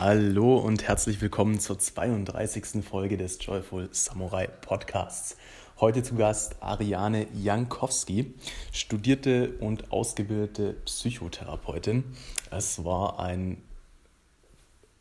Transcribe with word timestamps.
Hallo 0.00 0.56
und 0.56 0.88
herzlich 0.88 1.20
willkommen 1.20 1.60
zur 1.60 1.78
32. 1.78 2.84
Folge 2.84 3.16
des 3.16 3.38
Joyful 3.40 3.88
Samurai 3.92 4.48
Podcasts. 4.48 5.36
Heute 5.78 6.02
zu 6.02 6.16
Gast 6.16 6.56
Ariane 6.60 7.28
Jankowski, 7.32 8.34
studierte 8.72 9.52
und 9.60 9.92
ausgebildete 9.92 10.72
Psychotherapeutin. 10.84 12.02
Es 12.50 12.84
war 12.84 13.20
ein 13.20 13.62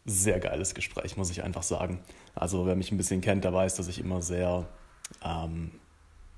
sehr 0.05 0.39
geiles 0.39 0.75
Gespräch, 0.75 1.17
muss 1.17 1.31
ich 1.31 1.43
einfach 1.43 1.63
sagen. 1.63 1.99
Also 2.35 2.67
wer 2.67 2.75
mich 2.75 2.91
ein 2.91 2.97
bisschen 2.97 3.21
kennt, 3.21 3.43
der 3.45 3.53
weiß, 3.53 3.73
dass 3.75 3.87
ich 3.87 3.99
immer 3.99 4.21
sehr 4.21 4.67
ähm, 5.25 5.71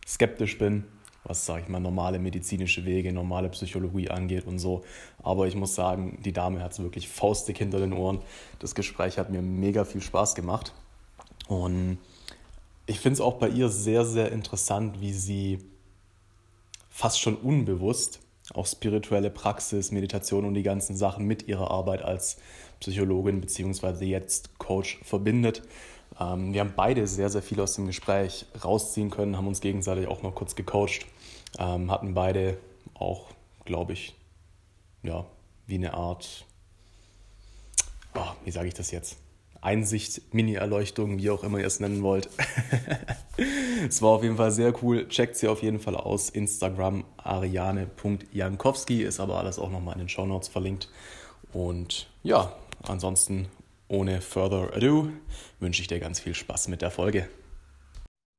skeptisch 0.08 0.58
bin, 0.58 0.86
was, 1.26 1.46
sage 1.46 1.64
ich 1.64 1.70
mal, 1.70 1.80
normale 1.80 2.20
medizinische 2.20 2.86
Wege, 2.86 3.12
normale 3.12 3.50
Psychologie 3.50 4.10
angeht 4.10 4.46
und 4.46 4.60
so. 4.60 4.84
Aber 5.22 5.48
ich 5.48 5.56
muss 5.56 5.76
sagen, 5.76 6.20
die 6.24 6.32
Dame 6.32 6.62
hat 6.62 6.72
es 6.72 6.80
wirklich 6.80 7.10
faustig 7.10 7.58
hinter 7.58 7.80
den 7.80 7.94
Ohren. 7.94 8.20
Das 8.60 8.76
Gespräch 8.76 9.18
hat 9.18 9.30
mir 9.30 9.42
mega 9.42 9.86
viel 9.86 10.02
Spaß 10.02 10.36
gemacht. 10.36 10.74
Und 11.48 11.98
ich 12.86 13.00
finde 13.00 13.16
es 13.16 13.22
auch 13.22 13.36
bei 13.36 13.50
ihr 13.50 13.70
sehr, 13.70 14.06
sehr 14.06 14.32
interessant, 14.32 15.02
wie 15.02 15.14
sie 15.14 15.60
fast 16.90 17.20
schon 17.20 17.36
unbewusst 17.36 18.20
auch 18.54 18.66
spirituelle 18.66 19.30
Praxis, 19.30 19.92
Meditation 19.92 20.46
und 20.46 20.54
die 20.54 20.64
ganzen 20.64 20.96
Sachen 20.96 21.26
mit 21.26 21.48
ihrer 21.48 21.72
Arbeit 21.72 22.04
als 22.04 22.38
Psychologin 22.80 23.42
bzw. 23.42 24.06
jetzt 24.06 24.60
Coach 24.60 25.00
verbindet. 25.04 25.64
Ähm, 26.20 26.54
wir 26.54 26.62
haben 26.62 26.74
beide 26.76 27.08
sehr, 27.08 27.30
sehr 27.30 27.42
viel 27.42 27.60
aus 27.60 27.76
dem 27.76 27.88
Gespräch 27.88 28.46
rausziehen 28.64 29.10
können, 29.10 29.38
haben 29.38 29.48
uns 29.48 29.62
gegenseitig 29.62 30.08
auch 30.08 30.22
mal 30.22 30.32
kurz 30.32 30.56
gecoacht, 30.56 31.06
ähm, 31.60 31.92
hatten 31.92 32.14
beide 32.14 32.58
auch, 32.94 33.28
glaube 33.66 33.94
ich, 33.94 34.16
ja, 35.04 35.26
wie 35.68 35.76
eine 35.76 35.94
Art, 35.94 36.46
oh, 38.14 38.34
wie 38.44 38.52
sage 38.52 38.68
ich 38.68 38.74
das 38.74 38.92
jetzt? 38.92 39.18
Einsicht, 39.62 40.22
Mini-Erleuchtung, 40.32 41.18
wie 41.18 41.32
auch 41.32 41.44
immer 41.44 41.58
ihr 41.58 41.66
es 41.66 41.80
nennen 41.80 42.04
wollt. 42.04 42.30
es 43.90 44.00
war 44.02 44.12
auf 44.12 44.24
jeden 44.24 44.38
Fall 44.38 44.52
sehr 44.52 44.72
cool. 44.84 45.08
Checkt 45.10 45.38
sie 45.38 45.48
auf 45.48 45.64
jeden 45.64 45.80
Fall 45.80 45.96
aus. 45.96 46.30
Instagram 46.30 47.04
ariane.jankowski 47.18 49.02
ist 49.02 49.20
aber 49.20 49.40
alles 49.40 49.58
auch 49.58 49.72
nochmal 49.72 49.96
in 49.96 50.02
den 50.02 50.10
Show 50.10 50.28
Notes 50.28 50.50
verlinkt. 50.50 50.90
Und 51.52 52.08
ja, 52.22 52.54
ansonsten 52.84 53.48
ohne 53.88 54.22
further 54.22 54.72
ado 54.76 55.10
wünsche 55.60 55.82
ich 55.82 55.88
dir 55.88 56.00
ganz 56.00 56.20
viel 56.20 56.36
Spaß 56.36 56.68
mit 56.68 56.84
der 56.84 56.92
Folge. 56.92 57.28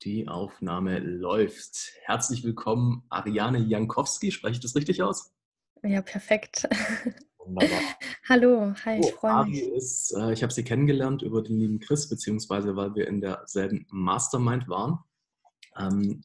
Die 0.06 0.28
Aufnahme 0.28 1.00
läuft. 1.00 1.94
Herzlich 2.02 2.44
willkommen, 2.44 3.02
Ariane 3.08 3.58
Jankowski. 3.58 4.30
Spreche 4.30 4.52
ich 4.52 4.60
das 4.60 4.76
richtig 4.76 5.02
aus? 5.02 5.34
Ja, 5.82 6.00
perfekt. 6.00 6.68
Wunderbar. 7.44 7.80
Hallo, 8.28 8.72
hi, 8.84 9.00
ich 9.00 9.12
freue 9.14 9.46
mich. 9.46 9.62
Ist, 9.64 10.14
äh, 10.16 10.32
ich 10.32 10.44
habe 10.44 10.52
sie 10.52 10.62
kennengelernt 10.62 11.22
über 11.22 11.42
den 11.42 11.58
lieben 11.58 11.80
Chris, 11.80 12.08
beziehungsweise 12.08 12.76
weil 12.76 12.94
wir 12.94 13.08
in 13.08 13.20
derselben 13.20 13.84
Mastermind 13.90 14.68
waren. 14.68 15.00
Ähm, 15.76 16.22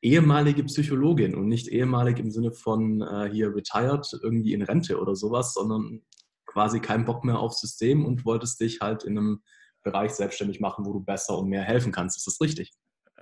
ehemalige 0.00 0.64
Psychologin 0.64 1.34
und 1.34 1.48
nicht 1.48 1.68
ehemalig 1.68 2.18
im 2.18 2.30
Sinne 2.30 2.52
von 2.52 3.02
äh, 3.02 3.28
hier 3.30 3.54
retired, 3.54 4.08
irgendwie 4.22 4.54
in 4.54 4.62
Rente 4.62 4.98
oder 4.98 5.16
sowas, 5.16 5.52
sondern 5.52 6.00
quasi 6.46 6.80
keinen 6.80 7.04
Bock 7.04 7.24
mehr 7.24 7.40
aufs 7.40 7.60
System 7.60 8.06
und 8.06 8.24
wolltest 8.24 8.58
dich 8.58 8.80
halt 8.80 9.04
in 9.04 9.18
einem 9.18 9.42
Bereich 9.82 10.12
selbstständig 10.12 10.60
machen, 10.60 10.86
wo 10.86 10.94
du 10.94 11.00
besser 11.00 11.36
und 11.36 11.50
mehr 11.50 11.62
helfen 11.62 11.92
kannst. 11.92 12.16
Ist 12.16 12.26
das 12.26 12.40
richtig? 12.40 12.72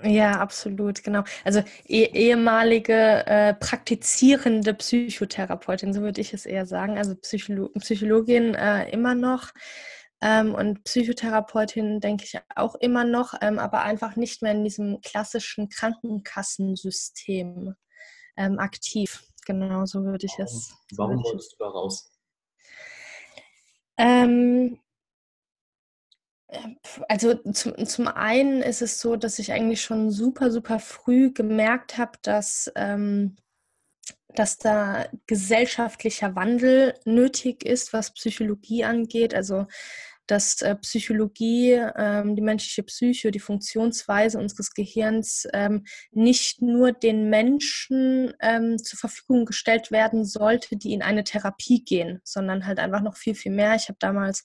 Ja, 0.03 0.41
absolut, 0.41 1.03
genau. 1.03 1.25
Also 1.45 1.63
eh, 1.87 2.05
ehemalige 2.05 3.27
äh, 3.27 3.55
praktizierende 3.55 4.75
Psychotherapeutin, 4.75 5.93
so 5.93 6.01
würde 6.01 6.21
ich 6.21 6.33
es 6.33 6.47
eher 6.47 6.67
sagen. 6.67 6.99
Also 6.99 7.15
Psycholo 7.17 7.69
Psychologin 7.79 8.55
äh, 8.55 8.91
immer 8.91 9.15
noch 9.15 9.51
ähm, 10.23 10.55
und 10.55 10.85
Psychotherapeutin 10.85 12.01
denke 12.01 12.25
ich 12.25 12.39
auch 12.55 12.77
immer 12.77 13.05
noch, 13.05 13.35
ähm, 13.41 13.59
aber 13.59 13.83
einfach 13.83 14.17
nicht 14.17 14.43
mehr 14.43 14.53
in 14.53 14.65
diesem 14.65 15.01
klassischen 15.01 15.69
Krankenkassensystem 15.69 17.75
ähm, 18.37 18.59
aktiv. 18.59 19.25
Genau, 19.47 19.87
so 19.87 20.05
würde 20.05 20.27
ich 20.27 20.39
es. 20.39 20.75
Warum 20.97 21.25
wolltest 21.25 21.53
du 21.53 21.57
da 21.59 21.71
raus? 21.71 22.13
Ähm, 23.97 24.79
also 27.09 27.35
zum, 27.53 27.87
zum 27.87 28.09
einen 28.09 28.63
ist 28.63 28.83
es 28.83 29.01
so, 29.01 29.17
dass 29.17 29.39
ich 29.39 29.53
eigentlich 29.53 29.83
schon 29.83 30.11
super, 30.11 30.51
super 30.51 30.79
früh 30.79 31.33
gemerkt 31.33 31.99
habe, 31.99 32.13
dass, 32.23 32.71
ähm, 32.77 33.37
dass 34.35 34.59
da 34.59 35.07
gesellschaftlicher 35.27 36.35
Wandel 36.35 36.95
nötig 37.05 37.65
ist, 37.65 37.93
was 37.93 38.15
Psychologie 38.15 38.85
angeht. 38.85 39.35
Also 39.35 39.67
dass 40.31 40.63
äh, 40.63 40.77
Psychologie, 40.77 41.73
ähm, 41.73 42.37
die 42.37 42.43
menschliche 42.43 42.85
Psyche, 42.85 43.33
die 43.33 43.41
Funktionsweise 43.41 44.39
unseres 44.39 44.73
Gehirns 44.73 45.49
ähm, 45.53 45.85
nicht 46.13 46.63
nur 46.63 46.93
den 46.93 47.29
Menschen 47.31 48.33
ähm, 48.41 48.79
zur 48.79 48.99
Verfügung 48.99 49.45
gestellt 49.45 49.91
werden 49.91 50.25
sollte, 50.25 50.77
die 50.77 50.93
in 50.93 51.03
eine 51.03 51.25
Therapie 51.25 51.83
gehen, 51.85 52.21
sondern 52.23 52.67
halt 52.67 52.79
einfach 52.79 53.01
noch 53.01 53.17
viel, 53.17 53.35
viel 53.35 53.53
mehr. 53.53 53.75
Ich 53.75 53.89
habe 53.89 53.99
damals 53.99 54.45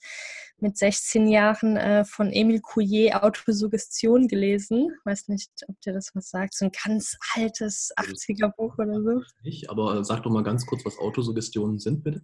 mit 0.58 0.76
16 0.76 1.28
Jahren 1.28 1.76
äh, 1.76 2.04
von 2.04 2.32
Emile 2.32 2.60
Couillet 2.60 3.14
Autosuggestion 3.14 4.28
gelesen. 4.28 4.90
Weiß 5.04 5.28
nicht, 5.28 5.50
ob 5.68 5.80
dir 5.80 5.92
das 5.92 6.14
was 6.14 6.30
sagt. 6.30 6.54
So 6.54 6.64
ein 6.64 6.72
ganz 6.84 7.16
altes 7.34 7.92
80er-Buch 7.96 8.78
oder 8.78 9.02
so. 9.02 9.22
Nicht, 9.42 9.68
aber 9.70 10.02
sag 10.04 10.22
doch 10.22 10.30
mal 10.30 10.42
ganz 10.42 10.66
kurz, 10.66 10.84
was 10.84 10.98
Autosuggestionen 10.98 11.78
sind, 11.78 12.02
bitte. 12.04 12.22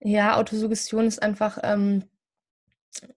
Ja, 0.00 0.36
Autosuggestion 0.36 1.06
ist 1.06 1.22
einfach 1.22 1.58
ähm, 1.62 2.04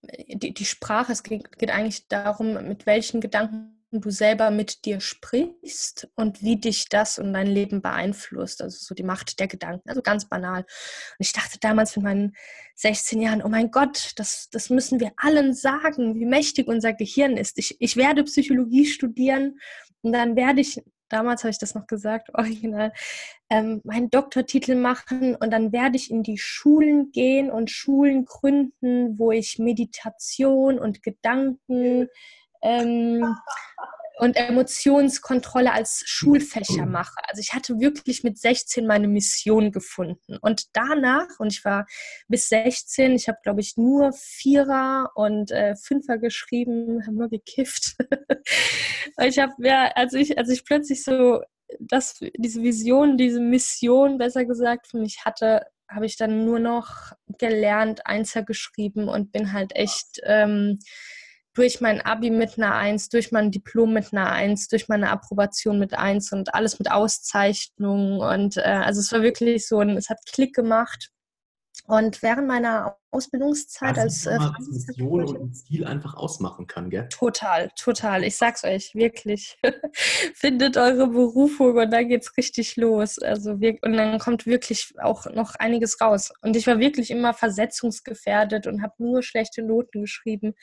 die, 0.03 0.53
die 0.53 0.65
Sprache, 0.65 1.11
es 1.11 1.23
geht, 1.23 1.57
geht 1.57 1.71
eigentlich 1.71 2.07
darum, 2.07 2.53
mit 2.67 2.85
welchen 2.85 3.21
Gedanken 3.21 3.74
du 4.01 4.09
selber 4.09 4.51
mit 4.51 4.85
dir 4.85 4.99
sprichst 4.99 6.07
und 6.15 6.41
wie 6.41 6.57
dich 6.57 6.89
das 6.89 7.19
und 7.19 7.33
dein 7.33 7.47
Leben 7.47 7.81
beeinflusst. 7.81 8.61
Also 8.61 8.77
so 8.79 8.95
die 8.95 9.03
Macht 9.03 9.39
der 9.39 9.47
Gedanken. 9.47 9.89
Also 9.89 10.01
ganz 10.01 10.27
banal. 10.27 10.61
Und 10.61 11.25
ich 11.25 11.33
dachte 11.33 11.59
damals 11.59 11.95
mit 11.95 12.05
meinen 12.05 12.35
16 12.75 13.21
Jahren, 13.21 13.41
oh 13.43 13.49
mein 13.49 13.71
Gott, 13.71 14.11
das, 14.15 14.49
das 14.49 14.69
müssen 14.69 14.99
wir 14.99 15.11
allen 15.17 15.53
sagen, 15.53 16.15
wie 16.15 16.25
mächtig 16.25 16.67
unser 16.67 16.93
Gehirn 16.93 17.37
ist. 17.37 17.57
Ich, 17.57 17.77
ich 17.79 17.97
werde 17.97 18.23
Psychologie 18.23 18.85
studieren 18.85 19.59
und 20.01 20.13
dann 20.13 20.35
werde 20.35 20.61
ich 20.61 20.81
damals 21.09 21.43
habe 21.43 21.51
ich 21.51 21.59
das 21.59 21.75
noch 21.75 21.87
gesagt, 21.87 22.29
original, 22.33 22.91
ähm, 23.49 23.81
meinen 23.83 24.09
Doktortitel 24.09 24.75
machen 24.75 25.35
und 25.35 25.51
dann 25.51 25.71
werde 25.71 25.97
ich 25.97 26.11
in 26.11 26.23
die 26.23 26.37
Schulen 26.37 27.11
gehen 27.11 27.51
und 27.51 27.69
Schulen 27.69 28.25
gründen, 28.25 29.17
wo 29.17 29.31
ich 29.31 29.59
Meditation 29.59 30.79
und 30.79 31.03
Gedanken 31.03 32.07
ähm, 32.65 33.37
und 34.17 34.37
Emotionskontrolle 34.37 35.73
als 35.73 36.03
Schulfächer 36.05 36.85
mache. 36.85 37.15
Also 37.27 37.41
ich 37.41 37.53
hatte 37.53 37.79
wirklich 37.79 38.23
mit 38.23 38.37
16 38.37 38.87
meine 38.87 39.07
Mission 39.07 39.71
gefunden. 39.71 40.37
Und 40.41 40.67
danach, 40.73 41.27
und 41.37 41.51
ich 41.51 41.65
war 41.65 41.85
bis 42.27 42.47
16, 42.49 43.13
ich 43.13 43.27
habe, 43.27 43.39
glaube 43.43 43.59
ich, 43.59 43.75
nur 43.75 44.13
Vierer 44.13 45.11
und 45.15 45.51
äh, 45.51 45.75
Fünfer 45.75 46.17
geschrieben, 46.17 47.05
habe 47.05 47.17
nur 47.17 47.29
gekifft. 47.29 47.97
ich 49.21 49.37
habe, 49.37 49.53
ja, 49.59 49.91
als 49.95 50.13
ich, 50.13 50.37
als 50.37 50.49
ich 50.49 50.63
plötzlich 50.63 51.03
so 51.03 51.41
das, 51.79 52.19
diese 52.37 52.61
Vision, 52.61 53.17
diese 53.17 53.41
Mission, 53.41 54.17
besser 54.17 54.45
gesagt, 54.45 54.87
für 54.87 54.97
mich 54.97 55.25
hatte, 55.25 55.65
habe 55.89 56.05
ich 56.05 56.15
dann 56.15 56.45
nur 56.45 56.59
noch 56.59 57.11
gelernt, 57.37 58.05
Einser 58.05 58.43
geschrieben 58.43 59.09
und 59.09 59.31
bin 59.31 59.51
halt 59.51 59.75
echt 59.75 60.21
ähm, 60.23 60.79
durch 61.55 61.81
mein 61.81 62.01
Abi 62.01 62.29
mit 62.29 62.57
einer 62.57 62.75
Eins, 62.75 63.09
durch 63.09 63.31
mein 63.31 63.49
Diplom 63.49 63.93
mit 63.93 64.11
einer 64.11 64.31
Eins, 64.31 64.67
durch 64.67 64.87
meine 64.89 65.09
Approbation 65.09 65.79
mit 65.79 65.93
Eins 65.93 66.31
und 66.31 66.53
alles 66.53 66.77
mit 66.77 66.91
Auszeichnungen. 66.91 68.19
Und 68.19 68.57
äh, 68.57 68.61
also 68.61 68.99
es 68.99 69.11
war 69.11 69.23
wirklich 69.23 69.67
so, 69.67 69.79
ein, 69.79 69.97
es 69.97 70.09
hat 70.09 70.19
Klick 70.31 70.53
gemacht. 70.53 71.11
Und 71.87 72.23
während 72.23 72.47
meiner 72.47 72.97
Ausbildungszeit 73.11 73.97
als 73.99 74.25
äh, 74.25 74.39
Mission 74.59 75.37
und 75.37 75.53
Ziel 75.53 75.85
einfach 75.85 76.15
ausmachen 76.15 76.65
kann, 76.65 76.89
gell? 76.89 77.07
Total, 77.09 77.69
total. 77.75 78.23
Ich 78.23 78.37
sag's 78.37 78.63
euch, 78.63 78.95
wirklich. 78.95 79.57
Findet 80.33 80.77
eure 80.77 81.07
Berufung 81.07 81.77
und 81.77 81.91
dann 81.91 82.09
geht's 82.09 82.35
richtig 82.37 82.75
los. 82.75 83.19
Also 83.19 83.59
wir, 83.59 83.77
und 83.83 83.93
dann 83.93 84.17
kommt 84.17 84.47
wirklich 84.47 84.93
auch 84.99 85.27
noch 85.27 85.55
einiges 85.55 86.01
raus. 86.01 86.33
Und 86.41 86.55
ich 86.55 86.65
war 86.65 86.79
wirklich 86.79 87.11
immer 87.11 87.33
versetzungsgefährdet 87.33 88.65
und 88.65 88.81
habe 88.81 88.93
nur 88.97 89.21
schlechte 89.21 89.61
Noten 89.61 90.01
geschrieben 90.01 90.55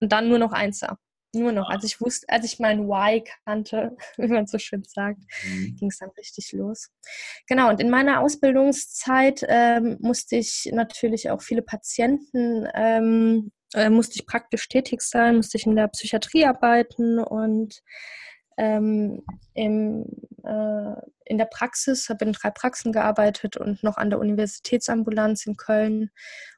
und 0.00 0.12
dann 0.12 0.28
nur 0.28 0.38
noch 0.38 0.52
Einser. 0.52 0.98
Nur 1.34 1.52
noch. 1.52 1.68
Als 1.68 1.84
ich 1.84 2.00
wusste, 2.00 2.28
als 2.28 2.44
ich 2.44 2.58
mein 2.58 2.86
Why 2.88 3.24
kannte, 3.44 3.96
wie 4.16 4.28
man 4.28 4.46
so 4.46 4.58
schön 4.58 4.84
sagt, 4.84 5.20
mhm. 5.44 5.76
ging 5.76 5.88
es 5.88 5.98
dann 5.98 6.10
richtig 6.10 6.52
los. 6.52 6.90
Genau, 7.46 7.68
und 7.70 7.80
in 7.80 7.90
meiner 7.90 8.20
Ausbildungszeit 8.20 9.44
ähm, 9.48 9.98
musste 10.00 10.36
ich 10.36 10.70
natürlich 10.72 11.30
auch 11.30 11.42
viele 11.42 11.62
Patienten, 11.62 12.66
ähm, 12.74 13.52
äh, 13.74 13.90
musste 13.90 14.16
ich 14.16 14.26
praktisch 14.26 14.68
tätig 14.68 15.02
sein, 15.02 15.36
musste 15.36 15.58
ich 15.58 15.66
in 15.66 15.76
der 15.76 15.88
Psychiatrie 15.88 16.46
arbeiten 16.46 17.18
und 17.18 17.82
ähm, 18.56 19.22
im, 19.54 20.04
äh, 20.44 20.94
in 21.24 21.38
der 21.38 21.46
Praxis, 21.46 22.08
habe 22.08 22.24
in 22.24 22.32
drei 22.32 22.50
Praxen 22.50 22.92
gearbeitet 22.92 23.56
und 23.56 23.82
noch 23.82 23.96
an 23.96 24.10
der 24.10 24.18
Universitätsambulanz 24.18 25.46
in 25.46 25.56
Köln. 25.56 26.10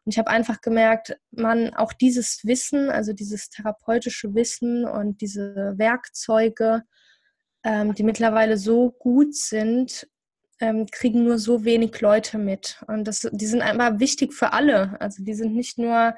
Und 0.04 0.12
ich 0.12 0.18
habe 0.18 0.30
einfach 0.30 0.60
gemerkt, 0.60 1.18
man 1.30 1.74
auch 1.74 1.92
dieses 1.92 2.44
Wissen, 2.44 2.90
also 2.90 3.12
dieses 3.12 3.48
therapeutische 3.48 4.34
Wissen 4.34 4.84
und 4.84 5.20
diese 5.20 5.74
Werkzeuge, 5.76 6.82
ähm, 7.64 7.94
die 7.94 8.02
mittlerweile 8.02 8.56
so 8.56 8.90
gut 8.90 9.34
sind, 9.34 10.08
ähm, 10.60 10.86
kriegen 10.86 11.24
nur 11.24 11.38
so 11.38 11.64
wenig 11.64 12.00
Leute 12.00 12.38
mit. 12.38 12.82
Und 12.86 13.04
das, 13.04 13.28
die 13.30 13.46
sind 13.46 13.62
einfach 13.62 14.00
wichtig 14.00 14.32
für 14.32 14.52
alle. 14.52 15.00
Also 15.00 15.22
die 15.22 15.34
sind 15.34 15.54
nicht 15.54 15.78
nur 15.78 16.14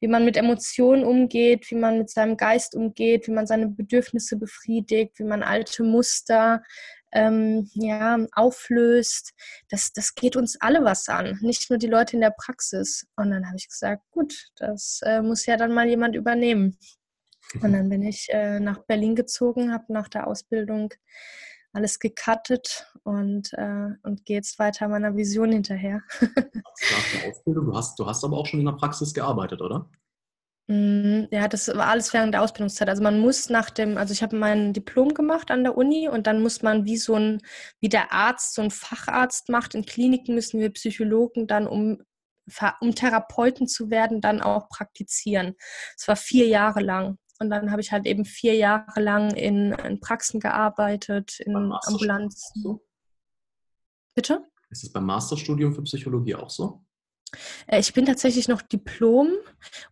wie 0.00 0.08
man 0.08 0.24
mit 0.24 0.36
Emotionen 0.36 1.04
umgeht, 1.04 1.70
wie 1.70 1.74
man 1.74 1.98
mit 1.98 2.10
seinem 2.10 2.36
Geist 2.36 2.74
umgeht, 2.74 3.26
wie 3.26 3.32
man 3.32 3.46
seine 3.46 3.68
Bedürfnisse 3.68 4.36
befriedigt, 4.36 5.18
wie 5.18 5.24
man 5.24 5.42
alte 5.42 5.82
Muster 5.82 6.62
ähm, 7.12 7.68
ja, 7.74 8.18
auflöst. 8.32 9.32
Das, 9.68 9.92
das 9.92 10.14
geht 10.14 10.36
uns 10.36 10.60
alle 10.60 10.84
was 10.84 11.08
an, 11.08 11.38
nicht 11.40 11.70
nur 11.70 11.78
die 11.78 11.86
Leute 11.86 12.16
in 12.16 12.20
der 12.20 12.34
Praxis. 12.36 13.06
Und 13.16 13.30
dann 13.30 13.46
habe 13.46 13.56
ich 13.56 13.68
gesagt, 13.68 14.02
gut, 14.10 14.50
das 14.56 15.00
äh, 15.04 15.22
muss 15.22 15.46
ja 15.46 15.56
dann 15.56 15.72
mal 15.72 15.88
jemand 15.88 16.16
übernehmen. 16.16 16.78
Und 17.62 17.72
dann 17.72 17.88
bin 17.88 18.02
ich 18.02 18.28
äh, 18.30 18.60
nach 18.60 18.78
Berlin 18.84 19.16
gezogen, 19.16 19.72
habe 19.72 19.92
nach 19.92 20.08
der 20.08 20.26
Ausbildung 20.26 20.94
alles 21.72 21.98
gecuttet 21.98 22.86
und, 23.04 23.52
äh, 23.54 23.88
und 24.02 24.24
gehe 24.24 24.36
jetzt 24.36 24.58
weiter 24.58 24.88
meiner 24.88 25.16
Vision 25.16 25.52
hinterher. 25.52 26.02
nach 26.20 27.12
der 27.12 27.30
Ausbildung, 27.30 27.66
du 27.66 27.74
hast, 27.74 27.98
du 27.98 28.06
hast 28.06 28.24
aber 28.24 28.36
auch 28.36 28.46
schon 28.46 28.60
in 28.60 28.66
der 28.66 28.72
Praxis 28.72 29.14
gearbeitet, 29.14 29.60
oder? 29.60 29.88
Mm, 30.70 31.26
ja, 31.32 31.48
das 31.48 31.66
war 31.66 31.88
alles 31.88 32.12
während 32.12 32.32
der 32.32 32.42
Ausbildungszeit. 32.42 32.88
Also 32.88 33.02
man 33.02 33.18
muss 33.18 33.50
nach 33.50 33.70
dem, 33.70 33.98
also 33.98 34.12
ich 34.12 34.22
habe 34.22 34.36
mein 34.36 34.72
Diplom 34.72 35.14
gemacht 35.14 35.50
an 35.50 35.64
der 35.64 35.76
Uni 35.76 36.08
und 36.08 36.28
dann 36.28 36.40
muss 36.40 36.62
man 36.62 36.84
wie 36.84 36.96
so 36.96 37.16
ein, 37.16 37.42
wie 37.80 37.88
der 37.88 38.12
Arzt 38.12 38.54
so 38.54 38.62
ein 38.62 38.70
Facharzt 38.70 39.48
macht, 39.48 39.74
in 39.74 39.84
Kliniken 39.84 40.36
müssen 40.36 40.60
wir 40.60 40.70
Psychologen 40.70 41.48
dann, 41.48 41.66
um, 41.66 42.04
um 42.80 42.94
Therapeuten 42.94 43.66
zu 43.66 43.90
werden, 43.90 44.20
dann 44.20 44.40
auch 44.40 44.68
praktizieren. 44.68 45.56
Es 45.96 46.06
war 46.06 46.14
vier 46.14 46.46
Jahre 46.46 46.82
lang. 46.82 47.18
Und 47.40 47.50
dann 47.50 47.72
habe 47.72 47.80
ich 47.80 47.90
halt 47.90 48.06
eben 48.06 48.24
vier 48.24 48.54
Jahre 48.54 49.00
lang 49.00 49.34
in, 49.34 49.72
in 49.72 49.98
Praxen 49.98 50.38
gearbeitet, 50.38 51.40
in 51.40 51.56
Ambulanzen. 51.56 52.62
So? 52.62 52.86
Bitte? 54.14 54.44
Ist 54.68 54.84
es 54.84 54.92
beim 54.92 55.06
Masterstudium 55.06 55.74
für 55.74 55.82
Psychologie 55.82 56.36
auch 56.36 56.50
so? 56.50 56.84
Äh, 57.66 57.80
ich 57.80 57.92
bin 57.92 58.06
tatsächlich 58.06 58.48
noch 58.48 58.62
Diplom 58.62 59.28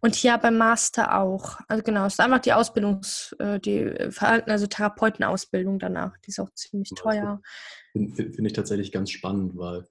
und 0.01 0.23
ja 0.23 0.37
beim 0.37 0.57
Master 0.57 1.21
auch. 1.21 1.59
Also 1.69 1.83
genau, 1.83 2.07
es 2.07 2.15
ist 2.15 2.21
einfach 2.21 2.41
die 2.41 2.53
Ausbildungs-, 2.53 3.35
äh, 3.39 3.61
die 3.61 3.85
also 4.47 4.67
Therapeutenausbildung 4.67 5.79
danach. 5.79 6.17
Die 6.19 6.31
ist 6.31 6.41
auch 6.41 6.51
ziemlich 6.55 6.91
teuer. 6.97 7.41
Finde 7.93 8.15
find 8.15 8.47
ich 8.47 8.53
tatsächlich 8.53 8.93
ganz 8.93 9.11
spannend, 9.11 9.57
weil 9.57 9.87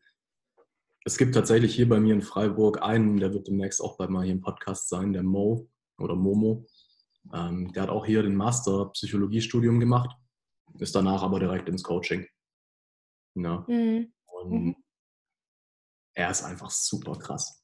es 1.05 1.17
gibt 1.17 1.35
tatsächlich 1.35 1.73
hier 1.73 1.87
bei 1.87 1.99
mir 1.99 2.13
in 2.13 2.21
Freiburg 2.21 2.81
einen, 2.81 3.17
der 3.17 3.33
wird 3.33 3.47
demnächst 3.47 3.81
auch 3.81 3.97
bei 3.97 4.07
mal 4.07 4.25
hier 4.25 4.33
im 4.33 4.41
Podcast 4.41 4.89
sein, 4.89 5.13
der 5.13 5.23
Mo 5.23 5.69
oder 5.97 6.15
Momo. 6.15 6.65
Ähm, 7.33 7.71
der 7.73 7.83
hat 7.83 7.89
auch 7.89 8.05
hier 8.05 8.23
den 8.23 8.35
Master 8.35 8.89
Psychologiestudium 8.91 9.79
gemacht, 9.79 10.15
ist 10.79 10.95
danach 10.95 11.23
aber 11.23 11.39
direkt 11.39 11.69
ins 11.69 11.83
Coaching. 11.83 12.27
Ja. 13.35 13.65
Mhm. 13.67 14.11
Und. 14.25 14.75
Er 16.17 16.31
ist 16.31 16.43
einfach 16.43 16.71
super 16.71 17.15
krass. 17.15 17.63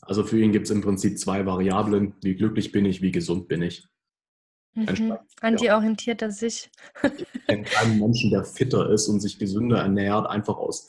Also 0.00 0.24
für 0.24 0.40
ihn 0.40 0.50
gibt 0.50 0.66
es 0.66 0.72
im 0.72 0.80
Prinzip 0.80 1.18
zwei 1.18 1.46
Variablen, 1.46 2.14
wie 2.22 2.34
glücklich 2.34 2.72
bin 2.72 2.84
ich, 2.84 3.00
wie 3.00 3.12
gesund 3.12 3.46
bin 3.46 3.62
ich. 3.62 3.86
Mhm. 4.74 5.16
An 5.40 5.56
die 5.56 5.70
orientiert 5.70 6.20
er 6.22 6.32
sich. 6.32 6.68
ich 7.04 7.46
kenne 7.46 7.62
keinen 7.62 8.00
Menschen, 8.00 8.30
der 8.30 8.44
fitter 8.44 8.90
ist 8.90 9.06
und 9.06 9.20
sich 9.20 9.38
gesünder 9.38 9.78
ernährt, 9.78 10.26
einfach 10.26 10.56
aus. 10.56 10.88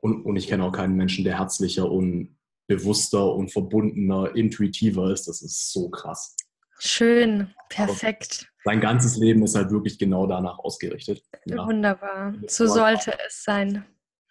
Und, 0.00 0.24
und 0.24 0.34
ich 0.34 0.48
kenne 0.48 0.64
auch 0.64 0.72
keinen 0.72 0.96
Menschen, 0.96 1.24
der 1.24 1.38
herzlicher 1.38 1.88
und 1.88 2.36
bewusster 2.66 3.32
und 3.34 3.52
verbundener, 3.52 4.34
intuitiver 4.34 5.12
ist. 5.12 5.28
Das 5.28 5.42
ist 5.42 5.72
so 5.72 5.88
krass. 5.90 6.34
Schön, 6.80 7.54
perfekt. 7.68 8.50
Aber 8.64 8.72
sein 8.72 8.80
ganzes 8.80 9.16
Leben 9.16 9.44
ist 9.44 9.54
halt 9.54 9.70
wirklich 9.70 9.98
genau 9.98 10.26
danach 10.26 10.58
ausgerichtet. 10.58 11.22
Ja. 11.44 11.66
Wunderbar, 11.66 12.34
so 12.48 12.66
sollte 12.66 13.16
es 13.26 13.44
sein. 13.44 13.84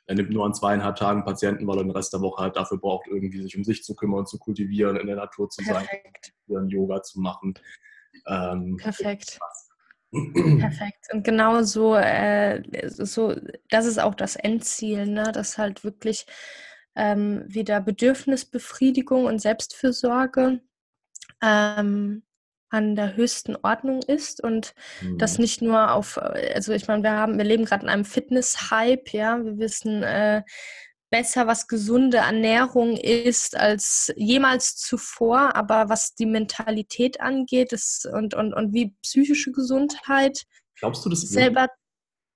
Er 0.07 0.15
nimmt 0.15 0.31
nur 0.31 0.45
an 0.45 0.54
zweieinhalb 0.54 0.95
Tagen 0.95 1.25
Patienten, 1.25 1.68
weil 1.68 1.77
er 1.77 1.83
den 1.83 1.92
Rest 1.92 2.13
der 2.13 2.21
Woche 2.21 2.42
halt 2.42 2.56
dafür 2.56 2.80
braucht, 2.80 3.07
irgendwie 3.07 3.42
sich 3.42 3.57
um 3.57 3.63
sich 3.63 3.83
zu 3.83 3.94
kümmern, 3.94 4.25
zu 4.25 4.39
kultivieren, 4.39 4.95
in 4.95 5.07
der 5.07 5.18
Natur 5.18 5.50
zu 5.50 5.62
Perfekt. 5.63 6.33
sein, 6.48 6.69
Yoga 6.69 7.04
zu 7.04 7.19
machen. 7.19 7.54
Ähm, 8.25 8.77
Perfekt. 8.77 9.38
Perfekt. 10.12 11.07
Und 11.12 11.24
genau 11.24 11.62
so, 11.63 11.95
äh, 11.95 12.63
so, 12.88 13.36
das 13.69 13.86
ist 13.86 14.00
auch 14.00 14.15
das 14.15 14.38
Endziel, 14.38 15.06
ne? 15.06 15.31
dass 15.33 15.57
halt 15.57 15.83
wirklich 15.83 16.25
ähm, 16.95 17.44
wieder 17.45 17.81
Bedürfnisbefriedigung 17.81 19.25
und 19.25 19.39
Selbstfürsorge 19.39 20.62
ähm, 21.44 22.24
an 22.69 22.96
der 22.96 23.16
höchsten 23.16 23.56
Ordnung 23.56 24.02
ist 24.02 24.44
und 24.44 24.74
mhm. 25.02 25.18
das 25.18 25.38
nicht 25.38 25.62
nur 25.62 25.94
auf, 25.94 26.18
also 26.18 26.74
ich 26.74 26.88
meine, 26.88 27.04
wir 27.04 27.12
haben, 27.12 27.38
wir 27.38 27.46
leben 27.46 27.66
gerade 27.66 27.84
in 27.84 27.90
einem 27.90 28.06
Fitness-Hype, 28.06 29.14
ja, 29.14 29.44
wir 29.44 29.58
wissen 29.58 30.04
äh, 30.04 30.44
besser, 31.10 31.48
was 31.48 31.68
gesunde 31.68 32.18
Ernährung 32.18 32.98
ist 32.98 33.56
als 33.56 34.14
jemals 34.18 34.75
zuvor, 34.75 35.56
aber 35.56 35.90
was 35.90 36.16
die 36.16 36.25
Mentalität 36.25 37.22
angeht 37.22 37.72
ist, 37.72 38.06
und, 38.06 38.34
und, 38.34 38.54
und 38.54 38.74
wie 38.74 38.96
psychische 39.02 39.52
Gesundheit 39.52 40.44
Glaubst 40.75 41.06
du, 41.06 41.10
das 41.10 41.22
selber 41.22 41.69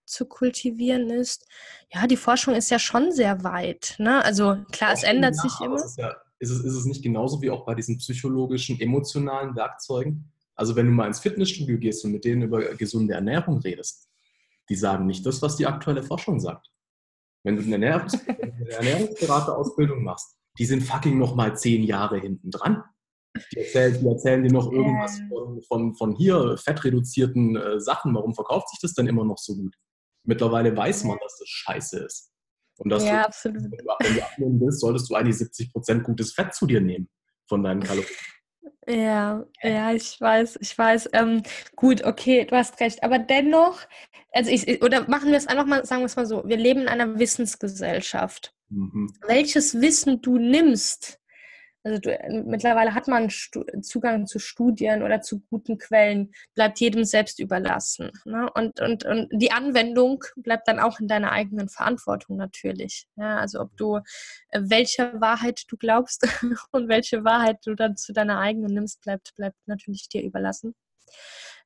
zu 0.06 0.26
kultivieren 0.26 1.10
ist, 1.10 1.46
ja, 1.94 2.08
die 2.08 2.18
Forschung 2.18 2.56
ist 2.56 2.72
ja 2.72 2.80
schon 2.80 3.12
sehr 3.12 3.44
weit. 3.44 3.96
Ne? 3.98 4.24
Also 4.24 4.58
klar, 4.72 4.94
es 4.94 5.04
ändert 5.04 5.36
sich 5.36 5.60
immer. 5.62 5.82
Ja 5.98 6.16
ist 6.42 6.50
es, 6.50 6.64
ist 6.64 6.74
es 6.74 6.86
nicht 6.86 7.04
genauso 7.04 7.42
wie 7.42 7.52
auch 7.52 7.66
bei 7.66 7.76
diesen 7.76 8.00
psychologischen, 8.00 8.80
emotionalen 8.80 9.56
Werkzeugen? 9.56 10.32
Also 10.56 10.76
wenn 10.76 10.88
du 10.88 10.92
mal 10.92 11.06
ins 11.06 11.20
Fitnessstudio 11.20 11.78
gehst 11.78 12.04
und 12.04 12.12
mit 12.12 12.26
denen 12.26 12.42
über 12.42 12.62
gesunde 12.76 13.14
Ernährung 13.14 13.60
redest, 13.60 14.10
die 14.68 14.76
sagen 14.76 15.06
nicht 15.06 15.24
das, 15.26 15.42
was 15.44 15.56
die 15.56 15.68
aktuelle 15.68 16.02
Forschung 16.02 16.40
sagt. 16.40 16.72
Wenn 17.44 17.58
du 17.58 17.62
eine, 17.62 17.74
Ernährungs 17.74 18.18
eine 18.28 18.70
Ernährungsberaterausbildung 18.70 20.04
machst, 20.04 20.36
die 20.58 20.66
sind 20.66 20.82
fucking 20.82 21.18
noch 21.20 21.36
mal 21.36 21.56
zehn 21.56 21.84
Jahre 21.84 22.20
hinten 22.20 22.50
dran. 22.50 22.84
Die 23.54 23.60
erzählen, 23.60 24.00
die 24.00 24.08
erzählen 24.08 24.44
dir 24.44 24.52
noch 24.52 24.72
irgendwas 24.72 25.22
von, 25.30 25.62
von, 25.62 25.96
von 25.96 26.16
hier 26.16 26.58
fettreduzierten 26.58 27.56
äh, 27.56 27.80
Sachen. 27.80 28.16
Warum 28.16 28.34
verkauft 28.34 28.70
sich 28.70 28.80
das 28.82 28.94
denn 28.94 29.08
immer 29.08 29.26
noch 29.26 29.38
so 29.38 29.56
gut? 29.56 29.76
Mittlerweile 30.24 30.76
weiß 30.76 31.04
man, 31.04 31.18
dass 31.22 31.38
das 31.38 31.48
scheiße 31.48 32.00
ist. 32.00 32.31
Und 32.78 32.90
dass 32.90 33.06
ja, 33.06 33.22
du, 33.22 33.28
absolut. 33.28 33.64
wenn 33.64 34.16
du 34.16 34.24
abnehmen 34.24 34.60
willst, 34.60 34.80
solltest 34.80 35.10
du 35.10 35.16
eigentlich 35.16 35.38
70 35.38 35.72
Prozent 35.72 36.04
gutes 36.04 36.34
Fett 36.34 36.54
zu 36.54 36.66
dir 36.66 36.82
nehmen 36.82 37.10
von 37.48 37.64
deinen 37.64 37.82
Kalorien. 37.82 38.10
Ja, 38.88 39.46
ja, 39.62 39.94
ich 39.94 40.20
weiß, 40.20 40.58
ich 40.60 40.76
weiß. 40.76 41.10
Ähm, 41.14 41.44
gut, 41.76 42.04
okay, 42.04 42.46
du 42.46 42.56
hast 42.56 42.80
recht. 42.80 43.04
Aber 43.04 43.20
dennoch, 43.20 43.80
also 44.32 44.50
ich, 44.50 44.84
oder 44.84 45.08
machen 45.08 45.30
wir 45.30 45.38
es 45.38 45.48
einfach 45.48 45.66
mal, 45.66 45.86
sagen 45.86 46.02
wir 46.02 46.08
es 46.08 46.16
mal 46.16 46.26
so, 46.26 46.44
wir 46.46 46.58
leben 46.58 46.82
in 46.82 46.88
einer 46.88 47.20
Wissensgesellschaft. 47.20 48.56
Mhm. 48.70 49.14
Welches 49.28 49.80
Wissen 49.80 50.22
du 50.22 50.40
nimmst, 50.40 51.21
also 51.84 52.00
du, 52.00 52.12
äh, 52.18 52.44
mittlerweile 52.44 52.94
hat 52.94 53.08
man 53.08 53.30
Stu 53.30 53.64
Zugang 53.82 54.28
zu 54.28 54.40
Studien 54.40 55.04
oder 55.04 55.22
zu 55.22 55.40
guten 55.50 55.78
Quellen, 55.78 56.32
bleibt 56.54 56.80
jedem 56.80 57.06
selbst 57.06 57.40
überlassen. 57.40 58.12
Ne? 58.26 58.50
Und, 58.54 58.80
und, 58.80 59.06
und 59.06 59.30
die 59.32 59.52
Anwendung 59.52 60.24
bleibt 60.36 60.68
dann 60.68 60.80
auch 60.80 61.00
in 61.00 61.08
deiner 61.08 61.32
eigenen 61.32 61.70
Verantwortung 61.70 62.38
natürlich. 62.38 63.08
Ja? 63.16 63.40
Also 63.40 63.62
ob 63.62 63.76
du, 63.78 63.98
äh, 64.50 64.62
welche 64.62 65.20
Wahrheit 65.20 65.64
du 65.68 65.78
glaubst 65.78 66.28
und 66.72 66.88
welche 66.88 67.24
Wahrheit 67.24 67.58
du 67.66 67.76
dann 67.76 67.98
zu 67.98 68.14
deiner 68.14 68.40
eigenen 68.40 68.74
nimmst, 68.74 69.02
bleibt, 69.02 69.34
bleibt 69.36 69.58
natürlich 69.66 70.08
dir 70.08 70.24
überlassen. 70.24 70.76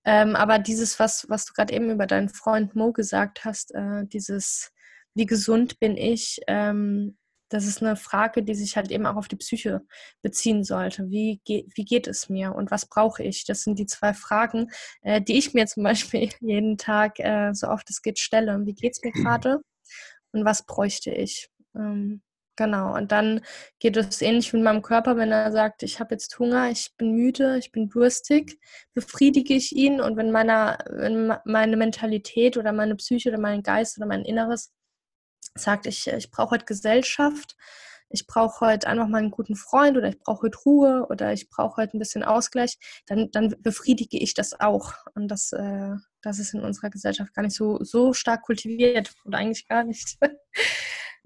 Ähm, 0.05 0.35
aber 0.35 0.59
dieses, 0.59 0.99
was, 0.99 1.25
was 1.29 1.45
du 1.45 1.53
gerade 1.53 1.73
eben 1.73 1.89
über 1.89 2.05
deinen 2.05 2.29
Freund 2.29 2.75
Mo 2.75 2.93
gesagt 2.93 3.43
hast, 3.43 3.73
äh, 3.73 4.05
dieses, 4.05 4.71
wie 5.15 5.25
gesund 5.25 5.79
bin 5.79 5.97
ich, 5.97 6.39
ähm, 6.47 7.17
das 7.55 7.65
ist 7.65 7.81
eine 7.81 7.95
Frage, 7.95 8.43
die 8.43 8.53
sich 8.53 8.75
halt 8.75 8.91
eben 8.91 9.05
auch 9.05 9.15
auf 9.15 9.27
die 9.27 9.37
Psyche 9.37 9.81
beziehen 10.21 10.63
sollte. 10.63 11.09
Wie, 11.09 11.41
ge 11.45 11.65
wie 11.73 11.85
geht 11.85 12.07
es 12.07 12.29
mir 12.29 12.53
und 12.53 12.69
was 12.71 12.87
brauche 12.87 13.23
ich? 13.23 13.45
Das 13.45 13.63
sind 13.63 13.79
die 13.79 13.85
zwei 13.85 14.13
Fragen, 14.13 14.71
äh, 15.01 15.21
die 15.21 15.37
ich 15.37 15.53
mir 15.53 15.65
zum 15.67 15.83
Beispiel 15.83 16.29
jeden 16.41 16.77
Tag, 16.77 17.19
äh, 17.19 17.53
so 17.53 17.67
oft 17.69 17.89
es 17.89 18.01
geht, 18.01 18.19
stelle. 18.19 18.59
Wie 18.65 18.73
geht 18.73 18.93
es 18.93 19.03
mir 19.03 19.11
gerade 19.11 19.61
und 20.33 20.45
was 20.45 20.65
bräuchte 20.65 21.11
ich? 21.11 21.49
Ähm, 21.75 22.21
genau, 22.57 22.93
und 22.95 23.11
dann 23.11 23.41
geht 23.79 23.97
es 23.97 24.21
ähnlich 24.21 24.51
mit 24.53 24.63
meinem 24.63 24.81
Körper, 24.81 25.17
wenn 25.17 25.31
er 25.31 25.51
sagt, 25.51 25.83
ich 25.83 25.99
habe 25.99 26.15
jetzt 26.15 26.37
Hunger, 26.39 26.69
ich 26.71 26.91
bin 26.97 27.13
müde, 27.13 27.57
ich 27.57 27.71
bin 27.71 27.89
durstig, 27.89 28.59
befriedige 28.93 29.53
ich 29.53 29.73
ihn 29.75 30.01
und 30.01 30.17
wenn, 30.17 30.31
meiner, 30.31 30.77
wenn 30.89 31.33
meine 31.45 31.77
Mentalität 31.77 32.57
oder 32.57 32.73
meine 32.73 32.95
Psyche 32.95 33.29
oder 33.29 33.39
mein 33.39 33.63
Geist 33.63 33.97
oder 33.97 34.07
mein 34.07 34.25
Inneres 34.25 34.74
sagt, 35.57 35.85
ich, 35.85 36.07
ich 36.07 36.31
brauche 36.31 36.51
heute 36.51 36.65
Gesellschaft, 36.65 37.55
ich 38.09 38.27
brauche 38.27 38.65
heute 38.65 38.87
einfach 38.87 39.07
mal 39.07 39.17
einen 39.17 39.31
guten 39.31 39.55
Freund 39.55 39.97
oder 39.97 40.09
ich 40.09 40.19
brauche 40.19 40.43
heute 40.43 40.57
Ruhe 40.65 41.07
oder 41.09 41.33
ich 41.33 41.49
brauche 41.49 41.77
heute 41.81 41.97
ein 41.97 41.99
bisschen 41.99 42.23
Ausgleich, 42.23 42.77
dann, 43.07 43.29
dann 43.31 43.55
befriedige 43.59 44.17
ich 44.17 44.33
das 44.33 44.59
auch. 44.59 44.93
Und 45.15 45.27
das, 45.29 45.51
äh, 45.53 45.95
das 46.21 46.39
ist 46.39 46.53
in 46.53 46.61
unserer 46.61 46.89
Gesellschaft 46.89 47.33
gar 47.33 47.43
nicht 47.43 47.55
so, 47.55 47.83
so 47.83 48.13
stark 48.13 48.43
kultiviert 48.43 49.13
oder 49.25 49.39
eigentlich 49.39 49.67
gar 49.67 49.83
nicht. 49.83 50.17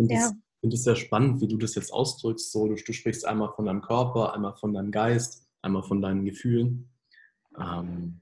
Ich 0.01 0.09
ja. 0.09 0.31
finde 0.61 0.75
es 0.75 0.83
sehr 0.83 0.95
spannend, 0.95 1.41
wie 1.41 1.49
du 1.49 1.57
das 1.57 1.75
jetzt 1.75 1.91
ausdrückst. 1.91 2.53
So, 2.53 2.69
du, 2.69 2.75
du, 2.75 2.93
sprichst 2.93 3.25
einmal 3.25 3.51
von 3.53 3.65
deinem 3.65 3.81
Körper, 3.81 4.33
einmal 4.33 4.55
von 4.55 4.73
deinem 4.73 4.91
Geist, 4.91 5.49
einmal 5.61 5.83
von 5.83 6.01
deinen 6.01 6.23
Gefühlen. 6.23 6.89
Ähm, 7.59 8.21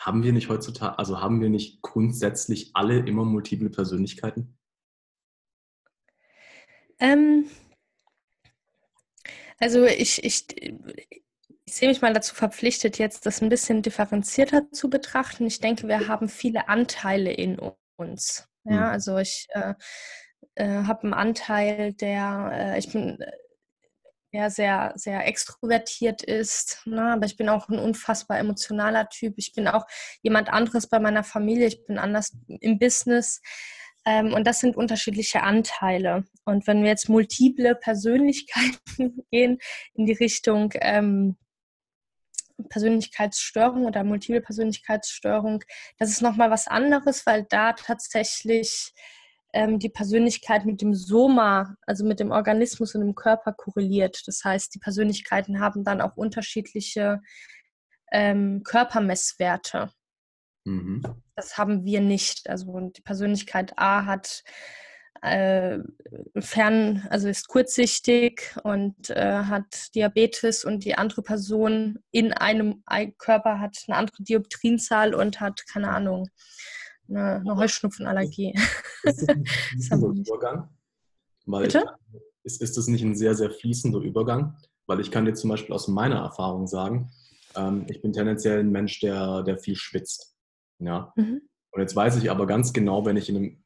haben 0.00 0.22
wir 0.22 0.32
nicht 0.32 0.48
heutzutage, 0.48 0.98
also 0.98 1.20
haben 1.20 1.42
wir 1.42 1.50
nicht 1.50 1.82
grundsätzlich 1.82 2.70
alle 2.72 3.00
immer 3.00 3.26
multiple 3.26 3.68
Persönlichkeiten? 3.68 4.56
Ähm, 6.98 7.50
also 9.58 9.84
ich, 9.84 10.22
ich, 10.24 10.46
ich 11.64 11.74
sehe 11.74 11.88
mich 11.88 12.02
mal 12.02 12.12
dazu 12.12 12.34
verpflichtet, 12.34 12.98
jetzt 12.98 13.26
das 13.26 13.42
ein 13.42 13.48
bisschen 13.48 13.82
differenzierter 13.82 14.70
zu 14.70 14.90
betrachten. 14.90 15.46
Ich 15.46 15.60
denke, 15.60 15.88
wir 15.88 16.08
haben 16.08 16.28
viele 16.28 16.68
Anteile 16.68 17.32
in 17.32 17.58
uns. 17.96 18.48
Ja, 18.64 18.72
mhm. 18.72 18.82
also 18.82 19.18
ich 19.18 19.46
äh, 19.50 19.74
äh, 20.54 20.84
habe 20.84 21.04
einen 21.04 21.14
Anteil, 21.14 21.92
der, 21.94 22.50
äh, 22.52 22.78
ich 22.78 22.92
bin 22.92 23.18
ja 24.32 24.50
sehr, 24.50 24.92
sehr 24.96 25.26
extrovertiert 25.26 26.22
ist. 26.22 26.82
Ne? 26.84 27.12
Aber 27.12 27.26
ich 27.26 27.36
bin 27.36 27.48
auch 27.48 27.68
ein 27.68 27.78
unfassbar 27.78 28.38
emotionaler 28.38 29.08
Typ. 29.08 29.34
Ich 29.36 29.52
bin 29.52 29.68
auch 29.68 29.86
jemand 30.22 30.50
anderes 30.50 30.88
bei 30.88 30.98
meiner 30.98 31.24
Familie. 31.24 31.66
Ich 31.66 31.84
bin 31.86 31.98
anders 31.98 32.36
im 32.48 32.78
Business. 32.78 33.40
Ähm, 34.06 34.32
und 34.32 34.46
das 34.46 34.60
sind 34.60 34.76
unterschiedliche 34.76 35.42
Anteile. 35.42 36.24
Und 36.44 36.66
wenn 36.68 36.82
wir 36.82 36.90
jetzt 36.90 37.08
multiple 37.08 37.74
Persönlichkeiten 37.74 39.24
gehen 39.30 39.58
in 39.94 40.06
die 40.06 40.12
Richtung 40.12 40.72
ähm, 40.76 41.36
Persönlichkeitsstörung 42.70 43.84
oder 43.84 44.04
multiple 44.04 44.40
Persönlichkeitsstörung, 44.40 45.64
das 45.98 46.10
ist 46.10 46.22
nochmal 46.22 46.50
was 46.50 46.68
anderes, 46.68 47.26
weil 47.26 47.44
da 47.50 47.72
tatsächlich 47.72 48.94
ähm, 49.52 49.80
die 49.80 49.88
Persönlichkeit 49.88 50.64
mit 50.64 50.80
dem 50.80 50.94
Soma, 50.94 51.76
also 51.82 52.04
mit 52.04 52.20
dem 52.20 52.30
Organismus 52.30 52.94
und 52.94 53.00
dem 53.00 53.16
Körper 53.16 53.52
korreliert. 53.52 54.22
Das 54.26 54.44
heißt, 54.44 54.72
die 54.74 54.78
Persönlichkeiten 54.78 55.60
haben 55.60 55.82
dann 55.82 56.00
auch 56.00 56.16
unterschiedliche 56.16 57.20
ähm, 58.12 58.62
Körpermesswerte. 58.62 59.90
Mhm. 60.66 61.02
Das 61.36 61.56
haben 61.56 61.84
wir 61.84 62.00
nicht. 62.00 62.50
Also 62.50 62.90
die 62.94 63.02
Persönlichkeit 63.02 63.78
A 63.78 64.04
hat 64.04 64.42
äh, 65.22 65.78
fern, 66.38 67.06
also 67.08 67.28
ist 67.28 67.48
kurzsichtig 67.48 68.54
und 68.64 69.10
äh, 69.10 69.44
hat 69.44 69.94
Diabetes 69.94 70.64
und 70.64 70.84
die 70.84 70.96
andere 70.96 71.22
Person 71.22 72.00
in 72.10 72.32
einem 72.32 72.82
Körper 73.18 73.60
hat 73.60 73.78
eine 73.86 73.96
andere 73.96 74.22
Dioptrienzahl 74.22 75.14
und 75.14 75.40
hat, 75.40 75.66
keine 75.66 75.90
Ahnung, 75.90 76.28
eine, 77.08 77.36
eine 77.36 77.56
Heuschnupfenallergie. 77.56 78.54
Ist 79.04 79.22
das 79.22 79.28
ein 79.28 79.46
fließender 79.46 80.08
Übergang? 80.08 80.68
Weil 81.46 81.62
Bitte? 81.62 81.84
Ich, 82.12 82.20
ist, 82.42 82.62
ist 82.62 82.76
das 82.76 82.88
nicht 82.88 83.04
ein 83.04 83.14
sehr, 83.14 83.34
sehr 83.34 83.50
fließender 83.50 84.00
Übergang? 84.00 84.56
Weil 84.86 85.00
ich 85.00 85.10
kann 85.10 85.24
dir 85.24 85.34
zum 85.34 85.50
Beispiel 85.50 85.74
aus 85.74 85.88
meiner 85.88 86.20
Erfahrung 86.20 86.66
sagen, 86.66 87.10
ähm, 87.56 87.86
ich 87.88 88.02
bin 88.02 88.12
tendenziell 88.12 88.60
ein 88.60 88.70
Mensch, 88.70 89.00
der, 89.00 89.42
der 89.42 89.58
viel 89.58 89.76
schwitzt. 89.76 90.35
Ja. 90.78 91.12
Mhm. 91.16 91.42
Und 91.72 91.80
jetzt 91.80 91.96
weiß 91.96 92.16
ich 92.16 92.30
aber 92.30 92.46
ganz 92.46 92.72
genau, 92.72 93.04
wenn 93.04 93.16
ich 93.16 93.28
in 93.28 93.36
einem 93.36 93.64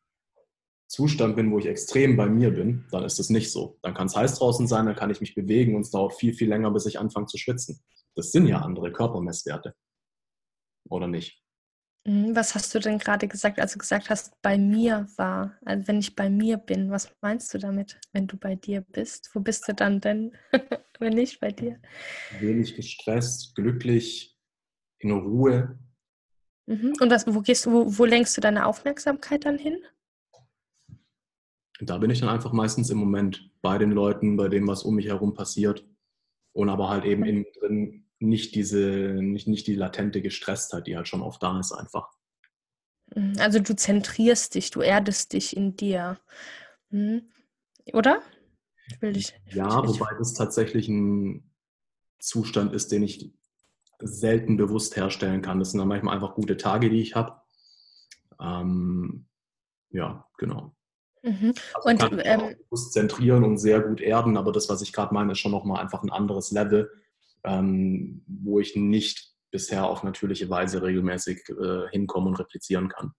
Zustand 0.88 1.36
bin, 1.36 1.52
wo 1.52 1.58
ich 1.58 1.66
extrem 1.66 2.16
bei 2.16 2.26
mir 2.26 2.50
bin, 2.50 2.84
dann 2.90 3.04
ist 3.04 3.20
das 3.20 3.30
nicht 3.30 3.52
so. 3.52 3.78
Dann 3.82 3.94
kann 3.94 4.08
es 4.08 4.16
heiß 4.16 4.38
draußen 4.38 4.66
sein, 4.66 4.86
dann 4.86 4.96
kann 4.96 5.10
ich 5.10 5.20
mich 5.20 5.36
bewegen 5.36 5.76
und 5.76 5.82
es 5.82 5.90
dauert 5.90 6.14
viel, 6.14 6.34
viel 6.34 6.48
länger, 6.48 6.72
bis 6.72 6.86
ich 6.86 6.98
anfange 6.98 7.26
zu 7.26 7.38
schwitzen. 7.38 7.80
Das 8.16 8.32
sind 8.32 8.48
ja 8.48 8.58
andere 8.58 8.92
Körpermesswerte. 8.92 9.74
Oder 10.88 11.06
nicht? 11.06 11.40
Mhm, 12.04 12.34
was 12.34 12.54
hast 12.54 12.74
du 12.74 12.80
denn 12.80 12.98
gerade 12.98 13.28
gesagt, 13.28 13.60
als 13.60 13.72
du 13.72 13.78
gesagt 13.78 14.10
hast, 14.10 14.32
bei 14.42 14.58
mir 14.58 15.06
war? 15.16 15.58
Also 15.64 15.86
wenn 15.86 16.00
ich 16.00 16.16
bei 16.16 16.30
mir 16.30 16.56
bin, 16.56 16.90
was 16.90 17.12
meinst 17.20 17.52
du 17.54 17.58
damit, 17.58 18.00
wenn 18.12 18.26
du 18.26 18.36
bei 18.36 18.56
dir 18.56 18.80
bist? 18.80 19.30
Wo 19.34 19.40
bist 19.40 19.68
du 19.68 19.74
dann 19.74 20.00
denn, 20.00 20.32
wenn 20.98 21.12
nicht 21.12 21.40
bei 21.40 21.52
dir? 21.52 21.80
Wenig 22.40 22.74
gestresst, 22.74 23.54
glücklich, 23.54 24.36
in 24.98 25.12
Ruhe, 25.12 25.78
Mhm. 26.70 26.94
Und 27.00 27.10
was, 27.10 27.26
wo 27.26 27.40
gehst 27.40 27.66
du, 27.66 27.72
wo, 27.72 27.98
wo 27.98 28.04
lenkst 28.04 28.36
du 28.36 28.40
deine 28.40 28.64
Aufmerksamkeit 28.64 29.44
dann 29.44 29.58
hin? 29.58 29.76
Da 31.80 31.98
bin 31.98 32.10
ich 32.10 32.20
dann 32.20 32.28
einfach 32.28 32.52
meistens 32.52 32.90
im 32.90 32.98
Moment 32.98 33.50
bei 33.60 33.76
den 33.76 33.90
Leuten, 33.90 34.36
bei 34.36 34.46
dem, 34.46 34.68
was 34.68 34.84
um 34.84 34.94
mich 34.94 35.06
herum 35.06 35.34
passiert. 35.34 35.84
Und 36.52 36.68
aber 36.68 36.88
halt 36.88 37.04
eben 37.04 37.24
innen 37.24 37.46
drin 37.58 38.06
nicht 38.20 38.54
diese, 38.54 39.18
nicht, 39.20 39.48
nicht 39.48 39.66
die 39.66 39.74
latente 39.74 40.22
Gestresstheit, 40.22 40.86
die 40.86 40.96
halt 40.96 41.08
schon 41.08 41.22
oft 41.22 41.42
da 41.42 41.58
ist 41.58 41.72
einfach. 41.72 42.08
Mhm. 43.16 43.34
Also 43.40 43.58
du 43.58 43.74
zentrierst 43.74 44.54
dich, 44.54 44.70
du 44.70 44.80
erdest 44.80 45.32
dich 45.32 45.56
in 45.56 45.76
dir. 45.76 46.20
Mhm. 46.90 47.32
Oder? 47.92 48.22
Will 49.00 49.16
ich, 49.16 49.34
ja, 49.46 49.86
wobei 49.86 50.14
das 50.18 50.34
tatsächlich 50.34 50.88
ein 50.88 51.50
Zustand 52.20 52.72
ist, 52.74 52.92
den 52.92 53.02
ich 53.02 53.32
selten 54.00 54.56
bewusst 54.56 54.96
herstellen 54.96 55.42
kann. 55.42 55.58
Das 55.58 55.70
sind 55.70 55.78
dann 55.78 55.88
manchmal 55.88 56.14
einfach 56.14 56.34
gute 56.34 56.56
Tage, 56.56 56.90
die 56.90 57.00
ich 57.00 57.14
habe. 57.14 57.40
Ähm, 58.40 59.26
ja, 59.90 60.26
genau. 60.38 60.74
Mhm. 61.22 61.54
Also 61.74 61.88
und 61.88 61.98
kann 61.98 62.20
ähm, 62.24 62.56
bewusst 62.64 62.92
zentrieren 62.92 63.44
und 63.44 63.58
sehr 63.58 63.80
gut 63.80 64.00
erden, 64.00 64.36
aber 64.36 64.52
das, 64.52 64.68
was 64.68 64.80
ich 64.82 64.92
gerade 64.92 65.12
meine, 65.12 65.32
ist 65.32 65.38
schon 65.38 65.52
nochmal 65.52 65.82
einfach 65.82 66.02
ein 66.02 66.10
anderes 66.10 66.50
Level, 66.50 66.90
ähm, 67.44 68.24
wo 68.26 68.60
ich 68.60 68.74
nicht 68.76 69.34
bisher 69.50 69.86
auf 69.86 70.02
natürliche 70.02 70.48
Weise 70.48 70.82
regelmäßig 70.82 71.48
äh, 71.50 71.88
hinkommen 71.90 72.28
und 72.28 72.36
replizieren 72.36 72.88
kann. 72.88 73.12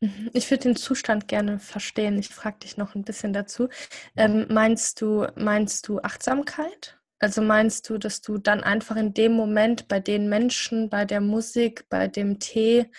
Mhm. 0.00 0.30
Ich 0.32 0.50
würde 0.50 0.64
den 0.64 0.76
Zustand 0.76 1.28
gerne 1.28 1.58
verstehen. 1.58 2.18
Ich 2.18 2.28
frage 2.28 2.60
dich 2.60 2.76
noch 2.76 2.94
ein 2.94 3.04
bisschen 3.04 3.32
dazu. 3.32 3.68
Ähm, 4.16 4.46
meinst 4.48 5.00
du, 5.00 5.26
meinst 5.34 5.88
du 5.88 6.00
Achtsamkeit? 6.00 6.97
Also 7.20 7.42
meinst 7.42 7.88
du, 7.90 7.98
dass 7.98 8.20
du 8.20 8.38
dann 8.38 8.62
einfach 8.62 8.96
in 8.96 9.12
dem 9.12 9.32
Moment 9.32 9.88
bei 9.88 9.98
den 9.98 10.28
Menschen, 10.28 10.88
bei 10.88 11.04
der 11.04 11.20
Musik, 11.20 11.88
bei 11.88 12.06
dem 12.06 12.38
Tee, 12.38 12.90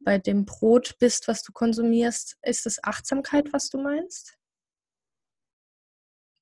bei 0.00 0.18
dem 0.18 0.44
Brot 0.44 0.96
bist, 0.98 1.26
was 1.26 1.42
du 1.42 1.52
konsumierst? 1.52 2.38
Ist 2.42 2.66
es 2.66 2.82
Achtsamkeit, 2.84 3.52
was 3.52 3.68
du 3.68 3.78
meinst? 3.78 4.36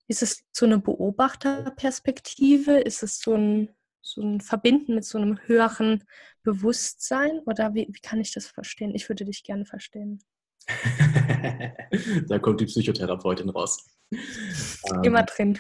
Ist 0.08 0.23
es 0.23 0.44
so 0.52 0.66
eine 0.66 0.78
Beobachterperspektive? 0.78 2.80
Ist 2.80 3.02
es 3.02 3.18
so 3.18 3.35
ein, 3.35 3.75
so 4.02 4.20
ein 4.20 4.40
Verbinden 4.40 4.94
mit 4.94 5.04
so 5.04 5.18
einem 5.18 5.38
höheren 5.46 6.04
Bewusstsein? 6.42 7.40
Oder 7.46 7.75
wie, 7.75 7.88
wie 7.90 8.00
kann 8.00 8.20
ich 8.20 8.32
das 8.32 8.46
verstehen? 8.46 8.94
Ich 8.94 9.08
würde 9.08 9.25
dich 9.25 9.42
gerne 9.42 9.64
verstehen. 9.64 10.23
da 12.28 12.38
kommt 12.38 12.61
die 12.61 12.66
Psychotherapeutin 12.66 13.49
raus. 13.49 13.88
Immer 15.02 15.20
ähm, 15.20 15.26
drin. 15.26 15.58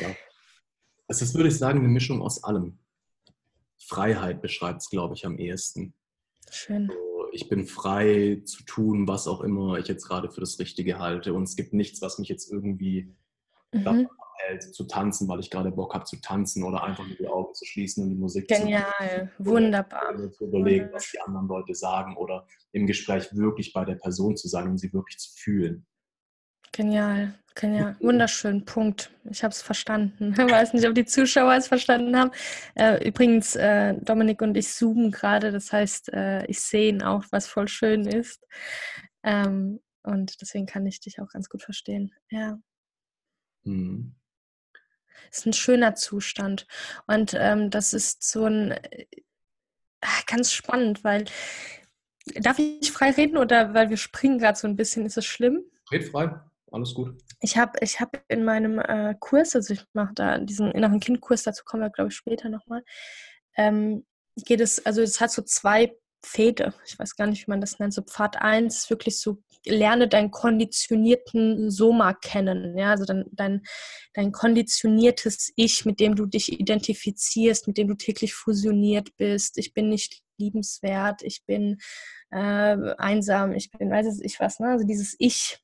Ja. 0.00 0.08
Es 1.10 1.20
ist, 1.20 1.34
würde 1.34 1.48
ich 1.48 1.58
sagen, 1.58 1.80
eine 1.80 1.88
Mischung 1.88 2.22
aus 2.22 2.44
allem. 2.44 2.78
Freiheit 3.84 4.40
beschreibt 4.40 4.80
es, 4.80 4.90
glaube 4.90 5.14
ich, 5.14 5.26
am 5.26 5.38
ehesten. 5.38 5.92
Schön. 6.48 6.88
Ich 7.32 7.48
bin 7.48 7.66
frei 7.66 8.42
zu 8.44 8.62
tun, 8.62 9.08
was 9.08 9.26
auch 9.26 9.40
immer 9.40 9.76
ich 9.78 9.88
jetzt 9.88 10.06
gerade 10.06 10.30
für 10.30 10.40
das 10.40 10.60
Richtige 10.60 11.00
halte. 11.00 11.34
Und 11.34 11.42
es 11.42 11.56
gibt 11.56 11.72
nichts, 11.72 12.00
was 12.00 12.20
mich 12.20 12.28
jetzt 12.28 12.52
irgendwie 12.52 13.12
mhm. 13.72 13.82
davon 13.82 14.08
abhält, 14.18 14.72
zu 14.72 14.84
tanzen, 14.84 15.26
weil 15.26 15.40
ich 15.40 15.50
gerade 15.50 15.72
Bock 15.72 15.94
habe 15.94 16.04
zu 16.04 16.20
tanzen 16.20 16.62
oder 16.62 16.84
einfach 16.84 17.04
nur 17.04 17.16
die 17.16 17.26
Augen 17.26 17.54
zu 17.54 17.64
schließen 17.64 18.04
und 18.04 18.10
die 18.10 18.16
Musik 18.16 18.46
Genial. 18.46 18.84
zu 18.84 19.04
Genial, 19.04 19.32
wunderbar. 19.38 20.14
Oder 20.14 20.30
zu 20.30 20.44
überlegen, 20.44 20.90
was 20.92 21.10
die 21.10 21.20
anderen 21.20 21.48
Leute 21.48 21.74
sagen 21.74 22.16
oder 22.16 22.46
im 22.70 22.86
Gespräch 22.86 23.34
wirklich 23.34 23.72
bei 23.72 23.84
der 23.84 23.96
Person 23.96 24.36
zu 24.36 24.46
sein, 24.46 24.68
um 24.68 24.78
sie 24.78 24.92
wirklich 24.92 25.18
zu 25.18 25.32
fühlen. 25.34 25.84
Genial, 26.72 27.34
genial. 27.56 27.96
Wunderschön, 28.00 28.64
Punkt. 28.64 29.10
Ich 29.24 29.42
habe 29.42 29.52
es 29.52 29.60
verstanden. 29.60 30.34
Ich 30.38 30.52
weiß 30.52 30.72
nicht, 30.72 30.86
ob 30.86 30.94
die 30.94 31.04
Zuschauer 31.04 31.54
es 31.54 31.66
verstanden 31.66 32.16
haben. 32.16 32.30
Äh, 32.74 33.06
übrigens, 33.06 33.56
äh, 33.56 33.94
Dominik 33.94 34.40
und 34.40 34.56
ich 34.56 34.72
zoomen 34.72 35.10
gerade, 35.10 35.50
das 35.50 35.72
heißt, 35.72 36.12
äh, 36.12 36.46
ich 36.46 36.60
sehe 36.60 36.90
ihn 36.90 37.02
auch, 37.02 37.24
was 37.30 37.48
voll 37.48 37.66
schön 37.66 38.06
ist. 38.06 38.46
Ähm, 39.24 39.80
und 40.02 40.40
deswegen 40.40 40.66
kann 40.66 40.86
ich 40.86 41.00
dich 41.00 41.20
auch 41.20 41.28
ganz 41.28 41.48
gut 41.48 41.62
verstehen. 41.62 42.12
Ja. 42.30 42.58
Mhm. 43.64 44.14
Ist 45.30 45.46
ein 45.46 45.52
schöner 45.52 45.96
Zustand. 45.96 46.66
Und 47.06 47.34
ähm, 47.36 47.70
das 47.70 47.92
ist 47.92 48.22
so 48.22 48.46
ein 48.46 48.70
äh, 48.70 49.06
ganz 50.26 50.52
spannend, 50.52 51.02
weil 51.04 51.24
darf 52.36 52.58
ich 52.58 52.92
frei 52.92 53.10
reden 53.10 53.36
oder 53.36 53.74
weil 53.74 53.90
wir 53.90 53.96
springen 53.96 54.38
gerade 54.38 54.58
so 54.58 54.68
ein 54.68 54.76
bisschen, 54.76 55.04
ist 55.04 55.18
es 55.18 55.26
schlimm? 55.26 55.64
Red 55.90 56.04
frei 56.04 56.40
alles 56.72 56.94
gut. 56.94 57.16
Ich 57.40 57.56
habe 57.56 57.78
ich 57.80 58.00
hab 58.00 58.22
in 58.28 58.44
meinem 58.44 58.78
äh, 58.78 59.14
Kurs, 59.18 59.54
also 59.54 59.74
ich 59.74 59.84
mache 59.92 60.14
da 60.14 60.38
diesen 60.38 60.70
inneren 60.72 61.00
Kindkurs, 61.00 61.42
dazu 61.42 61.64
kommen 61.64 61.82
wir, 61.82 61.90
glaube 61.90 62.08
ich, 62.10 62.16
später 62.16 62.48
nochmal, 62.48 62.84
ähm, 63.56 64.06
geht 64.36 64.60
es, 64.60 64.84
also 64.86 65.02
es 65.02 65.20
hat 65.20 65.30
so 65.30 65.42
zwei 65.42 65.94
Pfade, 66.22 66.74
ich 66.86 66.98
weiß 66.98 67.16
gar 67.16 67.26
nicht, 67.26 67.46
wie 67.46 67.50
man 67.50 67.60
das 67.60 67.78
nennt, 67.78 67.94
so 67.94 68.02
Pfad 68.02 68.40
1, 68.40 68.90
wirklich 68.90 69.18
so, 69.18 69.38
lerne 69.64 70.08
deinen 70.08 70.30
konditionierten 70.30 71.70
Soma 71.70 72.14
kennen, 72.14 72.76
ja, 72.76 72.90
also 72.90 73.04
dein, 73.04 73.24
dein, 73.32 73.62
dein 74.14 74.32
konditioniertes 74.32 75.52
Ich, 75.56 75.84
mit 75.84 76.00
dem 76.00 76.16
du 76.16 76.26
dich 76.26 76.60
identifizierst, 76.60 77.66
mit 77.66 77.78
dem 77.78 77.88
du 77.88 77.94
täglich 77.94 78.34
fusioniert 78.34 79.16
bist. 79.16 79.58
Ich 79.58 79.74
bin 79.74 79.88
nicht 79.88 80.22
liebenswert, 80.38 81.22
ich 81.22 81.44
bin 81.46 81.78
äh, 82.30 82.94
einsam, 82.96 83.52
ich 83.52 83.70
bin, 83.70 83.90
weiß 83.90 84.20
ich 84.20 84.40
was, 84.40 84.60
ne, 84.60 84.68
also 84.68 84.86
dieses 84.86 85.16
Ich. 85.18 85.58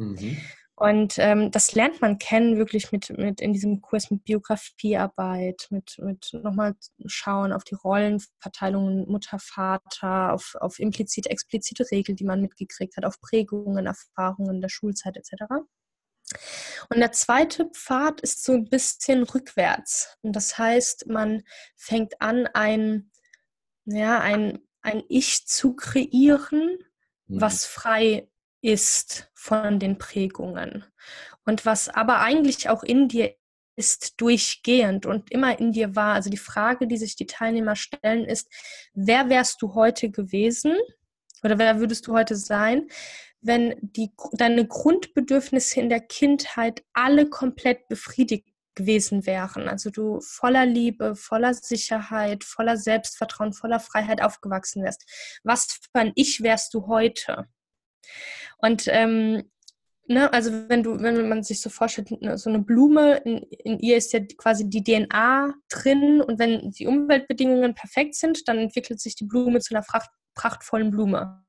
Mhm. 0.00 0.36
Und 0.76 1.18
ähm, 1.18 1.50
das 1.50 1.74
lernt 1.74 2.00
man 2.00 2.18
kennen, 2.18 2.56
wirklich 2.56 2.90
mit, 2.90 3.10
mit 3.18 3.42
in 3.42 3.52
diesem 3.52 3.82
Kurs 3.82 4.10
mit 4.10 4.24
Biografiearbeit, 4.24 5.66
mit, 5.68 5.98
mit 5.98 6.30
nochmal 6.32 6.74
schauen 7.04 7.52
auf 7.52 7.64
die 7.64 7.74
Rollenverteilungen 7.74 9.06
Mutter, 9.06 9.38
Vater, 9.38 10.32
auf, 10.32 10.54
auf 10.58 10.78
implizit, 10.78 11.26
explizite 11.26 11.84
Regeln, 11.90 12.16
die 12.16 12.24
man 12.24 12.40
mitgekriegt 12.40 12.96
hat, 12.96 13.04
auf 13.04 13.20
Prägungen, 13.20 13.86
Erfahrungen 13.86 14.62
der 14.62 14.70
Schulzeit 14.70 15.18
etc. 15.18 15.42
Und 16.88 16.98
der 16.98 17.12
zweite 17.12 17.66
Pfad 17.66 18.22
ist 18.22 18.42
so 18.42 18.52
ein 18.52 18.64
bisschen 18.70 19.24
rückwärts. 19.24 20.16
Und 20.22 20.34
das 20.34 20.56
heißt, 20.56 21.08
man 21.08 21.42
fängt 21.76 22.22
an, 22.22 22.46
ein, 22.54 23.10
ja, 23.84 24.18
ein, 24.20 24.60
ein 24.80 25.02
Ich 25.10 25.46
zu 25.46 25.74
kreieren, 25.76 26.78
mhm. 27.26 27.40
was 27.40 27.66
frei 27.66 28.30
ist 28.62 29.30
von 29.34 29.78
den 29.78 29.98
Prägungen 29.98 30.84
und 31.46 31.66
was 31.66 31.88
aber 31.88 32.20
eigentlich 32.20 32.68
auch 32.68 32.82
in 32.82 33.08
dir 33.08 33.34
ist 33.76 34.20
durchgehend 34.20 35.06
und 35.06 35.32
immer 35.32 35.58
in 35.58 35.72
dir 35.72 35.96
war. 35.96 36.14
Also 36.14 36.28
die 36.28 36.36
Frage, 36.36 36.86
die 36.86 36.98
sich 36.98 37.16
die 37.16 37.26
Teilnehmer 37.26 37.76
stellen, 37.76 38.26
ist, 38.26 38.52
wer 38.92 39.28
wärst 39.30 39.62
du 39.62 39.74
heute 39.74 40.10
gewesen 40.10 40.76
oder 41.42 41.58
wer 41.58 41.80
würdest 41.80 42.06
du 42.06 42.12
heute 42.12 42.36
sein, 42.36 42.88
wenn 43.40 43.74
die, 43.80 44.10
deine 44.32 44.66
Grundbedürfnisse 44.66 45.80
in 45.80 45.88
der 45.88 46.00
Kindheit 46.00 46.84
alle 46.92 47.30
komplett 47.30 47.88
befriedigt 47.88 48.46
gewesen 48.74 49.26
wären. 49.26 49.68
Also 49.68 49.90
du 49.90 50.20
voller 50.20 50.66
Liebe, 50.66 51.16
voller 51.16 51.54
Sicherheit, 51.54 52.44
voller 52.44 52.76
Selbstvertrauen, 52.76 53.52
voller 53.52 53.80
Freiheit 53.80 54.22
aufgewachsen 54.22 54.84
wärst. 54.84 55.04
Was 55.42 55.64
für 55.64 56.00
ein 56.00 56.12
Ich 56.14 56.42
wärst 56.42 56.74
du 56.74 56.86
heute? 56.86 57.46
Und 58.58 58.84
ähm, 58.86 59.42
ne, 60.06 60.32
also 60.32 60.50
wenn 60.68 60.82
du, 60.82 61.00
wenn 61.00 61.28
man 61.28 61.42
sich 61.42 61.60
so 61.60 61.70
vorstellt, 61.70 62.10
ne, 62.20 62.36
so 62.36 62.50
eine 62.50 62.60
Blume, 62.60 63.18
in, 63.18 63.38
in, 63.64 63.78
ihr 63.78 63.96
ist 63.96 64.12
ja 64.12 64.20
quasi 64.36 64.68
die 64.68 64.82
DNA 64.82 65.54
drin 65.68 66.20
und 66.20 66.38
wenn 66.38 66.70
die 66.70 66.86
Umweltbedingungen 66.86 67.74
perfekt 67.74 68.16
sind, 68.16 68.46
dann 68.48 68.58
entwickelt 68.58 69.00
sich 69.00 69.14
die 69.14 69.24
Blume 69.24 69.60
zu 69.60 69.74
einer 69.74 69.84
pracht, 69.84 70.10
prachtvollen 70.34 70.90
Blume. 70.90 71.44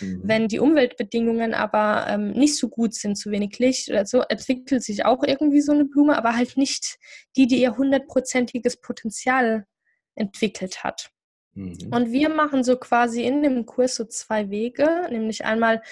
Mhm. 0.00 0.20
Wenn 0.24 0.48
die 0.48 0.58
Umweltbedingungen 0.58 1.52
aber 1.54 2.06
ähm, 2.08 2.32
nicht 2.32 2.56
so 2.56 2.68
gut 2.68 2.94
sind, 2.94 3.16
zu 3.16 3.30
wenig 3.30 3.58
Licht 3.58 3.90
oder 3.90 4.06
so, 4.06 4.22
entwickelt 4.22 4.82
sich 4.82 5.04
auch 5.04 5.22
irgendwie 5.22 5.60
so 5.60 5.72
eine 5.72 5.84
Blume, 5.84 6.16
aber 6.16 6.34
halt 6.34 6.56
nicht 6.56 6.98
die, 7.36 7.46
die 7.46 7.60
ihr 7.60 7.76
hundertprozentiges 7.76 8.80
Potenzial 8.80 9.66
entwickelt 10.14 10.82
hat. 10.82 11.10
Mhm. 11.54 11.88
Und 11.90 12.12
wir 12.12 12.28
machen 12.28 12.64
so 12.64 12.76
quasi 12.76 13.24
in 13.24 13.42
dem 13.42 13.66
Kurs 13.66 13.96
so 13.96 14.04
zwei 14.04 14.50
Wege, 14.50 15.08
nämlich 15.10 15.44
einmal 15.44 15.82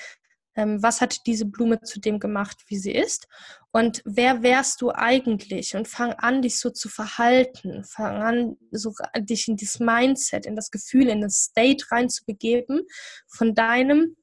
ähm, 0.59 0.83
was 0.83 1.00
hat 1.00 1.25
diese 1.27 1.47
Blume 1.47 1.81
zu 1.83 2.00
dem 2.00 2.19
gemacht, 2.19 2.65
wie 2.67 2.79
sie 2.79 2.93
ist 2.93 3.29
und 3.71 4.03
wer 4.05 4.43
wärst 4.43 4.81
du 4.81 4.91
eigentlich 4.91 5.77
und 5.77 5.87
fang 5.87 6.12
an, 6.15 6.43
dich 6.43 6.59
so 6.59 6.71
zu 6.71 6.88
verhalten, 6.88 7.85
fang 7.85 8.23
an, 8.23 8.57
so 8.73 8.93
dich 9.19 9.47
in 9.47 9.57
das 9.57 9.79
Mindset, 9.79 10.47
in 10.47 10.57
das 10.57 10.73
Gefühl, 10.73 11.09
in 11.09 11.21
das 11.21 11.45
State 11.45 11.85
reinzubegeben 11.93 12.83
von 13.29 13.55
deinem 13.55 14.17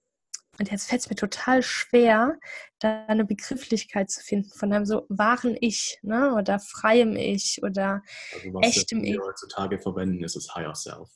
und 0.59 0.71
jetzt 0.71 0.89
fällt 0.89 1.01
es 1.01 1.09
mir 1.09 1.15
total 1.15 1.61
schwer, 1.61 2.37
da 2.79 3.05
eine 3.07 3.25
Begrifflichkeit 3.25 4.09
zu 4.09 4.21
finden 4.21 4.49
von 4.49 4.71
einem 4.71 4.85
so 4.85 5.05
wahren 5.09 5.57
Ich, 5.59 5.99
ne? 6.01 6.33
oder 6.33 6.59
freiem 6.59 7.15
Ich 7.15 7.59
oder 7.61 8.01
also 8.33 8.53
was 8.53 8.77
echtem 8.77 9.03
Ich. 9.03 9.19
heutzutage 9.19 9.79
verwenden, 9.79 10.23
ist 10.23 10.35
es 10.35 10.53
Higher 10.55 10.75
Self. 10.75 11.09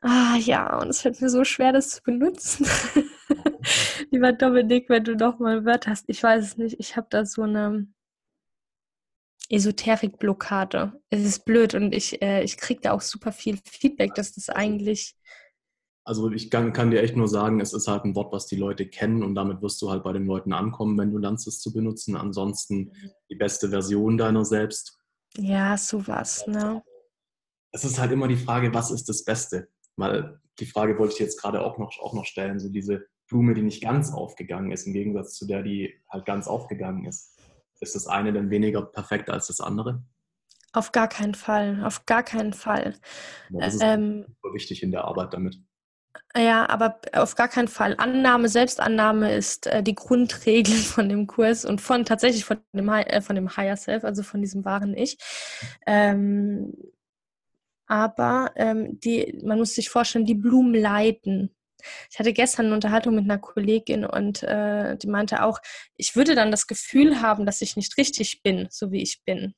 Ah 0.00 0.36
ja, 0.36 0.78
und 0.80 0.88
es 0.90 1.00
fällt 1.00 1.20
mir 1.20 1.28
so 1.28 1.44
schwer, 1.44 1.72
das 1.72 1.90
zu 1.90 2.02
benutzen. 2.02 2.66
Lieber 4.10 4.32
Dominik, 4.32 4.88
wenn 4.88 5.04
du 5.04 5.16
noch 5.16 5.38
mal 5.38 5.58
ein 5.58 5.66
Wort 5.66 5.86
hast, 5.88 6.04
ich 6.08 6.22
weiß 6.22 6.44
es 6.44 6.56
nicht, 6.56 6.76
ich 6.78 6.96
habe 6.96 7.08
da 7.10 7.26
so 7.26 7.42
eine 7.42 7.88
Esoterik-Blockade. 9.50 11.00
Es 11.10 11.24
ist 11.24 11.44
blöd 11.44 11.74
und 11.74 11.94
ich, 11.94 12.22
äh, 12.22 12.42
ich 12.44 12.56
kriege 12.56 12.80
da 12.80 12.92
auch 12.92 13.00
super 13.00 13.32
viel 13.32 13.58
Feedback, 13.64 14.14
dass 14.14 14.34
das 14.34 14.50
eigentlich. 14.50 15.16
Also 16.04 16.30
ich 16.30 16.50
kann, 16.50 16.72
kann, 16.72 16.90
dir 16.90 17.02
echt 17.02 17.16
nur 17.16 17.28
sagen, 17.28 17.60
es 17.60 17.72
ist 17.72 17.88
halt 17.88 18.04
ein 18.04 18.14
Wort, 18.14 18.32
was 18.32 18.46
die 18.46 18.56
Leute 18.56 18.88
kennen 18.88 19.22
und 19.22 19.34
damit 19.34 19.60
wirst 19.62 19.82
du 19.82 19.90
halt 19.90 20.04
bei 20.04 20.12
den 20.12 20.26
Leuten 20.26 20.52
ankommen, 20.52 20.96
wenn 20.96 21.10
du 21.10 21.18
lernst 21.18 21.46
es 21.48 21.60
zu 21.60 21.72
benutzen. 21.72 22.16
Ansonsten 22.16 22.92
die 23.30 23.34
beste 23.34 23.68
Version 23.68 24.16
deiner 24.16 24.44
selbst. 24.44 24.98
Ja, 25.36 25.76
sowas, 25.76 26.46
ne? 26.46 26.82
Es 27.72 27.84
ist 27.84 27.98
halt 27.98 28.12
immer 28.12 28.28
die 28.28 28.36
Frage, 28.36 28.72
was 28.72 28.90
ist 28.90 29.08
das 29.08 29.24
Beste? 29.24 29.68
Weil 29.98 30.40
die 30.58 30.66
Frage 30.66 30.98
wollte 30.98 31.14
ich 31.14 31.20
jetzt 31.20 31.40
gerade 31.40 31.62
auch 31.62 31.76
noch, 31.78 31.98
auch 32.00 32.14
noch 32.14 32.24
stellen, 32.24 32.58
so 32.58 32.68
diese 32.68 33.06
Blume, 33.28 33.54
die 33.54 33.62
nicht 33.62 33.82
ganz 33.82 34.12
aufgegangen 34.12 34.70
ist, 34.70 34.86
im 34.86 34.92
Gegensatz 34.94 35.34
zu 35.34 35.46
der, 35.46 35.62
die 35.62 35.92
halt 36.08 36.24
ganz 36.24 36.46
aufgegangen 36.46 37.04
ist. 37.04 37.38
Ist 37.80 37.94
das 37.94 38.06
eine 38.06 38.32
denn 38.32 38.50
weniger 38.50 38.82
perfekt 38.82 39.28
als 39.28 39.48
das 39.48 39.60
andere? 39.60 40.02
Auf 40.72 40.92
gar 40.92 41.08
keinen 41.08 41.34
Fall, 41.34 41.82
auf 41.84 42.06
gar 42.06 42.22
keinen 42.22 42.52
Fall. 42.52 42.94
Ja, 43.50 43.60
das 43.60 43.74
ist 43.74 43.82
ähm, 43.82 44.26
wichtig 44.52 44.82
in 44.82 44.90
der 44.90 45.04
Arbeit 45.04 45.34
damit. 45.34 45.58
Ja, 46.36 46.68
aber 46.68 47.00
auf 47.12 47.34
gar 47.34 47.48
keinen 47.48 47.68
Fall. 47.68 47.94
Annahme, 47.98 48.48
Selbstannahme 48.48 49.34
ist 49.34 49.66
äh, 49.66 49.82
die 49.82 49.94
Grundregel 49.94 50.74
von 50.74 51.08
dem 51.08 51.26
Kurs 51.26 51.64
und 51.64 51.80
von 51.80 52.04
tatsächlich 52.04 52.44
von 52.44 52.58
dem, 52.72 52.88
äh, 52.88 53.20
von 53.20 53.34
dem 53.34 53.56
Higher 53.56 53.76
Self, 53.76 54.04
also 54.04 54.22
von 54.22 54.40
diesem 54.40 54.64
wahren 54.64 54.94
Ich. 54.96 55.18
Ähm, 55.86 56.72
aber 57.88 58.52
ähm, 58.56 59.00
die, 59.00 59.40
man 59.42 59.58
muss 59.58 59.74
sich 59.74 59.88
vorstellen, 59.88 60.26
die 60.26 60.34
Blumen 60.34 60.74
leiden. 60.74 61.54
Ich 62.10 62.18
hatte 62.18 62.32
gestern 62.32 62.66
eine 62.66 62.74
Unterhaltung 62.74 63.14
mit 63.14 63.24
einer 63.24 63.38
Kollegin 63.38 64.04
und 64.04 64.42
äh, 64.42 64.96
die 64.96 65.06
meinte 65.06 65.44
auch, 65.44 65.58
ich 65.96 66.16
würde 66.16 66.34
dann 66.34 66.50
das 66.50 66.66
Gefühl 66.66 67.22
haben, 67.22 67.46
dass 67.46 67.62
ich 67.62 67.76
nicht 67.76 67.96
richtig 67.96 68.42
bin, 68.42 68.66
so 68.70 68.90
wie 68.90 69.00
ich 69.02 69.22
bin. 69.24 69.54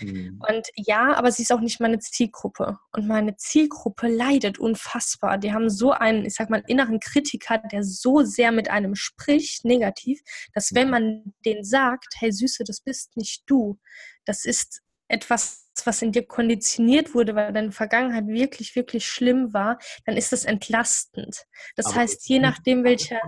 Mhm. 0.00 0.40
Und 0.48 0.66
ja, 0.74 1.14
aber 1.14 1.30
sie 1.30 1.42
ist 1.42 1.52
auch 1.52 1.60
nicht 1.60 1.80
meine 1.80 2.00
Zielgruppe. 2.00 2.78
Und 2.92 3.06
meine 3.06 3.36
Zielgruppe 3.36 4.08
leidet 4.08 4.58
unfassbar. 4.58 5.38
Die 5.38 5.52
haben 5.52 5.70
so 5.70 5.92
einen, 5.92 6.24
ich 6.24 6.34
sag 6.34 6.50
mal, 6.50 6.64
inneren 6.66 6.98
Kritiker, 7.00 7.58
der 7.58 7.84
so 7.84 8.24
sehr 8.24 8.52
mit 8.52 8.68
einem 8.68 8.96
spricht, 8.96 9.64
negativ, 9.64 10.20
dass 10.54 10.74
wenn 10.74 10.90
man 10.90 11.34
den 11.44 11.64
sagt, 11.64 12.14
hey 12.18 12.32
Süße, 12.32 12.64
das 12.64 12.80
bist 12.80 13.16
nicht 13.16 13.44
du, 13.46 13.78
das 14.24 14.44
ist 14.44 14.82
etwas, 15.10 15.70
was 15.84 16.02
in 16.02 16.12
dir 16.12 16.26
konditioniert 16.26 17.14
wurde, 17.14 17.34
weil 17.34 17.52
deine 17.52 17.72
Vergangenheit 17.72 18.26
wirklich, 18.26 18.76
wirklich 18.76 19.06
schlimm 19.06 19.52
war, 19.52 19.78
dann 20.04 20.16
ist 20.16 20.32
das 20.32 20.44
entlastend. 20.44 21.46
Das 21.76 21.86
Aber 21.86 21.96
heißt, 21.96 22.28
je 22.28 22.38
nachdem, 22.38 22.84
welcher. 22.84 23.20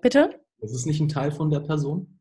Bitte? 0.00 0.40
Ist 0.60 0.74
es 0.74 0.86
nicht 0.86 1.00
ein 1.00 1.08
Teil 1.08 1.32
von 1.32 1.50
der 1.50 1.60
Person? 1.60 2.20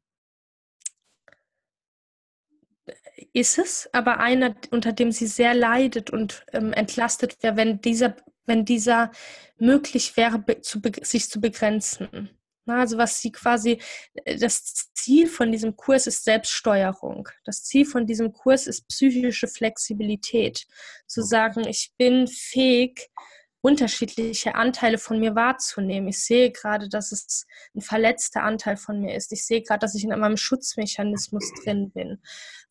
Ist 3.34 3.58
es, 3.58 3.90
aber 3.94 4.20
einer, 4.20 4.56
unter 4.72 4.94
dem 4.94 5.12
sie 5.12 5.28
sehr 5.28 5.54
leidet 5.54 6.10
und 6.10 6.46
ähm, 6.54 6.74
entlastet 6.74 7.42
wäre, 7.44 7.58
wenn 7.58 7.82
dieser, 7.82 8.16
wenn 8.46 8.66
dieser 8.66 9.12
möglich 9.58 10.18
wäre, 10.18 10.44
zu, 10.62 10.82
sich 11.02 11.30
zu 11.30 11.42
begrenzen. 11.42 12.30
Also 12.68 12.98
was 12.98 13.22
sie 13.22 13.32
quasi, 13.32 13.80
äh, 14.26 14.38
das 14.38 14.92
Ziel 14.94 15.28
von 15.28 15.52
diesem 15.52 15.76
Kurs 15.76 16.08
ist 16.08 16.24
Selbststeuerung. 16.24 17.30
Das 17.46 17.64
Ziel 17.64 17.86
von 17.86 18.06
diesem 18.06 18.34
Kurs 18.34 18.68
ist 18.68 18.88
psychische 18.88 19.48
Flexibilität. 19.48 20.68
Zu 21.08 21.22
sagen, 21.22 21.68
ich 21.68 21.94
bin 21.98 22.28
fähig, 22.28 23.10
unterschiedliche 23.62 24.56
Anteile 24.56 24.98
von 24.98 25.20
mir 25.20 25.36
wahrzunehmen. 25.36 26.08
Ich 26.10 26.24
sehe 26.24 26.52
gerade, 26.52 26.90
dass 26.90 27.12
es 27.12 27.46
ein 27.76 27.82
verletzter 27.82 28.44
Anteil 28.44 28.78
von 28.78 29.02
mir 29.02 29.16
ist. 29.16 29.32
Ich 29.34 29.46
sehe 29.46 29.62
gerade, 29.62 29.80
dass 29.80 29.96
ich 29.96 30.04
in 30.04 30.18
meinem 30.18 30.38
Schutzmechanismus 30.38 31.52
drin 31.64 31.92
bin. 31.92 32.22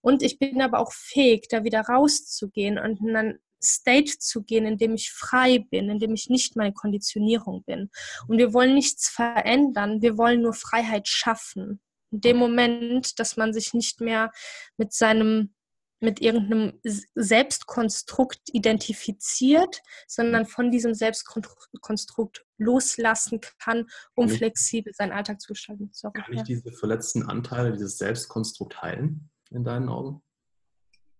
Und 0.00 0.22
ich 0.22 0.38
bin 0.38 0.62
aber 0.62 0.78
auch 0.78 0.92
fähig, 0.92 1.48
da 1.48 1.64
wieder 1.64 1.82
rauszugehen 1.82 2.78
und 2.78 3.00
dann 3.02 3.38
State 3.66 4.18
zu 4.18 4.42
gehen, 4.42 4.66
in 4.66 4.78
dem 4.78 4.94
ich 4.94 5.12
frei 5.12 5.58
bin, 5.70 5.90
in 5.90 5.98
dem 5.98 6.14
ich 6.14 6.28
nicht 6.28 6.56
meine 6.56 6.72
Konditionierung 6.72 7.64
bin. 7.64 7.90
Und 8.28 8.38
wir 8.38 8.52
wollen 8.52 8.74
nichts 8.74 9.08
verändern, 9.08 10.02
wir 10.02 10.16
wollen 10.16 10.42
nur 10.42 10.54
Freiheit 10.54 11.08
schaffen. 11.08 11.80
In 12.10 12.20
dem 12.20 12.36
Moment, 12.36 13.18
dass 13.18 13.36
man 13.36 13.52
sich 13.52 13.74
nicht 13.74 14.00
mehr 14.00 14.30
mit 14.76 14.92
seinem 14.92 15.52
mit 16.00 16.20
irgendeinem 16.20 16.78
Selbstkonstrukt 17.14 18.40
identifiziert, 18.52 19.80
sondern 20.06 20.46
von 20.46 20.70
diesem 20.70 20.94
Selbstkonstrukt 20.94 22.44
loslassen 22.58 23.40
kann, 23.58 23.86
um 24.14 24.28
kann 24.28 24.36
flexibel 24.36 24.92
seinen 24.92 25.12
Alltag 25.12 25.40
zu 25.40 25.54
gestalten. 25.54 25.88
Sorry, 25.92 26.12
kann 26.20 26.34
ich 26.34 26.42
diese 26.42 26.70
verletzten 26.72 27.22
Anteile, 27.22 27.72
dieses 27.72 27.96
Selbstkonstrukt 27.98 28.82
heilen, 28.82 29.30
in 29.50 29.64
deinen 29.64 29.88
Augen? 29.88 30.22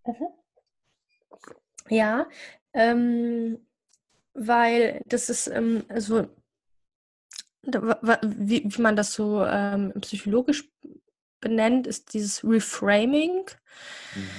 Mhm. 0.06 0.28
Ja, 1.88 2.26
ähm, 2.72 3.58
weil 4.34 5.02
das 5.06 5.28
ist 5.28 5.46
ähm, 5.48 5.84
also 5.88 6.28
wie, 8.22 8.62
wie 8.64 8.82
man 8.82 8.96
das 8.96 9.12
so 9.12 9.44
ähm, 9.44 9.92
psychologisch 10.00 10.68
benennt, 11.40 11.86
ist 11.86 12.14
dieses 12.14 12.44
Reframing. 12.44 13.50
Mhm. 14.14 14.30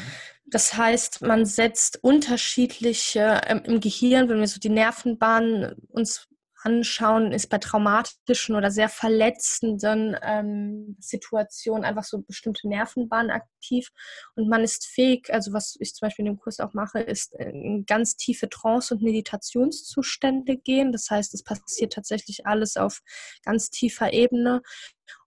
Das 0.46 0.76
heißt, 0.76 1.22
man 1.24 1.46
setzt 1.46 2.04
unterschiedliche 2.04 3.42
ähm, 3.48 3.62
im 3.66 3.80
Gehirn, 3.82 4.30
wenn 4.30 4.40
wir 4.40 4.48
so 4.48 4.60
die 4.60 4.70
Nervenbahnen 4.70 5.76
uns 5.90 6.28
anschauen, 6.68 7.32
ist 7.32 7.48
bei 7.48 7.60
traumatischen 7.60 8.56
oder 8.56 8.72
sehr 8.72 8.90
verletzenden 8.90 10.18
ähm, 10.22 10.98
Situationen 11.00 11.86
einfach 11.86 12.04
so 12.04 12.22
bestimmte 12.22 12.68
Nervenbahnen 12.68 13.32
aktiv 13.32 13.90
und 14.36 14.50
man 14.50 14.64
ist 14.64 14.86
fähig, 14.86 15.34
also 15.34 15.54
was 15.54 15.78
ich 15.80 15.94
zum 15.94 16.08
Beispiel 16.08 16.26
in 16.26 16.34
dem 16.34 16.40
Kurs 16.40 16.60
auch 16.60 16.74
mache, 16.74 17.00
ist 17.00 17.34
in 17.36 17.86
ganz 17.86 18.18
tiefe 18.18 18.50
Trance- 18.50 18.94
und 18.94 19.02
Meditationszustände 19.02 20.58
gehen. 20.58 20.92
Das 20.92 21.10
heißt, 21.10 21.34
es 21.34 21.44
passiert 21.44 21.94
tatsächlich 21.94 22.46
alles 22.46 22.76
auf 22.76 23.02
ganz 23.44 23.70
tiefer 23.70 24.12
Ebene. 24.12 24.62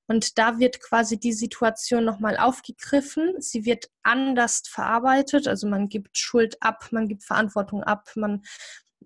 Und 0.06 0.38
da 0.38 0.58
wird 0.58 0.80
quasi 0.80 1.18
die 1.18 1.32
Situation 1.32 2.04
nochmal 2.04 2.36
aufgegriffen. 2.36 3.36
Sie 3.38 3.64
wird 3.64 3.86
anders 4.02 4.62
verarbeitet. 4.66 5.48
Also 5.48 5.68
man 5.68 5.88
gibt 5.88 6.18
Schuld 6.18 6.56
ab, 6.60 6.88
man 6.90 7.08
gibt 7.08 7.22
Verantwortung 7.22 7.82
ab. 7.84 8.10
Man 8.16 8.42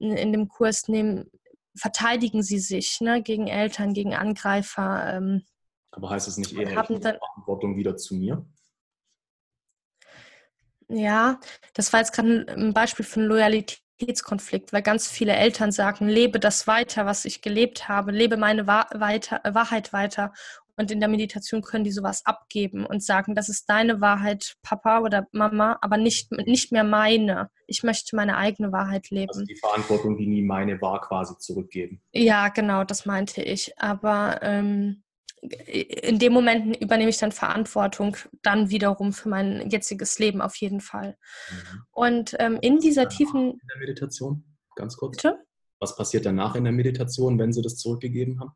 in 0.00 0.32
dem 0.32 0.48
Kurs 0.48 0.88
nehmen 0.88 1.30
verteidigen 1.76 2.42
sie 2.42 2.58
sich 2.58 3.00
ne, 3.00 3.22
gegen 3.22 3.48
Eltern, 3.48 3.94
gegen 3.94 4.14
Angreifer. 4.14 5.14
Ähm, 5.14 5.44
Aber 5.90 6.10
heißt 6.10 6.28
es 6.28 6.36
nicht 6.36 6.52
eher, 6.52 6.74
dann, 6.74 7.00
Verantwortung 7.00 7.76
wieder 7.76 7.96
zu 7.96 8.14
mir? 8.14 8.46
Ja, 10.88 11.40
das 11.72 11.92
war 11.92 12.00
jetzt 12.00 12.12
gerade 12.12 12.46
ein 12.48 12.74
Beispiel 12.74 13.04
für 13.04 13.20
einen 13.20 13.28
Loyalitätskonflikt, 13.28 14.72
weil 14.72 14.82
ganz 14.82 15.08
viele 15.08 15.32
Eltern 15.32 15.72
sagen, 15.72 16.08
lebe 16.08 16.38
das 16.38 16.66
weiter, 16.66 17.06
was 17.06 17.24
ich 17.24 17.42
gelebt 17.42 17.88
habe, 17.88 18.12
lebe 18.12 18.36
meine 18.36 18.66
Wahrheit 18.66 19.92
weiter. 19.92 20.32
Und 20.76 20.90
in 20.90 21.00
der 21.00 21.08
Meditation 21.08 21.62
können 21.62 21.84
die 21.84 21.92
sowas 21.92 22.26
abgeben 22.26 22.84
und 22.84 23.02
sagen, 23.02 23.34
das 23.34 23.48
ist 23.48 23.68
deine 23.68 24.00
Wahrheit, 24.00 24.56
Papa 24.62 25.00
oder 25.00 25.26
Mama, 25.32 25.78
aber 25.80 25.96
nicht, 25.96 26.32
nicht 26.32 26.72
mehr 26.72 26.84
meine. 26.84 27.48
Ich 27.66 27.82
möchte 27.82 28.16
meine 28.16 28.36
eigene 28.36 28.72
Wahrheit 28.72 29.10
leben. 29.10 29.30
Also 29.30 29.44
die 29.44 29.56
Verantwortung, 29.56 30.16
die 30.16 30.26
nie 30.26 30.42
meine 30.42 30.80
war, 30.80 31.00
quasi 31.00 31.36
zurückgeben. 31.38 32.02
Ja, 32.12 32.48
genau, 32.48 32.84
das 32.84 33.06
meinte 33.06 33.42
ich. 33.42 33.78
Aber 33.78 34.40
ähm, 34.42 35.04
in 35.40 36.18
dem 36.18 36.32
Moment 36.32 36.76
übernehme 36.80 37.10
ich 37.10 37.18
dann 37.18 37.32
Verantwortung 37.32 38.16
dann 38.42 38.70
wiederum 38.70 39.12
für 39.12 39.28
mein 39.28 39.70
jetziges 39.70 40.18
Leben 40.18 40.40
auf 40.40 40.56
jeden 40.56 40.80
Fall. 40.80 41.16
Mhm. 41.50 41.82
Und 41.92 42.36
ähm, 42.38 42.58
in 42.62 42.78
dieser 42.78 43.08
tiefen... 43.08 43.52
In 43.52 43.68
der 43.68 43.78
Meditation, 43.78 44.44
ganz 44.74 44.96
kurz. 44.96 45.16
Bitte? 45.18 45.38
Was 45.78 45.96
passiert 45.96 46.24
danach 46.24 46.54
in 46.54 46.64
der 46.64 46.72
Meditation, 46.72 47.38
wenn 47.38 47.52
Sie 47.52 47.62
das 47.62 47.76
zurückgegeben 47.76 48.40
haben? 48.40 48.52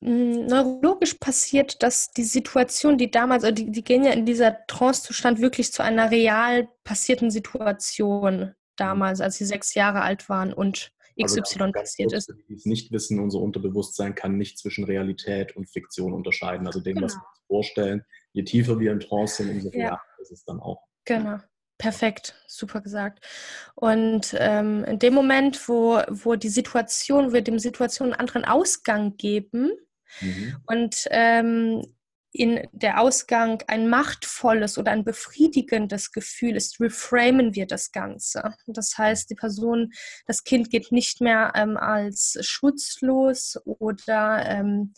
Hm, 0.00 0.46
neurologisch 0.46 1.14
passiert, 1.14 1.82
dass 1.82 2.10
die 2.12 2.24
Situation, 2.24 2.98
die 2.98 3.10
damals, 3.10 3.44
also 3.44 3.54
die, 3.54 3.70
die 3.70 3.84
gehen 3.84 4.04
ja 4.04 4.12
in 4.12 4.26
dieser 4.26 4.66
Trance-Zustand 4.66 5.40
wirklich 5.40 5.72
zu 5.72 5.82
einer 5.82 6.10
real 6.10 6.68
passierten 6.84 7.30
Situation 7.30 8.54
damals, 8.76 9.20
als 9.20 9.36
sie 9.36 9.44
sechs 9.44 9.74
Jahre 9.74 10.02
alt 10.02 10.28
waren 10.28 10.52
und 10.52 10.92
XY 11.20 11.62
also 11.62 11.72
passiert 11.72 12.12
ist. 12.12 12.32
Die 12.48 12.54
es 12.54 12.64
nicht 12.64 12.92
wissen, 12.92 13.18
unser 13.18 13.40
Unterbewusstsein 13.40 14.14
kann 14.14 14.36
nicht 14.36 14.58
zwischen 14.58 14.84
Realität 14.84 15.56
und 15.56 15.68
Fiktion 15.68 16.12
unterscheiden. 16.12 16.66
Also 16.66 16.80
dem, 16.80 16.94
genau. 16.94 17.06
was 17.06 17.14
wir 17.14 17.22
uns 17.28 17.46
vorstellen, 17.48 18.04
je 18.32 18.44
tiefer 18.44 18.78
wir 18.78 18.92
in 18.92 19.00
Trance 19.00 19.42
sind, 19.42 19.50
umso 19.50 19.70
real 19.70 19.98
ist 20.20 20.30
es 20.30 20.44
dann 20.44 20.60
auch. 20.60 20.80
Genau. 21.04 21.38
Perfekt, 21.78 22.34
super 22.48 22.80
gesagt. 22.80 23.24
Und 23.76 24.34
ähm, 24.36 24.84
in 24.84 24.98
dem 24.98 25.14
Moment, 25.14 25.68
wo, 25.68 26.02
wo 26.08 26.34
die 26.34 26.48
Situation, 26.48 27.32
wir 27.32 27.42
dem 27.42 27.60
Situation 27.60 28.08
einen 28.12 28.20
anderen 28.20 28.44
Ausgang 28.44 29.16
geben 29.16 29.70
mhm. 30.20 30.56
und 30.66 31.06
ähm, 31.10 31.82
in 32.32 32.68
der 32.72 33.00
Ausgang 33.00 33.62
ein 33.68 33.88
machtvolles 33.88 34.76
oder 34.76 34.92
ein 34.92 35.04
befriedigendes 35.04 36.12
Gefühl 36.12 36.56
ist, 36.56 36.80
reframen 36.80 37.54
wir 37.54 37.66
das 37.66 37.90
Ganze. 37.90 38.54
Das 38.66 38.98
heißt, 38.98 39.30
die 39.30 39.34
Person, 39.34 39.92
das 40.26 40.44
Kind 40.44 40.70
geht 40.70 40.92
nicht 40.92 41.20
mehr 41.20 41.52
ähm, 41.54 41.76
als 41.76 42.36
schutzlos 42.40 43.58
oder 43.64 44.44
ähm, 44.46 44.92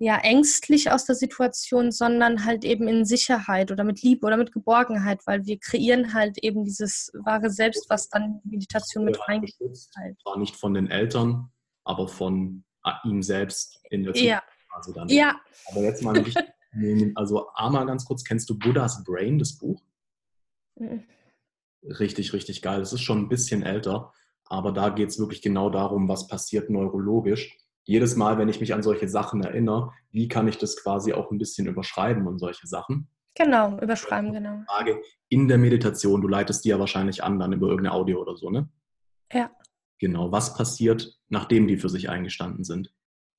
ja, 0.00 0.16
ängstlich 0.18 0.92
aus 0.92 1.06
der 1.06 1.16
Situation, 1.16 1.90
sondern 1.90 2.44
halt 2.44 2.64
eben 2.64 2.86
in 2.86 3.04
Sicherheit 3.04 3.72
oder 3.72 3.82
mit 3.82 4.00
Liebe 4.02 4.24
oder 4.24 4.36
mit 4.36 4.52
Geborgenheit, 4.52 5.26
weil 5.26 5.44
wir 5.44 5.58
kreieren 5.58 6.14
halt 6.14 6.38
eben 6.38 6.64
dieses 6.64 7.10
wahre 7.24 7.50
Selbst, 7.50 7.90
was 7.90 8.08
dann 8.08 8.40
Meditation 8.44 9.04
mit 9.04 9.18
reingeht. 9.28 9.56
Halt. 9.96 10.16
Zwar 10.22 10.38
nicht 10.38 10.54
von 10.54 10.72
den 10.74 10.88
Eltern, 10.88 11.50
aber 11.82 12.06
von 12.06 12.64
ah, 12.82 13.00
ihm 13.04 13.24
selbst 13.24 13.80
in 13.90 14.04
der 14.04 14.14
Zukunft. 14.14 14.30
Ja. 14.30 14.42
Also 14.70 14.92
dann. 14.92 15.08
ja. 15.08 15.36
Aber 15.70 15.82
jetzt 15.82 16.02
mal. 16.02 16.24
Also 17.14 17.48
einmal 17.54 17.86
ganz 17.86 18.04
kurz, 18.04 18.22
kennst 18.22 18.50
du 18.50 18.58
Buddhas 18.58 19.02
Brain, 19.02 19.38
das 19.38 19.56
Buch? 19.56 19.82
Mhm. 20.76 21.02
Richtig, 21.82 22.34
richtig 22.34 22.60
geil. 22.60 22.82
Es 22.82 22.92
ist 22.92 23.00
schon 23.00 23.20
ein 23.20 23.28
bisschen 23.30 23.62
älter, 23.62 24.12
aber 24.44 24.70
da 24.72 24.90
geht 24.90 25.08
es 25.08 25.18
wirklich 25.18 25.40
genau 25.40 25.70
darum, 25.70 26.08
was 26.08 26.28
passiert 26.28 26.68
neurologisch 26.68 27.56
jedes 27.88 28.16
Mal, 28.16 28.36
wenn 28.36 28.50
ich 28.50 28.60
mich 28.60 28.74
an 28.74 28.82
solche 28.82 29.08
Sachen 29.08 29.42
erinnere, 29.42 29.92
wie 30.12 30.28
kann 30.28 30.46
ich 30.46 30.58
das 30.58 30.76
quasi 30.76 31.14
auch 31.14 31.30
ein 31.30 31.38
bisschen 31.38 31.66
überschreiben 31.66 32.26
und 32.26 32.38
solche 32.38 32.66
Sachen? 32.66 33.08
Genau, 33.34 33.78
überschreiben, 33.80 34.30
genau. 34.30 34.62
Frage, 34.68 35.00
in 35.30 35.48
der 35.48 35.56
Meditation, 35.56 36.20
du 36.20 36.28
leitest 36.28 36.66
die 36.66 36.68
ja 36.68 36.78
wahrscheinlich 36.78 37.24
an, 37.24 37.38
dann 37.38 37.54
über 37.54 37.68
irgendeine 37.68 37.94
Audio 37.94 38.20
oder 38.20 38.36
so, 38.36 38.50
ne? 38.50 38.68
Ja. 39.32 39.50
Genau, 39.98 40.30
was 40.30 40.54
passiert, 40.54 41.18
nachdem 41.30 41.66
die 41.66 41.78
für 41.78 41.88
sich 41.88 42.10
eingestanden 42.10 42.62
sind? 42.62 42.92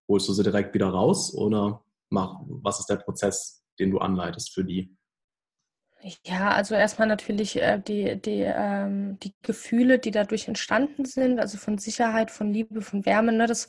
Holst 0.08 0.28
du 0.28 0.34
sie 0.34 0.44
direkt 0.44 0.74
wieder 0.74 0.88
raus 0.88 1.32
oder 1.36 1.84
mach, 2.10 2.40
was 2.48 2.80
ist 2.80 2.90
der 2.90 2.96
Prozess, 2.96 3.64
den 3.78 3.92
du 3.92 4.00
anleitest 4.00 4.52
für 4.52 4.66
die? 4.66 4.98
Ja, 6.26 6.52
also 6.52 6.76
erstmal 6.76 7.10
natürlich 7.10 7.62
äh, 7.62 7.78
die, 7.78 8.22
die, 8.22 8.42
ähm, 8.46 9.20
die 9.20 9.34
Gefühle, 9.42 10.00
die 10.00 10.12
dadurch 10.12 10.48
entstanden 10.48 11.04
sind, 11.04 11.40
also 11.40 11.58
von 11.58 11.78
Sicherheit, 11.78 12.32
von 12.32 12.54
Liebe, 12.54 12.82
von 12.82 13.06
Wärme. 13.06 13.34
Ne? 13.34 13.48
Das, 13.48 13.68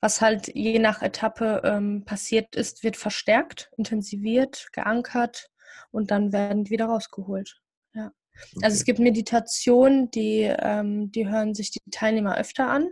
was 0.00 0.20
halt 0.20 0.54
je 0.54 0.78
nach 0.78 1.00
Etappe 1.00 1.62
ähm, 1.64 2.04
passiert 2.04 2.54
ist, 2.54 2.84
wird 2.84 2.98
verstärkt, 2.98 3.70
intensiviert, 3.78 4.68
geankert 4.72 5.48
und 5.90 6.10
dann 6.10 6.32
werden 6.34 6.64
die 6.64 6.70
wieder 6.70 6.84
rausgeholt. 6.86 7.62
Ja. 7.94 8.12
Okay. 8.34 8.64
Also 8.64 8.74
es 8.76 8.84
gibt 8.84 8.98
Meditationen, 8.98 10.10
die, 10.10 10.42
ähm, 10.42 11.10
die 11.12 11.28
hören 11.28 11.54
sich 11.54 11.70
die 11.70 11.80
Teilnehmer 11.90 12.36
öfter 12.36 12.68
an. 12.68 12.90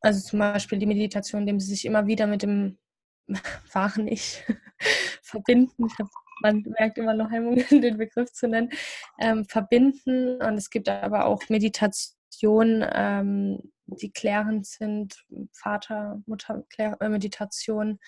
Also 0.00 0.20
zum 0.20 0.40
Beispiel 0.40 0.78
die 0.78 0.86
Meditation, 0.86 1.42
indem 1.42 1.58
sie 1.58 1.70
sich 1.70 1.86
immer 1.86 2.06
wieder 2.06 2.26
mit 2.26 2.42
dem 2.42 2.78
wahren 3.72 4.08
Ich 4.08 4.44
verbinden. 5.22 5.86
Ich 5.86 5.98
habe 5.98 6.10
man 6.42 6.62
merkt 6.78 6.98
immer 6.98 7.14
noch 7.14 7.30
Hemmungen, 7.30 7.64
den 7.82 7.98
Begriff 7.98 8.32
zu 8.32 8.48
nennen, 8.48 8.70
ähm, 9.18 9.44
verbinden. 9.44 10.40
Und 10.42 10.54
es 10.54 10.70
gibt 10.70 10.88
aber 10.88 11.26
auch 11.26 11.42
Meditationen, 11.48 12.84
ähm, 12.92 13.72
die 13.86 14.10
klärend 14.10 14.66
sind, 14.66 15.24
Vater, 15.52 16.22
Mutter, 16.26 16.64
äh, 16.78 17.08
Meditation. 17.08 17.98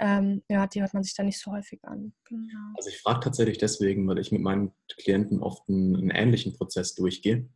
Ähm, 0.00 0.42
ja, 0.48 0.66
die 0.68 0.80
hört 0.80 0.94
man 0.94 1.02
sich 1.02 1.14
da 1.14 1.24
nicht 1.24 1.40
so 1.40 1.50
häufig 1.50 1.80
an. 1.82 2.12
Genau. 2.28 2.72
Also 2.76 2.88
ich 2.88 3.00
frage 3.00 3.20
tatsächlich 3.20 3.58
deswegen, 3.58 4.06
weil 4.06 4.18
ich 4.18 4.30
mit 4.30 4.42
meinen 4.42 4.72
Klienten 5.02 5.42
oft 5.42 5.68
einen, 5.68 5.96
einen 5.96 6.10
ähnlichen 6.10 6.56
Prozess 6.56 6.94
durchgehe. 6.94 7.48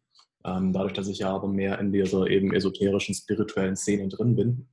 Ähm, 0.45 0.73
dadurch, 0.73 0.93
dass 0.93 1.07
ich 1.07 1.19
ja 1.19 1.31
aber 1.31 1.47
mehr 1.47 1.79
in 1.79 1.93
dieser 1.93 2.27
eben 2.27 2.53
esoterischen, 2.53 3.15
spirituellen 3.15 3.77
Szene 3.77 4.09
drin 4.09 4.35
bin. 4.35 4.69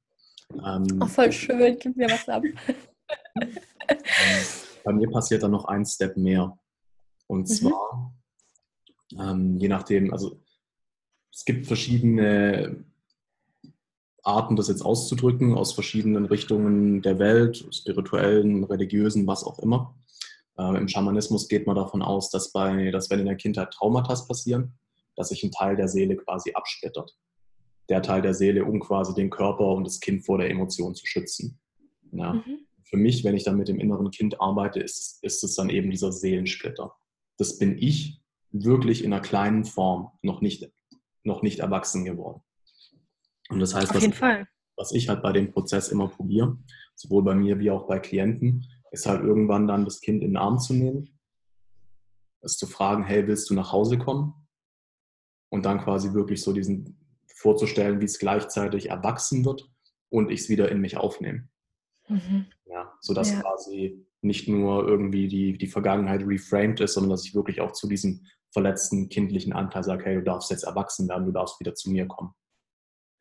Ähm, 0.65 0.99
oh, 0.99 1.05
voll 1.05 1.31
schön, 1.31 1.77
gib 1.77 1.95
mir 1.95 2.09
was 2.09 2.27
ab. 2.27 2.43
Bei 4.89 4.95
mir 4.95 5.11
passiert 5.11 5.43
dann 5.43 5.51
noch 5.51 5.65
ein 5.65 5.85
Step 5.85 6.17
mehr. 6.17 6.57
Und 7.27 7.41
mhm. 7.41 7.45
zwar, 7.45 8.11
ähm, 9.19 9.55
je 9.59 9.67
nachdem, 9.67 10.11
also 10.11 10.41
es 11.31 11.45
gibt 11.45 11.67
verschiedene 11.67 12.85
Arten, 14.23 14.55
das 14.55 14.67
jetzt 14.67 14.81
auszudrücken, 14.81 15.53
aus 15.53 15.73
verschiedenen 15.73 16.25
Richtungen 16.25 17.03
der 17.03 17.19
Welt, 17.19 17.67
spirituellen, 17.69 18.63
religiösen, 18.63 19.27
was 19.27 19.43
auch 19.43 19.59
immer. 19.59 19.95
Ähm, 20.57 20.75
Im 20.75 20.87
Schamanismus 20.87 21.47
geht 21.47 21.67
man 21.67 21.75
davon 21.75 22.01
aus, 22.01 22.31
dass, 22.31 22.51
bei, 22.51 22.89
dass 22.89 23.11
wenn 23.11 23.19
in 23.19 23.27
der 23.27 23.37
Kindheit 23.37 23.69
Traumata 23.69 24.15
passieren, 24.27 24.73
dass 25.15 25.29
sich 25.29 25.43
ein 25.43 25.51
Teil 25.51 25.75
der 25.75 25.87
Seele 25.87 26.15
quasi 26.15 26.53
absplittert. 26.53 27.15
Der 27.89 28.01
Teil 28.01 28.23
der 28.23 28.33
Seele, 28.33 28.65
um 28.65 28.79
quasi 28.79 29.13
den 29.13 29.29
Körper 29.29 29.67
und 29.67 29.83
das 29.83 29.99
Kind 29.99 30.25
vor 30.25 30.39
der 30.39 30.49
Emotion 30.49 30.95
zu 30.95 31.05
schützen. 31.05 31.59
Ja. 32.11 32.33
Mhm 32.33 32.65
für 32.89 32.97
mich, 32.97 33.23
wenn 33.23 33.35
ich 33.35 33.43
dann 33.43 33.57
mit 33.57 33.67
dem 33.67 33.79
inneren 33.79 34.11
Kind 34.11 34.41
arbeite, 34.41 34.79
ist, 34.79 35.23
ist 35.23 35.43
es 35.43 35.55
dann 35.55 35.69
eben 35.69 35.91
dieser 35.91 36.11
Seelensplitter. 36.11 36.95
Das 37.37 37.57
bin 37.57 37.77
ich 37.77 38.21
wirklich 38.51 39.03
in 39.03 39.13
einer 39.13 39.21
kleinen 39.21 39.63
Form, 39.63 40.11
noch 40.21 40.41
nicht, 40.41 40.71
noch 41.23 41.43
nicht 41.43 41.59
erwachsen 41.59 42.03
geworden. 42.03 42.41
Und 43.49 43.59
das 43.59 43.75
heißt, 43.75 43.93
was, 43.93 44.51
was 44.75 44.91
ich 44.91 45.09
halt 45.09 45.21
bei 45.21 45.31
dem 45.31 45.51
Prozess 45.51 45.89
immer 45.89 46.07
probiere, 46.07 46.57
sowohl 46.95 47.23
bei 47.23 47.35
mir 47.35 47.59
wie 47.59 47.71
auch 47.71 47.87
bei 47.87 47.99
Klienten, 47.99 48.65
ist 48.91 49.05
halt 49.05 49.23
irgendwann 49.23 49.67
dann 49.67 49.85
das 49.85 50.01
Kind 50.01 50.23
in 50.23 50.31
den 50.31 50.37
Arm 50.37 50.59
zu 50.59 50.73
nehmen, 50.73 51.19
es 52.41 52.57
zu 52.57 52.65
fragen, 52.65 53.03
hey, 53.03 53.27
willst 53.27 53.49
du 53.49 53.53
nach 53.53 53.71
Hause 53.71 53.97
kommen? 53.97 54.33
Und 55.51 55.65
dann 55.65 55.81
quasi 55.81 56.13
wirklich 56.13 56.41
so 56.41 56.53
diesen 56.53 56.97
vorzustellen, 57.35 58.01
wie 58.01 58.05
es 58.05 58.19
gleichzeitig 58.19 58.89
erwachsen 58.89 59.45
wird 59.45 59.69
und 60.09 60.31
ich 60.31 60.41
es 60.41 60.49
wieder 60.49 60.69
in 60.69 60.79
mich 60.79 60.97
aufnehme. 60.97 61.47
Mhm. 62.09 62.45
Ja, 62.65 62.93
sodass 62.99 63.31
ja. 63.31 63.41
quasi 63.41 64.05
nicht 64.21 64.47
nur 64.47 64.87
irgendwie 64.87 65.27
die, 65.27 65.57
die 65.57 65.67
Vergangenheit 65.67 66.21
reframed 66.25 66.81
ist, 66.81 66.93
sondern 66.93 67.11
dass 67.11 67.25
ich 67.25 67.33
wirklich 67.33 67.61
auch 67.61 67.71
zu 67.71 67.87
diesem 67.87 68.25
verletzten 68.51 69.09
kindlichen 69.09 69.53
Anteil 69.53 69.83
sage, 69.83 70.05
hey, 70.05 70.15
du 70.15 70.23
darfst 70.23 70.51
jetzt 70.51 70.63
erwachsen 70.63 71.07
werden, 71.07 71.25
du 71.25 71.31
darfst 71.31 71.59
wieder 71.59 71.75
zu 71.75 71.89
mir 71.89 72.07
kommen. 72.07 72.33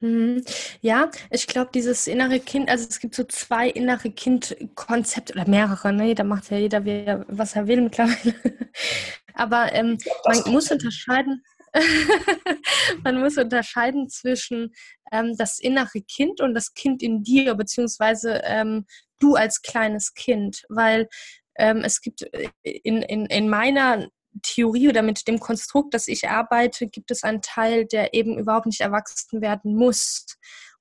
Mhm. 0.00 0.44
Ja, 0.80 1.10
ich 1.30 1.46
glaube, 1.46 1.70
dieses 1.74 2.06
innere 2.06 2.38
Kind, 2.38 2.70
also 2.70 2.86
es 2.88 3.00
gibt 3.00 3.14
so 3.14 3.24
zwei 3.24 3.68
innere 3.68 4.10
Kind-Konzepte 4.10 5.32
oder 5.34 5.48
mehrere, 5.48 5.92
ne? 5.92 6.14
Da 6.14 6.24
macht 6.24 6.50
ja 6.50 6.58
jeder, 6.58 6.84
wie, 6.84 7.04
was 7.28 7.56
er 7.56 7.66
will 7.66 7.82
mittlerweile. 7.82 8.34
Aber 9.34 9.72
ähm, 9.72 9.98
glaub, 9.98 10.44
man 10.44 10.52
muss 10.52 10.70
unterscheiden. 10.70 11.42
man 13.04 13.20
muss 13.20 13.36
unterscheiden 13.36 14.08
zwischen 14.08 14.72
ähm, 15.12 15.36
das 15.36 15.58
innere 15.58 16.00
Kind 16.02 16.40
und 16.40 16.54
das 16.54 16.74
Kind 16.74 17.02
in 17.02 17.22
dir, 17.22 17.54
beziehungsweise 17.54 18.40
ähm, 18.44 18.86
du 19.20 19.34
als 19.34 19.62
kleines 19.62 20.14
Kind, 20.14 20.64
weil 20.68 21.08
ähm, 21.56 21.82
es 21.84 22.00
gibt 22.00 22.22
äh, 22.22 22.50
in, 22.62 23.02
in, 23.02 23.26
in 23.26 23.48
meiner 23.48 24.08
Theorie 24.42 24.88
oder 24.88 25.02
mit 25.02 25.26
dem 25.26 25.40
Konstrukt, 25.40 25.94
das 25.94 26.08
ich 26.08 26.28
arbeite, 26.28 26.86
gibt 26.86 27.10
es 27.10 27.24
einen 27.24 27.42
Teil, 27.42 27.86
der 27.86 28.14
eben 28.14 28.38
überhaupt 28.38 28.66
nicht 28.66 28.80
erwachsen 28.80 29.40
werden 29.40 29.74
muss 29.74 30.26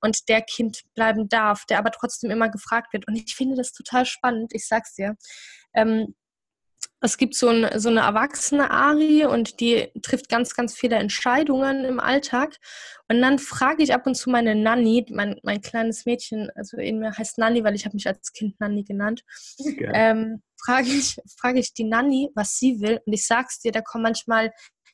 und 0.02 0.30
der 0.30 0.42
Kind 0.42 0.84
bleiben 0.94 1.28
darf, 1.30 1.66
der 1.66 1.80
aber 1.80 1.92
trotzdem 1.92 2.30
immer 2.30 2.50
gefragt 2.50 2.94
wird. 2.94 3.08
Und 3.08 3.16
ich 3.16 3.36
finde 3.36 3.56
das 3.56 3.72
total 3.72 4.06
spannend, 4.06 4.54
ich 4.54 4.68
sag's 4.68 4.94
dir. 4.94 5.16
Ähm, 5.74 6.16
es 7.02 7.18
gibt 7.18 7.36
so, 7.36 7.50
ein, 7.50 7.80
so 7.80 7.90
eine 7.90 8.02
erwachsene 8.02 8.72
Ari 8.72 9.26
und 9.26 9.60
die 9.60 9.90
trifft 10.02 10.30
ganz, 10.30 10.56
ganz 10.56 10.76
viele 10.76 10.96
Entscheidungen 10.96 11.86
im 11.86 12.00
Alltag. 12.00 12.58
Und 13.08 13.22
dann 13.22 13.40
frage 13.40 13.84
ich 13.84 13.94
ab 13.94 14.08
und 14.08 14.16
zu 14.16 14.30
meine 14.30 14.56
Nanny, 14.56 15.06
mein, 15.12 15.40
mein 15.44 15.62
kleines 15.62 16.06
Mädchen, 16.06 16.50
also 16.56 16.78
in 16.78 17.00
mir 17.00 17.16
heißt 17.16 17.38
Nanny, 17.38 17.64
weil 17.64 17.76
ich 17.76 17.86
habe 17.86 17.96
mich 17.96 18.08
als 18.08 18.34
Kind 18.34 18.60
Nanny 18.60 18.84
genannt. 18.84 19.24
Okay. 19.60 19.90
Ähm, 19.94 20.42
frage 20.60 20.88
ich, 20.90 21.18
frage 21.40 21.60
ich 21.60 21.74
die 21.74 21.84
Nanny, 21.84 22.30
was 22.34 22.58
sie 22.58 22.82
will. 22.82 23.00
Und 23.06 23.14
ich 23.14 23.28
sag's 23.28 23.60
dir, 23.60 23.72
da 23.72 23.82
kommen 23.82 24.04
manchmal 24.04 24.52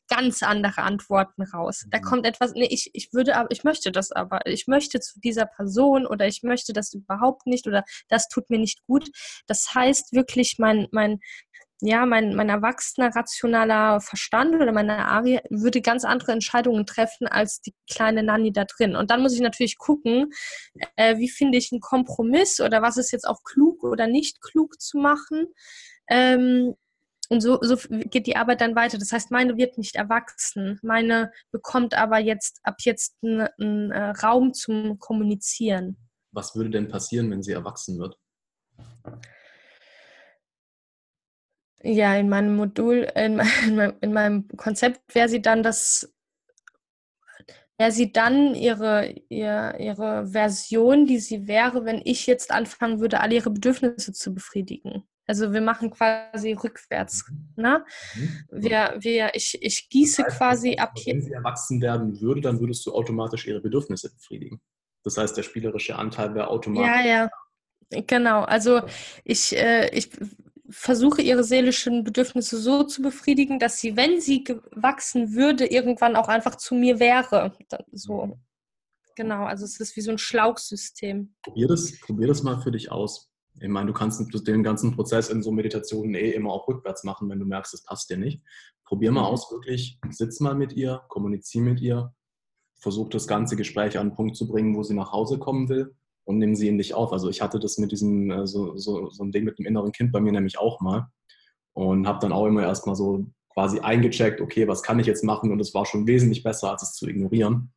ganz 0.08 0.42
andere 0.42 0.82
Antworten 0.82 1.42
raus. 1.42 1.86
Da 1.90 1.98
mhm. 1.98 2.02
kommt 2.02 2.26
etwas, 2.26 2.52
nee, 2.52 2.68
ich, 2.70 2.90
ich 2.92 3.12
würde 3.12 3.36
aber, 3.36 3.50
ich 3.50 3.64
möchte 3.64 3.90
das 3.90 4.12
aber, 4.12 4.46
ich 4.46 4.66
möchte 4.66 5.00
zu 5.00 5.20
dieser 5.20 5.46
Person 5.46 6.06
oder 6.06 6.26
ich 6.26 6.42
möchte 6.42 6.72
das 6.72 6.92
überhaupt 6.92 7.46
nicht 7.46 7.66
oder 7.66 7.84
das 8.08 8.28
tut 8.28 8.50
mir 8.50 8.58
nicht 8.58 8.84
gut. 8.86 9.08
Das 9.46 9.74
heißt 9.74 10.12
wirklich, 10.12 10.56
mein, 10.58 10.88
mein, 10.92 11.20
ja, 11.86 12.06
mein, 12.06 12.34
mein 12.34 12.48
erwachsener, 12.48 13.14
rationaler 13.14 14.00
Verstand 14.00 14.54
oder 14.54 14.72
meine 14.72 15.06
Arie 15.06 15.40
würde 15.50 15.82
ganz 15.82 16.04
andere 16.04 16.32
Entscheidungen 16.32 16.86
treffen 16.86 17.26
als 17.26 17.60
die 17.60 17.74
kleine 17.90 18.22
Nanny 18.22 18.52
da 18.52 18.64
drin. 18.64 18.96
Und 18.96 19.10
dann 19.10 19.20
muss 19.20 19.34
ich 19.34 19.40
natürlich 19.40 19.76
gucken, 19.76 20.32
äh, 20.96 21.18
wie 21.18 21.28
finde 21.28 21.58
ich 21.58 21.72
einen 21.72 21.82
Kompromiss 21.82 22.60
oder 22.60 22.80
was 22.80 22.96
ist 22.96 23.12
jetzt 23.12 23.28
auch 23.28 23.42
klug 23.44 23.84
oder 23.84 24.06
nicht 24.06 24.40
klug 24.40 24.80
zu 24.80 24.96
machen. 24.96 25.46
Ähm, 26.08 26.74
und 27.28 27.42
so, 27.42 27.58
so 27.60 27.76
geht 27.88 28.26
die 28.26 28.36
Arbeit 28.36 28.62
dann 28.62 28.76
weiter. 28.76 28.96
Das 28.96 29.12
heißt, 29.12 29.30
meine 29.30 29.58
wird 29.58 29.76
nicht 29.76 29.96
erwachsen. 29.96 30.78
Meine 30.82 31.32
bekommt 31.50 31.94
aber 31.94 32.18
jetzt 32.18 32.60
ab 32.62 32.76
jetzt 32.80 33.16
einen, 33.22 33.48
einen 33.60 33.90
äh, 33.90 34.10
Raum 34.22 34.54
zum 34.54 34.98
Kommunizieren. 34.98 35.98
Was 36.32 36.56
würde 36.56 36.70
denn 36.70 36.88
passieren, 36.88 37.30
wenn 37.30 37.42
sie 37.42 37.52
erwachsen 37.52 37.98
wird? 37.98 38.16
Ja, 41.84 42.16
in 42.16 42.28
meinem 42.28 42.56
Modul, 42.56 43.06
in, 43.14 43.36
meinem, 43.36 43.92
in 44.00 44.12
meinem 44.12 44.48
Konzept 44.56 45.14
wäre 45.14 45.28
sie 45.28 45.42
dann 45.42 45.62
das, 45.62 46.12
wäre 47.78 47.92
sie 47.92 48.10
dann 48.10 48.54
ihre, 48.54 49.14
ihre, 49.28 49.76
ihre 49.78 50.26
Version, 50.26 51.06
die 51.06 51.18
sie 51.18 51.46
wäre, 51.46 51.84
wenn 51.84 52.00
ich 52.04 52.26
jetzt 52.26 52.50
anfangen 52.50 53.00
würde, 53.00 53.20
alle 53.20 53.34
ihre 53.34 53.50
Bedürfnisse 53.50 54.12
zu 54.12 54.34
befriedigen. 54.34 55.04
Also 55.26 55.52
wir 55.52 55.62
machen 55.62 55.90
quasi 55.90 56.52
rückwärts. 56.52 57.24
Mhm. 57.28 57.62
Ne? 57.62 57.84
Mhm. 58.14 58.46
Wir, 58.50 58.94
wir, 58.98 59.34
ich, 59.34 59.58
ich 59.62 59.88
gieße 59.88 60.22
das 60.22 60.32
heißt, 60.32 60.38
quasi 60.38 60.76
ab 60.76 60.92
hier. 60.96 61.14
Wenn 61.14 61.22
sie 61.22 61.32
erwachsen 61.32 61.80
werden 61.80 62.20
würde, 62.20 62.40
dann 62.40 62.60
würdest 62.60 62.84
du 62.86 62.92
automatisch 62.92 63.46
ihre 63.46 63.60
Bedürfnisse 63.60 64.12
befriedigen. 64.12 64.60
Das 65.02 65.16
heißt, 65.16 65.36
der 65.36 65.42
spielerische 65.42 65.96
Anteil 65.96 66.34
wäre 66.34 66.48
automatisch. 66.48 67.04
Ja, 67.04 67.06
ja. 67.06 67.30
Genau, 68.06 68.42
also 68.42 68.82
ich, 69.24 69.56
äh, 69.56 69.88
ich 69.96 70.10
versuche 70.70 71.22
ihre 71.22 71.44
seelischen 71.44 72.04
Bedürfnisse 72.04 72.58
so 72.58 72.84
zu 72.84 73.02
befriedigen, 73.02 73.58
dass 73.58 73.78
sie, 73.78 73.96
wenn 73.96 74.20
sie 74.20 74.44
gewachsen 74.44 75.34
würde, 75.34 75.66
irgendwann 75.66 76.16
auch 76.16 76.28
einfach 76.28 76.56
zu 76.56 76.74
mir 76.74 76.98
wäre. 77.00 77.52
So. 77.92 78.26
Mhm. 78.26 78.34
Genau, 79.16 79.44
also 79.44 79.64
es 79.64 79.78
ist 79.78 79.96
wie 79.96 80.00
so 80.00 80.10
ein 80.10 80.18
Schlauchsystem. 80.18 81.34
Probier 81.42 81.68
das, 81.68 82.00
probier 82.00 82.26
das 82.26 82.42
mal 82.42 82.60
für 82.60 82.72
dich 82.72 82.90
aus. 82.90 83.30
Ich 83.60 83.68
meine, 83.68 83.86
du 83.86 83.92
kannst 83.92 84.20
den 84.48 84.62
ganzen 84.64 84.96
Prozess 84.96 85.28
in 85.28 85.42
so 85.42 85.52
Meditationen 85.52 86.14
eh 86.14 86.32
immer 86.32 86.52
auch 86.52 86.66
rückwärts 86.66 87.04
machen, 87.04 87.30
wenn 87.30 87.38
du 87.38 87.46
merkst, 87.46 87.72
es 87.74 87.84
passt 87.84 88.10
dir 88.10 88.16
nicht. 88.16 88.42
Probier 88.84 89.12
mal 89.12 89.20
mhm. 89.20 89.26
aus, 89.26 89.50
wirklich, 89.52 90.00
sitz 90.10 90.40
mal 90.40 90.54
mit 90.54 90.72
ihr, 90.72 91.02
kommunizier 91.08 91.62
mit 91.62 91.80
ihr, 91.80 92.12
versuch 92.80 93.08
das 93.10 93.28
ganze 93.28 93.54
Gespräch 93.54 93.96
an 93.96 94.08
einen 94.08 94.16
Punkt 94.16 94.36
zu 94.36 94.48
bringen, 94.48 94.74
wo 94.74 94.82
sie 94.82 94.94
nach 94.94 95.12
Hause 95.12 95.38
kommen 95.38 95.68
will 95.68 95.94
und 96.24 96.38
nehmen 96.38 96.56
sie 96.56 96.68
in 96.68 96.78
dich 96.78 96.94
auf. 96.94 97.12
Also 97.12 97.28
ich 97.28 97.40
hatte 97.40 97.60
das 97.60 97.78
mit 97.78 97.92
diesem, 97.92 98.30
äh, 98.30 98.46
so, 98.46 98.76
so, 98.76 99.10
so 99.10 99.24
ein 99.24 99.32
Ding 99.32 99.44
mit 99.44 99.58
dem 99.58 99.66
inneren 99.66 99.92
Kind 99.92 100.12
bei 100.12 100.20
mir 100.20 100.32
nämlich 100.32 100.58
auch 100.58 100.80
mal 100.80 101.08
und 101.74 102.06
habe 102.06 102.20
dann 102.20 102.32
auch 102.32 102.46
immer 102.46 102.62
erstmal 102.62 102.96
so 102.96 103.26
quasi 103.52 103.80
eingecheckt, 103.80 104.40
okay, 104.40 104.66
was 104.66 104.82
kann 104.82 104.98
ich 104.98 105.06
jetzt 105.06 105.24
machen? 105.24 105.52
Und 105.52 105.60
es 105.60 105.74
war 105.74 105.86
schon 105.86 106.06
wesentlich 106.06 106.42
besser, 106.42 106.70
als 106.70 106.82
es 106.82 106.94
zu 106.94 107.06
ignorieren. 107.08 107.72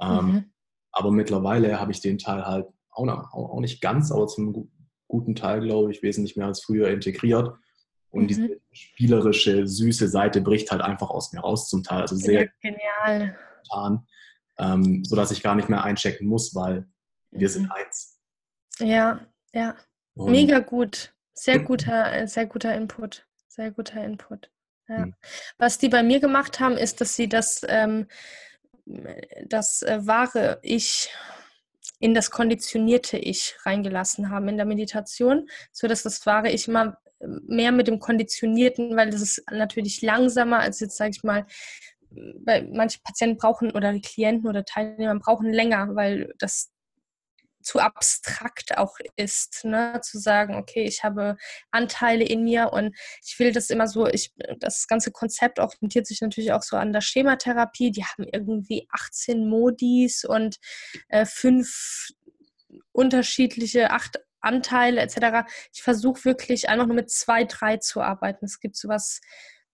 Ähm, 0.00 0.26
mhm. 0.26 0.44
aber 0.92 1.10
mittlerweile 1.10 1.80
habe 1.80 1.90
ich 1.90 2.00
den 2.00 2.18
Teil 2.18 2.46
halt 2.46 2.68
auch, 2.90 3.04
noch, 3.04 3.32
auch, 3.32 3.60
nicht 3.60 3.80
ganz, 3.80 4.12
aber 4.12 4.28
zum 4.28 4.70
guten 5.08 5.34
Teil, 5.34 5.60
glaube 5.60 5.90
ich, 5.90 6.04
wesentlich 6.04 6.36
mehr 6.36 6.46
als 6.46 6.62
früher 6.62 6.88
integriert. 6.88 7.52
Und 8.10 8.24
mhm. 8.24 8.28
diese 8.28 8.60
spielerische, 8.70 9.66
süße 9.66 10.08
Seite 10.08 10.40
bricht 10.40 10.70
halt 10.70 10.82
einfach 10.82 11.10
aus 11.10 11.32
mir 11.32 11.40
raus 11.40 11.68
zum 11.68 11.82
Teil. 11.82 12.02
Also 12.02 12.14
sehr 12.14 12.44
ja, 12.44 12.50
genial. 12.62 13.36
Getan, 13.64 14.06
ähm, 14.58 15.04
sodass 15.04 15.32
ich 15.32 15.42
gar 15.42 15.56
nicht 15.56 15.68
mehr 15.68 15.82
einchecken 15.82 16.28
muss, 16.28 16.54
weil 16.54 16.86
wir 17.30 17.48
sind 17.48 17.70
eins. 17.70 18.18
Ja, 18.78 19.26
ja. 19.52 19.76
Und 20.14 20.32
Mega 20.32 20.58
gut. 20.60 21.14
Sehr 21.34 21.60
guter, 21.60 22.26
sehr 22.26 22.46
guter 22.46 22.74
Input. 22.74 23.26
Sehr 23.46 23.70
guter 23.70 24.02
Input. 24.02 24.50
Ja. 24.88 25.06
Mhm. 25.06 25.14
Was 25.58 25.78
die 25.78 25.88
bei 25.88 26.02
mir 26.02 26.20
gemacht 26.20 26.60
haben, 26.60 26.76
ist, 26.76 27.00
dass 27.00 27.14
sie 27.14 27.28
das, 27.28 27.60
ähm, 27.68 28.08
das 29.46 29.82
äh, 29.82 30.06
wahre 30.06 30.58
Ich 30.62 31.10
in 32.00 32.14
das 32.14 32.30
konditionierte 32.30 33.18
Ich 33.18 33.56
reingelassen 33.64 34.30
haben 34.30 34.48
in 34.48 34.56
der 34.56 34.66
Meditation, 34.66 35.48
sodass 35.72 36.02
das 36.02 36.24
wahre 36.26 36.50
Ich 36.50 36.68
immer 36.68 36.98
mehr 37.20 37.72
mit 37.72 37.88
dem 37.88 37.98
Konditionierten, 37.98 38.96
weil 38.96 39.10
das 39.10 39.20
ist 39.20 39.42
natürlich 39.50 40.02
langsamer 40.02 40.60
als 40.60 40.80
jetzt, 40.80 40.96
sage 40.96 41.10
ich 41.10 41.24
mal, 41.24 41.46
weil 42.10 42.68
manche 42.72 43.00
Patienten 43.02 43.36
brauchen 43.36 43.72
oder 43.72 43.98
Klienten 44.00 44.48
oder 44.48 44.64
Teilnehmer 44.64 45.18
brauchen 45.18 45.52
länger, 45.52 45.94
weil 45.94 46.32
das 46.38 46.70
zu 47.68 47.80
abstrakt 47.80 48.78
auch 48.78 48.96
ist, 49.16 49.66
ne? 49.66 50.00
zu 50.02 50.18
sagen, 50.18 50.54
okay, 50.54 50.84
ich 50.84 51.04
habe 51.04 51.36
Anteile 51.70 52.24
in 52.24 52.42
mir 52.42 52.72
und 52.72 52.96
ich 53.22 53.38
will 53.38 53.52
das 53.52 53.68
immer 53.68 53.86
so, 53.86 54.06
ich, 54.06 54.32
das 54.58 54.86
ganze 54.86 55.12
Konzept 55.12 55.58
orientiert 55.58 56.06
sich 56.06 56.22
natürlich 56.22 56.52
auch 56.52 56.62
so 56.62 56.78
an 56.78 56.94
der 56.94 57.02
Schematherapie, 57.02 57.90
die 57.90 58.04
haben 58.04 58.24
irgendwie 58.32 58.88
18 58.90 59.46
Modis 59.46 60.24
und 60.24 60.56
äh, 61.08 61.26
fünf 61.26 62.08
unterschiedliche, 62.92 63.90
acht 63.90 64.18
Anteile 64.40 65.02
etc. 65.02 65.46
Ich 65.74 65.82
versuche 65.82 66.24
wirklich 66.24 66.70
einfach 66.70 66.86
nur 66.86 66.96
mit 66.96 67.10
zwei, 67.10 67.44
drei 67.44 67.76
zu 67.76 68.00
arbeiten. 68.00 68.46
Es 68.46 68.60
gibt 68.60 68.76
sowas, 68.76 69.20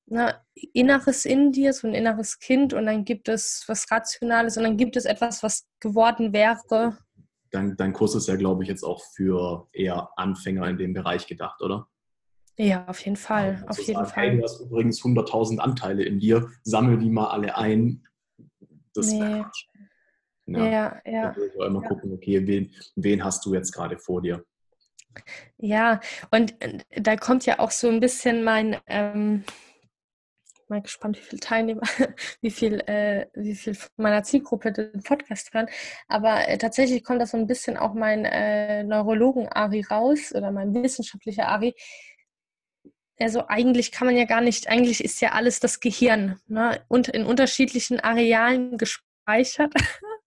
ne, 0.07 0.41
Inneres 0.73 1.27
in 1.27 1.53
dir, 1.53 1.73
so 1.73 1.87
ein 1.87 1.95
inneres 1.95 2.41
Kind 2.41 2.73
und 2.73 2.87
dann 2.87 3.05
gibt 3.05 3.29
es 3.29 3.63
was 3.69 3.89
Rationales 3.89 4.57
und 4.57 4.65
dann 4.65 4.79
gibt 4.79 4.97
es 4.97 5.05
etwas, 5.05 5.45
was 5.45 5.65
geworden 5.79 6.33
wäre 6.33 6.99
dein, 7.55 7.77
dein 7.77 7.93
Kurs 7.93 8.15
ist 8.15 8.29
ja, 8.29 8.37
glaube 8.37 8.63
ich, 8.63 8.69
jetzt 8.69 8.83
auch 8.83 9.03
für 9.15 9.69
eher 9.73 10.11
Anfänger 10.17 10.69
in 10.69 10.79
dem 10.79 10.93
Bereich 10.93 11.27
gedacht, 11.27 11.63
oder? 11.63 11.89
Ja, 12.57 12.87
auf 12.87 13.01
jeden 13.01 13.17
Fall. 13.17 13.65
Also 13.67 13.83
auf 13.83 13.89
jeden 13.89 13.95
sagen, 13.95 14.11
Fall. 14.11 14.31
Hey, 14.31 14.37
du 14.37 14.43
hast 14.45 14.61
übrigens 14.61 15.03
100.000 15.03 15.59
Anteile 15.59 16.05
in 16.05 16.19
dir, 16.19 16.49
sammel 16.63 16.99
die 16.99 17.11
mal 17.11 17.29
alle 17.29 17.57
ein. 17.57 18.07
Das 18.95 19.13
nee. 19.13 19.45
Ja, 20.47 20.67
ja. 20.67 21.01
ja. 21.05 21.33
Da 21.33 21.41
ich 21.41 21.55
immer 21.55 21.83
ja. 21.83 21.89
gucken, 21.89 22.13
okay, 22.13 22.47
wen, 22.47 22.73
wen 22.97 23.25
hast 23.25 23.45
du 23.47 23.55
jetzt 23.55 23.73
gerade 23.73 23.99
vor 23.99 24.23
dir? 24.23 24.45
Ja, 25.57 26.01
und 26.31 26.61
äh, 26.61 26.81
da 27.01 27.17
kommt 27.17 27.47
ja 27.47 27.61
auch 27.61 27.71
so 27.71 27.89
ein 27.89 28.01
bisschen 28.01 28.45
mein, 28.45 28.77
ähm, 28.87 29.45
mal 30.75 30.83
gespannt, 30.83 31.17
wie 31.17 31.23
viele 31.23 31.41
Teilnehmer, 31.41 31.83
wie 32.41 32.51
viel, 32.51 32.81
äh, 32.87 33.27
wie 33.35 33.55
viel 33.55 33.77
meiner 33.97 34.23
Zielgruppe 34.23 34.73
den 34.73 35.03
Podcast 35.03 35.55
hören. 35.55 35.69
Aber 36.09 36.49
äh, 36.49 36.59
tatsächlich 36.59 37.05
kommt 37.05 37.23
da 37.23 37.27
so 37.27 37.37
ein 37.37 37.47
bisschen 37.47 37.77
auch 37.77 37.95
mein 37.95 38.25
äh, 38.25 38.83
Neurologen-Ari 38.85 39.87
raus 39.91 40.35
oder 40.35 40.51
mein 40.51 40.75
wissenschaftlicher 40.75 41.49
Ari. 41.49 41.75
Also 43.19 43.47
eigentlich 43.47 43.93
kann 43.93 44.07
man 44.07 44.17
ja 44.17 44.25
gar 44.25 44.41
nicht, 44.41 44.69
eigentlich 44.69 45.03
ist 45.05 45.21
ja 45.21 45.33
alles 45.33 45.61
das 45.61 45.79
Gehirn 45.79 46.41
ne? 46.47 46.85
und 46.89 47.09
in 47.09 47.25
unterschiedlichen 47.25 48.01
Arealen 48.01 48.77
gespeichert. 48.77 49.73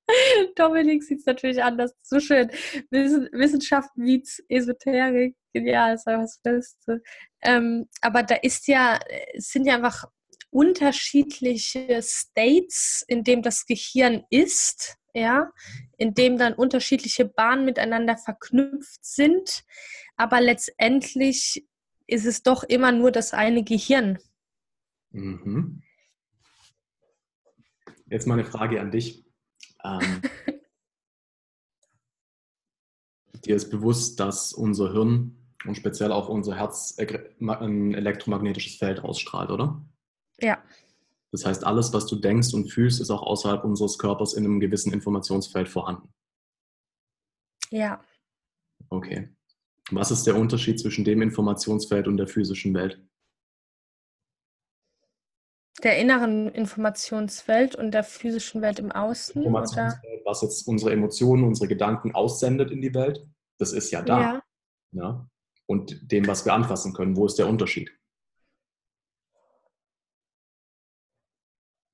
Dominik 0.56 1.04
sieht 1.04 1.20
es 1.20 1.26
natürlich 1.26 1.62
anders. 1.62 1.94
So 2.02 2.22
schön. 2.22 2.50
Wissenschaft 2.90 3.90
meets 3.98 4.42
Esoterik. 4.48 5.36
Genial, 5.54 5.96
ist 5.96 6.08
einfach 6.08 6.24
das 6.24 6.40
Beste. 6.42 7.02
Ähm, 7.42 7.88
aber 8.02 8.24
da 8.24 8.36
ist 8.36 8.68
ja, 8.68 9.00
es 9.34 9.50
sind 9.50 9.66
ja 9.66 9.76
einfach 9.76 10.06
unterschiedliche 10.50 12.02
States, 12.02 13.04
in 13.08 13.24
dem 13.24 13.42
das 13.42 13.66
Gehirn 13.66 14.24
ist, 14.30 14.98
ja, 15.14 15.52
in 15.98 16.14
dem 16.14 16.38
dann 16.38 16.54
unterschiedliche 16.54 17.26
Bahnen 17.26 17.66
miteinander 17.66 18.18
verknüpft 18.18 19.04
sind. 19.04 19.64
Aber 20.16 20.42
letztendlich 20.42 21.68
ist 22.08 22.26
es 22.26 22.44
doch 22.44 22.64
immer 22.64 22.92
nur 22.92 23.12
das 23.12 23.34
eine 23.34 23.64
Gehirn. 23.64 24.20
Mhm. 25.12 25.82
Jetzt 28.06 28.28
mal 28.28 28.36
eine 28.36 28.46
Frage 28.46 28.80
an 28.80 28.92
dich. 28.92 29.26
Ähm, 29.84 30.22
dir 33.46 33.56
ist 33.56 33.70
bewusst, 33.70 34.20
dass 34.20 34.54
unser 34.54 34.92
Hirn 34.94 35.38
und 35.66 35.76
speziell 35.76 36.12
auch 36.12 36.30
unser 36.30 36.56
Herz 36.56 36.98
ein 36.98 37.94
elektromagnetisches 37.94 38.78
Feld 38.78 39.00
ausstrahlt, 39.00 39.50
oder? 39.50 39.84
Ja. 40.40 40.64
Das 41.32 41.46
heißt, 41.46 41.66
alles, 41.66 41.94
was 41.94 42.06
du 42.06 42.16
denkst 42.16 42.54
und 42.54 42.72
fühlst, 42.72 43.02
ist 43.02 43.10
auch 43.10 43.22
außerhalb 43.22 43.64
unseres 43.64 43.98
Körpers 43.98 44.34
in 44.34 44.46
einem 44.46 44.60
gewissen 44.60 44.94
Informationsfeld 44.94 45.68
vorhanden. 45.68 46.14
Ja. 47.70 48.02
Okay. 48.90 49.30
Was 49.92 50.12
ist 50.12 50.26
der 50.26 50.36
Unterschied 50.36 50.80
zwischen 50.80 51.06
dem 51.06 51.22
Informationsfeld 51.22 52.08
und 52.08 52.18
der 52.18 52.28
physischen 52.28 52.74
Welt? 52.74 53.02
Der 55.84 56.00
inneren 56.00 56.50
Informationswelt 56.50 57.76
und 57.76 57.92
der 57.92 58.04
physischen 58.04 58.62
Welt 58.62 58.80
im 58.80 58.92
Außen? 58.92 59.44
Informationsfeld, 59.44 60.26
was 60.26 60.42
jetzt 60.42 60.68
unsere 60.68 60.92
Emotionen, 60.92 61.44
unsere 61.44 61.68
Gedanken 61.68 62.16
aussendet 62.16 62.72
in 62.72 62.82
die 62.82 62.94
Welt, 62.94 63.26
das 63.60 63.74
ist 63.74 63.92
ja 63.92 64.02
da. 64.02 64.22
Ja. 64.22 64.44
ja. 64.92 65.30
Und 65.68 66.12
dem, 66.12 66.26
was 66.26 66.46
wir 66.46 66.54
anfassen 66.54 66.94
können, 66.94 67.16
wo 67.16 67.26
ist 67.26 67.38
der 67.38 67.48
Unterschied? 67.48 67.92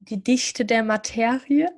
Die 0.09 0.21
Dichte 0.21 0.65
der 0.65 0.83
Materie? 0.83 1.69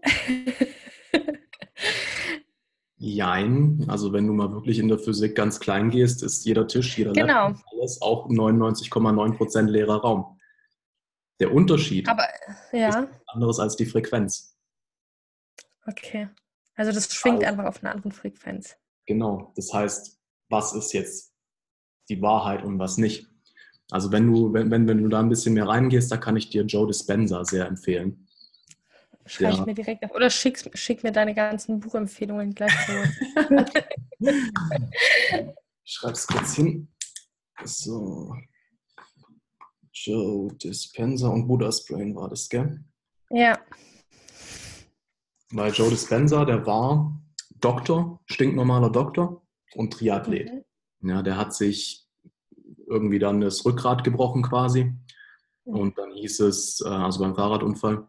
Jein. 2.98 3.86
Also 3.88 4.14
wenn 4.14 4.26
du 4.26 4.34
mal 4.34 4.52
wirklich 4.52 4.80
in 4.80 4.88
der 4.88 4.98
Physik 4.98 5.36
ganz 5.36 5.60
klein 5.60 5.92
gehst, 5.92 6.24
ist 6.24 6.44
jeder 6.46 6.68
Tisch, 6.68 6.98
jeder 6.98 7.14
genau. 7.14 7.50
Laptop, 7.50 7.66
alles 7.74 8.02
auch 8.02 8.30
99,9% 8.30 9.64
leerer 9.68 9.98
Raum. 9.98 10.40
Der 11.40 11.54
Unterschied 11.54 12.08
Aber, 12.08 12.28
ja. 12.72 13.02
ist 13.02 13.10
anderes 13.28 13.60
als 13.60 13.76
die 13.76 13.86
Frequenz. 13.86 14.58
Okay. 15.86 16.30
Also 16.76 16.92
das 16.92 17.14
schwingt 17.14 17.44
also, 17.44 17.48
einfach 17.48 17.66
auf 17.66 17.84
einer 17.84 17.94
anderen 17.94 18.12
Frequenz. 18.12 18.76
Genau. 19.06 19.54
Das 19.56 19.72
heißt, 19.72 20.20
was 20.50 20.74
ist 20.74 20.94
jetzt 20.94 21.32
die 22.10 22.22
Wahrheit 22.22 22.64
und 22.64 22.80
was 22.80 22.98
nicht? 22.98 23.30
Also 23.92 24.12
wenn 24.12 24.32
du, 24.32 24.52
wenn, 24.54 24.72
wenn, 24.72 24.88
wenn 24.88 25.04
du 25.04 25.10
da 25.10 25.20
ein 25.20 25.30
bisschen 25.30 25.54
mehr 25.54 25.68
reingehst, 25.68 26.12
da 26.12 26.18
kann 26.18 26.38
ich 26.38 26.50
dir 26.50 26.64
Joe 26.64 26.88
Dispenza 26.88 27.44
sehr 27.46 27.68
empfehlen. 27.68 28.28
Schreibe 29.28 29.54
ja. 29.54 29.60
ich 29.60 29.66
mir 29.66 29.74
direkt 29.74 30.04
auf. 30.06 30.12
Oder 30.12 30.30
schick, 30.30 30.70
schick 30.74 31.04
mir 31.04 31.12
deine 31.12 31.34
ganzen 31.34 31.80
Buchempfehlungen 31.80 32.54
gleich 32.54 32.74
vor. 32.74 33.06
Schreib's 35.84 36.28
kurz 36.28 36.56
hin. 36.56 36.88
So. 37.64 38.36
Joe 39.92 40.54
Dispenza 40.56 41.28
und 41.28 41.48
Buddha's 41.48 41.86
Brain 41.86 42.16
war 42.16 42.30
das, 42.30 42.50
gell? 42.50 42.84
Ja. 43.30 43.60
Weil 45.52 45.72
Joe 45.74 45.90
Dispenza, 45.90 46.46
der 46.46 46.66
war 46.66 47.20
Doktor, 47.62 48.22
stinknormaler 48.26 48.92
Doktor 48.92 49.42
und 49.74 49.94
Triathlet. 49.94 50.52
Mhm. 50.52 51.10
Ja, 51.10 51.22
der 51.22 51.38
hat 51.38 51.54
sich 51.54 52.05
irgendwie 52.88 53.20
dann 53.20 53.42
das 53.42 53.66
Rückgrat 53.66 54.04
gebrochen 54.04 54.44
quasi. 54.44 54.94
Und 55.64 55.98
dann 55.98 56.12
hieß 56.12 56.42
es, 56.42 56.82
äh, 56.86 56.90
also 56.90 57.20
beim 57.20 57.36
Fahrradunfall, 57.36 58.08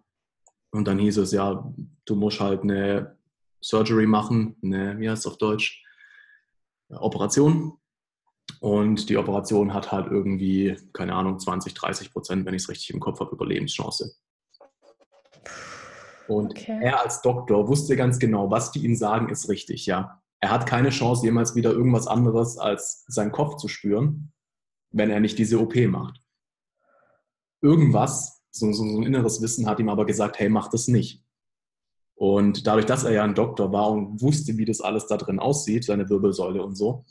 und 0.76 0.86
dann 0.86 0.98
hieß 0.98 1.18
es, 1.18 1.32
ja, 1.32 1.72
du 2.04 2.16
musst 2.16 2.40
halt 2.40 2.62
eine 2.62 3.16
Surgery 3.62 4.06
machen, 4.06 4.56
eine, 4.62 4.98
wie 4.98 5.08
heißt 5.08 5.20
es 5.24 5.32
auf 5.32 5.38
Deutsch, 5.38 5.82
Operation. 6.90 7.78
Und 8.60 9.08
die 9.08 9.16
Operation 9.16 9.74
hat 9.74 9.90
halt 9.90 10.10
irgendwie, 10.10 10.76
keine 10.92 11.14
Ahnung, 11.14 11.38
20, 11.38 11.74
30 11.74 12.12
Prozent, 12.12 12.46
wenn 12.46 12.54
ich 12.54 12.62
es 12.62 12.68
richtig 12.68 12.90
im 12.90 13.00
Kopf 13.00 13.20
habe, 13.20 13.34
Überlebenschance. 13.34 14.16
Und 16.28 16.50
okay. 16.50 16.78
er 16.82 17.02
als 17.02 17.22
Doktor 17.22 17.68
wusste 17.68 17.96
ganz 17.96 18.18
genau, 18.18 18.50
was 18.50 18.72
die 18.72 18.84
ihm 18.84 18.96
sagen, 18.96 19.28
ist 19.28 19.48
richtig, 19.48 19.86
ja. 19.86 20.22
Er 20.40 20.50
hat 20.50 20.66
keine 20.66 20.90
Chance, 20.90 21.24
jemals 21.24 21.54
wieder 21.54 21.72
irgendwas 21.72 22.06
anderes 22.06 22.58
als 22.58 23.04
seinen 23.08 23.32
Kopf 23.32 23.56
zu 23.56 23.68
spüren, 23.68 24.32
wenn 24.90 25.10
er 25.10 25.20
nicht 25.20 25.38
diese 25.38 25.60
OP 25.60 25.74
macht. 25.86 26.20
Irgendwas 27.60 28.42
so, 28.50 28.72
so, 28.72 28.84
so 28.84 28.98
ein 29.00 29.02
inneres 29.02 29.40
Wissen 29.42 29.66
hat 29.66 29.80
ihm 29.80 29.88
aber 29.88 30.06
gesagt, 30.06 30.38
hey, 30.38 30.48
mach 30.48 30.68
das 30.68 30.88
nicht. 30.88 31.22
Und 32.14 32.66
dadurch, 32.66 32.86
dass 32.86 33.04
er 33.04 33.12
ja 33.12 33.24
ein 33.24 33.34
Doktor 33.34 33.72
war 33.72 33.90
und 33.90 34.22
wusste, 34.22 34.56
wie 34.56 34.64
das 34.64 34.80
alles 34.80 35.06
da 35.06 35.18
drin 35.18 35.38
aussieht, 35.38 35.84
seine 35.84 36.08
Wirbelsäule 36.08 36.62
und 36.62 36.74
so, 36.74 37.04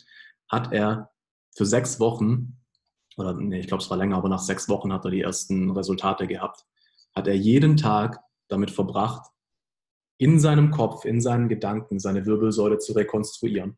hat 0.49 0.73
er 0.73 1.11
für 1.55 1.65
sechs 1.65 1.99
Wochen, 1.99 2.57
oder 3.17 3.33
nee, 3.33 3.59
ich 3.59 3.67
glaube, 3.67 3.83
es 3.83 3.89
war 3.89 3.97
länger, 3.97 4.17
aber 4.17 4.29
nach 4.29 4.39
sechs 4.39 4.67
Wochen 4.67 4.91
hat 4.91 5.05
er 5.05 5.11
die 5.11 5.21
ersten 5.21 5.69
Resultate 5.71 6.27
gehabt, 6.27 6.65
hat 7.13 7.27
er 7.27 7.35
jeden 7.35 7.77
Tag 7.77 8.19
damit 8.47 8.71
verbracht, 8.71 9.31
in 10.17 10.39
seinem 10.39 10.71
Kopf, 10.71 11.05
in 11.05 11.21
seinen 11.21 11.49
Gedanken 11.49 11.99
seine 11.99 12.25
Wirbelsäule 12.25 12.79
zu 12.79 12.93
rekonstruieren. 12.93 13.77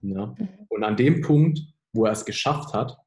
Ja? 0.00 0.26
Mhm. 0.26 0.48
Und 0.68 0.84
an 0.84 0.96
dem 0.96 1.20
Punkt, 1.20 1.60
wo 1.94 2.04
er 2.04 2.12
es 2.12 2.24
geschafft 2.24 2.74
hat, 2.74 2.98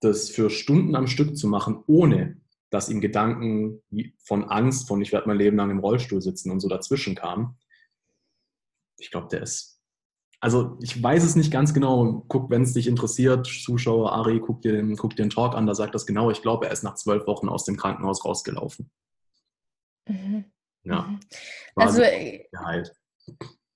das 0.00 0.30
für 0.30 0.50
Stunden 0.50 0.96
am 0.96 1.06
Stück 1.06 1.36
zu 1.36 1.46
machen, 1.46 1.82
ohne 1.86 2.40
dass 2.70 2.88
ihm 2.88 3.00
Gedanken 3.00 3.82
von 4.24 4.44
Angst, 4.44 4.88
von 4.88 5.00
ich 5.00 5.12
werde 5.12 5.28
mein 5.28 5.38
Leben 5.38 5.56
lang 5.56 5.70
im 5.70 5.78
Rollstuhl 5.78 6.20
sitzen 6.20 6.50
und 6.50 6.60
so 6.60 6.68
dazwischen 6.68 7.14
kamen. 7.14 7.56
Ich 8.98 9.10
glaube, 9.10 9.28
der 9.28 9.42
ist. 9.42 9.80
Also 10.40 10.76
ich 10.82 11.00
weiß 11.00 11.22
es 11.24 11.36
nicht 11.36 11.52
ganz 11.52 11.72
genau. 11.72 12.24
Guck, 12.28 12.50
wenn 12.50 12.62
es 12.62 12.74
dich 12.74 12.86
interessiert, 12.86 13.46
Zuschauer, 13.46 14.12
Ari, 14.12 14.40
guck 14.40 14.60
dir, 14.62 14.72
den, 14.72 14.96
guck 14.96 15.14
dir 15.14 15.22
den 15.22 15.30
Talk 15.30 15.54
an, 15.54 15.66
da 15.66 15.74
sagt 15.74 15.94
das 15.94 16.04
genau. 16.04 16.30
Ich 16.30 16.42
glaube, 16.42 16.66
er 16.66 16.72
ist 16.72 16.82
nach 16.82 16.96
zwölf 16.96 17.26
Wochen 17.26 17.48
aus 17.48 17.64
dem 17.64 17.76
Krankenhaus 17.76 18.24
rausgelaufen. 18.24 18.90
Mhm. 20.08 20.44
Ja. 20.82 21.02
Mhm. 21.02 21.20
Also, 21.76 22.02
äh. 22.02 22.44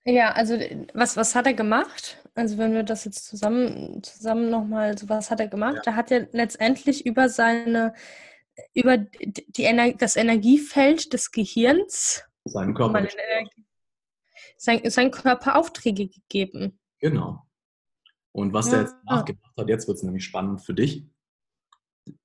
Ja, 0.05 0.33
also 0.33 0.59
was, 0.95 1.17
was 1.17 1.35
hat 1.35 1.47
er 1.47 1.55
gemacht? 1.55 2.19
Also 2.39 2.57
wenn 2.57 2.73
wir 2.73 2.85
das 2.85 3.05
jetzt 3.05 3.27
zusammen, 3.27 4.01
zusammen 4.05 4.49
nochmal, 4.49 4.97
so 4.97 5.09
was 5.09 5.29
hat 5.29 5.41
er 5.41 5.49
gemacht? 5.49 5.83
Ja. 5.87 5.93
Er 5.93 5.97
hat 5.97 6.11
ja 6.13 6.21
letztendlich 6.31 7.05
über 7.05 7.29
seine 7.29 7.95
über 8.75 8.97
die 8.97 9.65
Ener 9.65 9.93
das 9.95 10.15
Energiefeld 10.15 11.13
des 11.13 11.33
Gehirns 11.33 12.23
seinen 12.45 12.75
Körper, 12.75 13.09
sein, 14.57 14.81
sein 14.89 15.11
Körper 15.11 15.57
Aufträge 15.57 16.07
gegeben. 16.07 16.79
Genau. 17.01 17.43
Und 18.31 18.53
was 18.53 18.69
ja. 18.69 18.75
er 18.75 18.81
jetzt 18.83 18.97
nachgemacht 19.05 19.57
hat, 19.57 19.69
jetzt 19.69 19.89
wird 19.89 19.97
es 19.97 20.05
nämlich 20.05 20.25
spannend 20.25 20.63
für 20.63 20.75
dich. 20.75 21.09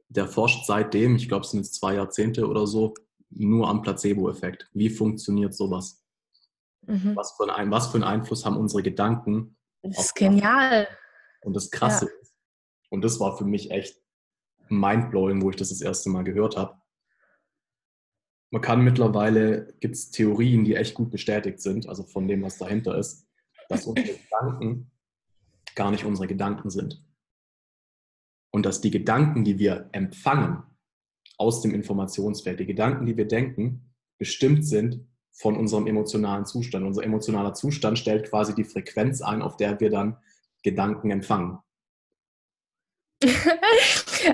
Der 0.09 0.27
forscht 0.27 0.67
seitdem, 0.67 1.15
ich 1.15 1.27
glaube, 1.27 1.43
es 1.43 1.51
sind 1.51 1.61
jetzt 1.61 1.73
zwei 1.73 1.95
Jahrzehnte 1.95 2.47
oder 2.47 2.67
so, 2.67 2.93
nur 3.31 3.67
am 3.67 3.81
Placebo-Effekt. 3.81 4.69
Wie 4.73 4.91
funktioniert 4.91 5.55
sowas? 5.55 6.03
Mhm. 6.83 7.15
Was, 7.15 7.31
für 7.31 7.51
ein, 7.53 7.71
was 7.71 7.87
für 7.87 7.95
einen 7.95 8.03
Einfluss 8.03 8.45
haben 8.45 8.57
unsere 8.57 8.83
Gedanken? 8.83 9.57
Das 9.83 10.05
ist 10.05 10.15
genial. 10.15 10.87
Und 11.41 11.53
das 11.53 11.69
Krasse 11.69 12.05
ja. 12.05 12.11
ist, 12.21 12.33
und 12.89 13.03
das 13.03 13.19
war 13.19 13.37
für 13.37 13.45
mich 13.45 13.69
echt 13.71 14.01
mindblowing, 14.69 15.41
wo 15.41 15.49
ich 15.49 15.55
das 15.55 15.69
das 15.69 15.81
erste 15.81 16.09
Mal 16.09 16.23
gehört 16.23 16.57
habe. 16.57 16.81
Man 18.49 18.61
kann 18.61 18.83
mittlerweile, 18.83 19.73
gibt 19.79 19.95
es 19.95 20.11
Theorien, 20.11 20.63
die 20.63 20.75
echt 20.75 20.93
gut 20.93 21.11
bestätigt 21.11 21.59
sind, 21.59 21.89
also 21.89 22.03
von 22.03 22.27
dem, 22.27 22.43
was 22.43 22.57
dahinter 22.57 22.97
ist, 22.97 23.27
dass 23.67 23.85
unsere 23.85 24.17
Gedanken 24.19 24.91
gar 25.75 25.91
nicht 25.91 26.05
unsere 26.05 26.27
Gedanken 26.27 26.69
sind. 26.69 27.03
Und 28.51 28.65
dass 28.65 28.79
die 28.79 28.91
Gedanken, 28.91 29.43
die 29.43 29.57
wir 29.57 29.89
empfangen 29.91 30.63
aus 31.37 31.61
dem 31.61 31.73
Informationsfeld, 31.73 32.59
die 32.59 32.67
Gedanken, 32.67 33.07
die 33.07 33.17
wir 33.17 33.27
denken, 33.27 33.93
bestimmt 34.19 34.65
sind 34.65 35.07
von 35.33 35.57
unserem 35.57 35.87
emotionalen 35.87 36.45
Zustand. 36.45 36.85
Unser 36.85 37.03
emotionaler 37.03 37.53
Zustand 37.53 37.99
stellt 37.99 38.29
quasi 38.29 38.55
die 38.55 38.63
Frequenz 38.63 39.21
ein, 39.21 39.41
auf 39.41 39.57
der 39.57 39.79
wir 39.79 39.89
dann 39.89 40.17
Gedanken 40.63 41.11
empfangen. 41.11 41.59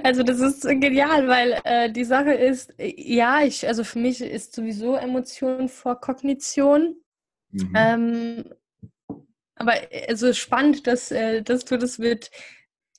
Also 0.04 0.22
das 0.22 0.40
ist 0.40 0.62
genial, 0.62 1.28
weil 1.28 1.60
äh, 1.64 1.92
die 1.92 2.04
Sache 2.04 2.32
ist, 2.32 2.76
ja, 2.78 3.42
ich, 3.42 3.68
also 3.68 3.84
für 3.84 3.98
mich 3.98 4.22
ist 4.22 4.54
sowieso 4.54 4.96
Emotion 4.96 5.68
vor 5.68 6.00
Kognition. 6.00 6.96
Mhm. 7.50 7.74
Ähm, 7.76 8.44
aber 9.56 9.74
also 10.08 10.32
spannend, 10.34 10.86
dass, 10.86 11.10
äh, 11.10 11.42
dass 11.42 11.66
du 11.66 11.78
das 11.78 11.98
mit 11.98 12.30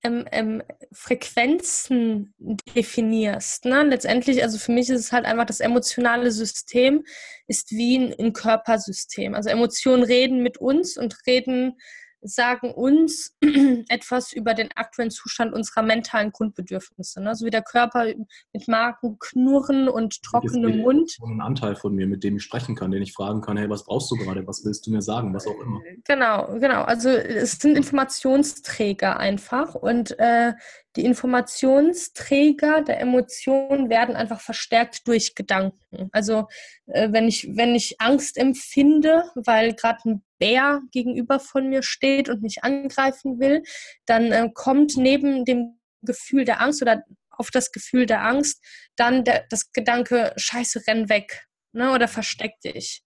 ähm, 0.02 0.24
ähm, 0.32 0.62
Frequenzen 0.92 2.34
definierst. 2.74 3.64
Ne? 3.66 3.82
Letztendlich, 3.84 4.42
also 4.42 4.58
für 4.58 4.72
mich 4.72 4.88
ist 4.88 5.00
es 5.00 5.12
halt 5.12 5.26
einfach, 5.26 5.44
das 5.44 5.60
emotionale 5.60 6.30
System 6.30 7.04
ist 7.46 7.70
wie 7.72 7.98
ein, 7.98 8.14
ein 8.18 8.32
Körpersystem. 8.32 9.34
Also 9.34 9.50
Emotionen 9.50 10.02
reden 10.02 10.42
mit 10.42 10.58
uns 10.58 10.96
und 10.96 11.16
reden 11.26 11.78
sagen 12.22 12.72
uns 12.72 13.36
etwas 13.88 14.32
über 14.32 14.54
den 14.54 14.68
aktuellen 14.74 15.10
Zustand 15.10 15.52
unserer 15.54 15.82
mentalen 15.82 16.32
Grundbedürfnisse. 16.32 17.22
Ne? 17.22 17.34
So 17.34 17.46
wie 17.46 17.50
der 17.50 17.62
Körper 17.62 18.06
mit 18.52 18.68
Magen, 18.68 19.18
Knurren 19.18 19.88
und 19.88 20.22
trockenem 20.22 20.78
Mund. 20.78 21.16
Ein 21.22 21.40
Anteil 21.40 21.76
von 21.76 21.94
mir, 21.94 22.06
mit 22.06 22.24
dem 22.24 22.36
ich 22.36 22.42
sprechen 22.42 22.74
kann, 22.74 22.90
den 22.90 23.02
ich 23.02 23.12
fragen 23.12 23.40
kann, 23.40 23.56
hey, 23.56 23.68
was 23.70 23.84
brauchst 23.84 24.10
du 24.10 24.16
gerade, 24.16 24.46
was 24.46 24.64
willst 24.64 24.86
du 24.86 24.90
mir 24.90 25.02
sagen, 25.02 25.34
was 25.34 25.46
auch 25.46 25.60
immer. 25.60 25.80
Genau, 26.04 26.58
genau. 26.58 26.82
Also 26.82 27.08
es 27.08 27.52
sind 27.52 27.76
Informationsträger 27.76 29.18
einfach 29.18 29.74
und 29.74 30.18
äh, 30.18 30.52
die 30.96 31.04
Informationsträger 31.04 32.82
der 32.82 33.00
Emotionen 33.00 33.90
werden 33.90 34.16
einfach 34.16 34.40
verstärkt 34.40 35.06
durch 35.06 35.36
Gedanken. 35.36 36.08
Also 36.10 36.48
wenn 36.92 37.28
ich 37.28 37.48
wenn 37.56 37.74
ich 37.74 38.00
Angst 38.00 38.36
empfinde, 38.36 39.24
weil 39.34 39.74
gerade 39.74 40.08
ein 40.08 40.24
Bär 40.38 40.82
gegenüber 40.92 41.40
von 41.40 41.68
mir 41.68 41.82
steht 41.82 42.28
und 42.28 42.42
mich 42.42 42.64
angreifen 42.64 43.38
will, 43.38 43.62
dann 44.06 44.32
äh, 44.32 44.48
kommt 44.52 44.96
neben 44.96 45.44
dem 45.44 45.78
Gefühl 46.02 46.44
der 46.44 46.60
Angst 46.60 46.82
oder 46.82 47.04
auf 47.30 47.50
das 47.50 47.72
Gefühl 47.72 48.06
der 48.06 48.24
Angst 48.24 48.62
dann 48.96 49.24
der, 49.24 49.46
das 49.50 49.72
Gedanke 49.72 50.32
Scheiße 50.36 50.86
renn 50.86 51.08
weg 51.08 51.46
ne, 51.72 51.92
oder 51.92 52.08
versteck 52.08 52.60
dich. 52.60 53.02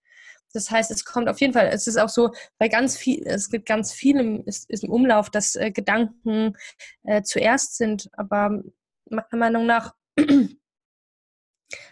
Das 0.53 0.71
heißt, 0.71 0.91
es 0.93 1.05
kommt 1.05 1.29
auf 1.29 1.41
jeden 1.41 1.53
Fall, 1.53 1.67
es 1.67 1.89
ist 1.89 1.97
auch 1.97 2.09
so, 2.09 2.31
bei 2.59 2.69
ganz 2.69 2.97
viel, 2.97 3.27
es 3.27 3.51
gibt 3.51 3.67
ganz 3.67 3.93
viel 3.93 4.19
im, 4.21 4.45
ist, 4.47 4.71
ist 4.71 4.85
im 4.85 4.91
Umlauf, 4.91 5.29
dass 5.29 5.57
äh, 5.57 5.73
Gedanken 5.73 6.57
äh, 7.03 7.23
zuerst 7.23 7.77
sind, 7.77 8.09
aber 8.13 8.63
meiner 9.11 9.37
Meinung 9.37 9.67
nach, 9.67 9.95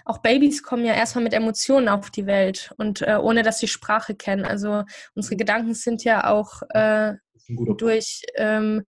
auch 0.04 0.18
Babys 0.18 0.62
kommen 0.62 0.84
ja 0.84 0.94
erstmal 0.94 1.24
mit 1.24 1.34
Emotionen 1.34 1.88
auf 1.88 2.10
die 2.10 2.26
Welt 2.26 2.72
und 2.76 3.02
äh, 3.02 3.16
ohne 3.20 3.42
dass 3.42 3.58
sie 3.58 3.68
Sprache 3.68 4.14
kennen. 4.14 4.44
Also 4.44 4.84
unsere 5.14 5.36
Gedanken 5.36 5.74
sind 5.74 6.04
ja 6.04 6.30
auch 6.30 6.62
äh, 6.70 7.14
durch, 7.48 8.22
ähm, 8.36 8.84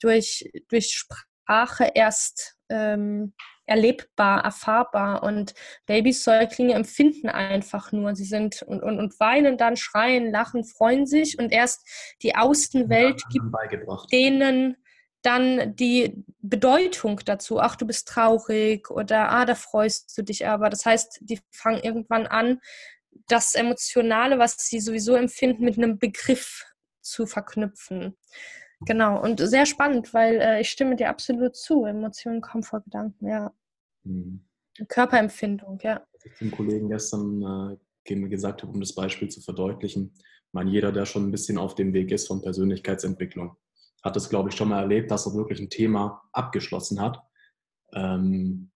durch, 0.00 0.50
durch 0.68 0.90
Sprache 0.90 1.90
erst 1.94 2.56
ähm, 2.68 3.34
erlebbar, 3.66 4.44
erfahrbar. 4.44 5.22
Und 5.22 5.54
Babys, 5.86 6.24
Säuglinge 6.24 6.74
empfinden 6.74 7.28
einfach 7.28 7.92
nur. 7.92 8.14
Sie 8.14 8.24
sind 8.24 8.62
und, 8.62 8.82
und, 8.82 8.98
und 8.98 9.18
weinen 9.20 9.56
dann, 9.56 9.76
schreien, 9.76 10.30
lachen, 10.30 10.64
freuen 10.64 11.06
sich 11.06 11.38
und 11.38 11.52
erst 11.52 11.86
die 12.22 12.34
Außenwelt 12.34 13.22
gibt 13.30 13.46
denen 14.10 14.76
dann 15.22 15.76
die 15.76 16.24
Bedeutung 16.40 17.20
dazu. 17.24 17.60
Ach, 17.60 17.76
du 17.76 17.86
bist 17.86 18.08
traurig 18.08 18.90
oder 18.90 19.30
ah, 19.30 19.44
da 19.44 19.54
freust 19.54 20.16
du 20.16 20.22
dich 20.22 20.46
aber. 20.46 20.68
Das 20.68 20.84
heißt, 20.84 21.20
die 21.22 21.40
fangen 21.50 21.82
irgendwann 21.82 22.26
an, 22.26 22.60
das 23.28 23.54
Emotionale, 23.54 24.38
was 24.38 24.56
sie 24.58 24.80
sowieso 24.80 25.14
empfinden, 25.14 25.64
mit 25.64 25.78
einem 25.78 25.98
Begriff 25.98 26.64
zu 27.00 27.26
verknüpfen. 27.26 28.16
Genau, 28.84 29.22
und 29.22 29.38
sehr 29.38 29.66
spannend, 29.66 30.12
weil 30.12 30.40
äh, 30.40 30.60
ich 30.60 30.70
stimme 30.70 30.96
dir 30.96 31.08
absolut 31.08 31.54
zu. 31.54 31.84
Emotionen 31.84 32.40
kommen 32.40 32.64
vor 32.64 32.80
Gedanken, 32.80 33.28
ja. 33.28 33.52
Mhm. 34.02 34.44
Körperempfindung, 34.88 35.78
ja. 35.82 36.04
Was 36.12 36.24
ich 36.24 36.38
dem 36.38 36.50
Kollegen 36.50 36.88
gestern 36.88 37.78
äh, 38.04 38.28
gesagt 38.28 38.62
habe, 38.62 38.72
um 38.72 38.80
das 38.80 38.94
Beispiel 38.94 39.28
zu 39.28 39.40
verdeutlichen, 39.40 40.12
ich 40.16 40.52
meine, 40.52 40.70
jeder, 40.70 40.90
der 40.90 41.06
schon 41.06 41.28
ein 41.28 41.30
bisschen 41.30 41.58
auf 41.58 41.74
dem 41.74 41.92
Weg 41.92 42.10
ist 42.10 42.26
von 42.26 42.42
Persönlichkeitsentwicklung, 42.42 43.56
hat 44.02 44.16
es, 44.16 44.28
glaube 44.28 44.48
ich, 44.48 44.56
schon 44.56 44.68
mal 44.68 44.80
erlebt, 44.80 45.10
dass 45.10 45.26
er 45.26 45.34
wirklich 45.34 45.60
ein 45.60 45.70
Thema 45.70 46.22
abgeschlossen 46.32 47.00
hat. 47.00 47.22
Ähm, 47.94 48.72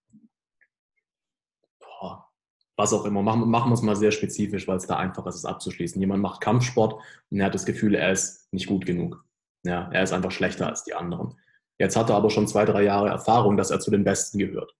was 2.76 2.92
auch 2.92 3.04
immer. 3.06 3.22
Machen, 3.22 3.48
machen 3.48 3.70
wir 3.70 3.74
es 3.74 3.82
mal 3.82 3.96
sehr 3.96 4.12
spezifisch, 4.12 4.68
weil 4.68 4.76
es 4.76 4.86
da 4.86 4.96
einfach 4.96 5.26
ist, 5.26 5.36
es 5.36 5.44
abzuschließen. 5.44 6.00
Jemand 6.00 6.22
macht 6.22 6.40
Kampfsport 6.40 7.02
und 7.30 7.40
er 7.40 7.46
hat 7.46 7.54
das 7.54 7.64
Gefühl, 7.64 7.94
er 7.94 8.12
ist 8.12 8.52
nicht 8.52 8.66
gut 8.66 8.86
genug. 8.86 9.24
Ja, 9.64 9.88
er 9.92 10.02
ist 10.02 10.12
einfach 10.12 10.30
schlechter 10.30 10.66
als 10.66 10.84
die 10.84 10.94
anderen. 10.94 11.34
Jetzt 11.78 11.96
hat 11.96 12.10
er 12.10 12.16
aber 12.16 12.30
schon 12.30 12.46
zwei, 12.46 12.64
drei 12.64 12.84
Jahre 12.84 13.08
Erfahrung, 13.08 13.56
dass 13.56 13.70
er 13.70 13.80
zu 13.80 13.90
den 13.90 14.04
Besten 14.04 14.38
gehört. 14.38 14.74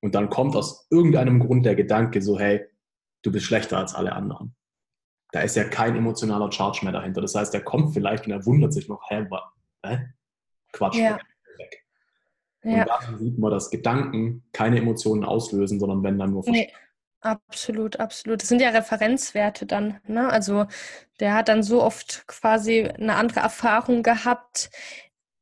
Und 0.00 0.14
dann 0.14 0.30
kommt 0.30 0.54
aus 0.54 0.86
irgendeinem 0.90 1.40
Grund 1.40 1.66
der 1.66 1.74
Gedanke 1.74 2.22
so, 2.22 2.38
hey, 2.38 2.64
du 3.22 3.32
bist 3.32 3.46
schlechter 3.46 3.78
als 3.78 3.94
alle 3.94 4.12
anderen. 4.12 4.54
Da 5.32 5.40
ist 5.40 5.56
ja 5.56 5.64
kein 5.64 5.96
emotionaler 5.96 6.52
Charge 6.52 6.80
mehr 6.84 6.92
dahinter. 6.92 7.20
Das 7.20 7.34
heißt, 7.34 7.52
er 7.54 7.62
kommt 7.62 7.92
vielleicht 7.92 8.26
und 8.26 8.32
er 8.32 8.46
wundert 8.46 8.72
sich 8.72 8.88
noch, 8.88 9.02
hä, 9.08 9.26
Hä? 9.84 10.08
Quatsch, 10.72 10.96
ja. 10.96 11.18
weg. 11.56 11.84
Und 12.62 12.72
ja. 12.72 12.84
da 12.84 13.00
sieht 13.18 13.38
man, 13.38 13.50
dass 13.50 13.70
Gedanken 13.70 14.44
keine 14.52 14.78
Emotionen 14.78 15.24
auslösen, 15.24 15.78
sondern 15.78 16.02
wenn 16.02 16.18
dann 16.18 16.30
nur 16.30 16.44
nee. 16.46 16.72
Absolut, 17.20 17.98
absolut. 17.98 18.42
Das 18.42 18.48
sind 18.48 18.60
ja 18.60 18.70
Referenzwerte 18.70 19.66
dann. 19.66 20.00
Ne? 20.06 20.28
Also 20.30 20.66
der 21.18 21.34
hat 21.34 21.48
dann 21.48 21.64
so 21.64 21.82
oft 21.82 22.24
quasi 22.28 22.84
eine 22.84 23.16
andere 23.16 23.40
Erfahrung 23.40 24.04
gehabt. 24.04 24.70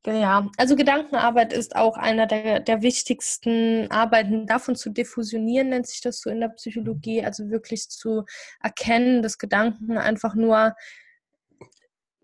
Ja, 0.06 0.48
also 0.56 0.76
Gedankenarbeit 0.76 1.52
ist 1.52 1.76
auch 1.76 1.98
einer 1.98 2.26
der, 2.26 2.60
der 2.60 2.80
wichtigsten 2.80 3.90
Arbeiten. 3.90 4.46
Davon 4.46 4.74
zu 4.76 4.88
diffusionieren 4.90 5.68
nennt 5.68 5.86
sich 5.86 6.00
das 6.00 6.20
so 6.20 6.30
in 6.30 6.40
der 6.40 6.48
Psychologie. 6.50 7.24
Also 7.24 7.50
wirklich 7.50 7.90
zu 7.90 8.24
erkennen, 8.62 9.20
dass 9.20 9.36
Gedanken 9.36 9.98
einfach 9.98 10.34
nur 10.34 10.74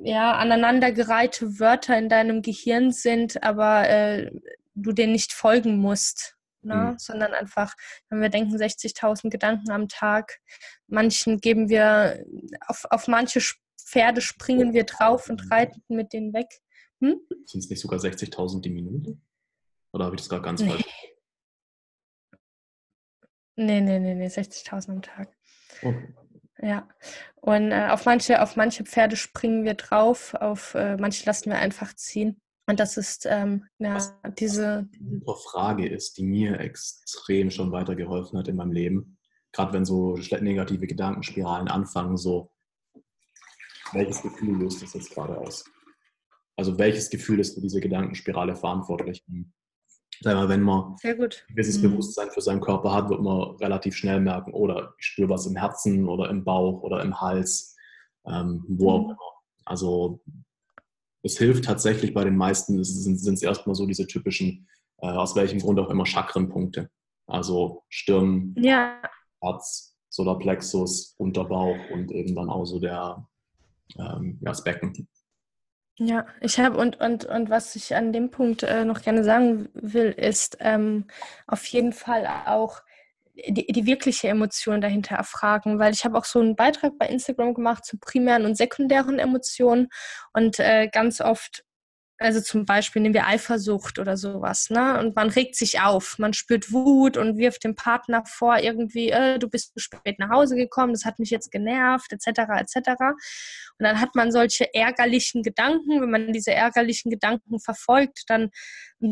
ja, 0.04 0.32
aneinandergereihte 0.36 1.58
Wörter 1.60 1.96
in 1.98 2.08
deinem 2.08 2.42
Gehirn 2.42 2.92
sind, 2.92 3.42
aber 3.42 3.88
äh, 3.88 4.30
du 4.74 4.92
denen 4.92 5.12
nicht 5.12 5.32
folgen 5.32 5.78
musst 5.78 6.36
ne? 6.62 6.92
Mhm. 6.92 6.98
sondern 6.98 7.34
einfach, 7.34 7.74
wenn 8.08 8.20
wir 8.20 8.28
denken, 8.28 8.54
60.000 8.56 9.30
Gedanken 9.30 9.70
am 9.70 9.88
Tag, 9.88 10.40
manchen 10.86 11.38
geben 11.38 11.68
wir, 11.68 12.24
auf, 12.66 12.84
auf 12.90 13.08
manche 13.08 13.40
Pferde 13.78 14.20
springen 14.20 14.72
wir 14.72 14.84
drauf 14.84 15.28
und 15.28 15.50
reiten 15.50 15.82
mit 15.88 16.12
denen 16.12 16.32
weg. 16.32 16.46
Hm? 17.00 17.20
Sind 17.44 17.64
es 17.64 17.70
nicht 17.70 17.80
sogar 17.80 17.98
60.000 17.98 18.60
die 18.60 18.70
Minute? 18.70 19.18
Oder 19.92 20.06
habe 20.06 20.14
ich 20.14 20.22
das 20.22 20.28
gerade 20.28 20.42
ganz 20.42 20.62
nee. 20.62 20.70
falsch? 20.70 20.84
Nee, 23.56 23.80
nee, 23.80 23.98
nee, 23.98 24.14
nee, 24.14 24.28
60.000 24.28 24.90
am 24.90 25.02
Tag. 25.02 25.36
Okay. 25.82 26.14
Ja, 26.62 26.88
und 27.40 27.72
äh, 27.72 27.88
auf, 27.90 28.04
manche, 28.06 28.40
auf 28.40 28.54
manche 28.54 28.84
Pferde 28.84 29.16
springen 29.16 29.64
wir 29.64 29.74
drauf, 29.74 30.34
auf 30.34 30.74
äh, 30.74 30.96
manche 30.96 31.26
lassen 31.26 31.50
wir 31.50 31.58
einfach 31.58 31.92
ziehen. 31.94 32.40
Und 32.66 32.78
das 32.78 32.96
ist 32.96 33.26
ähm, 33.28 33.66
ja, 33.78 33.98
diese. 34.38 34.88
Eine 35.00 35.36
Frage 35.50 35.88
ist, 35.88 36.16
die 36.18 36.24
mir 36.24 36.60
extrem 36.60 37.50
schon 37.50 37.72
weitergeholfen 37.72 38.38
hat 38.38 38.46
in 38.46 38.56
meinem 38.56 38.70
Leben. 38.70 39.18
Gerade 39.50 39.72
wenn 39.72 39.84
so 39.84 40.16
negative 40.16 40.86
Gedankenspiralen 40.86 41.68
anfangen, 41.68 42.16
so, 42.16 42.52
welches 43.92 44.22
Gefühl 44.22 44.60
löst 44.60 44.80
das 44.82 44.94
jetzt 44.94 45.10
gerade 45.10 45.36
aus? 45.36 45.64
Also 46.56 46.78
welches 46.78 47.10
Gefühl 47.10 47.40
ist 47.40 47.54
für 47.54 47.60
diese 47.60 47.80
Gedankenspirale 47.80 48.54
verantwortlich? 48.54 49.24
Sag 50.20 50.34
mal, 50.34 50.48
wenn 50.48 50.62
man 50.62 50.96
ein 51.02 51.30
gewisses 51.48 51.78
mhm. 51.78 51.90
Bewusstsein 51.90 52.30
für 52.30 52.40
seinen 52.40 52.60
Körper 52.60 52.92
hat, 52.92 53.08
wird 53.08 53.22
man 53.22 53.56
relativ 53.56 53.96
schnell 53.96 54.20
merken, 54.20 54.52
oder 54.52 54.94
ich 54.98 55.06
spüre 55.06 55.28
was 55.28 55.46
im 55.46 55.56
Herzen 55.56 56.08
oder 56.08 56.30
im 56.30 56.44
Bauch 56.44 56.82
oder 56.82 57.02
im 57.02 57.20
Hals, 57.20 57.76
ähm, 58.26 58.64
wo 58.68 58.90
auch 58.90 59.04
mhm. 59.04 59.10
immer. 59.10 59.18
Also 59.64 60.20
es 61.22 61.38
hilft 61.38 61.64
tatsächlich 61.64 62.14
bei 62.14 62.24
den 62.24 62.36
meisten, 62.36 62.82
sind 62.82 63.34
es 63.34 63.42
erstmal 63.42 63.74
so 63.74 63.86
diese 63.86 64.06
typischen, 64.06 64.68
äh, 64.98 65.06
aus 65.08 65.34
welchem 65.36 65.60
Grund 65.60 65.78
auch 65.78 65.90
immer, 65.90 66.06
Chakrenpunkte. 66.06 66.90
Also 67.26 67.84
Stirn, 67.88 68.54
ja. 68.58 69.00
Herz, 69.40 69.96
Solarplexus, 70.08 71.14
Unterbauch 71.18 71.78
und 71.92 72.10
eben 72.10 72.34
dann 72.34 72.50
auch 72.50 72.64
so 72.64 72.78
der, 72.78 73.26
ähm, 73.98 74.38
ja, 74.40 74.50
das 74.50 74.64
Becken. 74.64 75.08
Ja, 75.98 76.26
ich 76.40 76.58
habe 76.58 76.78
und, 76.78 77.00
und, 77.00 77.26
und 77.26 77.50
was 77.50 77.76
ich 77.76 77.94
an 77.94 78.12
dem 78.12 78.30
Punkt 78.30 78.62
äh, 78.62 78.84
noch 78.84 79.02
gerne 79.02 79.24
sagen 79.24 79.68
will, 79.74 80.10
ist 80.10 80.56
ähm, 80.60 81.06
auf 81.46 81.64
jeden 81.66 81.92
Fall 81.92 82.26
auch 82.46 82.80
die, 83.34 83.66
die 83.66 83.86
wirkliche 83.86 84.28
Emotion 84.28 84.80
dahinter 84.80 85.16
erfragen, 85.16 85.78
weil 85.78 85.92
ich 85.92 86.04
habe 86.04 86.18
auch 86.18 86.24
so 86.24 86.40
einen 86.40 86.56
Beitrag 86.56 86.98
bei 86.98 87.06
Instagram 87.06 87.54
gemacht 87.54 87.84
zu 87.84 87.98
primären 87.98 88.44
und 88.46 88.56
sekundären 88.56 89.18
Emotionen. 89.18 89.88
Und 90.32 90.58
äh, 90.60 90.88
ganz 90.88 91.20
oft 91.20 91.64
also 92.22 92.40
zum 92.40 92.64
Beispiel 92.64 93.02
nehmen 93.02 93.14
wir 93.14 93.26
Eifersucht 93.26 93.98
oder 93.98 94.16
sowas, 94.16 94.70
ne? 94.70 94.98
Und 94.98 95.16
man 95.16 95.28
regt 95.28 95.56
sich 95.56 95.80
auf, 95.80 96.18
man 96.18 96.32
spürt 96.32 96.72
Wut 96.72 97.16
und 97.16 97.36
wirft 97.36 97.64
dem 97.64 97.74
Partner 97.74 98.24
vor, 98.26 98.58
irgendwie, 98.58 99.10
äh, 99.10 99.38
du 99.38 99.48
bist 99.48 99.74
zu 99.74 99.80
spät 99.80 100.18
nach 100.18 100.30
Hause 100.30 100.56
gekommen, 100.56 100.92
das 100.92 101.04
hat 101.04 101.18
mich 101.18 101.30
jetzt 101.30 101.50
genervt, 101.50 102.12
etc., 102.12 102.28
etc. 102.60 102.76
Und 103.78 103.84
dann 103.84 104.00
hat 104.00 104.14
man 104.14 104.32
solche 104.32 104.72
ärgerlichen 104.72 105.42
Gedanken, 105.42 106.00
wenn 106.00 106.10
man 106.10 106.32
diese 106.32 106.52
ärgerlichen 106.52 107.10
Gedanken 107.10 107.60
verfolgt, 107.60 108.24
dann 108.28 108.50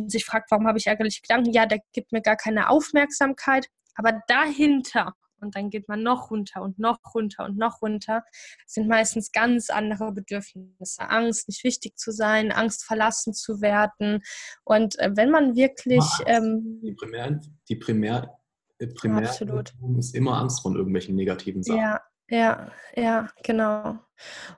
sich 0.06 0.24
fragt, 0.24 0.50
warum 0.50 0.66
habe 0.66 0.78
ich 0.78 0.86
ärgerliche 0.86 1.20
Gedanken? 1.22 1.52
Ja, 1.52 1.66
der 1.66 1.80
gibt 1.92 2.12
mir 2.12 2.22
gar 2.22 2.36
keine 2.36 2.70
Aufmerksamkeit. 2.70 3.66
Aber 3.96 4.20
dahinter, 4.28 5.14
und 5.40 5.56
dann 5.56 5.70
geht 5.70 5.88
man 5.88 6.02
noch 6.02 6.30
runter 6.30 6.62
und 6.62 6.78
noch 6.78 6.98
runter 7.14 7.44
und 7.44 7.56
noch 7.56 7.82
runter, 7.82 8.22
das 8.64 8.74
sind 8.74 8.88
meistens 8.88 9.32
ganz 9.32 9.70
andere 9.70 10.12
Bedürfnisse. 10.12 11.08
Angst, 11.08 11.48
nicht 11.48 11.64
wichtig 11.64 11.96
zu 11.96 12.12
sein, 12.12 12.52
Angst, 12.52 12.84
verlassen 12.84 13.34
zu 13.34 13.60
werden. 13.60 14.22
Und 14.64 14.98
äh, 14.98 15.10
wenn 15.14 15.30
man 15.30 15.56
wirklich. 15.56 16.04
Ähm, 16.26 16.80
die 16.82 16.92
Primär, 16.92 17.40
die 17.68 17.76
Primär, 17.76 18.36
äh, 18.78 18.86
Primär 18.88 19.30
ist 19.98 20.14
immer 20.14 20.38
Angst 20.38 20.62
von 20.62 20.76
irgendwelchen 20.76 21.14
negativen 21.14 21.62
Sachen. 21.62 21.80
Ja, 21.80 22.00
ja, 22.28 22.70
ja, 22.94 23.28
genau. 23.42 23.98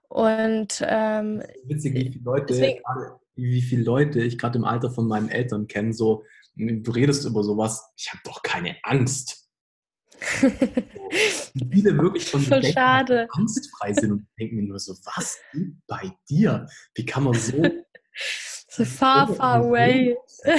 Und 0.09 0.83
ähm, 0.87 1.43
witzig, 1.65 1.95
wie 1.95 2.13
viele 2.13 2.25
Leute, 2.25 2.47
deswegen, 2.49 2.83
wie 3.35 3.63
viele 3.63 3.83
Leute 3.83 4.23
ich 4.23 4.39
gerade 4.39 4.59
im 4.59 4.65
Alter 4.65 4.91
von 4.91 5.09
meinen 5.09 5.31
Eltern 5.31 5.67
kenne, 5.67 5.93
so, 5.93 6.25
du 6.55 6.91
redest 6.91 7.25
über 7.25 7.43
sowas, 7.43 7.93
ich 7.97 8.11
habe 8.11 8.21
doch 8.25 8.43
keine 8.43 8.77
Angst. 8.83 9.42
so, 11.55 11.67
viele 11.71 11.97
wirklich 11.99 12.25
Voll 12.25 12.41
denken, 12.43 12.73
schade. 12.73 13.29
angstfrei 13.31 13.93
sind 13.93 14.13
und 14.13 14.27
denken 14.39 14.57
mir 14.57 14.63
nur 14.63 14.79
so, 14.79 14.95
was 15.05 15.39
ist 15.53 15.77
bei 15.87 16.13
dir? 16.29 16.67
Wie 16.95 17.05
kann 17.05 17.25
man 17.25 17.35
so 17.35 17.63
so 18.69 18.85
far, 18.85 19.33
far 19.35 19.57
away. 19.65 20.17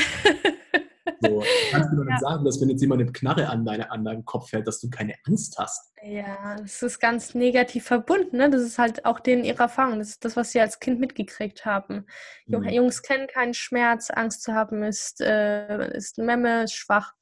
So, 1.19 1.43
kannst 1.71 1.91
du 1.91 1.97
nicht 1.97 2.09
ja. 2.09 2.17
sagen, 2.17 2.45
dass 2.45 2.61
wenn 2.61 2.69
jetzt 2.69 2.81
jemand 2.81 3.01
eine 3.01 3.11
Knarre 3.11 3.49
an, 3.49 3.65
deine, 3.65 3.91
an 3.91 4.05
deinem 4.05 4.23
Kopf 4.23 4.51
hält, 4.51 4.67
dass 4.67 4.79
du 4.79 4.89
keine 4.89 5.13
Angst 5.25 5.57
hast. 5.57 5.93
Ja, 6.01 6.55
das 6.57 6.81
ist 6.81 6.99
ganz 6.99 7.35
negativ 7.35 7.85
verbunden. 7.85 8.37
Ne? 8.37 8.49
Das 8.49 8.61
ist 8.61 8.77
halt 8.77 9.05
auch 9.05 9.19
denen 9.19 9.43
ihre 9.43 9.63
Erfahrung. 9.63 9.99
Das 9.99 10.09
ist 10.09 10.25
das, 10.25 10.35
was 10.37 10.51
sie 10.51 10.61
als 10.61 10.79
Kind 10.79 10.99
mitgekriegt 10.99 11.65
haben. 11.65 12.05
Mhm. 12.45 12.69
Jungs 12.69 13.01
kennen 13.01 13.27
keinen 13.27 13.53
Schmerz. 13.53 14.09
Angst 14.11 14.43
zu 14.43 14.53
haben 14.53 14.83
ist, 14.83 15.19
äh, 15.21 15.95
ist 15.95 16.17
Memme, 16.17 16.63
ist 16.63 16.73
schwach. 16.75 17.13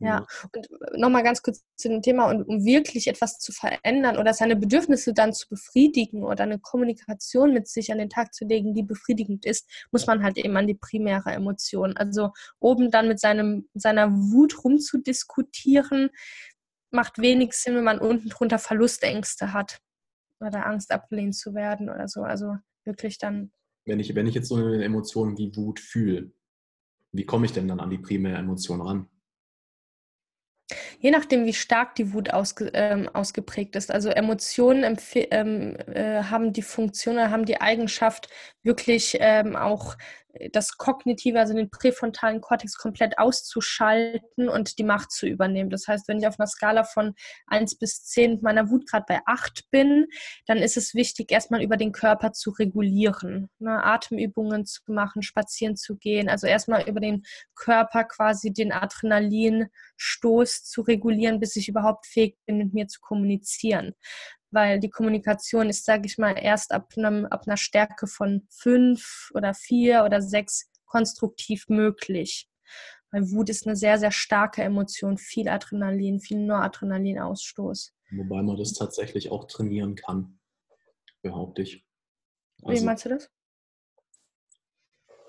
Ja, 0.00 0.26
und 0.54 0.68
nochmal 0.96 1.24
ganz 1.24 1.42
kurz 1.42 1.64
zu 1.76 1.88
dem 1.88 2.02
Thema, 2.02 2.30
und 2.30 2.44
um 2.44 2.64
wirklich 2.64 3.08
etwas 3.08 3.38
zu 3.38 3.50
verändern 3.50 4.16
oder 4.16 4.32
seine 4.32 4.54
Bedürfnisse 4.54 5.12
dann 5.12 5.32
zu 5.32 5.48
befriedigen 5.48 6.22
oder 6.22 6.44
eine 6.44 6.60
Kommunikation 6.60 7.52
mit 7.52 7.66
sich 7.66 7.90
an 7.90 7.98
den 7.98 8.08
Tag 8.08 8.32
zu 8.32 8.44
legen, 8.44 8.74
die 8.74 8.84
befriedigend 8.84 9.44
ist, 9.44 9.68
muss 9.90 10.06
man 10.06 10.22
halt 10.22 10.38
eben 10.38 10.56
an 10.56 10.68
die 10.68 10.74
primäre 10.74 11.32
Emotion. 11.32 11.96
Also 11.96 12.30
oben 12.60 12.92
dann 12.92 13.08
mit 13.08 13.18
seinem, 13.18 13.68
seiner 13.74 14.12
Wut 14.12 14.62
rumzudiskutieren, 14.62 16.10
macht 16.90 17.18
wenig 17.18 17.52
Sinn, 17.54 17.74
wenn 17.74 17.84
man 17.84 17.98
unten 17.98 18.28
drunter 18.28 18.60
Verlustängste 18.60 19.52
hat 19.52 19.80
oder 20.40 20.66
Angst 20.66 20.92
abgelehnt 20.92 21.34
zu 21.34 21.54
werden 21.54 21.90
oder 21.90 22.06
so. 22.06 22.22
Also 22.22 22.56
wirklich 22.84 23.18
dann. 23.18 23.50
Wenn 23.84 23.98
ich, 23.98 24.14
wenn 24.14 24.28
ich 24.28 24.34
jetzt 24.34 24.48
so 24.48 24.56
eine 24.56 24.84
Emotion 24.84 25.36
wie 25.38 25.54
Wut 25.56 25.80
fühle, 25.80 26.30
wie 27.10 27.24
komme 27.24 27.46
ich 27.46 27.52
denn 27.52 27.66
dann 27.66 27.80
an 27.80 27.90
die 27.90 27.98
primäre 27.98 28.38
Emotion 28.38 28.80
ran? 28.80 29.08
Je 31.00 31.10
nachdem, 31.10 31.46
wie 31.46 31.54
stark 31.54 31.94
die 31.94 32.12
Wut 32.12 32.30
ausge, 32.30 32.70
ähm, 32.74 33.08
ausgeprägt 33.12 33.76
ist. 33.76 33.90
Also 33.90 34.10
Emotionen 34.10 34.98
ähm, 35.14 35.76
äh, 35.92 36.22
haben 36.24 36.52
die 36.52 36.62
Funktion, 36.62 37.18
haben 37.18 37.46
die 37.46 37.60
Eigenschaft, 37.60 38.28
wirklich 38.62 39.16
ähm, 39.20 39.56
auch 39.56 39.96
das 40.52 40.76
Kognitive, 40.76 41.38
also 41.38 41.54
den 41.54 41.70
präfrontalen 41.70 42.40
Kortex 42.40 42.76
komplett 42.76 43.18
auszuschalten 43.18 44.48
und 44.48 44.78
die 44.78 44.84
Macht 44.84 45.10
zu 45.10 45.26
übernehmen. 45.26 45.70
Das 45.70 45.86
heißt, 45.88 46.08
wenn 46.08 46.18
ich 46.18 46.26
auf 46.26 46.38
einer 46.38 46.46
Skala 46.46 46.84
von 46.84 47.14
1 47.46 47.78
bis 47.78 48.04
10 48.04 48.32
mit 48.32 48.42
meiner 48.42 48.70
Wut 48.70 48.88
gerade 48.88 49.04
bei 49.08 49.20
8 49.26 49.70
bin, 49.70 50.06
dann 50.46 50.58
ist 50.58 50.76
es 50.76 50.94
wichtig, 50.94 51.30
erstmal 51.32 51.62
über 51.62 51.76
den 51.76 51.92
Körper 51.92 52.32
zu 52.32 52.50
regulieren, 52.50 53.50
ne? 53.58 53.82
Atemübungen 53.84 54.66
zu 54.66 54.82
machen, 54.86 55.22
spazieren 55.22 55.76
zu 55.76 55.96
gehen, 55.96 56.28
also 56.28 56.46
erstmal 56.46 56.88
über 56.88 57.00
den 57.00 57.24
Körper 57.54 58.04
quasi 58.04 58.52
den 58.52 58.72
Adrenalinstoß 58.72 60.64
zu 60.64 60.82
regulieren, 60.82 61.40
bis 61.40 61.56
ich 61.56 61.68
überhaupt 61.68 62.06
fähig 62.06 62.36
bin, 62.46 62.58
mit 62.58 62.74
mir 62.74 62.86
zu 62.88 63.00
kommunizieren 63.00 63.94
weil 64.50 64.80
die 64.80 64.90
Kommunikation 64.90 65.68
ist, 65.68 65.84
sage 65.84 66.06
ich 66.06 66.18
mal, 66.18 66.32
erst 66.32 66.72
ab, 66.72 66.92
einem, 66.96 67.26
ab 67.26 67.44
einer 67.46 67.56
Stärke 67.56 68.06
von 68.06 68.46
fünf 68.50 69.30
oder 69.34 69.54
vier 69.54 70.04
oder 70.04 70.22
sechs 70.22 70.70
konstruktiv 70.86 71.68
möglich. 71.68 72.48
Weil 73.10 73.30
Wut 73.30 73.48
ist 73.48 73.66
eine 73.66 73.76
sehr, 73.76 73.98
sehr 73.98 74.10
starke 74.10 74.62
Emotion, 74.62 75.18
viel 75.18 75.48
Adrenalin, 75.48 76.20
viel 76.20 76.44
Noradrenalinausstoß. 76.44 77.94
Wobei 78.10 78.42
man 78.42 78.56
das 78.56 78.72
tatsächlich 78.72 79.30
auch 79.30 79.46
trainieren 79.46 79.94
kann, 79.94 80.38
behaupte 81.22 81.62
ich. 81.62 81.84
Also, 82.62 82.80
Wie 82.80 82.84
meinst 82.84 83.04
du 83.04 83.10
das? 83.10 83.30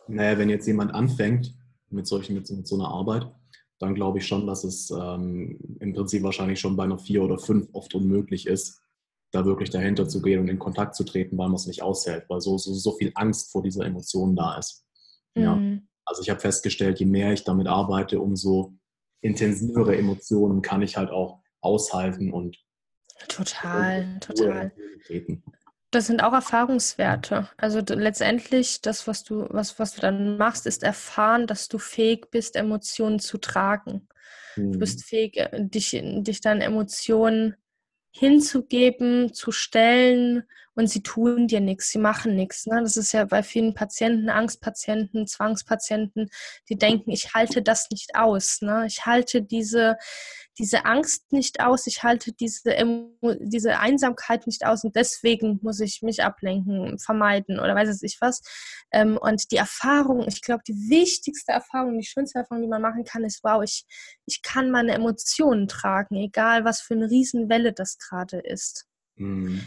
Naja, 0.08 0.38
wenn 0.38 0.50
jetzt 0.50 0.66
jemand 0.66 0.94
anfängt 0.94 1.54
mit, 1.90 2.08
solchen, 2.08 2.34
mit, 2.34 2.50
mit 2.50 2.68
so 2.68 2.76
einer 2.76 2.90
Arbeit, 2.90 3.32
dann 3.80 3.96
glaube 3.96 4.18
ich 4.18 4.28
schon, 4.28 4.48
dass 4.48 4.64
es 4.64 4.92
ähm, 4.92 5.78
im 5.80 5.94
Prinzip 5.94 6.24
wahrscheinlich 6.24 6.60
schon 6.60 6.76
bei 6.76 6.84
einer 6.84 6.98
vier 6.98 7.24
oder 7.24 7.38
fünf 7.38 7.70
oft 7.74 7.94
unmöglich 7.96 8.48
ist, 8.48 8.82
da 9.32 9.46
wirklich 9.46 9.70
dahinter 9.70 10.08
zu 10.08 10.22
gehen 10.22 10.40
und 10.40 10.48
in 10.48 10.60
Kontakt 10.60 10.96
zu 10.96 11.04
treten, 11.04 11.38
weil 11.38 11.48
man 11.48 11.56
es 11.56 11.68
nicht 11.68 11.82
aushält, 11.82 12.26
weil 12.30 12.42
so, 12.42 12.58
so, 12.58 12.74
so 12.74 12.94
viel 12.94 13.12
Angst 13.16 13.52
vor 13.52 13.62
dieser 13.62 13.86
Emotion 13.86 14.36
da 14.36 14.58
ist. 14.58 14.86
Ja. 15.36 15.56
Mhm. 15.56 15.88
Also 16.06 16.22
ich 16.24 16.30
habe 16.30 16.40
festgestellt, 16.40 17.00
je 17.00 17.06
mehr 17.06 17.34
ich 17.34 17.44
damit 17.44 17.68
arbeite, 17.68 18.20
umso 18.20 18.74
intensivere 19.22 19.96
Emotionen 19.96 20.62
kann 20.62 20.82
ich 20.82 20.98
halt 20.98 21.12
auch 21.12 21.42
aushalten 21.62 22.34
und 22.34 22.58
total, 23.28 24.20
total. 24.20 24.72
Das 25.92 26.08
sind 26.08 26.24
auch 26.24 26.34
Erfahrungswerte. 26.34 27.50
Also 27.58 27.80
letztendlich 27.80 28.82
das, 28.82 29.08
was 29.08 29.24
du, 29.24 29.48
was, 29.50 29.80
was 29.80 29.96
du 29.96 30.02
dann 30.02 30.38
machst, 30.38 30.68
ist 30.68 30.84
erfahren, 30.84 31.48
dass 31.48 31.68
du 31.68 31.80
fähig 31.80 32.30
bist, 32.32 32.56
Emotionen 32.56 33.20
zu 33.20 33.38
tragen. 33.40 34.08
Mhm. 34.56 34.74
Du 34.74 34.80
bist 34.80 35.04
fähig, 35.04 35.38
äh, 35.38 35.50
dich, 35.54 36.00
dich 36.00 36.42
dann 36.42 36.62
Emotionen 36.62 37.56
hinzugeben, 38.12 39.34
zu 39.34 39.52
stellen 39.52 40.44
und 40.76 40.88
sie 40.88 41.04
tun 41.04 41.48
dir 41.48 41.60
nichts, 41.60 41.90
sie 41.90 42.00
machen 42.00 42.36
nichts. 42.36 42.66
Ne? 42.66 42.82
Das 42.82 42.98
ist 42.98 43.12
ja 43.12 43.26
bei 43.26 43.44
vielen 43.44 43.74
Patienten, 43.74 44.30
Angstpatienten, 44.30 45.28
Zwangspatienten, 45.28 46.30
die 46.70 46.78
denken, 46.78 47.12
ich 47.12 47.34
halte 47.34 47.62
das 47.62 47.90
nicht 47.92 48.16
aus. 48.16 48.62
Ne? 48.62 48.86
Ich 48.88 49.06
halte 49.06 49.42
diese, 49.42 49.98
diese 50.60 50.86
Angst 50.86 51.32
nicht 51.32 51.62
aus, 51.62 51.88
ich 51.88 52.04
halte 52.04 52.34
diese, 52.34 52.76
diese 53.40 53.80
Einsamkeit 53.80 54.46
nicht 54.46 54.66
aus 54.66 54.84
und 54.84 54.96
deswegen 54.96 55.60
muss 55.64 55.80
ich 55.80 56.02
mich 56.02 56.22
ablenken, 56.22 57.00
vermeiden 57.00 57.60
oder 57.60 57.74
weiß 57.76 58.04
ich 58.04 58.18
was. 58.20 58.42
Ähm, 58.92 59.18
und 59.18 59.52
die 59.52 59.56
Erfahrung, 59.56 60.28
ich 60.28 60.42
glaube, 60.42 60.64
die 60.68 60.90
wichtigste 60.90 61.54
Erfahrung, 61.54 61.98
die 61.98 62.06
schönste 62.06 62.40
Erfahrung, 62.40 62.62
die 62.62 62.68
man 62.68 62.82
machen 62.82 63.06
kann, 63.06 63.24
ist, 63.24 63.40
wow, 63.44 63.64
ich, 63.64 63.86
ich 64.26 64.42
kann 64.42 64.70
meine 64.70 64.94
Emotionen 64.94 65.70
tragen, 65.70 66.16
egal 66.16 66.66
was 66.66 66.82
für 66.82 66.94
eine 66.94 67.10
Riesenwelle 67.10 67.72
das 67.72 67.98
gerade 67.98 68.40
ist. 68.40 68.86
Mhm. 69.16 69.62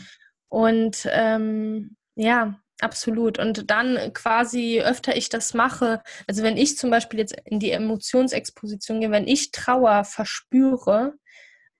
Und 0.49 1.09
ähm, 1.11 1.97
ja, 2.14 2.61
Absolut. 2.83 3.39
Und 3.39 3.70
dann 3.70 4.12
quasi 4.12 4.80
öfter 4.83 5.16
ich 5.16 5.28
das 5.28 5.55
mache, 5.55 6.03
also 6.26 6.43
wenn 6.43 6.57
ich 6.57 6.76
zum 6.76 6.91
Beispiel 6.91 7.20
jetzt 7.20 7.37
in 7.45 7.61
die 7.61 7.70
Emotionsexposition 7.70 9.01
gehe, 9.01 9.12
wenn 9.12 9.28
ich 9.28 9.53
Trauer 9.53 10.03
verspüre, 10.03 11.14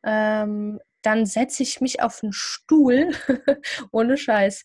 ähm, 0.05 0.79
dann 1.03 1.27
setze 1.27 1.65
ich 1.65 1.81
mich 1.81 2.03
auf 2.03 2.23
einen 2.23 2.33
Stuhl, 2.33 3.11
ohne 3.91 4.17
Scheiß, 4.17 4.65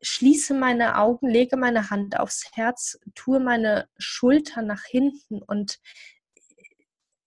schließe 0.00 0.54
meine 0.54 0.96
Augen, 0.96 1.28
lege 1.28 1.58
meine 1.58 1.90
Hand 1.90 2.18
aufs 2.18 2.50
Herz, 2.54 2.98
tue 3.14 3.38
meine 3.38 3.86
Schulter 3.98 4.62
nach 4.62 4.84
hinten 4.84 5.42
und 5.42 5.78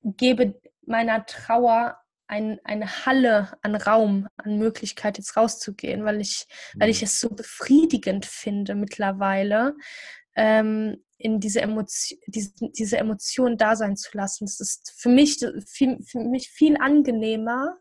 gebe 0.01 0.59
meiner 0.87 1.23
Trauer 1.27 1.99
ein, 2.29 2.59
eine 2.63 3.05
Halle 3.05 3.57
an 3.63 3.75
Raum, 3.75 4.27
an 4.37 4.59
Möglichkeit, 4.59 5.17
jetzt 5.17 5.35
rauszugehen, 5.35 6.05
weil 6.05 6.21
ich, 6.21 6.45
weil 6.75 6.89
ich 6.89 7.01
mhm. 7.01 7.05
es 7.05 7.19
so 7.19 7.29
befriedigend 7.29 8.25
finde 8.25 8.75
mittlerweile, 8.75 9.75
ähm, 10.35 11.03
in 11.17 11.39
diese 11.39 11.61
Emotion, 11.61 12.19
diese, 12.27 12.51
diese 12.59 12.97
Emotion 12.97 13.57
da 13.57 13.75
sein 13.75 13.97
zu 13.97 14.15
lassen. 14.15 14.45
Das 14.45 14.59
ist 14.59 14.93
für 14.95 15.09
mich, 15.09 15.43
viel, 15.65 16.01
für 16.03 16.19
mich 16.19 16.49
viel 16.49 16.77
angenehmer, 16.77 17.77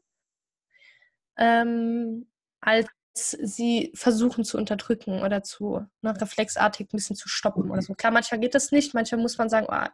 ähm, 1.36 2.30
als 2.60 2.88
sie 3.14 3.92
versuchen 3.94 4.44
zu 4.44 4.56
unterdrücken 4.56 5.22
oder 5.22 5.42
zu 5.42 5.84
ne, 6.00 6.20
reflexartig 6.20 6.86
ein 6.86 6.96
bisschen 6.96 7.16
zu 7.16 7.28
stoppen 7.28 7.70
oder 7.70 7.82
so. 7.82 7.94
Klar, 7.94 8.12
manchmal 8.12 8.40
geht 8.40 8.54
das 8.54 8.72
nicht, 8.72 8.94
manchmal 8.94 9.20
muss 9.20 9.36
man 9.36 9.50
sagen, 9.50 9.66
oh, 9.70 9.88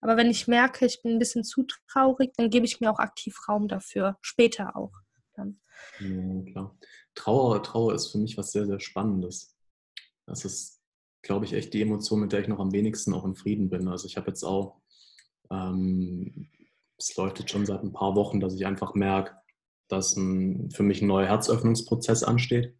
aber 0.00 0.16
wenn 0.16 0.30
ich 0.30 0.48
merke, 0.48 0.86
ich 0.86 1.02
bin 1.02 1.12
ein 1.12 1.18
bisschen 1.18 1.44
zu 1.44 1.64
traurig, 1.88 2.32
dann 2.36 2.50
gebe 2.50 2.66
ich 2.66 2.80
mir 2.80 2.90
auch 2.90 2.98
aktiv 2.98 3.36
Raum 3.48 3.68
dafür, 3.68 4.18
später 4.20 4.76
auch. 4.76 4.92
Dann. 5.34 5.60
Ja, 6.00 6.42
klar. 6.50 6.78
Trauer, 7.14 7.62
Trauer 7.62 7.94
ist 7.94 8.08
für 8.08 8.18
mich 8.18 8.36
was 8.36 8.52
sehr, 8.52 8.66
sehr 8.66 8.80
Spannendes. 8.80 9.56
Das 10.26 10.44
ist, 10.44 10.80
glaube 11.22 11.44
ich, 11.44 11.52
echt 11.52 11.74
die 11.74 11.82
Emotion, 11.82 12.20
mit 12.20 12.32
der 12.32 12.40
ich 12.40 12.48
noch 12.48 12.60
am 12.60 12.72
wenigsten 12.72 13.12
auch 13.14 13.24
in 13.24 13.34
Frieden 13.34 13.68
bin. 13.68 13.88
Also 13.88 14.06
ich 14.06 14.16
habe 14.16 14.28
jetzt 14.28 14.44
auch, 14.44 14.80
ähm, 15.50 16.48
es 16.98 17.16
läuft 17.16 17.50
schon 17.50 17.66
seit 17.66 17.82
ein 17.82 17.92
paar 17.92 18.14
Wochen, 18.14 18.40
dass 18.40 18.54
ich 18.54 18.66
einfach 18.66 18.94
merke, 18.94 19.36
dass 19.88 20.16
ein, 20.16 20.70
für 20.70 20.82
mich 20.82 21.02
ein 21.02 21.08
neuer 21.08 21.26
Herzöffnungsprozess 21.26 22.22
ansteht. 22.22 22.74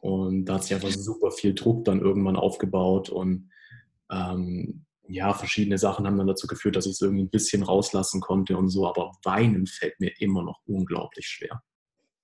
Und 0.00 0.46
da 0.46 0.54
hat 0.54 0.64
sich 0.64 0.74
einfach 0.74 0.90
super 0.90 1.30
viel 1.30 1.54
Druck 1.54 1.84
dann 1.84 2.00
irgendwann 2.00 2.36
aufgebaut 2.36 3.08
und 3.08 3.50
ähm, 4.10 4.84
ja, 5.06 5.34
verschiedene 5.34 5.78
Sachen 5.78 6.06
haben 6.06 6.16
dann 6.16 6.26
dazu 6.26 6.46
geführt, 6.46 6.76
dass 6.76 6.86
ich 6.86 6.92
es 6.92 7.00
irgendwie 7.00 7.24
ein 7.24 7.30
bisschen 7.30 7.62
rauslassen 7.62 8.20
konnte 8.20 8.56
und 8.56 8.68
so, 8.68 8.86
aber 8.86 9.12
weinen 9.22 9.66
fällt 9.66 10.00
mir 10.00 10.12
immer 10.18 10.42
noch 10.42 10.60
unglaublich 10.66 11.26
schwer. 11.26 11.62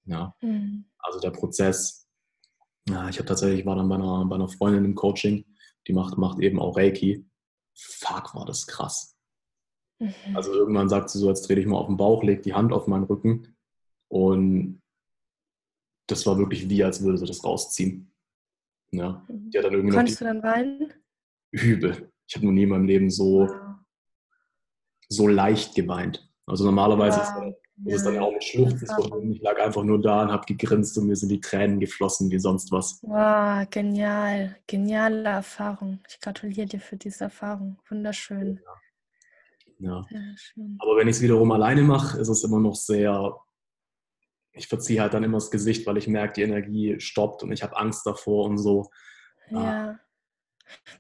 Ja. 0.05 0.35
Mhm. 0.41 0.87
Also 0.99 1.21
der 1.21 1.31
Prozess, 1.31 2.09
ja, 2.89 3.09
ich 3.09 3.19
habe 3.19 3.29
tatsächlich, 3.29 3.67
war 3.67 3.77
dann 3.77 3.89
bei 3.89 3.97
einer, 3.97 4.25
bei 4.25 4.37
einer 4.37 4.49
Freundin 4.49 4.85
im 4.85 4.95
Coaching, 4.95 5.45
die 5.87 5.93
macht, 5.93 6.17
macht 6.19 6.41
eben 6.41 6.59
auch 6.59 6.77
Reiki. 6.77 7.27
Fuck, 7.75 8.35
war 8.35 8.47
das 8.47 8.67
krass. 8.67 9.17
Mhm. 9.99 10.15
Also 10.35 10.53
irgendwann 10.53 10.89
sagt 10.89 11.11
sie 11.11 11.19
so, 11.19 11.29
jetzt 11.29 11.49
dreh 11.49 11.55
dich 11.55 11.67
mal 11.67 11.77
auf 11.77 11.87
den 11.87 11.97
Bauch, 11.97 12.23
leg 12.23 12.43
die 12.43 12.55
Hand 12.55 12.73
auf 12.73 12.87
meinen 12.87 13.05
Rücken 13.05 13.55
und 14.09 14.81
das 16.07 16.27
war 16.27 16.39
wirklich 16.39 16.69
wie, 16.69 16.83
als 16.83 17.03
würde 17.03 17.19
sie 17.19 17.27
das 17.27 17.45
rausziehen. 17.45 18.13
Ja. 18.91 19.25
Die 19.29 19.57
hat 19.57 19.65
dann 19.65 19.75
irgendwie 19.75 19.97
Konntest 19.97 20.21
du 20.21 20.25
dann 20.25 20.43
weinen? 20.43 20.93
Übel. 21.53 22.10
Ich 22.31 22.37
habe 22.37 22.47
noch 22.47 22.53
nie 22.53 22.63
in 22.63 22.69
meinem 22.69 22.85
Leben 22.85 23.11
so, 23.11 23.49
so 25.09 25.27
leicht 25.27 25.75
geweint. 25.75 26.31
Also 26.47 26.65
normalerweise 26.65 27.19
wow. 27.19 27.53
ist, 27.87 27.97
es 27.97 28.05
dann 28.05 28.15
ja 28.15 28.21
auch 28.21 28.33
mit 28.33 28.45
Schluchzen 28.45 28.87
verbunden. 28.87 29.33
Ich 29.33 29.43
lag 29.43 29.59
einfach 29.59 29.83
nur 29.83 30.01
da 30.01 30.23
und 30.23 30.31
habe 30.31 30.47
gegrinst 30.47 30.97
und 30.97 31.09
mir 31.09 31.17
sind 31.17 31.31
die 31.31 31.41
Tränen 31.41 31.81
geflossen 31.81 32.31
wie 32.31 32.39
sonst 32.39 32.71
was. 32.71 33.01
Wow, 33.03 33.69
genial. 33.69 34.57
Geniale 34.69 35.29
Erfahrung. 35.29 35.99
Ich 36.09 36.21
gratuliere 36.21 36.69
dir 36.69 36.79
für 36.79 36.97
diese 36.97 37.25
Erfahrung. 37.25 37.81
Wunderschön. 37.89 38.61
Ja. 39.81 40.07
ja. 40.11 40.37
Aber 40.79 40.97
wenn 40.99 41.09
ich 41.09 41.17
es 41.17 41.23
wiederum 41.23 41.51
alleine 41.51 41.83
mache, 41.83 42.17
ist 42.21 42.29
es 42.29 42.45
immer 42.45 42.61
noch 42.61 42.77
sehr 42.77 43.41
ich 44.53 44.67
verziehe 44.67 45.01
halt 45.01 45.15
dann 45.15 45.25
immer 45.25 45.39
das 45.39 45.51
Gesicht, 45.51 45.87
weil 45.87 45.97
ich 45.97 46.09
merke, 46.09 46.35
die 46.35 46.43
Energie 46.43 46.99
stoppt 46.99 47.43
und 47.43 47.53
ich 47.53 47.63
habe 47.63 47.77
Angst 47.77 48.05
davor 48.05 48.47
und 48.47 48.59
so. 48.59 48.91
Ja. 49.49 49.99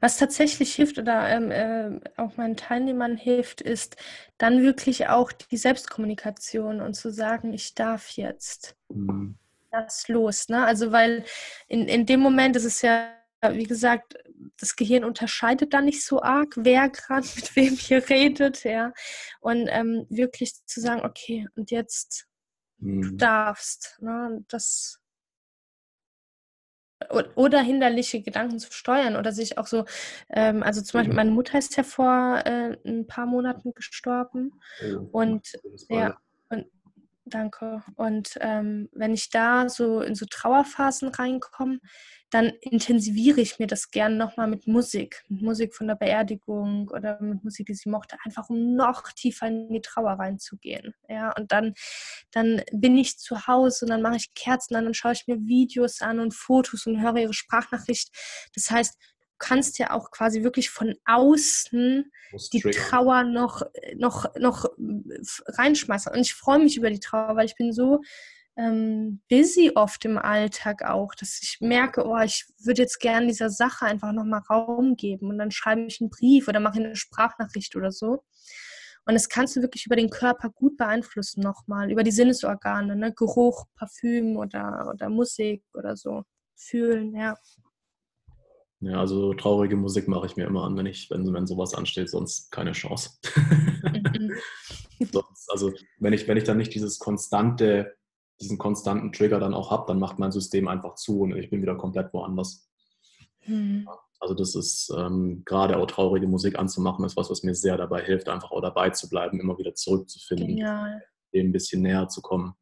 Was 0.01 0.18
tatsächlich 0.18 0.75
hilft 0.75 0.99
oder 0.99 1.29
ähm, 1.29 1.51
äh, 1.51 2.01
auch 2.16 2.37
meinen 2.37 2.57
Teilnehmern 2.57 3.16
hilft, 3.16 3.61
ist 3.61 3.97
dann 4.39 4.62
wirklich 4.62 5.09
auch 5.09 5.33
die 5.33 5.57
Selbstkommunikation 5.57 6.81
und 6.81 6.95
zu 6.95 7.11
sagen, 7.11 7.53
ich 7.53 7.75
darf 7.75 8.11
jetzt. 8.11 8.77
Mhm. 8.89 9.37
Das 9.71 10.09
los, 10.09 10.49
ne? 10.49 10.64
Also 10.64 10.91
weil 10.91 11.25
in, 11.68 11.87
in 11.87 12.05
dem 12.05 12.21
Moment 12.21 12.57
ist 12.57 12.64
es 12.64 12.83
ja, 12.83 13.12
wie 13.51 13.64
gesagt, 13.64 14.14
das 14.59 14.75
Gehirn 14.75 15.05
unterscheidet 15.05 15.73
da 15.73 15.81
nicht 15.81 16.05
so 16.05 16.23
arg, 16.23 16.55
wer 16.57 16.89
gerade 16.89 17.27
mit 17.37 17.55
wem 17.57 17.75
hier 17.75 18.09
redet, 18.09 18.64
ja. 18.64 18.93
Und 19.41 19.68
ähm, 19.71 20.07
wirklich 20.09 20.55
zu 20.66 20.81
sagen, 20.81 21.03
okay, 21.05 21.47
und 21.55 21.71
jetzt 21.71 22.27
mhm. 22.79 23.03
du 23.03 23.11
darfst, 23.16 23.99
ne? 24.01 24.45
Das 24.49 25.01
oder 27.34 27.61
hinderliche 27.61 28.20
Gedanken 28.22 28.59
zu 28.59 28.72
steuern 28.72 29.16
oder 29.16 29.32
sich 29.32 29.59
auch 29.59 29.66
so, 29.66 29.84
ähm, 30.30 30.62
also 30.62 30.82
zum 30.82 31.01
Beispiel 31.01 31.16
meine 31.16 31.30
Mutter 31.30 31.59
ist 31.59 31.76
ja 31.76 31.82
vor 31.82 32.42
äh, 32.44 32.76
ein 32.84 33.07
paar 33.07 33.26
Monaten 33.26 33.72
gestorben 33.74 34.61
oh, 34.82 35.09
und 35.12 35.59
ja, 35.88 36.16
und 36.48 36.66
danke. 37.25 37.83
Und 37.97 38.39
ähm, 38.41 38.89
wenn 38.93 39.14
ich 39.14 39.31
da 39.31 39.68
so 39.68 40.01
in 40.01 40.14
so 40.14 40.27
Trauerphasen 40.29 41.09
reinkomme, 41.09 41.79
dann 42.31 42.53
intensiviere 42.61 43.41
ich 43.41 43.59
mir 43.59 43.66
das 43.66 43.91
gern 43.91 44.16
nochmal 44.16 44.47
mit 44.47 44.66
Musik, 44.66 45.25
mit 45.29 45.43
Musik 45.43 45.75
von 45.75 45.89
der 45.89 45.97
Beerdigung 45.97 46.89
oder 46.89 47.21
mit 47.21 47.43
Musik, 47.43 47.66
die 47.66 47.75
sie 47.75 47.91
mochte, 47.91 48.16
einfach 48.25 48.49
um 48.49 48.75
noch 48.75 49.11
tiefer 49.12 49.49
in 49.49 49.68
die 49.68 49.81
Trauer 49.81 50.12
reinzugehen. 50.12 50.95
Ja, 51.09 51.33
und 51.37 51.51
dann, 51.53 51.75
dann 52.31 52.62
bin 52.73 52.97
ich 52.97 53.18
zu 53.18 53.47
Hause 53.47 53.85
und 53.85 53.91
dann 53.91 54.03
mache 54.03 54.16
ich 54.16 54.35
Kerzen 54.35 54.77
an 54.77 54.87
und 54.87 54.97
schaue 54.97 55.12
ich 55.12 55.27
mir 55.27 55.39
Videos 55.41 56.01
an 56.03 56.21
und 56.21 56.35
Fotos 56.35 56.87
und 56.87 57.01
höre 57.01 57.16
ihre 57.16 57.35
Sprachnachricht. 57.35 58.11
Das 58.55 58.71
heißt, 58.71 58.97
kannst 59.41 59.78
ja 59.78 59.91
auch 59.91 60.11
quasi 60.12 60.45
wirklich 60.45 60.70
von 60.70 60.95
außen 61.05 62.11
die 62.53 62.61
Trauer 62.61 63.24
noch, 63.24 63.62
noch, 63.97 64.26
noch 64.36 64.66
reinschmeißen. 64.78 66.12
Und 66.12 66.20
ich 66.20 66.34
freue 66.34 66.61
mich 66.61 66.76
über 66.76 66.91
die 66.91 67.01
Trauer, 67.01 67.34
weil 67.34 67.47
ich 67.47 67.57
bin 67.57 67.72
so 67.72 68.01
ähm, 68.57 69.20
busy 69.28 69.72
oft 69.74 70.05
im 70.05 70.18
Alltag 70.18 70.84
auch, 70.84 71.14
dass 71.14 71.41
ich 71.43 71.59
merke, 71.61 72.07
oh, 72.07 72.18
ich 72.18 72.47
würde 72.59 72.82
jetzt 72.82 73.01
gerne 73.01 73.26
dieser 73.26 73.51
Sache 73.51 73.86
einfach 73.86 74.12
nochmal 74.12 74.43
Raum 74.49 74.97
geben 74.97 75.28
und 75.28 75.38
dann 75.38 75.51
schreibe 75.51 75.82
ich 75.82 76.01
einen 76.01 76.11
Brief 76.11 76.47
oder 76.47 76.61
mache 76.61 76.78
eine 76.78 76.97
Sprachnachricht 76.97 77.74
oder 77.76 77.91
so. 77.91 78.22
Und 79.07 79.14
das 79.14 79.28
kannst 79.28 79.57
du 79.57 79.62
wirklich 79.62 79.86
über 79.86 79.97
den 79.97 80.11
Körper 80.11 80.51
gut 80.51 80.76
beeinflussen 80.76 81.41
nochmal, 81.43 81.91
über 81.91 82.03
die 82.03 82.11
Sinnesorgane, 82.11 82.97
ne? 82.97 83.12
Geruch, 83.14 83.64
Parfüm 83.74 84.36
oder, 84.36 84.93
oder 84.95 85.09
Musik 85.09 85.64
oder 85.74 85.97
so. 85.97 86.24
Fühlen, 86.55 87.14
ja. 87.14 87.36
Ja, 88.81 88.99
also 88.99 89.35
traurige 89.35 89.76
Musik 89.76 90.09
mache 90.09 90.26
ich 90.26 90.37
mir 90.37 90.47
immer 90.47 90.64
an, 90.64 90.76
wenn 90.76 90.87
ich, 90.87 91.11
wenn, 91.11 91.33
wenn 91.33 91.47
sowas 91.47 91.74
ansteht, 91.74 92.09
sonst 92.09 92.51
keine 92.51 92.72
Chance. 92.72 93.11
Mhm. 93.83 94.33
sonst, 95.12 95.51
also 95.51 95.72
wenn 95.99 96.12
ich, 96.12 96.26
wenn 96.28 96.39
ich 96.39 96.45
dann 96.45 96.57
nicht 96.57 96.74
dieses 96.74 96.99
konstante 96.99 97.95
diesen 98.41 98.59
konstanten 98.59 99.12
Trigger 99.12 99.39
dann 99.39 99.55
auch 99.55 99.70
habe, 99.70 99.85
dann 99.87 99.99
macht 99.99 100.18
mein 100.18 100.33
System 100.33 100.68
einfach 100.68 100.95
zu 100.95 101.20
und 101.20 101.37
ich 101.37 101.51
bin 101.51 101.62
wieder 101.62 101.76
komplett 101.76 102.12
woanders. 102.12 102.70
Hm. 103.41 103.89
Also 104.18 104.35
das 104.35 104.55
ist 104.55 104.93
ähm, 104.97 105.43
gerade 105.45 105.78
auch 105.78 105.87
traurige 105.87 106.26
Musik 106.26 106.59
anzumachen, 106.59 107.05
ist 107.05 107.16
was, 107.16 107.31
was 107.31 107.43
mir 107.43 107.55
sehr 107.55 107.76
dabei 107.76 108.03
hilft, 108.03 108.28
einfach 108.28 108.51
auch 108.51 108.61
dabei 108.61 108.91
zu 108.91 109.09
bleiben, 109.09 109.41
immer 109.41 109.59
wieder 109.59 109.74
zurückzufinden, 109.74 110.49
Genial. 110.49 111.03
dem 111.33 111.49
ein 111.49 111.53
bisschen 111.53 111.83
näher 111.83 112.09
zu 112.09 112.20
kommen. 112.20 112.55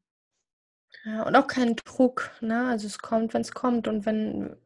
Ja, 1.05 1.27
und 1.27 1.35
auch 1.37 1.47
kein 1.47 1.77
Druck, 1.77 2.31
ne? 2.41 2.69
Also 2.69 2.87
es 2.87 2.99
kommt, 2.99 3.35
wenn 3.35 3.43
es 3.43 3.53
kommt 3.53 3.89
und 3.89 4.07
wenn 4.07 4.57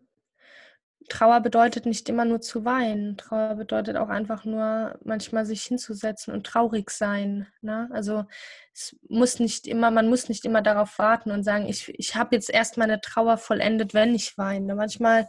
Trauer 1.08 1.40
bedeutet 1.40 1.86
nicht 1.86 2.08
immer 2.08 2.24
nur 2.24 2.40
zu 2.40 2.64
weinen. 2.64 3.16
Trauer 3.16 3.54
bedeutet 3.54 3.96
auch 3.96 4.08
einfach 4.08 4.44
nur 4.44 4.98
manchmal 5.04 5.46
sich 5.46 5.62
hinzusetzen 5.64 6.32
und 6.32 6.46
traurig 6.46 6.90
sein. 6.90 7.46
Ne? 7.60 7.88
Also 7.92 8.24
es 8.72 8.96
muss 9.08 9.38
nicht 9.38 9.66
immer, 9.66 9.90
man 9.90 10.08
muss 10.08 10.28
nicht 10.28 10.44
immer 10.44 10.62
darauf 10.62 10.98
warten 10.98 11.30
und 11.30 11.44
sagen, 11.44 11.66
ich, 11.66 11.88
ich 11.98 12.14
habe 12.14 12.34
jetzt 12.34 12.50
erst 12.50 12.76
meine 12.76 13.00
Trauer 13.00 13.38
vollendet, 13.38 13.94
wenn 13.94 14.14
ich 14.14 14.36
weine. 14.38 14.74
Manchmal 14.74 15.28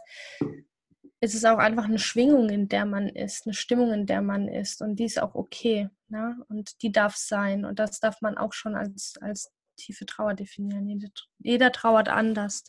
ist 1.20 1.34
es 1.34 1.44
auch 1.44 1.58
einfach 1.58 1.84
eine 1.84 1.98
Schwingung, 1.98 2.50
in 2.50 2.68
der 2.68 2.84
man 2.84 3.08
ist, 3.08 3.46
eine 3.46 3.54
Stimmung, 3.54 3.92
in 3.92 4.06
der 4.06 4.22
man 4.22 4.48
ist. 4.48 4.82
Und 4.82 4.96
die 4.96 5.04
ist 5.04 5.20
auch 5.20 5.34
okay. 5.34 5.88
Ne? 6.08 6.36
Und 6.48 6.82
die 6.82 6.92
darf 6.92 7.16
sein. 7.16 7.64
Und 7.64 7.78
das 7.78 8.00
darf 8.00 8.20
man 8.20 8.36
auch 8.36 8.52
schon 8.52 8.76
als, 8.76 9.14
als 9.20 9.50
tiefe 9.76 10.06
Trauer 10.06 10.34
definieren. 10.34 10.86
Jeder, 10.86 11.08
jeder 11.38 11.72
trauert 11.72 12.08
anders. 12.08 12.64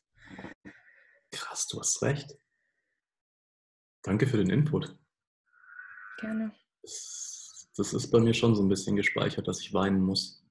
Krass, 1.32 1.68
du 1.68 1.80
hast 1.80 2.02
recht. 2.02 2.38
Danke 4.06 4.28
für 4.28 4.38
den 4.38 4.52
Input. 4.52 4.96
Gerne. 6.20 6.52
Das, 6.84 7.72
das, 7.76 7.94
ist 7.94 8.12
bei 8.12 8.20
mir 8.20 8.36
schon 8.36 8.56
so 8.56 8.62
ein 8.62 8.70
bisschen 8.70 8.96
gespeichert, 8.96 9.48
dass 9.48 9.60
ich 9.62 9.74
weinen 9.74 10.00
muss, 10.00 10.46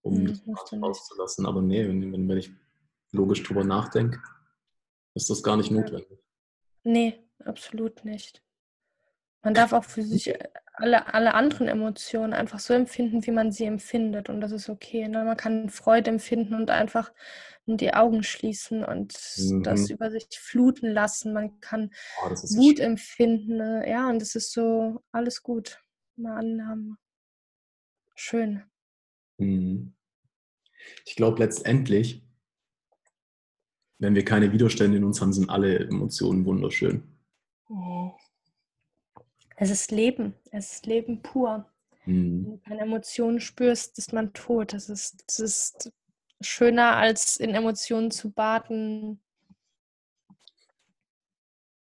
um 0.00 0.16
hm, 0.16 0.40
das 0.46 0.72
rauszulassen. 0.72 1.44
Aber 1.44 1.60
nee, 1.60 1.86
wenn, 1.86 2.28
wenn, 2.28 2.38
ich 2.38 2.50
logisch 3.12 3.42
drüber 3.42 3.62
nachdenke, 3.62 4.22
ist 5.12 5.28
das 5.28 5.42
gar 5.42 5.58
nicht 5.58 5.70
notwendig. 5.70 6.18
Nee, 6.82 7.22
absolut 7.44 8.06
nicht. 8.06 8.42
Man 9.42 9.52
darf 9.52 9.74
auch 9.74 9.84
für 9.84 10.02
sich 10.02 10.34
alle, 10.72 11.12
alle 11.12 11.34
anderen 11.34 11.68
Emotionen 11.68 12.32
einfach 12.32 12.58
so 12.58 12.72
empfinden, 12.72 13.26
wie 13.26 13.32
man 13.32 13.52
sie 13.52 13.66
empfindet. 13.66 14.30
Und 14.30 14.40
das 14.40 14.52
ist 14.52 14.70
okay. 14.70 15.06
Ne? 15.08 15.24
Man 15.24 15.36
kann 15.36 15.68
Freude 15.68 16.10
empfinden 16.10 16.54
und 16.54 16.70
einfach 16.70 17.12
die 17.66 17.94
Augen 17.94 18.22
schließen 18.22 18.84
und 18.84 19.18
mhm. 19.38 19.62
das 19.62 19.90
über 19.90 20.10
sich 20.10 20.26
fluten 20.30 20.90
lassen. 20.90 21.32
Man 21.32 21.60
kann 21.60 21.90
oh, 22.22 22.30
Wut 22.30 22.78
empfinden. 22.78 23.56
Ne? 23.56 23.84
Ja, 23.88 24.10
und 24.10 24.20
das 24.20 24.34
ist 24.34 24.52
so 24.52 25.02
alles 25.12 25.42
gut. 25.42 25.80
Mal 26.16 26.38
Annahme. 26.38 26.96
Schön. 28.14 28.62
Mhm. 29.38 29.94
Ich 31.06 31.16
glaube 31.16 31.38
letztendlich, 31.40 32.22
wenn 33.98 34.14
wir 34.14 34.24
keine 34.24 34.52
Widerstände 34.52 34.98
in 34.98 35.04
uns 35.04 35.20
haben, 35.20 35.32
sind 35.32 35.48
alle 35.48 35.78
Emotionen 35.78 36.44
wunderschön. 36.44 37.02
Oh. 37.68 38.12
Es 39.56 39.70
ist 39.70 39.90
Leben, 39.90 40.34
es 40.50 40.74
ist 40.74 40.86
Leben 40.86 41.22
pur. 41.22 41.66
Mhm. 42.04 42.44
Wenn 42.44 42.52
du 42.52 42.58
keine 42.58 42.80
Emotionen 42.82 43.40
spürst, 43.40 43.98
ist 43.98 44.12
man 44.12 44.32
tot. 44.34 44.72
Das 44.72 44.88
ist, 44.88 45.24
das 45.26 45.38
ist 45.38 45.92
schöner, 46.44 46.96
als 46.96 47.36
in 47.36 47.54
Emotionen 47.54 48.10
zu 48.10 48.30
baden. 48.30 49.20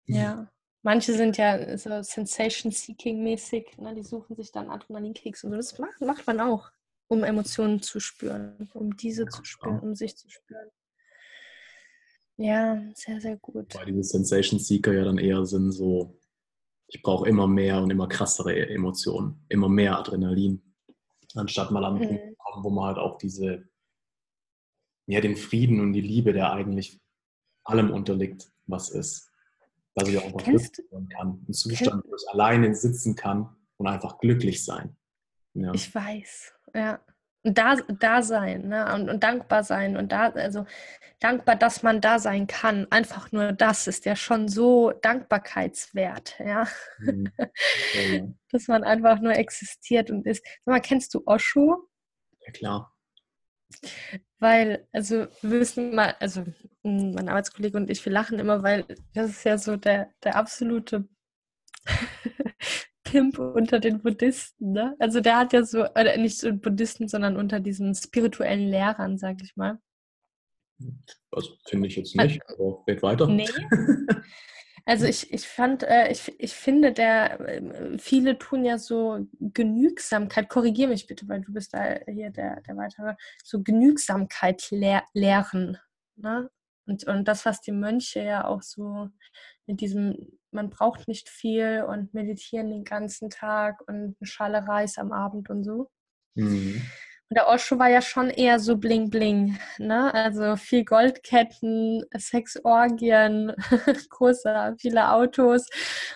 Ja. 0.05 0.49
Manche 0.81 1.13
sind 1.13 1.37
ja 1.37 1.77
so 1.77 1.89
Sensation-Seeking-mäßig, 2.01 3.77
ne? 3.77 3.95
die 3.95 4.03
suchen 4.03 4.35
sich 4.35 4.51
dann 4.51 4.69
Adrenalinkicks 4.69 5.43
und 5.43 5.51
so. 5.51 5.57
Das 5.57 5.79
macht, 5.79 6.01
macht 6.01 6.27
man 6.27 6.41
auch, 6.41 6.71
um 7.07 7.23
Emotionen 7.23 7.81
zu 7.81 7.99
spüren, 7.99 8.69
um 8.73 8.97
diese 8.97 9.25
zu 9.27 9.45
spüren, 9.45 9.79
um 9.79 9.95
sich 9.95 10.17
zu 10.17 10.29
spüren. 10.29 10.69
Ja, 12.35 12.83
sehr, 12.95 13.21
sehr 13.21 13.37
gut. 13.37 13.73
Weil 13.75 13.85
diese 13.85 14.03
Sensation-Seeker 14.03 14.93
ja 14.93 15.05
dann 15.05 15.19
eher 15.19 15.45
sind 15.45 15.71
so 15.71 16.19
ich 16.93 17.01
brauche 17.01 17.27
immer 17.27 17.47
mehr 17.47 17.81
und 17.81 17.89
immer 17.89 18.07
krassere 18.07 18.55
Emotionen, 18.69 19.43
immer 19.49 19.67
mehr 19.67 19.97
Adrenalin, 19.97 20.61
anstatt 21.33 21.71
mal 21.71 21.83
an 21.83 21.95
den 21.95 22.07
Punkt 22.07 22.25
mhm. 22.25 22.29
zu 22.29 22.35
kommen, 22.37 22.63
wo 22.63 22.69
man 22.69 22.85
halt 22.85 22.97
auch 22.97 23.17
diese, 23.17 23.67
ja, 25.05 25.21
den 25.21 25.35
Frieden 25.35 25.79
und 25.79 25.93
die 25.93 26.01
Liebe, 26.01 26.33
der 26.33 26.51
eigentlich 26.53 26.99
allem 27.63 27.91
unterliegt, 27.91 28.51
was 28.65 28.89
ist. 28.89 29.29
Dass 29.95 30.09
ich 30.09 30.17
auch 30.17 30.33
mal 30.33 30.43
kann, 30.43 31.43
einen 31.45 31.53
Zustand, 31.53 32.03
wo 32.05 32.15
ich 32.15 32.27
alleine 32.29 32.73
sitzen 32.73 33.15
kann 33.15 33.55
und 33.77 33.87
einfach 33.87 34.17
glücklich 34.17 34.65
sein. 34.65 34.95
Ja. 35.53 35.71
Ich 35.73 35.93
weiß, 35.93 36.53
ja. 36.73 36.99
Und 37.45 37.57
da, 37.57 37.75
da 37.75 38.23
sein, 38.23 38.69
ne? 38.69 38.93
Und, 38.95 39.09
und, 39.09 39.21
dankbar 39.21 39.65
sein 39.65 39.97
und 39.97 40.13
da, 40.13 40.29
also 40.29 40.65
dankbar, 41.19 41.57
dass 41.57 41.83
man 41.83 41.99
da 41.99 42.17
sein 42.17 42.47
kann. 42.47 42.87
Einfach 42.89 43.33
nur 43.33 43.51
das 43.51 43.85
ist 43.85 44.05
ja 44.05 44.15
schon 44.15 44.47
so 44.47 44.91
dankbarkeitswert, 44.91 46.39
ja. 46.39 46.67
Mhm. 46.99 47.31
ja. 47.37 48.27
dass 48.49 48.67
man 48.69 48.85
einfach 48.85 49.19
nur 49.19 49.33
existiert 49.33 50.09
und 50.09 50.25
ist. 50.25 50.43
Sag 50.63 50.73
mal, 50.73 50.79
kennst 50.79 51.13
du 51.13 51.21
Osho? 51.25 51.89
Ja, 52.45 52.51
klar. 52.53 52.95
Weil, 54.43 54.85
also 54.91 55.27
wir 55.41 55.61
wissen 55.61 55.95
mal, 55.95 56.15
also 56.19 56.43
mein 56.83 57.29
Arbeitskollege 57.29 57.77
und 57.77 57.89
ich, 57.89 58.03
wir 58.03 58.11
lachen 58.11 58.39
immer, 58.39 58.61
weil 58.61 58.83
das 59.13 59.29
ist 59.29 59.45
ja 59.45 59.57
so 59.57 59.77
der, 59.77 60.09
der 60.21 60.35
absolute 60.35 61.07
Pimp 63.05 63.39
unter 63.39 63.79
den 63.79 64.01
Buddhisten, 64.01 64.73
ne? 64.73 64.97
Also 64.99 65.21
der 65.21 65.37
hat 65.37 65.53
ja 65.53 65.63
so, 65.63 65.85
oder 65.85 66.17
nicht 66.17 66.37
so 66.39 66.51
Buddhisten, 66.51 67.07
sondern 67.07 67.37
unter 67.37 67.61
diesen 67.61 67.95
spirituellen 67.95 68.67
Lehrern, 68.67 69.17
sag 69.17 69.41
ich 69.41 69.55
mal. 69.55 69.79
Also 71.31 71.51
finde 71.65 71.87
ich 71.87 71.95
jetzt 71.95 72.13
nicht, 72.13 72.41
also, 72.45 72.83
aber 72.83 72.85
geht 72.85 73.01
weiter. 73.01 73.27
Nee. 73.27 73.47
Also 74.85 75.05
ich, 75.05 75.31
ich 75.31 75.47
fand, 75.47 75.83
äh, 75.83 76.11
ich, 76.11 76.33
ich 76.39 76.53
finde, 76.53 76.91
der, 76.91 77.39
äh, 77.39 77.97
viele 77.97 78.37
tun 78.37 78.65
ja 78.65 78.77
so 78.77 79.25
Genügsamkeit, 79.39 80.49
korrigiere 80.49 80.89
mich 80.89 81.07
bitte, 81.07 81.27
weil 81.29 81.41
du 81.41 81.53
bist 81.53 81.73
da 81.73 81.99
hier 82.05 82.31
der, 82.31 82.61
der 82.61 82.75
weitere, 82.75 83.15
so 83.43 83.63
Genügsamkeit 83.63 84.69
lehr, 84.71 85.03
lehren. 85.13 85.77
Ne? 86.17 86.49
Und, 86.85 87.05
und 87.05 87.27
das, 87.29 87.45
was 87.45 87.61
die 87.61 87.71
Mönche 87.71 88.23
ja 88.23 88.45
auch 88.45 88.61
so 88.61 89.09
mit 89.67 89.79
diesem, 89.79 90.17
man 90.51 90.69
braucht 90.69 91.07
nicht 91.07 91.29
viel 91.29 91.85
und 91.87 92.13
meditieren 92.13 92.69
den 92.69 92.83
ganzen 92.83 93.29
Tag 93.29 93.81
und 93.87 94.17
eine 94.19 94.27
Schale 94.27 94.67
Reis 94.67 94.97
am 94.97 95.13
Abend 95.13 95.49
und 95.49 95.63
so. 95.63 95.89
Mhm. 96.35 96.81
Und 97.29 97.37
der 97.37 97.47
Osho 97.47 97.79
war 97.79 97.89
ja 97.89 98.01
schon 98.01 98.29
eher 98.29 98.59
so 98.59 98.77
bling 98.77 99.09
bling, 99.09 99.57
ne? 99.79 100.13
Also 100.13 100.55
viel 100.55 100.83
Goldketten, 100.83 102.05
Sexorgien, 102.15 103.53
große, 104.09 104.75
viele 104.79 105.11
Autos. 105.11 105.67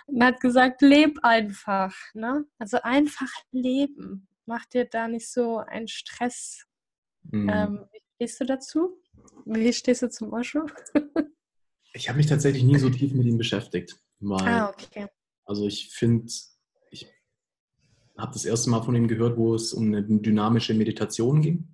Und 0.06 0.24
hat 0.24 0.40
gesagt, 0.40 0.82
leb 0.82 1.18
einfach, 1.24 1.96
ne? 2.14 2.46
Also 2.60 2.80
einfach 2.84 3.32
leben. 3.52 4.28
Mach 4.46 4.66
dir 4.66 4.86
da 4.86 5.08
nicht 5.08 5.32
so 5.32 5.58
einen 5.58 5.88
Stress. 5.88 6.66
Mhm. 7.32 7.50
Ähm, 7.50 7.86
wie 7.92 8.02
stehst 8.16 8.40
du 8.42 8.46
dazu? 8.46 9.02
Wie 9.46 9.74
stehst 9.74 10.02
du 10.02 10.10
zum 10.10 10.34
Osho? 10.34 10.66
ich 11.94 12.10
habe 12.10 12.18
mich 12.18 12.28
tatsächlich 12.28 12.64
nie 12.64 12.78
so 12.78 12.90
tief 12.90 13.14
mit 13.14 13.26
ihm 13.26 13.38
beschäftigt. 13.38 14.00
Weil, 14.20 14.48
ah, 14.48 14.70
okay. 14.70 15.08
Also 15.46 15.68
ich 15.68 15.90
finde, 15.94 16.32
habe 18.18 18.34
das 18.34 18.46
erste 18.46 18.70
Mal 18.70 18.82
von 18.82 18.96
ihm 18.96 19.08
gehört, 19.08 19.38
wo 19.38 19.54
es 19.54 19.74
um 19.74 19.88
eine 19.88 20.04
dynamische 20.04 20.74
Meditation 20.74 21.42
ging. 21.42 21.68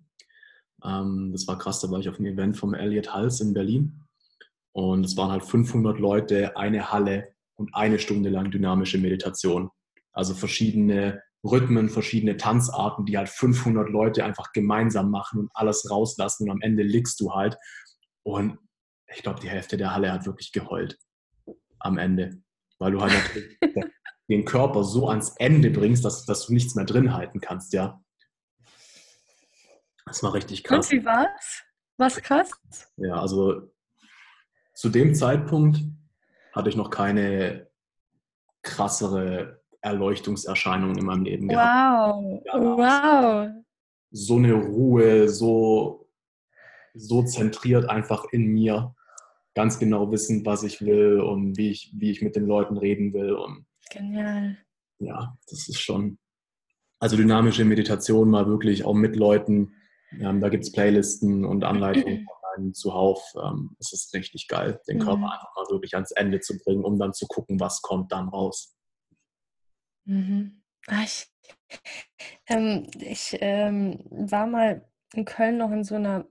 Ähm, 0.83 1.31
das 1.31 1.47
war 1.47 1.57
krass, 1.57 1.81
da 1.81 1.89
war 1.89 1.99
ich 1.99 2.09
auf 2.09 2.19
einem 2.19 2.33
Event 2.33 2.57
vom 2.57 2.73
Elliot 2.73 3.13
Hals 3.13 3.39
in 3.39 3.53
Berlin. 3.53 4.01
Und 4.73 5.05
es 5.05 5.15
waren 5.17 5.31
halt 5.31 5.45
500 5.45 5.99
Leute, 5.99 6.57
eine 6.57 6.91
Halle 6.91 7.33
und 7.55 7.73
eine 7.75 7.99
Stunde 7.99 8.29
lang 8.29 8.51
dynamische 8.51 8.97
Meditation. 8.97 9.69
Also 10.11 10.33
verschiedene 10.33 11.21
Rhythmen, 11.43 11.89
verschiedene 11.89 12.37
Tanzarten, 12.37 13.05
die 13.05 13.17
halt 13.17 13.29
500 13.29 13.89
Leute 13.89 14.23
einfach 14.23 14.51
gemeinsam 14.53 15.11
machen 15.11 15.41
und 15.41 15.51
alles 15.53 15.89
rauslassen 15.89 16.43
und 16.43 16.51
am 16.51 16.61
Ende 16.61 16.83
liegst 16.83 17.19
du 17.19 17.33
halt. 17.33 17.57
Und 18.23 18.57
ich 19.13 19.21
glaube, 19.21 19.41
die 19.41 19.49
Hälfte 19.49 19.77
der 19.77 19.93
Halle 19.93 20.11
hat 20.11 20.25
wirklich 20.25 20.51
geheult 20.51 20.97
am 21.79 21.97
Ende, 21.97 22.41
weil 22.79 22.93
du 22.93 23.01
halt 23.01 23.13
den 24.33 24.45
Körper 24.45 24.83
so 24.83 25.09
ans 25.09 25.35
Ende 25.37 25.69
bringst, 25.69 26.03
dass, 26.03 26.25
dass 26.25 26.47
du 26.47 26.53
nichts 26.53 26.75
mehr 26.75 26.85
drin 26.85 27.13
halten 27.13 27.39
kannst, 27.39 27.73
ja. 27.73 28.01
Das 30.05 30.21
war 30.23 30.33
richtig 30.33 30.63
krass. 30.63 30.91
Und 30.91 30.99
wie 30.99 31.05
war's? 31.05 31.63
Was 31.97 32.21
krass? 32.21 32.51
Ja, 32.97 33.15
also 33.15 33.71
zu 34.73 34.89
dem 34.89 35.13
Zeitpunkt 35.13 35.79
hatte 36.51 36.69
ich 36.69 36.75
noch 36.75 36.89
keine 36.89 37.69
krassere 38.63 39.61
Erleuchtungserscheinungen 39.81 40.97
in 40.97 41.05
meinem 41.05 41.23
Leben 41.23 41.47
gehabt. 41.47 42.15
Wow, 42.15 42.77
wow. 42.77 43.49
So 44.11 44.37
eine 44.37 44.53
Ruhe, 44.53 45.29
so, 45.29 46.09
so 46.93 47.23
zentriert 47.23 47.89
einfach 47.89 48.25
in 48.31 48.47
mir, 48.47 48.95
ganz 49.55 49.77
genau 49.77 50.11
wissen, 50.11 50.45
was 50.45 50.63
ich 50.63 50.81
will 50.81 51.19
und 51.19 51.57
wie 51.57 51.69
ich, 51.69 51.93
wie 51.95 52.11
ich 52.11 52.21
mit 52.21 52.35
den 52.35 52.47
Leuten 52.47 52.77
reden 52.77 53.13
will. 53.13 53.33
Und 53.33 53.65
Genial. 53.93 54.57
Ja, 54.99 55.37
das 55.47 55.69
ist 55.69 55.79
schon. 55.79 56.17
Also 56.99 57.15
dynamische 57.17 57.65
Meditation 57.65 58.29
mal 58.29 58.47
wirklich 58.47 58.85
auch 58.85 58.93
mit 58.93 59.15
Leuten. 59.15 59.75
Ähm, 60.19 60.41
da 60.41 60.49
gibt 60.49 60.63
es 60.63 60.71
Playlisten 60.71 61.45
und 61.45 61.63
Anleitungen 61.63 62.27
zuhauf. 62.73 63.21
Ähm, 63.35 63.75
es 63.79 63.93
ist 63.93 64.13
richtig 64.13 64.47
geil, 64.47 64.79
den 64.87 64.99
Körper 64.99 65.17
mhm. 65.17 65.25
einfach 65.25 65.55
mal 65.55 65.65
wirklich 65.69 65.95
ans 65.95 66.11
Ende 66.11 66.39
zu 66.39 66.57
bringen, 66.57 66.83
um 66.83 66.97
dann 66.97 67.13
zu 67.13 67.27
gucken, 67.27 67.59
was 67.59 67.81
kommt 67.81 68.11
dann 68.11 68.29
raus. 68.29 68.75
Mhm. 70.05 70.63
Ah, 70.87 71.03
ich, 71.03 71.27
ähm, 72.47 72.87
ich 72.99 73.37
ähm, 73.41 74.05
war 74.09 74.47
mal 74.47 74.89
in 75.13 75.25
Köln 75.25 75.57
noch 75.57 75.71
in 75.71 75.83
so 75.83 75.95
einer 75.95 76.25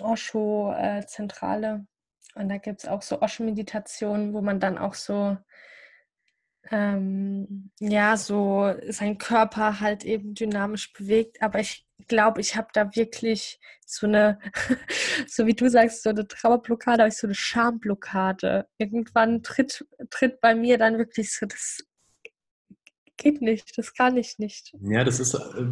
Osho-Zentrale 0.00 1.86
und 2.34 2.48
da 2.48 2.58
gibt 2.58 2.82
es 2.82 2.88
auch 2.88 3.02
so 3.02 3.20
Osho-Meditationen, 3.20 4.34
wo 4.34 4.40
man 4.40 4.60
dann 4.60 4.78
auch 4.78 4.94
so 4.94 5.36
ähm, 6.70 7.70
ja, 7.80 8.16
so 8.16 8.72
sein 8.88 9.18
Körper 9.18 9.80
halt 9.80 10.04
eben 10.04 10.34
dynamisch 10.34 10.92
bewegt. 10.92 11.42
Aber 11.42 11.60
ich 11.60 11.86
glaube, 12.08 12.40
ich 12.40 12.56
habe 12.56 12.68
da 12.72 12.94
wirklich 12.94 13.60
so 13.86 14.06
eine, 14.06 14.38
so 15.26 15.46
wie 15.46 15.54
du 15.54 15.68
sagst, 15.68 16.02
so 16.02 16.10
eine 16.10 16.26
Trauerblockade, 16.26 17.02
habe 17.02 17.08
ich 17.08 17.16
so 17.16 17.26
eine 17.26 17.34
Schamblockade. 17.34 18.68
Irgendwann 18.78 19.42
tritt, 19.42 19.86
tritt 20.10 20.40
bei 20.40 20.54
mir 20.54 20.78
dann 20.78 20.98
wirklich 20.98 21.34
so, 21.34 21.46
das 21.46 21.84
geht 23.16 23.42
nicht, 23.42 23.76
das 23.76 23.94
kann 23.94 24.16
ich 24.16 24.38
nicht. 24.38 24.74
Ja, 24.80 25.04
das 25.04 25.20
ist, 25.20 25.34
äh, 25.34 25.66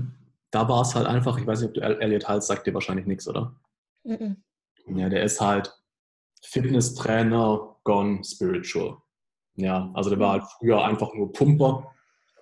da 0.50 0.68
war 0.68 0.82
es 0.82 0.94
halt 0.94 1.06
einfach, 1.06 1.38
ich 1.38 1.46
weiß 1.46 1.60
nicht, 1.60 1.68
ob 1.68 1.74
du 1.74 1.80
Elliot 1.80 2.28
Hals 2.28 2.46
sagt 2.46 2.66
dir 2.66 2.74
wahrscheinlich 2.74 3.06
nichts, 3.06 3.28
oder? 3.28 3.54
Mm 4.04 4.12
-mm. 4.12 4.36
Ja, 4.86 5.08
der 5.08 5.22
ist 5.22 5.40
halt 5.40 5.74
Fitnesstrainer 6.42 7.76
gone 7.84 8.24
spiritual. 8.24 9.02
Ja, 9.58 9.90
also 9.94 10.08
der 10.08 10.20
war 10.20 10.32
halt 10.32 10.44
früher 10.58 10.84
einfach 10.84 11.12
nur 11.14 11.32
Pumper 11.32 11.92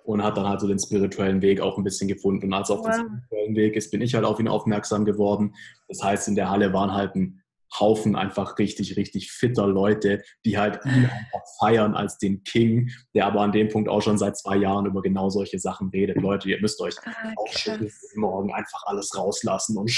und 0.03 0.23
hat 0.23 0.37
dann 0.37 0.47
halt 0.47 0.61
so 0.61 0.67
den 0.67 0.79
spirituellen 0.79 1.41
Weg 1.41 1.59
auch 1.59 1.77
ein 1.77 1.83
bisschen 1.83 2.07
gefunden. 2.07 2.45
Und 2.45 2.53
als 2.53 2.69
er 2.69 2.75
auf 2.75 2.85
wow. 2.85 2.95
den 2.95 3.05
spirituellen 3.07 3.55
Weg 3.55 3.75
ist, 3.75 3.91
bin 3.91 4.01
ich 4.01 4.13
halt 4.13 4.23
auf 4.23 4.39
ihn 4.39 4.47
aufmerksam 4.47 5.03
geworden. 5.03 5.55
Das 5.87 6.03
heißt, 6.03 6.27
in 6.27 6.35
der 6.35 6.49
Halle 6.49 6.73
waren 6.73 6.93
halt 6.93 7.15
ein 7.15 7.41
Haufen 7.77 8.15
einfach 8.15 8.57
richtig, 8.59 8.95
richtig 8.97 9.31
fitter 9.31 9.67
Leute, 9.67 10.21
die 10.45 10.57
halt 10.57 10.79
ihn 10.85 11.05
einfach 11.05 11.41
feiern 11.59 11.95
als 11.95 12.19
den 12.19 12.43
King, 12.43 12.91
der 13.15 13.25
aber 13.25 13.41
an 13.41 13.51
dem 13.51 13.67
Punkt 13.67 13.89
auch 13.89 14.01
schon 14.01 14.17
seit 14.17 14.37
zwei 14.37 14.55
Jahren 14.57 14.85
über 14.85 15.01
genau 15.01 15.29
solche 15.29 15.59
Sachen 15.59 15.89
redet. 15.89 16.17
Leute, 16.17 16.49
ihr 16.49 16.61
müsst 16.61 16.79
euch 16.79 16.95
ah, 17.03 17.33
auch 17.35 17.79
morgen 18.15 18.53
einfach 18.53 18.83
alles 18.85 19.17
rauslassen 19.17 19.77
und 19.77 19.91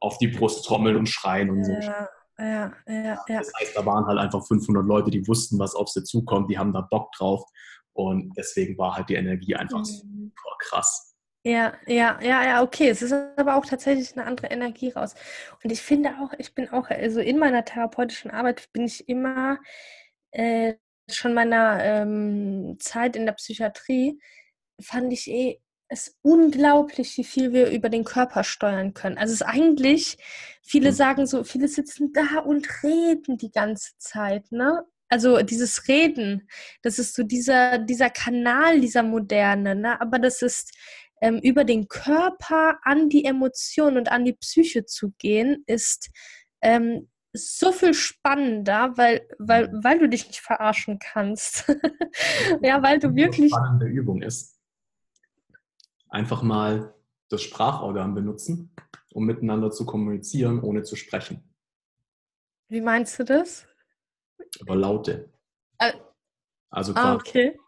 auf 0.00 0.18
die 0.18 0.28
Brust 0.28 0.66
trommeln 0.66 0.96
und 0.96 1.08
schreien 1.08 1.50
und 1.50 1.64
so. 1.64 1.72
Ja, 2.38 2.72
ja, 2.86 2.94
ja. 2.94 3.24
Das 3.26 3.52
heißt, 3.60 3.76
da 3.76 3.86
waren 3.86 4.06
halt 4.06 4.18
einfach 4.18 4.44
500 4.44 4.84
Leute, 4.84 5.10
die 5.10 5.26
wussten, 5.28 5.58
was 5.58 5.74
auf 5.74 5.88
sie 5.88 6.02
zukommt, 6.02 6.50
die 6.50 6.58
haben 6.58 6.72
da 6.72 6.80
Bock 6.80 7.12
drauf 7.12 7.44
und 7.92 8.32
deswegen 8.36 8.76
war 8.76 8.96
halt 8.96 9.08
die 9.08 9.14
Energie 9.14 9.54
einfach 9.54 9.78
mhm. 9.78 9.84
super 9.84 10.56
krass. 10.58 11.14
Ja, 11.46 11.74
ja, 11.86 12.18
ja, 12.22 12.44
ja, 12.44 12.62
okay. 12.62 12.88
Es 12.88 13.02
ist 13.02 13.12
aber 13.12 13.56
auch 13.56 13.66
tatsächlich 13.66 14.16
eine 14.16 14.26
andere 14.26 14.46
Energie 14.46 14.90
raus. 14.90 15.14
Und 15.62 15.70
ich 15.70 15.82
finde 15.82 16.14
auch, 16.20 16.32
ich 16.38 16.54
bin 16.54 16.70
auch, 16.70 16.88
also 16.88 17.20
in 17.20 17.38
meiner 17.38 17.64
therapeutischen 17.64 18.30
Arbeit 18.30 18.72
bin 18.72 18.84
ich 18.84 19.08
immer 19.08 19.58
äh, 20.30 20.74
schon 21.10 21.34
meiner 21.34 21.84
ähm, 21.84 22.76
Zeit 22.80 23.14
in 23.14 23.26
der 23.26 23.34
Psychiatrie, 23.34 24.18
fand 24.80 25.12
ich 25.12 25.30
eh 25.30 25.60
es 25.94 26.16
unglaublich, 26.22 27.16
wie 27.16 27.24
viel 27.24 27.52
wir 27.52 27.70
über 27.70 27.88
den 27.88 28.04
Körper 28.04 28.44
steuern 28.44 28.94
können. 28.94 29.16
Also 29.16 29.32
es 29.32 29.40
ist 29.40 29.46
eigentlich, 29.46 30.18
viele 30.62 30.90
mhm. 30.90 30.94
sagen 30.94 31.26
so, 31.26 31.44
viele 31.44 31.68
sitzen 31.68 32.12
da 32.12 32.40
und 32.40 32.68
reden 32.82 33.38
die 33.38 33.50
ganze 33.50 33.92
Zeit, 33.98 34.50
ne? 34.52 34.82
Also 35.08 35.42
dieses 35.42 35.86
Reden, 35.86 36.48
das 36.82 36.98
ist 36.98 37.14
so 37.14 37.22
dieser, 37.22 37.78
dieser 37.78 38.10
Kanal, 38.10 38.80
dieser 38.80 39.02
moderne, 39.02 39.74
ne? 39.74 40.00
Aber 40.00 40.18
das 40.18 40.42
ist 40.42 40.72
ähm, 41.20 41.38
über 41.42 41.64
den 41.64 41.88
Körper 41.88 42.78
an 42.82 43.08
die 43.08 43.24
Emotion 43.24 43.96
und 43.96 44.10
an 44.10 44.24
die 44.24 44.32
Psyche 44.32 44.84
zu 44.86 45.12
gehen, 45.18 45.62
ist 45.66 46.10
ähm, 46.60 47.08
so 47.32 47.72
viel 47.72 47.94
spannender, 47.94 48.92
weil, 48.96 49.28
weil, 49.38 49.68
mhm. 49.68 49.84
weil 49.84 49.98
du 49.98 50.08
dich 50.08 50.26
nicht 50.26 50.40
verarschen 50.40 50.98
kannst. 50.98 51.66
ja, 52.62 52.82
weil 52.82 52.98
du 52.98 53.14
wirklich. 53.14 53.50
Spannende 53.52 53.86
Übung 53.86 54.22
ist. 54.22 54.53
Einfach 56.14 56.42
mal 56.42 56.94
das 57.28 57.42
Sprachorgan 57.42 58.14
benutzen, 58.14 58.70
um 59.12 59.24
miteinander 59.24 59.72
zu 59.72 59.84
kommunizieren, 59.84 60.60
ohne 60.60 60.84
zu 60.84 60.94
sprechen. 60.94 61.42
Wie 62.68 62.80
meinst 62.80 63.18
du 63.18 63.24
das? 63.24 63.66
Über 64.60 64.76
Laute. 64.76 65.32
Äh, 65.78 65.94
also 66.70 66.92
ah, 66.94 67.16
okay. 67.16 67.58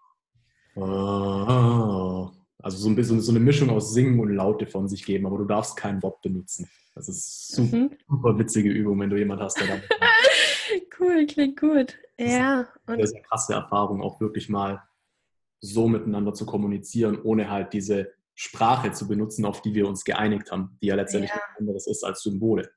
Ah. 0.76 2.30
Also 2.62 2.78
so 2.78 2.88
ein 2.88 2.94
bisschen 2.94 3.20
so 3.20 3.32
eine 3.32 3.40
Mischung 3.40 3.68
aus 3.68 3.92
Singen 3.92 4.20
und 4.20 4.32
Laute 4.32 4.68
von 4.68 4.86
sich 4.86 5.04
geben, 5.04 5.26
aber 5.26 5.38
du 5.38 5.44
darfst 5.44 5.76
kein 5.76 6.00
Wort 6.04 6.22
benutzen. 6.22 6.70
Das 6.94 7.08
ist 7.08 7.48
super, 7.48 7.76
mhm. 7.76 7.98
super 8.08 8.38
witzige 8.38 8.70
Übung, 8.70 9.00
wenn 9.00 9.10
du 9.10 9.16
jemand 9.16 9.40
hast, 9.40 9.58
der 9.58 9.66
da. 9.66 9.82
cool, 11.00 11.26
klingt 11.26 11.58
gut. 11.58 11.98
Ja. 12.16 12.68
Das 12.86 13.10
ist 13.10 13.14
eine 13.16 13.24
krasse 13.24 13.54
Erfahrung, 13.54 14.00
auch 14.02 14.20
wirklich 14.20 14.48
mal 14.48 14.84
so 15.60 15.88
miteinander 15.88 16.32
zu 16.32 16.46
kommunizieren, 16.46 17.20
ohne 17.20 17.50
halt 17.50 17.72
diese 17.72 18.14
Sprache 18.36 18.92
zu 18.92 19.08
benutzen, 19.08 19.44
auf 19.46 19.62
die 19.62 19.74
wir 19.74 19.88
uns 19.88 20.04
geeinigt 20.04 20.52
haben, 20.52 20.78
die 20.80 20.88
ja 20.88 20.94
letztendlich 20.94 21.30
ja. 21.30 21.36
nichts 21.36 21.58
anderes 21.58 21.86
ist 21.86 22.04
als 22.04 22.22
Symbole. 22.22 22.70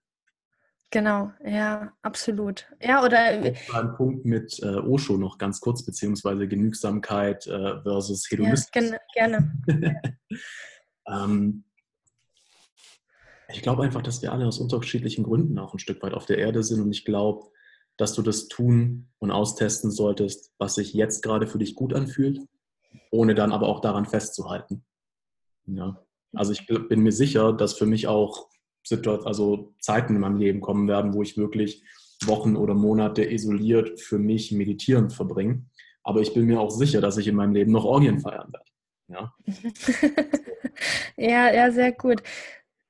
Genau, 0.92 1.32
ja, 1.46 1.92
absolut. 2.02 2.66
Ja, 2.82 3.04
oder. 3.04 3.20
Ein 3.20 3.94
Punkt 3.96 4.26
mit 4.26 4.58
äh, 4.64 4.78
Osho 4.78 5.18
noch 5.18 5.38
ganz 5.38 5.60
kurz, 5.60 5.86
beziehungsweise 5.86 6.48
Genügsamkeit 6.48 7.46
äh, 7.46 7.82
versus 7.84 8.26
Hedonismus. 8.32 8.72
Ja, 8.74 8.98
gerne. 9.14 9.54
ähm, 11.08 11.64
ich 13.50 13.62
glaube 13.62 13.84
einfach, 13.84 14.02
dass 14.02 14.22
wir 14.24 14.32
alle 14.32 14.48
aus 14.48 14.60
unterschiedlichen 14.60 15.26
Gründen 15.26 15.60
auch 15.60 15.74
ein 15.74 15.80
Stück 15.80 16.02
weit 16.02 16.14
auf 16.14 16.26
der 16.26 16.40
Erde 16.40 16.64
sind 16.64 16.82
und 16.82 16.92
ich 16.92 17.06
glaube, 17.06 17.52
dass 17.98 18.14
du 18.14 18.22
das 18.22 18.48
tun 18.48 19.10
und 19.20 19.30
austesten 19.30 19.92
solltest, 19.92 20.54
was 20.58 20.76
sich 20.76 20.94
jetzt 20.94 21.22
gerade 21.22 21.48
für 21.48 21.60
dich 21.60 21.76
gut 21.76 21.94
anfühlt, 21.94 22.40
ohne 23.12 23.36
dann 23.36 23.52
aber 23.52 23.68
auch 23.68 23.82
daran 23.82 24.06
festzuhalten. 24.06 24.86
Ja. 25.76 26.04
Also 26.34 26.52
ich 26.52 26.66
bin 26.68 27.02
mir 27.02 27.12
sicher, 27.12 27.54
dass 27.54 27.74
für 27.74 27.86
mich 27.86 28.08
auch 28.08 28.50
Situation, 28.84 29.28
also 29.28 29.74
Zeiten 29.80 30.16
in 30.16 30.22
meinem 30.22 30.38
Leben 30.38 30.62
kommen 30.62 30.88
werden, 30.88 31.14
wo 31.14 31.22
ich 31.22 31.38
wirklich 31.38 31.84
Wochen 32.26 32.56
oder 32.56 32.74
Monate 32.74 33.24
isoliert 33.24 34.00
für 34.00 34.20
mich 34.20 34.52
meditierend 34.52 35.14
verbringe. 35.14 35.66
Aber 36.04 36.22
ich 36.22 36.34
bin 36.34 36.46
mir 36.46 36.60
auch 36.60 36.72
sicher, 36.72 37.02
dass 37.02 37.18
ich 37.18 37.28
in 37.28 37.36
meinem 37.36 37.54
Leben 37.54 37.72
noch 37.72 37.86
Orgien 37.86 38.20
feiern 38.20 38.52
werde. 38.52 38.66
Ja, 39.08 39.34
ja, 41.18 41.54
ja, 41.54 41.72
sehr 41.72 41.92
gut. 41.94 42.22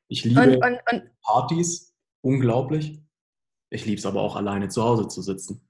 Ich 0.10 0.26
liebe 0.26 0.42
und, 0.42 0.56
und, 0.58 0.80
und 0.92 1.12
Partys 1.22 1.96
unglaublich. 2.22 3.00
Ich 3.70 3.86
liebe 3.86 4.00
es 4.00 4.06
aber 4.06 4.22
auch 4.22 4.36
alleine 4.36 4.68
zu 4.68 4.84
Hause 4.84 5.08
zu 5.08 5.22
sitzen. 5.22 5.68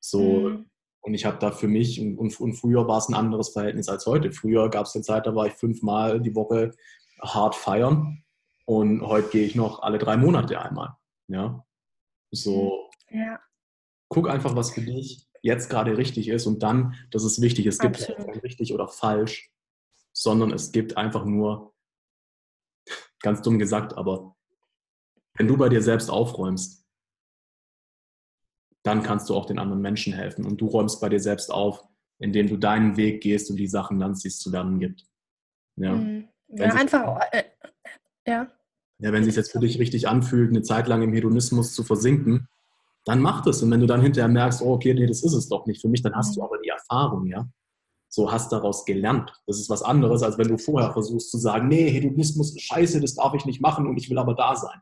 So, 0.00 0.50
mhm. 0.50 0.70
Und 1.08 1.14
ich 1.14 1.24
habe 1.24 1.38
da 1.38 1.50
für 1.50 1.68
mich, 1.68 1.98
und, 1.98 2.38
und 2.38 2.52
früher 2.52 2.86
war 2.86 2.98
es 2.98 3.08
ein 3.08 3.14
anderes 3.14 3.48
Verhältnis 3.48 3.88
als 3.88 4.04
heute. 4.04 4.30
Früher 4.30 4.68
gab 4.68 4.84
es 4.84 4.94
eine 4.94 5.02
Zeit, 5.02 5.26
da 5.26 5.34
war 5.34 5.46
ich 5.46 5.54
fünfmal 5.54 6.20
die 6.20 6.34
Woche 6.34 6.72
hart 7.22 7.54
feiern. 7.54 8.24
Und 8.66 9.00
heute 9.00 9.30
gehe 9.30 9.46
ich 9.46 9.54
noch 9.54 9.80
alle 9.80 9.96
drei 9.96 10.18
Monate 10.18 10.60
einmal. 10.60 10.98
Ja. 11.28 11.64
So. 12.30 12.90
Ja. 13.08 13.40
Guck 14.08 14.28
einfach, 14.28 14.54
was 14.54 14.72
für 14.72 14.82
dich 14.82 15.26
jetzt 15.40 15.70
gerade 15.70 15.96
richtig 15.96 16.28
ist. 16.28 16.44
Und 16.44 16.62
dann, 16.62 16.94
das 17.10 17.24
ist 17.24 17.40
wichtig, 17.40 17.64
es 17.64 17.78
gibt 17.78 18.06
kein 18.06 18.28
richtig 18.40 18.74
oder 18.74 18.86
falsch, 18.86 19.50
sondern 20.12 20.52
es 20.52 20.72
gibt 20.72 20.98
einfach 20.98 21.24
nur, 21.24 21.74
ganz 23.20 23.40
dumm 23.40 23.58
gesagt, 23.58 23.96
aber 23.96 24.36
wenn 25.36 25.48
du 25.48 25.56
bei 25.56 25.70
dir 25.70 25.80
selbst 25.80 26.10
aufräumst, 26.10 26.84
dann 28.88 29.02
kannst 29.02 29.28
du 29.28 29.34
auch 29.34 29.44
den 29.44 29.58
anderen 29.58 29.82
Menschen 29.82 30.14
helfen. 30.14 30.46
Und 30.46 30.62
du 30.62 30.66
räumst 30.66 31.00
bei 31.02 31.10
dir 31.10 31.20
selbst 31.20 31.52
auf, 31.52 31.84
indem 32.18 32.48
du 32.48 32.56
deinen 32.56 32.96
Weg 32.96 33.22
gehst 33.22 33.50
und 33.50 33.56
die 33.56 33.66
Sachen 33.66 33.98
lernst, 33.98 34.24
die 34.24 34.28
es 34.28 34.38
zu 34.38 34.50
lernen 34.50 34.80
gibt. 34.80 35.04
Ja, 35.76 35.92
mhm. 35.92 36.28
ja 36.48 36.72
einfach, 36.72 37.20
äh, 37.32 37.44
ja. 38.26 38.48
Ja, 39.00 39.12
wenn 39.12 39.20
es 39.20 39.26
sich 39.26 39.36
jetzt 39.36 39.52
für 39.52 39.60
dich 39.60 39.78
richtig 39.78 40.08
anfühlt, 40.08 40.50
eine 40.50 40.62
Zeit 40.62 40.88
lang 40.88 41.02
im 41.02 41.12
Hedonismus 41.12 41.74
zu 41.74 41.84
versinken, 41.84 42.48
dann 43.04 43.20
mach 43.20 43.42
das. 43.42 43.62
Und 43.62 43.70
wenn 43.70 43.80
du 43.80 43.86
dann 43.86 44.00
hinterher 44.00 44.28
merkst, 44.28 44.62
oh, 44.62 44.72
okay, 44.72 44.94
nee, 44.94 45.06
das 45.06 45.22
ist 45.22 45.34
es 45.34 45.48
doch 45.48 45.66
nicht 45.66 45.82
für 45.82 45.88
mich, 45.88 46.00
dann 46.00 46.14
hast 46.14 46.34
du 46.34 46.40
mhm. 46.40 46.46
aber 46.46 46.58
die 46.58 46.70
Erfahrung, 46.70 47.26
ja. 47.26 47.46
So 48.08 48.32
hast 48.32 48.50
daraus 48.52 48.86
gelernt. 48.86 49.30
Das 49.46 49.60
ist 49.60 49.68
was 49.68 49.82
anderes, 49.82 50.22
als 50.22 50.38
wenn 50.38 50.48
du 50.48 50.56
vorher 50.56 50.92
versuchst 50.94 51.30
zu 51.30 51.36
sagen, 51.36 51.68
nee, 51.68 51.90
Hedonismus 51.90 52.56
ist 52.56 52.62
scheiße, 52.62 53.02
das 53.02 53.14
darf 53.14 53.34
ich 53.34 53.44
nicht 53.44 53.60
machen 53.60 53.86
und 53.86 53.98
ich 53.98 54.08
will 54.08 54.16
aber 54.16 54.34
da 54.34 54.56
sein. 54.56 54.80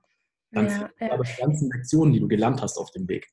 Dann 0.53 0.69
ja, 0.69 0.91
ja. 1.01 1.13
aber 1.13 1.25
die 1.25 1.41
ganzen 1.41 1.69
Lektionen, 1.73 2.13
die 2.13 2.21
du 2.21 2.29
gelernt 2.29 2.63
hast 2.63 2.79
auf 2.79 2.93
dem 2.93 3.09
Weg. 3.09 3.29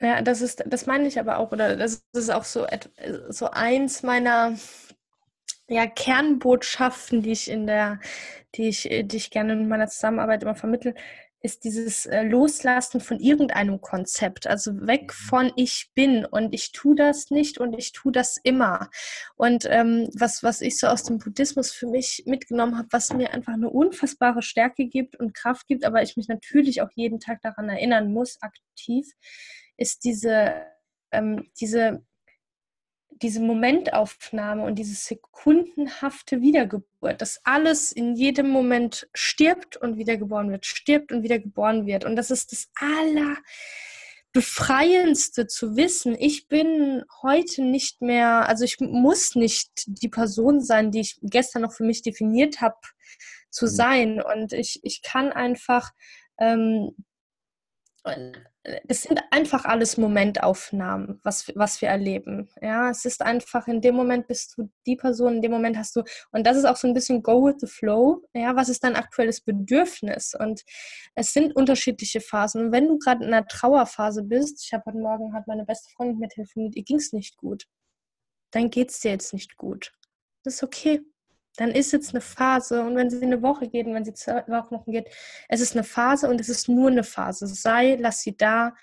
Ja, 0.00 0.22
das 0.22 0.42
ist, 0.42 0.62
das 0.66 0.86
meine 0.86 1.08
ich 1.08 1.18
aber 1.18 1.38
auch, 1.38 1.50
oder 1.50 1.76
das 1.76 2.04
ist 2.12 2.30
auch 2.30 2.44
so, 2.44 2.66
so 3.30 3.50
eins 3.50 4.02
meiner 4.02 4.56
ja, 5.68 5.86
Kernbotschaften, 5.86 7.22
die 7.22 7.32
ich 7.32 7.50
in 7.50 7.66
der, 7.66 8.00
die 8.54 8.68
ich, 8.68 8.82
die 8.82 9.16
ich 9.16 9.30
gerne 9.30 9.54
in 9.54 9.68
meiner 9.68 9.88
Zusammenarbeit 9.88 10.42
immer 10.42 10.54
vermittle, 10.54 10.94
ist 11.40 11.64
dieses 11.64 12.06
äh, 12.06 12.22
Loslassen 12.22 13.00
von 13.00 13.20
irgendeinem 13.20 13.80
Konzept. 13.80 14.46
Also 14.46 14.86
weg 14.86 15.02
mhm. 15.02 15.28
von 15.28 15.52
ich 15.56 15.90
bin 15.94 16.24
und 16.24 16.52
ich 16.52 16.72
tue 16.72 16.96
das 16.96 17.30
nicht 17.30 17.58
und 17.58 17.74
ich 17.74 17.92
tue 17.92 18.12
das 18.12 18.38
immer. 18.42 18.90
Und 19.36 19.64
ähm, 19.68 20.08
was, 20.14 20.42
was 20.42 20.60
ich 20.60 20.78
so 20.78 20.88
aus 20.88 21.04
dem 21.04 21.18
Buddhismus 21.18 21.72
für 21.72 21.86
mich 21.86 22.24
mitgenommen 22.26 22.76
habe, 22.76 22.88
was 22.90 23.12
mir 23.12 23.32
einfach 23.32 23.52
eine 23.52 23.70
unfassbare 23.70 24.42
Stärke 24.42 24.86
gibt 24.86 25.16
und 25.16 25.34
Kraft 25.34 25.68
gibt, 25.68 25.84
aber 25.84 26.02
ich 26.02 26.16
mich 26.16 26.28
natürlich 26.28 26.82
auch 26.82 26.90
jeden 26.94 27.20
Tag 27.20 27.40
daran 27.42 27.68
erinnern 27.68 28.12
muss, 28.12 28.42
aktiv, 28.42 29.12
ist 29.78 30.04
diese, 30.04 30.66
ähm, 31.10 31.50
diese 31.58 32.04
diese 33.22 33.40
Momentaufnahme 33.40 34.62
und 34.64 34.76
diese 34.76 34.94
sekundenhafte 34.94 36.40
Wiedergeburt, 36.40 37.20
dass 37.20 37.40
alles 37.44 37.92
in 37.92 38.14
jedem 38.14 38.48
Moment 38.48 39.08
stirbt 39.14 39.76
und 39.76 39.96
wiedergeboren 39.98 40.50
wird, 40.50 40.66
stirbt 40.66 41.12
und 41.12 41.22
wiedergeboren 41.22 41.86
wird. 41.86 42.04
Und 42.04 42.16
das 42.16 42.30
ist 42.30 42.52
das 42.52 42.68
allerbefreiendste 44.32 45.46
zu 45.46 45.76
wissen. 45.76 46.16
Ich 46.18 46.48
bin 46.48 47.04
heute 47.22 47.62
nicht 47.62 48.02
mehr, 48.02 48.48
also 48.48 48.64
ich 48.64 48.78
muss 48.80 49.34
nicht 49.34 49.70
die 49.86 50.08
Person 50.08 50.60
sein, 50.60 50.90
die 50.90 51.00
ich 51.00 51.18
gestern 51.22 51.62
noch 51.62 51.72
für 51.72 51.84
mich 51.84 52.02
definiert 52.02 52.60
habe, 52.60 52.76
zu 53.50 53.64
mhm. 53.66 53.70
sein. 53.70 54.22
Und 54.22 54.52
ich, 54.52 54.80
ich 54.82 55.02
kann 55.02 55.32
einfach 55.32 55.90
ähm, 56.38 56.94
es 58.88 59.02
sind 59.02 59.20
einfach 59.30 59.64
alles 59.64 59.96
Momentaufnahmen, 59.96 61.20
was, 61.22 61.50
was 61.54 61.80
wir 61.80 61.88
erleben. 61.88 62.48
Ja, 62.60 62.90
es 62.90 63.04
ist 63.04 63.22
einfach, 63.22 63.66
in 63.68 63.80
dem 63.80 63.94
Moment 63.94 64.26
bist 64.26 64.56
du 64.56 64.70
die 64.86 64.96
Person, 64.96 65.36
in 65.36 65.42
dem 65.42 65.50
Moment 65.50 65.76
hast 65.76 65.96
du, 65.96 66.02
und 66.32 66.46
das 66.46 66.56
ist 66.56 66.64
auch 66.64 66.76
so 66.76 66.88
ein 66.88 66.94
bisschen 66.94 67.22
go 67.22 67.44
with 67.46 67.56
the 67.60 67.66
flow. 67.66 68.22
Ja, 68.34 68.56
was 68.56 68.68
ist 68.68 68.84
dein 68.84 68.96
aktuelles 68.96 69.40
Bedürfnis? 69.40 70.34
Und 70.38 70.62
es 71.14 71.32
sind 71.32 71.54
unterschiedliche 71.56 72.20
Phasen. 72.20 72.66
Und 72.66 72.72
wenn 72.72 72.88
du 72.88 72.98
gerade 72.98 73.24
in 73.24 73.32
einer 73.32 73.46
Trauerphase 73.46 74.22
bist, 74.22 74.64
ich 74.64 74.72
habe 74.72 74.84
heute 74.86 74.98
Morgen, 74.98 75.34
hat 75.34 75.46
meine 75.46 75.64
beste 75.64 75.90
Freundin 75.90 76.18
mit 76.18 76.28
mir 76.28 76.34
telefoniert, 76.34 76.76
ihr 76.76 76.84
ging 76.84 76.98
es 76.98 77.12
nicht 77.12 77.36
gut. 77.36 77.66
Dann 78.52 78.70
geht 78.70 78.90
es 78.90 79.00
dir 79.00 79.10
jetzt 79.10 79.32
nicht 79.32 79.56
gut. 79.56 79.92
Das 80.44 80.54
ist 80.54 80.62
okay 80.62 81.02
dann 81.58 81.72
ist 81.72 81.92
jetzt 81.92 82.14
eine 82.14 82.20
Phase 82.20 82.82
und 82.82 82.96
wenn 82.96 83.10
sie 83.10 83.20
eine 83.20 83.42
Woche 83.42 83.68
geht 83.68 83.86
und 83.86 83.94
wenn 83.94 84.04
sie 84.04 84.14
zwei 84.14 84.44
Wochen 84.46 84.92
geht, 84.92 85.08
es 85.48 85.60
ist 85.60 85.74
eine 85.74 85.84
Phase 85.84 86.28
und 86.28 86.40
es 86.40 86.48
ist 86.48 86.68
nur 86.68 86.88
eine 86.88 87.02
Phase. 87.02 87.46
Sei, 87.48 87.96
lass 87.98 88.20
sie 88.20 88.36
da. 88.36 88.74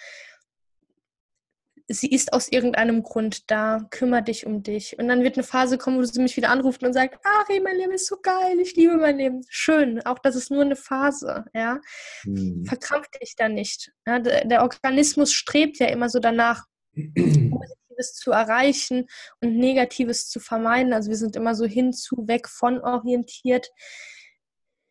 Sie 1.88 2.10
ist 2.10 2.34
aus 2.34 2.50
irgendeinem 2.50 3.04
Grund 3.04 3.50
da, 3.50 3.88
kümmere 3.92 4.24
dich 4.24 4.46
um 4.46 4.62
dich. 4.62 4.98
Und 5.00 5.08
dann 5.08 5.24
wird 5.24 5.38
eine 5.38 5.44
Phase 5.44 5.78
kommen, 5.78 6.00
wo 6.00 6.04
sie 6.04 6.22
mich 6.22 6.36
wieder 6.36 6.50
anruft 6.50 6.84
und 6.84 6.94
sagt, 6.94 7.20
Ari, 7.24 7.62
mein 7.62 7.78
Leben 7.78 7.94
ist 7.94 8.08
so 8.08 8.18
geil, 8.22 8.60
ich 8.60 8.76
liebe 8.76 8.98
mein 8.98 9.18
Leben. 9.18 9.46
Schön, 9.48 10.06
auch 10.06 10.20
das 10.20 10.36
ist 10.36 10.52
nur 10.52 10.64
eine 10.64 10.76
Phase, 10.76 11.46
ja. 11.54 11.80
Mhm. 12.26 12.66
Verkrampf 12.66 13.08
dich 13.22 13.36
da 13.38 13.48
nicht. 13.48 13.94
Ja? 14.06 14.20
Der 14.20 14.64
Organismus 14.64 15.32
strebt 15.32 15.78
ja 15.78 15.88
immer 15.88 16.10
so 16.10 16.20
danach, 16.20 16.66
Positives 17.96 18.14
zu 18.14 18.32
erreichen 18.32 19.08
und 19.42 19.58
Negatives 19.58 20.30
zu 20.30 20.40
vermeiden. 20.40 20.94
Also 20.94 21.10
wir 21.10 21.18
sind 21.18 21.36
immer 21.36 21.56
so 21.56 21.66
hinzu, 21.66 22.28
weg 22.28 22.48
von 22.48 22.80
orientiert. 22.82 23.70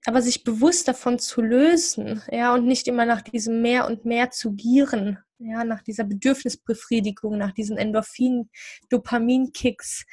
Aber 0.07 0.21
sich 0.21 0.45
bewusst 0.45 0.87
davon 0.87 1.19
zu 1.19 1.41
lösen, 1.41 2.23
ja, 2.31 2.53
und 2.53 2.67
nicht 2.67 2.89
immer 2.89 3.07
nach 3.07 3.23
diesem 3.23 3.63
mehr 3.63 3.87
und 3.87 4.05
mehr 4.05 4.31
zu 4.31 4.53
gieren, 4.53 5.19
ja, 5.39 5.65
nach 5.65 5.83
dieser 5.83 6.05
Bedürfnisbefriedigung, 6.05 7.39
nach 7.39 7.53
diesen 7.53 7.79
Endorphin, 7.79 8.51
Dopaminkicks. 8.91 10.05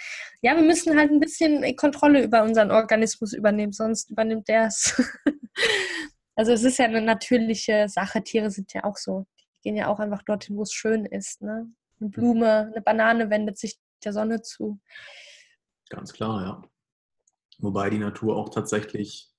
Ja, 0.42 0.56
wir 0.56 0.64
müssen 0.64 0.98
halt 0.98 1.12
ein 1.12 1.20
bisschen 1.20 1.76
Kontrolle 1.76 2.24
über 2.24 2.44
unseren 2.44 2.72
Organismus 2.72 3.34
übernehmen, 3.34 3.74
sonst 3.74 4.10
übernimmt 4.12 4.48
der 4.48 4.68
es. 4.68 4.96
also 6.36 6.54
es 6.54 6.64
ist 6.64 6.80
ja 6.80 6.86
eine 6.86 7.02
natürliche 7.02 7.89
Sache. 7.89 8.24
Tiere 8.24 8.50
sind 8.50 8.74
ja 8.74 8.86
auch 8.86 8.96
so. 8.96 9.26
Die 9.39 9.62
gehen 9.64 9.76
ja 9.76 9.88
auch 9.88 10.00
einfach 10.00 10.24
dorthin, 10.24 10.56
wo 10.56 10.62
es 10.62 10.72
schön 10.72 11.06
ist, 11.06 11.42
ne? 11.42 11.70
Eine 12.02 12.10
Blume, 12.10 12.72
eine 12.72 12.82
Banane 12.82 13.30
wendet 13.30 13.58
sich 13.58 13.80
der 14.04 14.12
Sonne 14.12 14.41
zu. 14.41 14.80
Ganz 15.89 16.12
klar, 16.14 16.41
ja. 16.43 16.62
Wobei 17.60 17.89
die 17.91 17.99
Natur 17.99 18.36
auch 18.36 18.49
tatsächlich, 18.49 19.32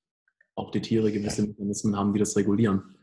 auch 0.55 0.71
die 0.71 0.81
Tiere 0.81 1.11
gewisse 1.11 1.43
Mechanismen 1.43 1.97
haben, 1.97 2.13
die 2.13 2.21
das 2.21 2.37
regulieren. 2.37 2.97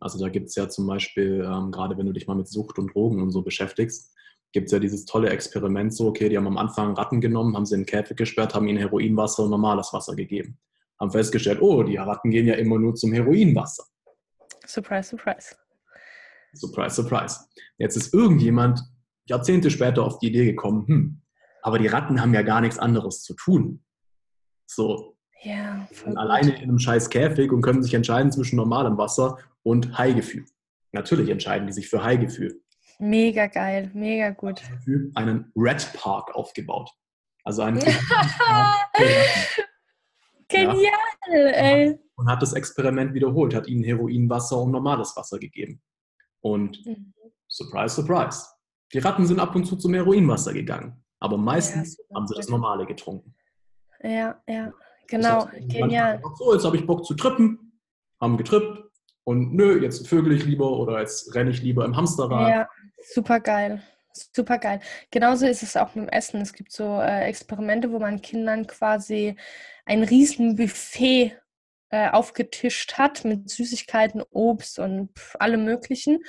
Also 0.00 0.18
da 0.18 0.28
gibt 0.28 0.48
es 0.48 0.56
ja 0.56 0.68
zum 0.68 0.86
Beispiel, 0.86 1.46
ähm, 1.46 1.70
gerade 1.70 1.96
wenn 1.96 2.06
du 2.06 2.12
dich 2.12 2.26
mal 2.26 2.34
mit 2.34 2.48
Sucht 2.48 2.78
und 2.78 2.94
Drogen 2.94 3.22
und 3.22 3.30
so 3.30 3.42
beschäftigst, 3.42 4.12
gibt 4.52 4.66
es 4.66 4.72
ja 4.72 4.78
dieses 4.78 5.04
tolle 5.04 5.30
Experiment 5.30 5.94
so, 5.94 6.08
okay, 6.08 6.28
die 6.28 6.36
haben 6.36 6.46
am 6.46 6.58
Anfang 6.58 6.94
Ratten 6.94 7.20
genommen, 7.20 7.56
haben 7.56 7.66
sie 7.66 7.74
in 7.74 7.82
den 7.82 7.86
Käfig 7.86 8.16
gesperrt, 8.16 8.54
haben 8.54 8.66
ihnen 8.66 8.78
Heroinwasser 8.78 9.44
und 9.44 9.50
normales 9.50 9.92
Wasser 9.92 10.16
gegeben. 10.16 10.58
Haben 10.98 11.10
festgestellt, 11.10 11.60
oh, 11.60 11.82
die 11.82 11.96
Ratten 11.96 12.30
gehen 12.30 12.46
ja 12.46 12.54
immer 12.54 12.78
nur 12.78 12.94
zum 12.94 13.12
Heroinwasser. 13.12 13.84
Surprise, 14.66 15.10
surprise. 15.10 15.56
Surprise, 16.54 16.94
surprise. 16.94 17.40
Jetzt 17.78 17.96
ist 17.96 18.14
irgendjemand 18.14 18.80
Jahrzehnte 19.26 19.70
später 19.70 20.04
auf 20.04 20.18
die 20.18 20.28
Idee 20.28 20.46
gekommen, 20.46 20.86
hm, 20.86 21.20
Aber 21.62 21.78
die 21.78 21.86
Ratten 21.86 22.20
haben 22.20 22.34
ja 22.34 22.42
gar 22.42 22.60
nichts 22.60 22.78
anderes 22.78 23.22
zu 23.22 23.34
tun. 23.34 23.82
So. 24.66 25.16
Ja, 25.42 25.86
alleine 26.14 26.56
in 26.56 26.62
einem 26.62 26.78
scheiß 26.78 27.10
Käfig 27.10 27.52
und 27.52 27.60
können 27.60 27.82
sich 27.82 27.92
entscheiden 27.92 28.32
zwischen 28.32 28.56
normalem 28.56 28.96
Wasser 28.96 29.38
und 29.62 29.98
Haigefühl. 29.98 30.46
Natürlich 30.92 31.28
entscheiden 31.28 31.66
die 31.66 31.72
sich 31.72 31.88
für 31.88 32.02
Haigefühl. 32.02 32.62
Mega 32.98 33.46
geil, 33.48 33.90
mega 33.92 34.30
gut. 34.30 34.62
Einen 35.14 35.52
Red 35.54 35.92
Park 35.94 36.34
aufgebaut. 36.34 36.90
Also 37.42 37.62
einen 37.62 37.80
Genial, 40.48 40.82
ja. 41.28 41.32
ey. 41.32 41.98
Und 42.16 42.30
hat 42.30 42.40
das 42.40 42.52
Experiment 42.52 43.12
wiederholt, 43.12 43.54
hat 43.54 43.66
ihnen 43.66 43.82
Heroinwasser 43.82 44.58
und 44.58 44.70
normales 44.70 45.16
Wasser 45.16 45.38
gegeben. 45.38 45.82
Und 46.40 46.84
mhm. 46.86 47.12
surprise, 47.48 47.96
surprise. 47.96 48.46
Die 48.94 49.00
Ratten 49.00 49.26
sind 49.26 49.40
ab 49.40 49.54
und 49.56 49.64
zu 49.64 49.76
zum 49.76 49.92
Heroinwasser 49.92 50.52
gegangen. 50.52 51.04
Aber 51.18 51.36
meistens 51.36 51.98
ja, 51.98 52.16
haben 52.16 52.28
sie 52.28 52.34
das 52.34 52.48
normale 52.48 52.86
getrunken. 52.86 53.34
Ja, 54.02 54.40
ja, 54.46 54.72
genau, 55.08 55.48
genial. 55.68 56.22
So, 56.36 56.54
jetzt 56.54 56.64
habe 56.64 56.76
ich 56.76 56.86
Bock 56.86 57.04
zu 57.04 57.14
trippen, 57.14 57.80
haben 58.20 58.36
getrippt 58.36 58.84
und 59.24 59.54
nö, 59.54 59.82
jetzt 59.82 60.06
vögel 60.06 60.32
ich 60.34 60.44
lieber 60.44 60.70
oder 60.78 61.00
jetzt 61.00 61.34
renne 61.34 61.50
ich 61.50 61.62
lieber 61.62 61.84
im 61.84 61.96
Hamsterrad. 61.96 62.48
Ja, 62.48 62.68
super 63.12 63.40
geil. 63.40 63.82
Super 64.12 64.58
geil. 64.58 64.80
Genauso 65.10 65.44
ist 65.46 65.64
es 65.64 65.76
auch 65.76 65.96
mit 65.96 66.06
dem 66.06 66.08
Essen. 66.08 66.40
Es 66.40 66.52
gibt 66.52 66.70
so 66.70 67.00
äh, 67.00 67.24
Experimente, 67.24 67.90
wo 67.90 67.98
man 67.98 68.22
Kindern 68.22 68.64
quasi 68.68 69.34
ein 69.86 70.04
riesen 70.04 70.54
Buffet 70.54 71.32
äh, 71.90 72.10
aufgetischt 72.10 72.96
hat 72.96 73.24
mit 73.24 73.50
Süßigkeiten, 73.50 74.22
Obst 74.30 74.78
und 74.78 75.18
pff, 75.18 75.34
allem 75.40 75.64
Möglichen. 75.64 76.22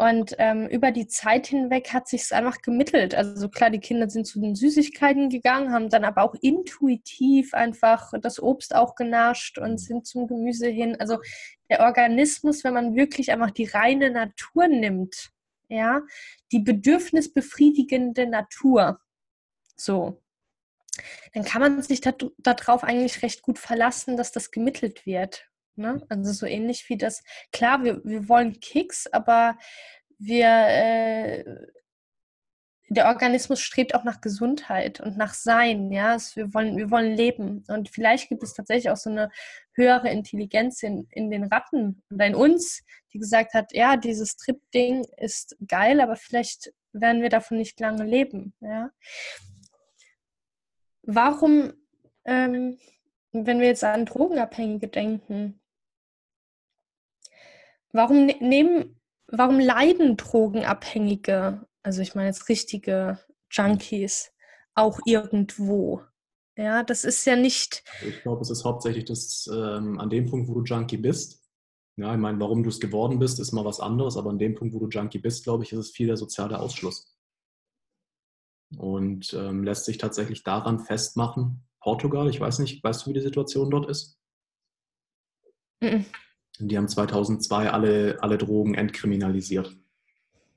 Und 0.00 0.36
ähm, 0.38 0.68
über 0.68 0.92
die 0.92 1.08
Zeit 1.08 1.48
hinweg 1.48 1.92
hat 1.92 2.06
sich 2.06 2.22
es 2.22 2.30
einfach 2.30 2.62
gemittelt. 2.62 3.16
Also 3.16 3.48
klar, 3.48 3.68
die 3.68 3.80
Kinder 3.80 4.08
sind 4.08 4.28
zu 4.28 4.40
den 4.40 4.54
Süßigkeiten 4.54 5.28
gegangen, 5.28 5.72
haben 5.72 5.88
dann 5.88 6.04
aber 6.04 6.22
auch 6.22 6.36
intuitiv 6.40 7.52
einfach 7.52 8.12
das 8.20 8.40
Obst 8.40 8.76
auch 8.76 8.94
genascht 8.94 9.58
und 9.58 9.78
sind 9.78 10.06
zum 10.06 10.28
Gemüse 10.28 10.68
hin. 10.68 10.94
Also 11.00 11.18
der 11.68 11.80
Organismus, 11.80 12.62
wenn 12.62 12.74
man 12.74 12.94
wirklich 12.94 13.32
einfach 13.32 13.50
die 13.50 13.64
reine 13.64 14.12
Natur 14.12 14.68
nimmt, 14.68 15.30
ja, 15.68 16.02
die 16.52 16.60
bedürfnisbefriedigende 16.60 18.28
Natur, 18.28 19.00
so, 19.74 20.22
dann 21.34 21.44
kann 21.44 21.60
man 21.60 21.82
sich 21.82 22.00
darauf 22.00 22.84
eigentlich 22.84 23.22
recht 23.22 23.42
gut 23.42 23.58
verlassen, 23.58 24.16
dass 24.16 24.30
das 24.30 24.52
gemittelt 24.52 25.06
wird. 25.06 25.47
Ne? 25.78 26.04
Also 26.08 26.32
so 26.32 26.46
ähnlich 26.46 26.88
wie 26.88 26.98
das, 26.98 27.22
klar, 27.52 27.84
wir, 27.84 28.04
wir 28.04 28.28
wollen 28.28 28.60
Kicks, 28.60 29.06
aber 29.06 29.56
wir, 30.18 30.48
äh, 30.48 31.44
der 32.90 33.06
Organismus 33.06 33.60
strebt 33.60 33.94
auch 33.94 34.04
nach 34.04 34.20
Gesundheit 34.20 35.00
und 35.00 35.16
nach 35.16 35.34
Sein, 35.34 35.92
ja. 35.92 36.12
Also 36.12 36.36
wir 36.36 36.54
wollen, 36.54 36.76
wir 36.76 36.90
wollen 36.90 37.14
leben. 37.14 37.64
Und 37.68 37.90
vielleicht 37.90 38.28
gibt 38.28 38.42
es 38.42 38.54
tatsächlich 38.54 38.90
auch 38.90 38.96
so 38.96 39.10
eine 39.10 39.30
höhere 39.74 40.08
Intelligenz 40.08 40.82
in, 40.82 41.06
in 41.10 41.30
den 41.30 41.44
Ratten 41.44 42.02
oder 42.10 42.26
in 42.26 42.34
uns, 42.34 42.82
die 43.12 43.18
gesagt 43.18 43.54
hat, 43.54 43.72
ja, 43.72 43.96
dieses 43.96 44.36
Trip-Ding 44.36 45.06
ist 45.18 45.56
geil, 45.66 46.00
aber 46.00 46.16
vielleicht 46.16 46.72
werden 46.92 47.22
wir 47.22 47.28
davon 47.28 47.58
nicht 47.58 47.78
lange 47.78 48.04
leben, 48.04 48.54
ja. 48.60 48.90
Warum, 51.02 51.72
ähm, 52.24 52.78
wenn 53.32 53.60
wir 53.60 53.66
jetzt 53.66 53.84
an 53.84 54.04
Drogenabhängige 54.04 54.88
denken, 54.88 55.60
warum 57.92 58.26
ne-, 58.26 58.36
nehmen, 58.40 59.00
warum 59.26 59.58
leiden 59.58 60.16
Drogenabhängige, 60.16 61.66
also 61.82 62.02
ich 62.02 62.14
meine 62.14 62.28
jetzt 62.28 62.48
richtige 62.48 63.18
Junkies, 63.50 64.32
auch 64.74 64.98
irgendwo? 65.04 66.02
Ja, 66.56 66.82
das 66.82 67.04
ist 67.04 67.24
ja 67.24 67.36
nicht. 67.36 67.84
Ich 68.04 68.22
glaube, 68.22 68.42
es 68.42 68.50
ist 68.50 68.64
hauptsächlich 68.64 69.04
das, 69.04 69.48
ähm, 69.52 70.00
an 70.00 70.10
dem 70.10 70.28
Punkt, 70.28 70.48
wo 70.48 70.54
du 70.54 70.64
Junkie 70.64 70.96
bist. 70.96 71.44
Ja, 71.96 72.12
ich 72.12 72.20
meine, 72.20 72.38
warum 72.40 72.62
du 72.62 72.68
es 72.68 72.80
geworden 72.80 73.18
bist, 73.18 73.40
ist 73.40 73.52
mal 73.52 73.64
was 73.64 73.80
anderes, 73.80 74.16
aber 74.16 74.30
an 74.30 74.38
dem 74.38 74.54
Punkt, 74.54 74.74
wo 74.74 74.78
du 74.78 74.88
Junkie 74.88 75.18
bist, 75.18 75.44
glaube 75.44 75.64
ich, 75.64 75.72
ist 75.72 75.78
es 75.78 75.90
viel 75.90 76.06
der 76.06 76.16
soziale 76.16 76.58
Ausschluss. 76.58 77.16
Und 78.76 79.32
ähm, 79.34 79.64
lässt 79.64 79.84
sich 79.84 79.98
tatsächlich 79.98 80.42
daran 80.42 80.78
festmachen. 80.78 81.64
Portugal, 81.80 82.28
ich 82.28 82.40
weiß 82.40 82.58
nicht, 82.58 82.82
weißt 82.84 83.06
du, 83.06 83.10
wie 83.10 83.14
die 83.14 83.20
Situation 83.20 83.70
dort 83.70 83.88
ist? 83.88 84.18
Mhm. 85.80 86.04
Die 86.58 86.76
haben 86.76 86.88
2002 86.88 87.70
alle, 87.70 88.18
alle 88.20 88.38
Drogen 88.38 88.74
entkriminalisiert. 88.74 89.76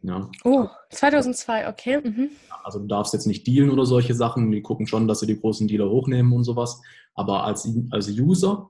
Ja. 0.04 0.30
Oh, 0.43 0.68
2002, 0.89 1.70
okay. 1.70 2.02
Mhm. 2.04 2.32
Also 2.64 2.80
du 2.80 2.88
darfst 2.88 3.14
jetzt 3.14 3.28
nicht 3.28 3.45
dealen 3.45 3.70
oder 3.70 3.86
solche 3.86 4.16
Sachen. 4.16 4.52
Die 4.52 4.62
gucken 4.62 4.88
schon, 4.88 5.08
dass 5.08 5.20
sie 5.20 5.28
die 5.28 5.39
großen 5.39 5.68
Dealer 5.68 5.89
hochnehmen 5.89 6.34
und 6.34 6.43
sowas. 6.43 6.82
Aber 7.14 7.43
als, 7.43 7.70
als 7.91 8.10
User, 8.10 8.70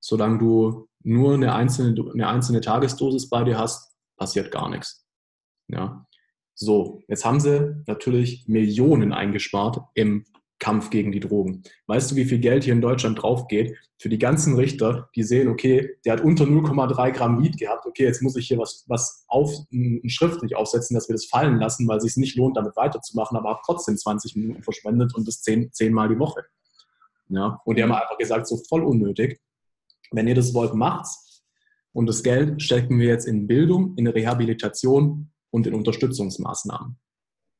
solange 0.00 0.38
du 0.38 0.88
nur 1.02 1.34
eine 1.34 1.54
einzelne, 1.54 2.10
eine 2.12 2.28
einzelne 2.28 2.60
Tagesdosis 2.60 3.28
bei 3.28 3.44
dir 3.44 3.58
hast, 3.58 3.94
passiert 4.16 4.50
gar 4.50 4.68
nichts. 4.68 5.06
Ja. 5.68 6.06
So, 6.54 7.02
jetzt 7.08 7.24
haben 7.24 7.40
sie 7.40 7.82
natürlich 7.86 8.46
Millionen 8.46 9.12
eingespart 9.12 9.80
im 9.94 10.24
Kampf 10.64 10.88
gegen 10.88 11.12
die 11.12 11.20
Drogen. 11.20 11.62
Weißt 11.88 12.10
du, 12.10 12.16
wie 12.16 12.24
viel 12.24 12.38
Geld 12.38 12.64
hier 12.64 12.72
in 12.72 12.80
Deutschland 12.80 13.22
drauf 13.22 13.48
geht 13.48 13.76
für 13.98 14.08
die 14.08 14.18
ganzen 14.18 14.56
Richter, 14.56 15.10
die 15.14 15.22
sehen, 15.22 15.48
okay, 15.48 15.90
der 16.06 16.14
hat 16.14 16.22
unter 16.22 16.44
0,3 16.44 17.10
Gramm 17.10 17.42
Weed 17.42 17.58
gehabt, 17.58 17.84
okay, 17.84 18.04
jetzt 18.04 18.22
muss 18.22 18.34
ich 18.36 18.48
hier 18.48 18.56
was, 18.56 18.84
was 18.88 19.26
auf, 19.28 19.52
schriftlich 20.06 20.56
aufsetzen, 20.56 20.94
dass 20.94 21.06
wir 21.06 21.14
das 21.14 21.26
fallen 21.26 21.58
lassen, 21.58 21.86
weil 21.86 21.98
es 21.98 22.04
sich 22.04 22.16
nicht 22.16 22.36
lohnt, 22.36 22.56
damit 22.56 22.76
weiterzumachen, 22.76 23.36
aber 23.36 23.50
habe 23.50 23.60
trotzdem 23.66 23.98
20 23.98 24.36
Minuten 24.36 24.62
verschwendet 24.62 25.14
und 25.14 25.28
das 25.28 25.42
zehn, 25.42 25.70
zehnmal 25.70 26.08
die 26.08 26.18
Woche. 26.18 26.44
Ja, 27.28 27.60
und 27.66 27.76
die 27.76 27.82
haben 27.82 27.92
einfach 27.92 28.16
gesagt, 28.16 28.46
so 28.46 28.56
voll 28.56 28.84
unnötig. 28.84 29.40
Wenn 30.12 30.28
ihr 30.28 30.34
das 30.34 30.54
wollt, 30.54 30.72
macht's. 30.72 31.42
Und 31.92 32.06
das 32.06 32.22
Geld 32.22 32.62
stecken 32.62 32.98
wir 32.98 33.08
jetzt 33.08 33.26
in 33.26 33.46
Bildung, 33.46 33.94
in 33.96 34.06
Rehabilitation 34.06 35.30
und 35.50 35.66
in 35.66 35.74
Unterstützungsmaßnahmen. 35.74 36.98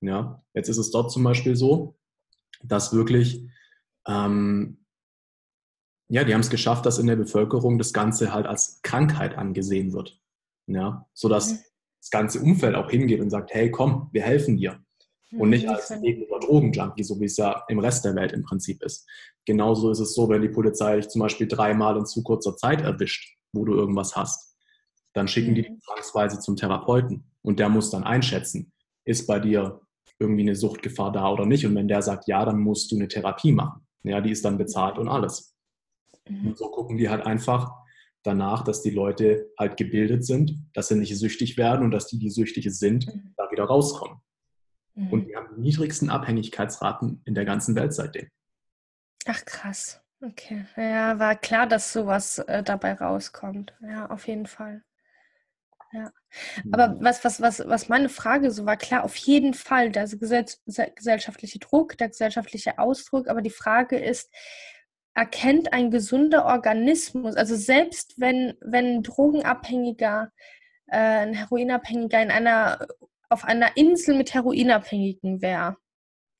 Ja, 0.00 0.42
jetzt 0.54 0.70
ist 0.70 0.78
es 0.78 0.90
dort 0.90 1.12
zum 1.12 1.22
Beispiel 1.22 1.54
so, 1.54 1.96
dass 2.64 2.92
wirklich, 2.92 3.44
ähm, 4.06 4.84
ja, 6.08 6.24
die 6.24 6.34
haben 6.34 6.40
es 6.40 6.50
geschafft, 6.50 6.86
dass 6.86 6.98
in 6.98 7.06
der 7.06 7.16
Bevölkerung 7.16 7.78
das 7.78 7.92
Ganze 7.92 8.32
halt 8.32 8.46
als 8.46 8.80
Krankheit 8.82 9.36
angesehen 9.36 9.92
wird. 9.92 10.20
Ja, 10.66 11.06
sodass 11.12 11.52
mhm. 11.52 11.58
das 12.00 12.10
ganze 12.10 12.40
Umfeld 12.40 12.74
auch 12.74 12.90
hingeht 12.90 13.20
und 13.20 13.30
sagt, 13.30 13.52
hey, 13.52 13.70
komm, 13.70 14.08
wir 14.12 14.22
helfen 14.22 14.56
dir. 14.56 14.82
Mhm, 15.30 15.40
und 15.40 15.50
nicht 15.50 15.68
als 15.68 15.90
irgendeiner 15.90 16.40
Drogenjunkie, 16.40 17.04
so 17.04 17.20
wie 17.20 17.26
es 17.26 17.36
ja 17.36 17.64
im 17.68 17.78
Rest 17.78 18.04
der 18.04 18.14
Welt 18.14 18.32
im 18.32 18.44
Prinzip 18.44 18.82
ist. 18.82 19.06
Genauso 19.44 19.90
ist 19.90 19.98
es 19.98 20.14
so, 20.14 20.28
wenn 20.28 20.42
die 20.42 20.48
Polizei 20.48 20.96
dich 20.96 21.08
zum 21.08 21.20
Beispiel 21.20 21.46
dreimal 21.46 21.96
in 21.98 22.06
zu 22.06 22.22
kurzer 22.22 22.56
Zeit 22.56 22.80
erwischt, 22.80 23.36
wo 23.52 23.64
du 23.64 23.74
irgendwas 23.74 24.16
hast, 24.16 24.56
dann 25.12 25.28
schicken 25.28 25.54
die 25.54 25.62
dich 25.62 25.70
mhm. 25.70 25.80
zwangsweise 25.80 26.40
zum 26.40 26.56
Therapeuten 26.56 27.30
und 27.42 27.58
der 27.58 27.68
muss 27.68 27.90
dann 27.90 28.04
einschätzen, 28.04 28.72
ist 29.04 29.26
bei 29.26 29.38
dir 29.38 29.80
irgendwie 30.18 30.42
eine 30.42 30.54
Suchtgefahr 30.54 31.12
da 31.12 31.30
oder 31.30 31.46
nicht. 31.46 31.66
Und 31.66 31.74
wenn 31.74 31.88
der 31.88 32.02
sagt 32.02 32.28
ja, 32.28 32.44
dann 32.44 32.60
musst 32.60 32.90
du 32.92 32.96
eine 32.96 33.08
Therapie 33.08 33.52
machen. 33.52 33.86
Ja, 34.02 34.20
die 34.20 34.30
ist 34.30 34.44
dann 34.44 34.58
bezahlt 34.58 34.98
und 34.98 35.08
alles. 35.08 35.54
Mhm. 36.28 36.48
Und 36.48 36.58
so 36.58 36.68
gucken 36.68 36.96
die 36.96 37.08
halt 37.08 37.24
einfach 37.26 37.72
danach, 38.22 38.64
dass 38.64 38.82
die 38.82 38.90
Leute 38.90 39.50
halt 39.58 39.76
gebildet 39.76 40.24
sind, 40.24 40.56
dass 40.72 40.88
sie 40.88 40.96
nicht 40.96 41.16
süchtig 41.16 41.56
werden 41.56 41.84
und 41.84 41.90
dass 41.90 42.06
die, 42.06 42.18
die 42.18 42.30
süchtig 42.30 42.70
sind, 42.70 43.06
mhm. 43.06 43.34
da 43.36 43.50
wieder 43.50 43.64
rauskommen. 43.64 44.18
Mhm. 44.94 45.08
Und 45.10 45.26
die 45.26 45.36
haben 45.36 45.54
die 45.54 45.60
niedrigsten 45.60 46.10
Abhängigkeitsraten 46.10 47.22
in 47.24 47.34
der 47.34 47.44
ganzen 47.44 47.74
Welt 47.74 47.92
seitdem. 47.92 48.28
Ach 49.26 49.44
krass. 49.44 50.00
Okay. 50.20 50.64
Ja, 50.76 51.18
war 51.18 51.36
klar, 51.36 51.66
dass 51.66 51.92
sowas 51.92 52.38
äh, 52.38 52.62
dabei 52.62 52.94
rauskommt. 52.94 53.74
Ja, 53.82 54.06
auf 54.08 54.26
jeden 54.26 54.46
Fall. 54.46 54.82
Ja. 55.94 56.10
Aber 56.72 56.88
mhm. 56.88 57.04
was, 57.04 57.24
was, 57.24 57.40
was, 57.40 57.62
was 57.66 57.88
meine 57.88 58.08
Frage 58.08 58.50
so 58.50 58.66
war, 58.66 58.76
klar, 58.76 59.04
auf 59.04 59.14
jeden 59.14 59.54
Fall 59.54 59.90
der 59.92 60.08
gesellschaftliche 60.08 61.60
Druck, 61.60 61.96
der 61.98 62.08
gesellschaftliche 62.08 62.78
Ausdruck, 62.78 63.28
aber 63.28 63.42
die 63.42 63.50
Frage 63.50 63.96
ist, 63.96 64.28
erkennt 65.14 65.72
ein 65.72 65.92
gesunder 65.92 66.46
Organismus, 66.46 67.36
also 67.36 67.54
selbst 67.54 68.14
wenn, 68.18 68.54
wenn 68.60 68.96
ein 68.96 69.02
Drogenabhängiger, 69.04 70.32
äh, 70.88 70.96
ein 70.96 71.34
Heroinabhängiger 71.34 72.20
in 72.20 72.32
einer, 72.32 72.88
auf 73.28 73.44
einer 73.44 73.76
Insel 73.76 74.16
mit 74.16 74.34
Heroinabhängigen 74.34 75.40
wäre, 75.42 75.76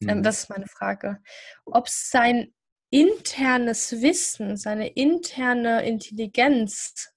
ähm, 0.02 0.18
mhm. 0.18 0.22
das 0.24 0.40
ist 0.40 0.50
meine 0.50 0.66
Frage, 0.66 1.20
ob 1.64 1.88
sein 1.88 2.52
internes 2.90 4.02
Wissen, 4.02 4.57
seine 4.57 4.88
interne 4.88 5.86
Intelligenz 5.86 7.13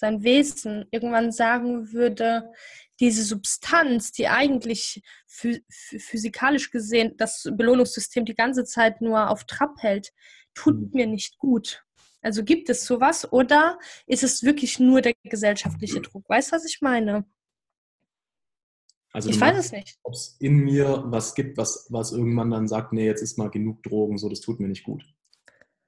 sein 0.00 0.22
Wesen 0.22 0.86
irgendwann 0.90 1.30
sagen 1.30 1.92
würde, 1.92 2.50
diese 2.98 3.22
Substanz, 3.22 4.12
die 4.12 4.28
eigentlich 4.28 5.02
physikalisch 5.26 6.70
gesehen 6.70 7.14
das 7.16 7.48
Belohnungssystem 7.52 8.24
die 8.24 8.34
ganze 8.34 8.64
Zeit 8.64 9.00
nur 9.00 9.30
auf 9.30 9.44
Trab 9.44 9.76
hält, 9.78 10.12
tut 10.54 10.80
mhm. 10.80 10.90
mir 10.92 11.06
nicht 11.06 11.38
gut. 11.38 11.84
Also 12.22 12.44
gibt 12.44 12.68
es 12.68 12.84
sowas 12.84 13.30
oder 13.32 13.78
ist 14.06 14.22
es 14.22 14.42
wirklich 14.42 14.78
nur 14.78 15.00
der 15.00 15.14
gesellschaftliche 15.22 16.00
Druck? 16.00 16.28
Weißt 16.28 16.50
du, 16.50 16.56
was 16.56 16.64
ich 16.64 16.80
meine? 16.80 17.24
Also 19.12 19.30
ich 19.30 19.40
weiß 19.40 19.58
es 19.58 19.72
nicht. 19.72 19.98
ob 20.02 20.14
es 20.14 20.36
in 20.38 20.56
mir 20.56 21.02
was 21.06 21.34
gibt, 21.34 21.56
was, 21.56 21.86
was 21.90 22.12
irgendwann 22.12 22.50
dann 22.50 22.68
sagt, 22.68 22.92
nee, 22.92 23.06
jetzt 23.06 23.22
ist 23.22 23.38
mal 23.38 23.50
genug 23.50 23.82
Drogen, 23.82 24.18
so, 24.18 24.28
das 24.28 24.40
tut 24.40 24.60
mir 24.60 24.68
nicht 24.68 24.84
gut. 24.84 25.04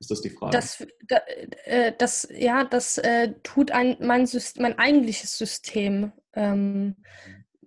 Ist 0.03 0.11
das 0.11 0.21
die 0.21 0.31
Frage? 0.31 0.51
Das, 0.51 0.85
da, 1.07 1.21
äh, 1.65 1.93
das, 1.97 2.27
ja, 2.35 2.65
das 2.65 2.99
äh, 2.99 3.35
tut 3.45 3.71
ein, 3.71 3.97
mein, 4.01 4.27
Syst- 4.27 4.61
mein 4.61 4.77
eigentliches 4.77 5.39
System 5.39 6.11
ähm, 6.33 6.97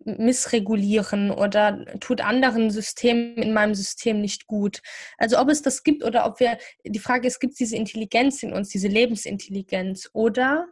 missregulieren 0.03 1.31
oder 1.31 1.85
tut 2.01 2.19
anderen 2.19 2.71
Systemen 2.71 3.37
in 3.37 3.53
meinem 3.53 3.73
System 3.73 4.19
nicht 4.19 4.47
gut. 4.47 4.81
Also 5.17 5.39
ob 5.39 5.47
es 5.49 5.61
das 5.61 5.83
gibt 5.83 6.03
oder 6.03 6.25
ob 6.25 6.41
wir, 6.41 6.57
die 6.83 6.99
Frage 6.99 7.25
ist, 7.25 7.39
gibt 7.39 7.53
es 7.53 7.57
diese 7.57 7.77
Intelligenz 7.77 8.43
in 8.43 8.51
uns, 8.51 8.67
diese 8.67 8.89
Lebensintelligenz 8.89 10.09
oder 10.11 10.67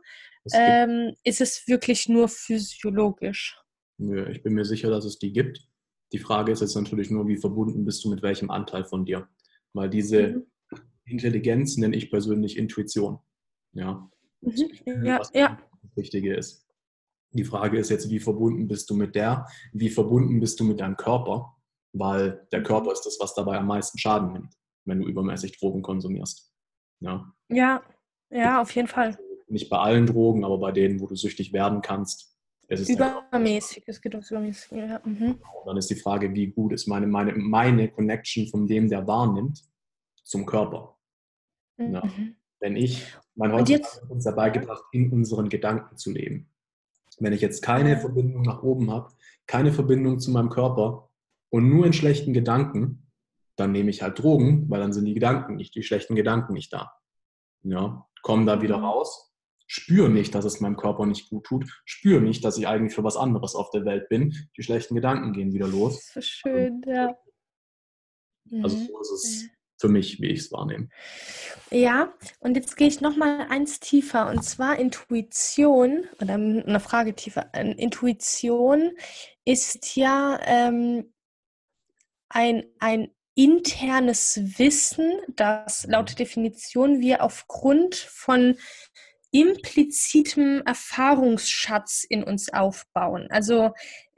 ähm, 0.51 1.15
ist 1.23 1.39
es 1.39 1.65
wirklich 1.65 2.09
nur 2.09 2.27
physiologisch? 2.27 3.57
Nö, 3.99 4.29
ich 4.29 4.43
bin 4.43 4.51
mir 4.53 4.65
sicher, 4.65 4.89
dass 4.89 5.05
es 5.05 5.17
die 5.17 5.31
gibt. 5.31 5.65
Die 6.11 6.19
Frage 6.19 6.51
ist 6.51 6.59
jetzt 6.59 6.75
natürlich 6.75 7.09
nur, 7.09 7.25
wie 7.29 7.37
verbunden 7.37 7.85
bist 7.85 8.03
du 8.03 8.09
mit 8.09 8.21
welchem 8.21 8.51
Anteil 8.51 8.83
von 8.83 9.05
dir? 9.05 9.29
Weil 9.71 9.89
diese 9.89 10.27
Mhm. 10.27 10.45
Intelligenz 11.05 11.77
nenne 11.77 11.95
ich 11.95 12.09
persönlich 12.09 12.57
Intuition. 12.57 13.19
Ja, 13.73 14.09
Mhm. 14.43 15.05
Ja, 15.05 15.19
was 15.19 15.31
ja. 15.33 15.57
das 15.81 15.95
Wichtige 15.95 16.35
ist. 16.35 16.67
Die 17.31 17.43
Frage 17.43 17.79
ist 17.79 17.89
jetzt, 17.89 18.09
wie 18.09 18.19
verbunden 18.19 18.67
bist 18.67 18.89
du 18.89 18.95
mit 18.95 19.15
der? 19.15 19.47
Wie 19.71 19.89
verbunden 19.89 20.39
bist 20.39 20.59
du 20.59 20.63
mit 20.63 20.79
deinem 20.79 20.97
Körper? 20.97 21.55
Weil 21.93 22.47
der 22.51 22.63
Körper 22.63 22.91
ist 22.91 23.03
das, 23.03 23.17
was 23.19 23.33
dabei 23.33 23.57
am 23.57 23.67
meisten 23.67 23.97
Schaden 23.97 24.33
nimmt, 24.33 24.53
wenn 24.85 24.99
du 24.99 25.07
übermäßig 25.07 25.57
Drogen 25.59 25.81
konsumierst. 25.81 26.51
Ja. 26.99 27.33
Ja, 27.49 27.83
ja, 28.29 28.61
auf 28.61 28.71
jeden 28.75 28.87
Fall. 28.87 29.17
Nicht 29.47 29.69
bei 29.69 29.77
allen 29.77 30.05
Drogen, 30.05 30.43
aber 30.43 30.57
bei 30.57 30.71
denen, 30.71 30.99
wo 30.99 31.07
du 31.07 31.15
süchtig 31.15 31.53
werden 31.53 31.81
kannst, 31.81 32.35
es. 32.67 32.89
Übermäßig, 32.89 33.83
es 33.87 34.01
geht 34.01 34.13
ums 34.13 34.31
Übermäßig. 34.31 34.71
Ja. 34.71 35.01
Mhm. 35.03 35.31
Und 35.31 35.65
dann 35.65 35.77
ist 35.77 35.89
die 35.89 35.95
Frage, 35.95 36.33
wie 36.33 36.47
gut 36.47 36.73
ist 36.73 36.87
meine, 36.87 37.07
meine, 37.07 37.33
meine 37.35 37.89
Connection 37.89 38.47
von 38.47 38.67
dem, 38.67 38.89
der 38.89 39.05
wahrnimmt, 39.07 39.63
zum 40.23 40.45
Körper. 40.45 40.92
Ja. 41.77 42.03
Mhm. 42.05 42.35
Wenn 42.59 42.75
ich, 42.75 43.05
mein 43.35 43.51
Und 43.51 43.57
heutzutage 43.59 43.83
jetzt- 43.83 44.01
hat 44.03 44.09
uns 44.09 44.23
dabei 44.23 44.49
gebracht, 44.49 44.83
in 44.91 45.11
unseren 45.11 45.49
Gedanken 45.49 45.97
zu 45.97 46.11
leben. 46.11 46.49
Wenn 47.19 47.33
ich 47.33 47.41
jetzt 47.41 47.61
keine 47.61 47.91
Ja. 47.91 47.99
Verbindung 47.99 48.41
nach 48.43 48.63
oben 48.63 48.89
habe, 48.91 49.11
keine 49.47 49.71
Verbindung 49.73 50.19
zu 50.19 50.31
meinem 50.31 50.49
Körper 50.49 51.09
und 51.49 51.69
nur 51.69 51.85
in 51.85 51.93
schlechten 51.93 52.33
Gedanken, 52.33 53.11
dann 53.55 53.71
nehme 53.71 53.89
ich 53.89 54.01
halt 54.01 54.17
Drogen, 54.19 54.69
weil 54.69 54.79
dann 54.79 54.93
sind 54.93 55.05
die 55.05 55.13
Gedanken 55.13 55.57
nicht, 55.57 55.75
die 55.75 55.83
schlechten 55.83 56.15
Gedanken 56.15 56.53
nicht 56.53 56.71
da. 56.73 56.91
Ja, 57.63 58.07
komm 58.23 58.45
da 58.45 58.61
wieder 58.61 58.77
Mhm. 58.79 58.83
raus, 58.85 59.31
spüre 59.67 60.09
nicht, 60.09 60.33
dass 60.33 60.45
es 60.45 60.59
meinem 60.59 60.75
Körper 60.77 61.05
nicht 61.05 61.29
gut 61.29 61.45
tut, 61.45 61.81
spüre 61.85 62.21
nicht, 62.21 62.43
dass 62.45 62.57
ich 62.57 62.67
eigentlich 62.67 62.93
für 62.95 63.03
was 63.03 63.15
anderes 63.17 63.53
auf 63.55 63.69
der 63.71 63.85
Welt 63.85 64.09
bin. 64.09 64.33
Die 64.57 64.63
schlechten 64.63 64.95
Gedanken 64.95 65.33
gehen 65.33 65.53
wieder 65.53 65.67
los. 65.67 66.11
So 66.13 66.21
schön, 66.21 66.81
ja. 66.87 67.15
Also 68.61 68.77
so 68.77 68.99
ist 69.01 69.11
es 69.11 69.49
für 69.77 69.89
mich, 69.89 70.21
wie 70.21 70.31
ich 70.31 70.39
es 70.39 70.51
wahrnehme. 70.51 70.89
Ja, 71.71 72.13
und 72.39 72.55
jetzt 72.55 72.77
gehe 72.77 72.87
ich 72.87 73.01
noch 73.01 73.15
mal 73.15 73.47
eins 73.49 73.79
tiefer 73.79 74.29
und 74.29 74.43
zwar 74.43 74.77
Intuition 74.79 76.05
oder 76.21 76.35
eine 76.35 76.79
Frage 76.79 77.15
tiefer. 77.15 77.49
Ähm, 77.53 77.75
Intuition 77.77 78.91
ist 79.45 79.95
ja 79.95 80.39
ähm, 80.45 81.13
ein, 82.29 82.63
ein 82.79 83.09
internes 83.35 84.39
Wissen, 84.57 85.11
das 85.27 85.85
laut 85.87 86.19
Definition 86.19 86.99
wir 87.01 87.23
aufgrund 87.23 87.95
von 87.95 88.55
implizitem 89.31 90.61
Erfahrungsschatz 90.65 92.05
in 92.07 92.23
uns 92.23 92.53
aufbauen. 92.53 93.27
Also 93.31 93.73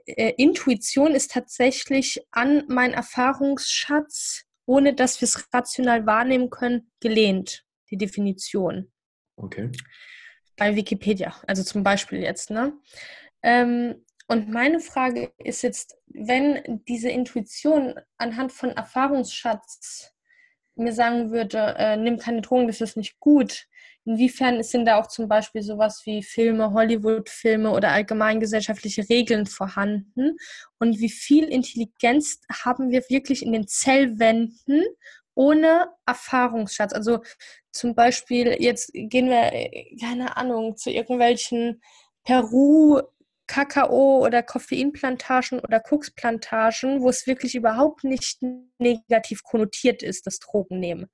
äh, 0.06 0.34
Intuition 0.38 1.14
ist 1.14 1.32
tatsächlich 1.32 2.22
an 2.32 2.64
meinen 2.68 2.94
Erfahrungsschatz, 2.94 4.45
ohne 4.66 4.94
dass 4.94 5.22
wir 5.22 5.26
es 5.28 5.48
rational 5.54 6.06
wahrnehmen 6.06 6.50
können, 6.50 6.92
gelehnt, 7.00 7.66
die 7.90 7.98
Definition 7.98 8.92
Okay. 9.38 9.72
bei 10.58 10.76
Wikipedia, 10.76 11.36
also 11.48 11.64
zum 11.64 11.84
Beispiel 11.84 12.20
jetzt. 12.22 12.50
Ne? 12.50 12.74
Ähm, 13.44 14.06
und 14.28 14.50
meine 14.50 14.80
Frage 14.80 15.32
ist 15.38 15.62
jetzt, 15.62 15.98
wenn 16.08 16.82
diese 16.88 17.10
Intuition 17.10 18.00
anhand 18.18 18.52
von 18.52 18.72
Erfahrungsschatz 18.72 20.15
mir 20.76 20.94
sagen 20.94 21.32
würde, 21.32 21.76
äh, 21.78 21.98
nimm 21.98 22.18
keine 22.18 22.42
Drogen, 22.42 22.68
das 22.68 22.82
ist 22.82 22.98
nicht 22.98 23.20
gut, 23.20 23.68
inwiefern 24.06 24.62
sind 24.64 24.86
da 24.86 25.00
auch 25.00 25.08
zum 25.08 25.28
Beispiel 25.28 25.62
sowas 25.62 26.02
wie 26.06 26.24
Filme, 26.24 26.74
Hollywood-Filme 26.74 27.72
oder 27.72 27.92
allgemein 27.92 28.40
gesellschaftliche 28.40 29.10
Regeln 29.10 29.46
vorhanden? 29.46 30.38
Und 30.80 31.00
wie 31.00 31.10
viel 31.10 31.46
Intelligenz 31.46 32.40
haben 32.64 32.92
wir 32.92 33.04
wirklich 33.10 33.44
in 33.44 33.52
den 33.52 33.68
Zellwänden 33.68 34.84
ohne 35.34 35.90
Erfahrungsschatz? 36.06 36.94
Also 36.94 37.22
zum 37.72 37.96
Beispiel, 37.96 38.56
jetzt 38.60 38.92
gehen 38.94 39.30
wir, 39.30 39.52
äh, 39.52 39.96
keine 40.00 40.38
Ahnung, 40.38 40.78
zu 40.78 40.92
irgendwelchen 40.92 41.82
Peru, 42.24 43.02
Kakao 43.48 44.26
oder 44.26 44.42
Koffeinplantagen 44.44 45.60
oder 45.60 45.80
Koksplantagen, 45.80 47.02
wo 47.02 47.10
es 47.10 47.28
wirklich 47.28 47.56
überhaupt 47.56 48.04
nicht 48.04 48.42
negativ 48.80 49.44
konnotiert 49.44 50.04
ist, 50.04 50.26
das 50.26 50.40
Drogennehmen. 50.40 51.08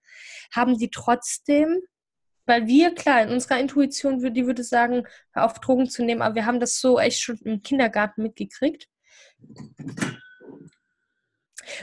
Haben 0.54 0.78
die 0.78 0.90
trotzdem, 0.90 1.80
weil 2.46 2.68
wir, 2.68 2.96
klar, 2.96 3.24
in 3.24 3.30
unserer 3.30 3.60
Intuition, 3.60 4.22
würde, 4.22 4.34
die 4.34 4.46
würde 4.46 4.64
sagen, 4.64 5.04
auf 5.34 5.60
Drogen 5.60 5.90
zu 5.90 6.04
nehmen, 6.04 6.22
aber 6.22 6.36
wir 6.36 6.46
haben 6.46 6.60
das 6.60 6.80
so 6.80 7.00
echt 7.00 7.22
schon 7.22 7.38
im 7.44 7.62
Kindergarten 7.62 8.24
mitgekriegt. 8.24 8.88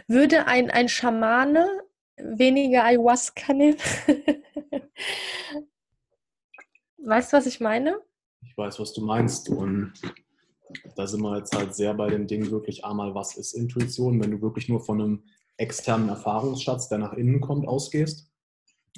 Würde 0.06 0.46
ein, 0.46 0.70
ein 0.70 0.88
Schamane 0.88 1.66
weniger 2.16 2.84
Ayahuasca 2.84 3.52
nehmen? 3.52 3.78
weißt 6.98 7.32
du, 7.32 7.36
was 7.36 7.46
ich 7.46 7.60
meine? 7.60 8.00
Ich 8.42 8.56
weiß, 8.56 8.78
was 8.80 8.92
du 8.92 9.04
meinst. 9.04 9.48
Und 9.48 9.92
da 10.96 11.06
sind 11.06 11.22
wir 11.22 11.36
jetzt 11.38 11.56
halt 11.56 11.74
sehr 11.74 11.94
bei 11.94 12.10
dem 12.10 12.26
Ding 12.26 12.50
wirklich 12.50 12.84
einmal, 12.84 13.14
was 13.14 13.36
ist 13.36 13.52
Intuition, 13.54 14.22
wenn 14.22 14.30
du 14.30 14.42
wirklich 14.42 14.68
nur 14.68 14.80
von 14.80 15.00
einem 15.00 15.22
externen 15.56 16.08
Erfahrungsschatz, 16.08 16.88
der 16.88 16.98
nach 16.98 17.12
innen 17.14 17.40
kommt, 17.40 17.66
ausgehst. 17.66 18.30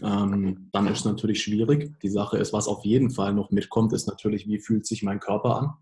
Ähm, 0.03 0.68
dann 0.73 0.87
ist 0.87 1.01
es 1.01 1.05
natürlich 1.05 1.43
schwierig. 1.43 1.99
Die 2.01 2.09
Sache 2.09 2.39
ist, 2.39 2.53
was 2.53 2.68
auf 2.68 2.85
jeden 2.85 3.11
Fall 3.11 3.33
noch 3.35 3.51
mitkommt, 3.51 3.93
ist 3.93 4.07
natürlich, 4.07 4.47
wie 4.47 4.59
fühlt 4.59 4.87
sich 4.87 5.03
mein 5.03 5.21
Körper 5.21 5.57
an. 5.57 5.73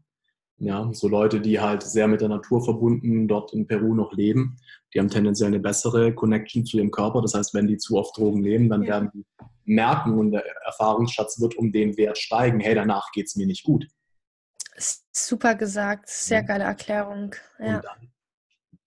Ja, 0.61 0.91
so 0.93 1.07
Leute, 1.07 1.41
die 1.41 1.61
halt 1.61 1.85
sehr 1.85 2.09
mit 2.09 2.21
der 2.21 2.29
Natur 2.29 2.65
verbunden 2.65 3.29
dort 3.29 3.53
in 3.53 3.69
Peru 3.69 3.95
noch 3.95 4.13
leben, 4.13 4.57
die 4.93 4.99
haben 4.99 5.09
tendenziell 5.09 5.49
eine 5.49 5.61
bessere 5.61 6.13
Connection 6.13 6.67
zu 6.67 6.79
ihrem 6.79 6.91
Körper. 6.91 7.23
Das 7.23 7.35
heißt, 7.35 7.55
wenn 7.55 7.69
die 7.69 7.77
zu 7.77 7.97
oft 7.97 8.17
Drogen 8.17 8.41
nehmen, 8.41 8.69
dann 8.69 8.83
Ja. 8.83 8.89
werden 8.95 9.11
die 9.15 9.25
merken 9.65 10.19
und 10.19 10.33
der 10.33 10.45
Erfahrungsschatz 10.65 11.41
wird 11.41 11.57
um 11.57 11.71
den 11.71 11.97
Wert 11.97 12.19
steigen. 12.19 12.59
Hey, 12.59 12.75
danach 12.75 13.13
geht 13.13 13.27
es 13.27 13.37
mir 13.37 13.47
nicht 13.47 13.63
gut. 13.63 13.87
Super 15.13 15.55
gesagt, 15.55 16.09
sehr 16.09 16.43
Mhm. 16.43 16.47
geile 16.47 16.65
Erklärung. 16.65 17.35
Ja. 17.59 17.83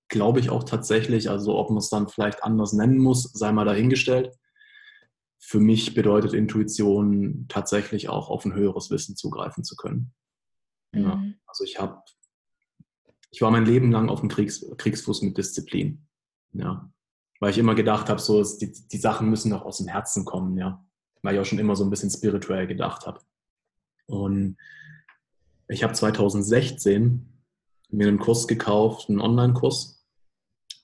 Glaube 0.07 0.39
ich 0.39 0.49
auch 0.49 0.63
tatsächlich, 0.63 1.29
also 1.29 1.57
ob 1.57 1.69
man 1.69 1.77
es 1.77 1.89
dann 1.89 2.07
vielleicht 2.09 2.43
anders 2.43 2.73
nennen 2.73 2.97
muss, 2.97 3.23
sei 3.23 3.51
mal 3.51 3.65
dahingestellt. 3.65 4.37
Für 5.39 5.59
mich 5.59 5.93
bedeutet 5.93 6.33
Intuition 6.33 7.45
tatsächlich 7.47 8.09
auch 8.09 8.29
auf 8.29 8.45
ein 8.45 8.53
höheres 8.53 8.89
Wissen 8.89 9.15
zugreifen 9.15 9.63
zu 9.63 9.75
können. 9.75 10.13
Ja. 10.93 11.15
Mhm. 11.15 11.35
Also 11.45 11.63
ich 11.63 11.79
habe, 11.79 12.01
ich 13.31 13.41
war 13.41 13.51
mein 13.51 13.65
Leben 13.65 13.91
lang 13.91 14.09
auf 14.09 14.19
dem 14.19 14.29
Kriegs, 14.29 14.65
Kriegsfuß 14.77 15.21
mit 15.23 15.37
Disziplin. 15.37 16.07
Ja. 16.53 16.91
Weil 17.39 17.51
ich 17.51 17.57
immer 17.57 17.75
gedacht 17.75 18.09
habe, 18.09 18.21
so, 18.21 18.43
die, 18.43 18.71
die 18.71 18.97
Sachen 18.97 19.29
müssen 19.29 19.51
doch 19.51 19.63
aus 19.63 19.77
dem 19.77 19.87
Herzen 19.87 20.25
kommen, 20.25 20.57
ja. 20.57 20.85
Weil 21.23 21.35
ich 21.35 21.39
auch 21.39 21.45
schon 21.45 21.59
immer 21.59 21.75
so 21.75 21.83
ein 21.83 21.89
bisschen 21.89 22.09
spirituell 22.09 22.67
gedacht 22.67 23.07
habe. 23.07 23.21
Und 24.07 24.57
ich 25.71 25.83
habe 25.83 25.93
2016 25.93 27.27
mir 27.89 28.07
einen 28.07 28.19
Kurs 28.19 28.47
gekauft, 28.47 29.09
einen 29.09 29.21
Online-Kurs, 29.21 30.05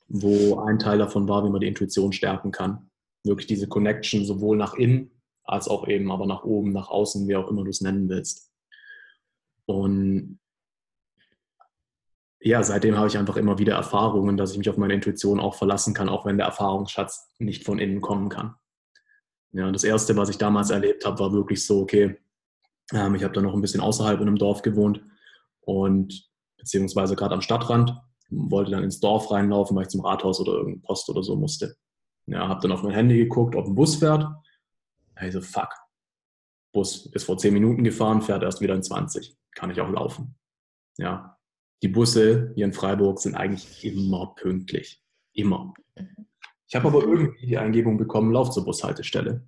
wo 0.07 0.59
ein 0.59 0.79
Teil 0.79 0.97
davon 0.97 1.27
war, 1.27 1.43
wie 1.45 1.49
man 1.49 1.61
die 1.61 1.67
Intuition 1.67 2.13
stärken 2.13 2.51
kann. 2.51 2.89
Wirklich 3.23 3.47
diese 3.47 3.67
Connection 3.67 4.25
sowohl 4.25 4.57
nach 4.57 4.73
innen 4.73 5.11
als 5.43 5.67
auch 5.67 5.87
eben 5.87 6.11
aber 6.11 6.25
nach 6.25 6.43
oben, 6.43 6.73
nach 6.73 6.89
außen, 6.89 7.27
wie 7.27 7.35
auch 7.35 7.49
immer 7.49 7.63
du 7.63 7.69
es 7.69 7.81
nennen 7.81 8.09
willst. 8.09 8.51
Und 9.65 10.39
ja, 12.39 12.61
seitdem 12.63 12.97
habe 12.97 13.07
ich 13.07 13.17
einfach 13.17 13.37
immer 13.37 13.57
wieder 13.57 13.75
Erfahrungen, 13.75 14.37
dass 14.37 14.51
ich 14.51 14.57
mich 14.57 14.69
auf 14.69 14.77
meine 14.77 14.93
Intuition 14.93 15.39
auch 15.39 15.55
verlassen 15.55 15.93
kann, 15.93 16.09
auch 16.09 16.25
wenn 16.25 16.37
der 16.37 16.47
Erfahrungsschatz 16.47 17.33
nicht 17.39 17.65
von 17.65 17.79
innen 17.79 18.01
kommen 18.01 18.29
kann. 18.29 18.55
Ja, 19.51 19.71
das 19.71 19.83
Erste, 19.83 20.15
was 20.17 20.29
ich 20.29 20.37
damals 20.37 20.69
erlebt 20.69 21.05
habe, 21.05 21.19
war 21.19 21.33
wirklich 21.33 21.65
so, 21.65 21.81
okay, 21.81 22.17
ähm, 22.93 23.15
ich 23.15 23.23
habe 23.23 23.33
da 23.33 23.41
noch 23.41 23.53
ein 23.53 23.61
bisschen 23.61 23.81
außerhalb 23.81 24.19
in 24.21 24.27
einem 24.27 24.37
Dorf 24.37 24.61
gewohnt 24.61 25.01
und 25.61 26.29
beziehungsweise 26.57 27.15
gerade 27.15 27.33
am 27.33 27.41
Stadtrand, 27.41 27.95
wollte 28.29 28.71
dann 28.71 28.83
ins 28.83 28.99
Dorf 28.99 29.31
reinlaufen, 29.31 29.75
weil 29.75 29.83
ich 29.83 29.89
zum 29.89 30.01
Rathaus 30.01 30.39
oder 30.39 30.53
irgendeine 30.53 30.81
Post 30.81 31.09
oder 31.09 31.23
so 31.23 31.35
musste. 31.35 31.77
Ja, 32.25 32.47
habe 32.47 32.61
dann 32.61 32.73
auf 32.73 32.83
mein 32.83 32.93
Handy 32.93 33.17
geguckt, 33.17 33.55
ob 33.55 33.67
ein 33.67 33.75
Bus 33.75 33.95
fährt. 33.95 34.25
Also 35.15 35.41
fuck, 35.41 35.69
Bus 36.73 37.05
ist 37.07 37.23
vor 37.23 37.37
10 37.37 37.53
Minuten 37.53 37.83
gefahren, 37.83 38.21
fährt 38.21 38.43
erst 38.43 38.61
wieder 38.61 38.75
in 38.75 38.83
20. 38.83 39.35
Kann 39.55 39.71
ich 39.71 39.81
auch 39.81 39.89
laufen. 39.89 40.35
Ja, 40.97 41.37
Die 41.81 41.87
Busse 41.87 42.51
hier 42.55 42.65
in 42.65 42.73
Freiburg 42.73 43.19
sind 43.19 43.35
eigentlich 43.35 43.85
immer 43.85 44.33
pünktlich. 44.35 45.01
Immer. 45.33 45.73
Ich 46.67 46.75
habe 46.75 46.87
aber 46.87 47.03
irgendwie 47.03 47.47
die 47.47 47.57
Eingebung 47.57 47.97
bekommen, 47.97 48.31
lauf 48.31 48.49
zur 48.49 48.65
Bushaltestelle. 48.65 49.47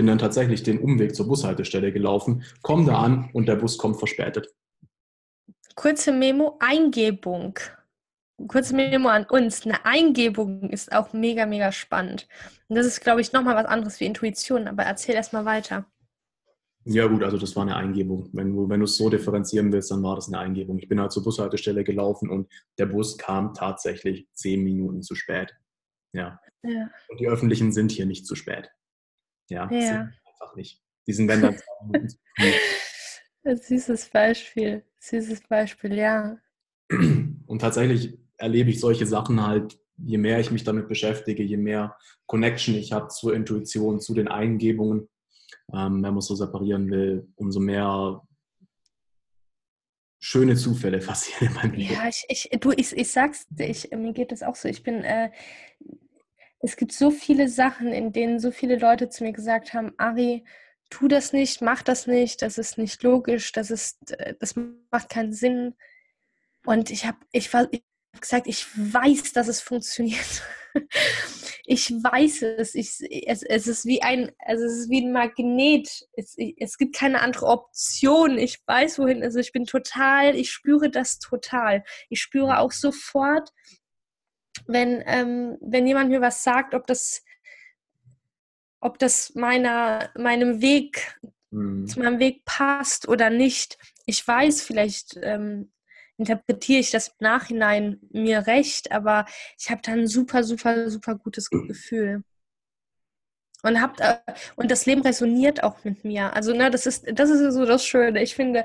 Bin 0.00 0.06
dann 0.06 0.16
tatsächlich 0.16 0.62
den 0.62 0.78
Umweg 0.78 1.14
zur 1.14 1.28
Bushaltestelle 1.28 1.92
gelaufen, 1.92 2.42
komme 2.62 2.86
da 2.86 3.02
an 3.02 3.28
und 3.34 3.44
der 3.44 3.56
Bus 3.56 3.76
kommt 3.76 3.98
verspätet. 3.98 4.48
Kurze 5.74 6.10
Memo, 6.10 6.56
Eingebung. 6.58 7.58
Kurze 8.48 8.74
Memo 8.74 9.10
an 9.10 9.26
uns. 9.26 9.66
Eine 9.66 9.84
Eingebung 9.84 10.70
ist 10.70 10.90
auch 10.90 11.12
mega, 11.12 11.44
mega 11.44 11.70
spannend. 11.70 12.28
Und 12.68 12.76
das 12.76 12.86
ist, 12.86 13.02
glaube 13.02 13.20
ich, 13.20 13.34
nochmal 13.34 13.56
was 13.56 13.66
anderes 13.66 14.00
wie 14.00 14.06
Intuition. 14.06 14.68
Aber 14.68 14.84
erzähl 14.84 15.16
erst 15.16 15.34
mal 15.34 15.44
weiter. 15.44 15.84
Ja, 16.86 17.06
gut, 17.06 17.22
also 17.22 17.36
das 17.36 17.54
war 17.54 17.64
eine 17.64 17.76
Eingebung. 17.76 18.30
Wenn 18.32 18.54
du, 18.56 18.70
wenn 18.70 18.80
du 18.80 18.84
es 18.84 18.96
so 18.96 19.10
differenzieren 19.10 19.70
willst, 19.70 19.90
dann 19.90 20.02
war 20.02 20.14
das 20.14 20.28
eine 20.28 20.38
Eingebung. 20.38 20.78
Ich 20.78 20.88
bin 20.88 20.98
halt 20.98 21.12
zur 21.12 21.24
Bushaltestelle 21.24 21.84
gelaufen 21.84 22.30
und 22.30 22.50
der 22.78 22.86
Bus 22.86 23.18
kam 23.18 23.52
tatsächlich 23.52 24.26
zehn 24.32 24.64
Minuten 24.64 25.02
zu 25.02 25.14
spät. 25.14 25.54
Ja. 26.14 26.40
ja. 26.62 26.88
Und 27.10 27.20
die 27.20 27.28
öffentlichen 27.28 27.70
sind 27.70 27.92
hier 27.92 28.06
nicht 28.06 28.24
zu 28.24 28.34
spät. 28.34 28.70
Ja, 29.50 29.70
ja. 29.70 30.10
Einfach 30.24 30.56
nicht. 30.56 30.82
Die 31.06 31.12
sind 31.12 31.28
wenn 31.28 31.42
dann 31.42 31.56
früh. 31.56 33.56
Süßes 33.56 34.10
Beispiel. 34.10 34.84
Süßes 35.00 35.42
Beispiel, 35.48 35.94
ja. 35.94 36.38
Und 36.88 37.58
tatsächlich 37.60 38.18
erlebe 38.36 38.70
ich 38.70 38.80
solche 38.80 39.06
Sachen 39.06 39.46
halt, 39.46 39.78
je 39.96 40.18
mehr 40.18 40.40
ich 40.40 40.50
mich 40.50 40.64
damit 40.64 40.88
beschäftige, 40.88 41.42
je 41.42 41.56
mehr 41.56 41.96
Connection 42.26 42.74
ich 42.74 42.92
habe 42.92 43.08
zur 43.08 43.34
Intuition, 43.34 44.00
zu 44.00 44.14
den 44.14 44.28
Eingebungen, 44.28 45.08
ähm, 45.72 45.94
wenn 45.94 46.00
man 46.00 46.18
es 46.18 46.26
so 46.26 46.34
separieren 46.34 46.90
will, 46.90 47.28
umso 47.36 47.60
mehr 47.60 48.22
schöne 50.20 50.54
Zufälle 50.54 50.98
passieren 50.98 51.48
in 51.48 51.54
meinem 51.54 51.74
Leben. 51.74 51.94
Ja, 51.94 52.08
ich, 52.08 52.24
ich, 52.28 52.60
du, 52.60 52.72
ich, 52.72 52.96
ich 52.96 53.10
sag's, 53.10 53.46
ich, 53.58 53.90
mir 53.90 54.12
geht 54.12 54.32
das 54.32 54.42
auch 54.42 54.54
so. 54.54 54.68
Ich 54.68 54.82
bin, 54.82 55.02
äh, 55.02 55.30
es 56.60 56.76
gibt 56.76 56.92
so 56.92 57.10
viele 57.10 57.48
Sachen, 57.48 57.88
in 57.92 58.12
denen 58.12 58.38
so 58.38 58.50
viele 58.50 58.76
Leute 58.76 59.08
zu 59.08 59.24
mir 59.24 59.32
gesagt 59.32 59.72
haben, 59.72 59.92
Ari, 59.96 60.44
tu 60.90 61.08
das 61.08 61.32
nicht, 61.32 61.62
mach 61.62 61.82
das 61.82 62.06
nicht, 62.06 62.42
das 62.42 62.58
ist 62.58 62.76
nicht 62.76 63.02
logisch, 63.02 63.52
das 63.52 63.70
ist, 63.70 64.12
äh, 64.18 64.34
das 64.38 64.54
macht 64.90 65.08
keinen 65.08 65.32
Sinn. 65.32 65.74
Und 66.66 66.90
ich 66.90 67.06
habe 67.06 67.18
ich, 67.32 67.46
ich 67.46 67.54
hab 67.54 68.20
gesagt, 68.20 68.46
ich 68.46 68.66
weiß, 68.76 69.32
dass 69.32 69.48
es 69.48 69.62
funktioniert. 69.62 70.42
ich 71.64 71.90
weiß 71.90 72.42
es. 72.42 72.74
Ich, 72.74 72.98
es. 73.26 73.42
Es 73.42 73.66
ist 73.66 73.86
wie 73.86 74.02
ein, 74.02 74.30
also 74.40 74.64
es 74.64 74.80
ist 74.80 74.90
wie 74.90 75.02
ein 75.02 75.12
Magnet. 75.12 75.88
Es, 76.12 76.36
es 76.58 76.76
gibt 76.76 76.94
keine 76.94 77.22
andere 77.22 77.46
Option. 77.46 78.36
Ich 78.36 78.58
weiß 78.66 78.98
wohin. 78.98 79.22
Also 79.22 79.38
ich 79.38 79.52
bin 79.52 79.64
total, 79.64 80.36
ich 80.36 80.50
spüre 80.50 80.90
das 80.90 81.18
total. 81.18 81.84
Ich 82.10 82.20
spüre 82.20 82.58
auch 82.58 82.72
sofort, 82.72 83.50
wenn, 84.66 85.02
ähm, 85.06 85.58
wenn 85.60 85.86
jemand 85.86 86.10
mir 86.10 86.20
was 86.20 86.42
sagt, 86.42 86.74
ob 86.74 86.86
das, 86.86 87.24
ob 88.80 88.98
das 88.98 89.34
meiner, 89.34 90.10
meinem 90.16 90.60
Weg, 90.60 91.18
mhm. 91.50 91.86
zu 91.86 92.00
meinem 92.00 92.18
Weg 92.18 92.44
passt 92.44 93.08
oder 93.08 93.30
nicht. 93.30 93.78
Ich 94.06 94.26
weiß 94.26 94.62
vielleicht, 94.62 95.18
ähm, 95.22 95.72
interpretiere 96.16 96.80
ich 96.80 96.90
das 96.90 97.08
im 97.08 97.14
Nachhinein 97.20 97.98
mir 98.10 98.46
recht, 98.46 98.92
aber 98.92 99.24
ich 99.58 99.70
habe 99.70 99.80
da 99.82 99.92
ein 99.92 100.06
super, 100.06 100.44
super, 100.44 100.90
super 100.90 101.16
gutes 101.16 101.48
Gefühl. 101.48 102.22
Und, 103.62 103.80
habt, 103.80 104.00
äh, 104.00 104.18
und 104.56 104.70
das 104.70 104.86
Leben 104.86 105.02
resoniert 105.02 105.62
auch 105.62 105.84
mit 105.84 106.04
mir. 106.04 106.32
Also, 106.34 106.54
ne, 106.54 106.70
das 106.70 106.86
ist, 106.86 107.04
das 107.12 107.30
ist 107.30 107.54
so 107.54 107.66
das 107.66 107.84
Schöne. 107.84 108.22
Ich 108.22 108.34
finde, 108.34 108.64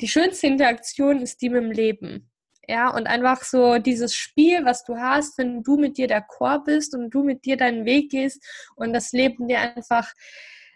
die 0.00 0.08
schönste 0.08 0.46
Interaktion 0.46 1.20
ist 1.20 1.42
die 1.42 1.50
mit 1.50 1.62
dem 1.62 1.70
Leben. 1.70 2.29
Ja, 2.70 2.88
und 2.94 3.08
einfach 3.08 3.42
so 3.42 3.78
dieses 3.78 4.14
Spiel, 4.14 4.64
was 4.64 4.84
du 4.84 4.96
hast, 4.96 5.36
wenn 5.38 5.64
du 5.64 5.76
mit 5.76 5.98
dir 5.98 6.06
der 6.06 6.22
Chor 6.22 6.62
bist 6.62 6.94
und 6.94 7.10
du 7.10 7.24
mit 7.24 7.44
dir 7.44 7.56
deinen 7.56 7.84
Weg 7.84 8.10
gehst 8.10 8.40
und 8.76 8.92
das 8.92 9.10
Leben 9.10 9.48
dir 9.48 9.60
einfach 9.60 10.12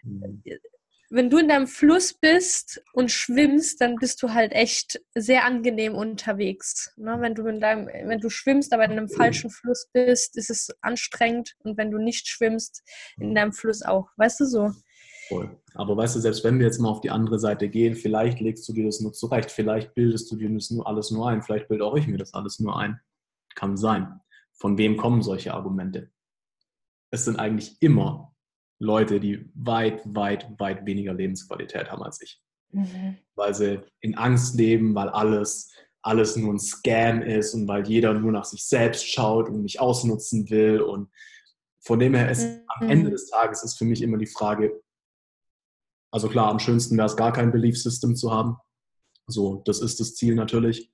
mhm 0.03 0.43
wenn 1.09 1.29
du 1.29 1.37
in 1.37 1.47
deinem 1.47 1.67
Fluss 1.67 2.13
bist 2.13 2.81
und 2.93 3.11
schwimmst, 3.11 3.79
dann 3.79 3.95
bist 3.95 4.21
du 4.23 4.33
halt 4.33 4.53
echt 4.53 5.01
sehr 5.13 5.45
angenehm 5.45 5.95
unterwegs. 5.95 6.93
Ne? 6.97 7.17
Wenn, 7.19 7.35
du 7.35 7.45
in 7.47 7.59
deinem, 7.59 7.87
wenn 7.87 8.19
du 8.19 8.29
schwimmst, 8.29 8.73
aber 8.73 8.85
in 8.85 8.91
einem 8.91 9.09
falschen 9.09 9.49
Fluss 9.49 9.87
bist, 9.93 10.35
ist 10.35 10.49
es 10.49 10.75
anstrengend. 10.81 11.55
Und 11.63 11.77
wenn 11.77 11.91
du 11.91 11.99
nicht 11.99 12.27
schwimmst, 12.27 12.83
in 13.17 13.35
deinem 13.35 13.53
Fluss 13.53 13.81
auch. 13.83 14.09
Weißt 14.17 14.39
du 14.39 14.45
so? 14.45 14.71
Voll. 15.27 15.59
Aber 15.73 15.97
weißt 15.97 16.15
du, 16.15 16.19
selbst 16.19 16.43
wenn 16.43 16.59
wir 16.59 16.65
jetzt 16.65 16.79
mal 16.79 16.89
auf 16.89 17.01
die 17.01 17.09
andere 17.09 17.39
Seite 17.39 17.69
gehen, 17.69 17.95
vielleicht 17.95 18.39
legst 18.39 18.67
du 18.67 18.73
dir 18.73 18.85
das 18.85 18.99
nur 18.99 19.13
zurecht, 19.13 19.51
vielleicht 19.51 19.93
bildest 19.93 20.31
du 20.31 20.35
dir 20.35 20.49
das 20.49 20.69
nur 20.71 20.87
alles 20.87 21.11
nur 21.11 21.27
ein, 21.27 21.41
vielleicht 21.41 21.67
bilde 21.67 21.85
auch 21.85 21.95
ich 21.95 22.07
mir 22.07 22.17
das 22.17 22.33
alles 22.33 22.59
nur 22.59 22.77
ein. 22.77 22.99
Kann 23.55 23.77
sein. 23.77 24.19
Von 24.53 24.77
wem 24.77 24.97
kommen 24.97 25.21
solche 25.21 25.53
Argumente? 25.53 26.11
Es 27.11 27.25
sind 27.25 27.37
eigentlich 27.37 27.77
immer 27.81 28.35
Leute, 28.79 29.19
die 29.19 29.49
weit, 29.53 30.01
weit, 30.05 30.47
weit 30.59 30.85
weniger 30.85 31.13
Lebensqualität 31.13 31.91
haben 31.91 32.03
als 32.03 32.21
ich. 32.21 32.41
Mhm. 32.71 33.17
Weil 33.35 33.53
sie 33.53 33.81
in 34.01 34.15
Angst 34.15 34.55
leben, 34.55 34.93
weil 34.95 35.09
alles, 35.09 35.71
alles 36.01 36.35
nur 36.35 36.53
ein 36.53 36.59
Scam 36.59 37.21
ist 37.21 37.53
und 37.53 37.67
weil 37.67 37.87
jeder 37.87 38.13
nur 38.13 38.31
nach 38.31 38.45
sich 38.45 38.65
selbst 38.65 39.09
schaut 39.09 39.49
und 39.49 39.61
mich 39.61 39.79
ausnutzen 39.79 40.49
will. 40.49 40.81
Und 40.81 41.09
von 41.79 41.99
dem 41.99 42.13
her 42.15 42.29
ist 42.29 42.43
mhm. 42.43 42.61
am 42.67 42.89
Ende 42.89 43.11
des 43.11 43.29
Tages 43.29 43.63
ist 43.63 43.77
für 43.77 43.85
mich 43.85 44.01
immer 44.01 44.17
die 44.17 44.27
Frage, 44.27 44.81
also 46.15 46.29
klar, 46.29 46.49
am 46.49 46.59
schönsten 46.59 46.95
wäre 46.95 47.07
es 47.07 47.17
gar 47.17 47.33
kein 47.33 47.51
Belief 47.51 47.77
System 47.77 48.15
zu 48.15 48.31
haben. 48.31 48.55
So, 49.27 49.61
das 49.65 49.81
ist 49.81 49.99
das 49.99 50.15
Ziel 50.15 50.33
natürlich. 50.33 50.89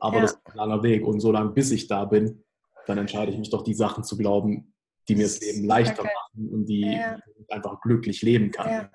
Aber 0.00 0.16
ja. 0.16 0.22
das 0.22 0.32
ist 0.32 0.40
ein 0.46 0.56
langer 0.56 0.82
Weg. 0.82 1.06
Und 1.06 1.20
so 1.20 1.30
lange, 1.30 1.50
bis 1.50 1.70
ich 1.70 1.86
da 1.86 2.04
bin, 2.04 2.42
dann 2.88 2.98
entscheide 2.98 3.30
ich 3.30 3.38
mich 3.38 3.50
doch, 3.50 3.62
die 3.62 3.72
Sachen 3.72 4.02
zu 4.02 4.16
glauben, 4.16 4.74
die 5.08 5.14
mir 5.14 5.22
das 5.22 5.40
Leben 5.40 5.64
leichter 5.64 6.02
machen 6.02 6.48
und 6.48 6.66
die 6.66 6.80
ja. 6.80 7.20
ich 7.38 7.52
einfach 7.52 7.80
glücklich 7.82 8.22
leben 8.22 8.50
kann. 8.50 8.90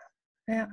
Ja. 0.47 0.53
ja. 0.53 0.69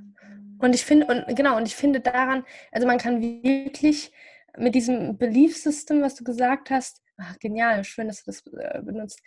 Und 0.59 0.75
ich 0.75 0.85
finde, 0.85 1.07
und 1.07 1.37
genau, 1.37 1.57
und 1.57 1.69
ich 1.69 1.77
finde 1.77 2.01
daran, 2.01 2.43
also 2.73 2.89
man 2.89 2.99
kann 2.99 3.23
wirklich 3.23 4.11
mit 4.59 4.75
diesem 4.75 5.19
Belief 5.19 5.57
System, 5.57 6.03
was 6.03 6.17
du 6.17 6.25
gesagt 6.25 6.71
hast, 6.71 7.01
ach, 7.17 7.39
genial, 7.39 7.85
schön, 7.85 8.09
dass 8.09 8.25
du 8.25 8.33
das 8.33 8.45
äh, 8.47 8.83
benutzt, 8.83 9.23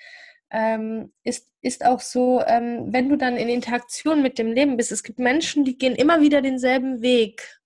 ähm, 0.52 1.12
ist, 1.24 1.50
ist 1.62 1.86
auch 1.86 2.00
so, 2.00 2.42
ähm, 2.46 2.88
wenn 2.92 3.10
du 3.10 3.18
dann 3.18 3.38
in 3.38 3.50
Interaktion 3.50 4.22
mit 4.22 4.38
dem 4.38 4.52
Leben 4.52 4.78
bist, 4.78 4.92
es 4.92 5.04
gibt 5.04 5.20
Menschen, 5.20 5.66
die 5.66 5.78
gehen 5.78 5.96
immer 5.96 6.22
wieder 6.22 6.42
denselben 6.42 7.02
Weg 7.02 7.60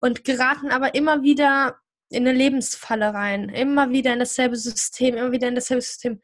und 0.00 0.24
geraten 0.24 0.70
aber 0.70 0.94
immer 0.94 1.22
wieder 1.22 1.76
in 2.10 2.26
eine 2.26 2.36
Lebensfalle 2.36 3.12
rein, 3.12 3.48
immer 3.50 3.90
wieder 3.90 4.12
in 4.12 4.18
dasselbe 4.18 4.56
System, 4.56 5.16
immer 5.16 5.32
wieder 5.32 5.48
in 5.48 5.54
dasselbe 5.54 5.82
System. 5.82 6.20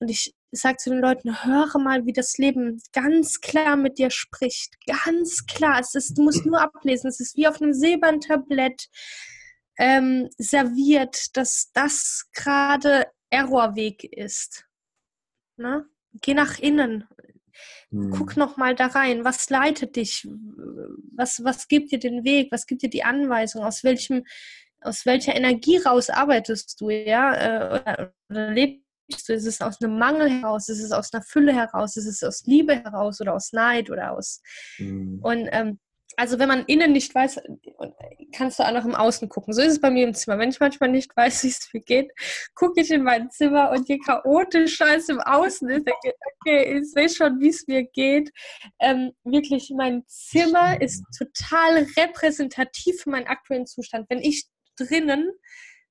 Und 0.00 0.10
ich 0.10 0.34
sage 0.50 0.76
zu 0.76 0.90
den 0.90 1.00
Leuten, 1.00 1.44
höre 1.44 1.78
mal, 1.78 2.04
wie 2.04 2.12
das 2.12 2.36
Leben 2.38 2.82
ganz 2.92 3.40
klar 3.40 3.76
mit 3.76 3.98
dir 3.98 4.10
spricht. 4.10 4.74
Ganz 4.86 5.46
klar. 5.46 5.80
Es 5.80 5.94
ist, 5.94 6.18
du 6.18 6.22
musst 6.22 6.44
nur 6.44 6.60
ablesen. 6.60 7.08
Es 7.08 7.20
ist 7.20 7.36
wie 7.36 7.48
auf 7.48 7.60
einem 7.60 7.72
silbernen 7.72 8.20
Tablett 8.20 8.88
ähm, 9.78 10.28
serviert, 10.36 11.36
dass 11.36 11.70
das 11.72 12.26
gerade 12.32 13.06
Errorweg 13.30 14.04
ist. 14.04 14.64
Ne? 15.56 15.86
Geh 16.22 16.34
nach 16.34 16.58
innen. 16.58 17.04
Hm. 17.90 18.10
Guck 18.10 18.36
noch 18.36 18.56
mal 18.56 18.74
da 18.74 18.86
rein. 18.86 19.24
Was 19.24 19.48
leitet 19.50 19.96
dich? 19.96 20.26
Was, 21.14 21.42
was 21.44 21.68
gibt 21.68 21.92
dir 21.92 21.98
den 21.98 22.24
Weg? 22.24 22.52
Was 22.52 22.66
gibt 22.66 22.82
dir 22.82 22.90
die 22.90 23.04
Anweisung? 23.04 23.64
Aus 23.64 23.84
welchem 23.84 24.24
aus 24.82 25.06
welcher 25.06 25.34
Energie 25.34 25.78
raus 25.78 26.10
arbeitest 26.10 26.80
du, 26.80 26.90
ja? 26.90 27.34
Äh, 27.34 27.80
oder, 27.80 28.12
oder 28.30 28.50
lebst 28.50 29.28
du? 29.28 29.34
Ist 29.34 29.46
es 29.46 29.60
aus 29.60 29.80
einem 29.80 29.98
Mangel 29.98 30.28
heraus? 30.28 30.68
Ist 30.68 30.82
es 30.82 30.92
aus 30.92 31.12
einer 31.12 31.22
Fülle 31.22 31.52
heraus? 31.52 31.96
Ist 31.96 32.06
es 32.06 32.22
aus 32.22 32.44
Liebe 32.44 32.74
heraus 32.74 33.20
oder 33.20 33.34
aus 33.34 33.52
Neid 33.52 33.90
oder 33.90 34.12
aus. 34.12 34.42
Mhm. 34.78 35.20
Und 35.22 35.48
ähm, 35.52 35.78
also 36.16 36.38
wenn 36.38 36.48
man 36.48 36.64
innen 36.66 36.92
nicht 36.92 37.14
weiß, 37.14 37.40
kannst 38.34 38.58
du 38.58 38.62
auch 38.62 38.72
noch 38.72 38.84
im 38.84 38.94
Außen 38.94 39.28
gucken. 39.28 39.52
So 39.52 39.60
ist 39.60 39.72
es 39.72 39.80
bei 39.80 39.90
mir 39.90 40.06
im 40.06 40.14
Zimmer. 40.14 40.38
Wenn 40.38 40.48
ich 40.48 40.60
manchmal 40.60 40.90
nicht 40.90 41.14
weiß, 41.14 41.44
wie 41.44 41.48
es 41.48 41.68
mir 41.72 41.80
geht, 41.80 42.10
gucke 42.54 42.80
ich 42.80 42.90
in 42.90 43.02
mein 43.02 43.30
Zimmer 43.30 43.70
und 43.70 43.88
je 43.88 43.98
chaotischer 43.98 44.96
es 44.96 45.08
im 45.10 45.20
Außen 45.20 45.68
ist, 45.68 45.86
denke 45.86 46.00
ich, 46.04 46.12
okay, 46.40 46.78
ich 46.78 46.90
sehe 46.90 47.08
schon, 47.10 47.38
wie 47.40 47.50
es 47.50 47.66
mir 47.66 47.84
geht. 47.84 48.30
Ähm, 48.80 49.12
wirklich, 49.24 49.70
mein 49.76 50.04
Zimmer 50.06 50.80
ist 50.80 51.04
total 51.16 51.86
repräsentativ 51.96 53.02
für 53.02 53.10
meinen 53.10 53.26
aktuellen 53.26 53.66
Zustand. 53.66 54.06
Wenn 54.08 54.20
ich 54.20 54.46
drinnen 54.78 55.30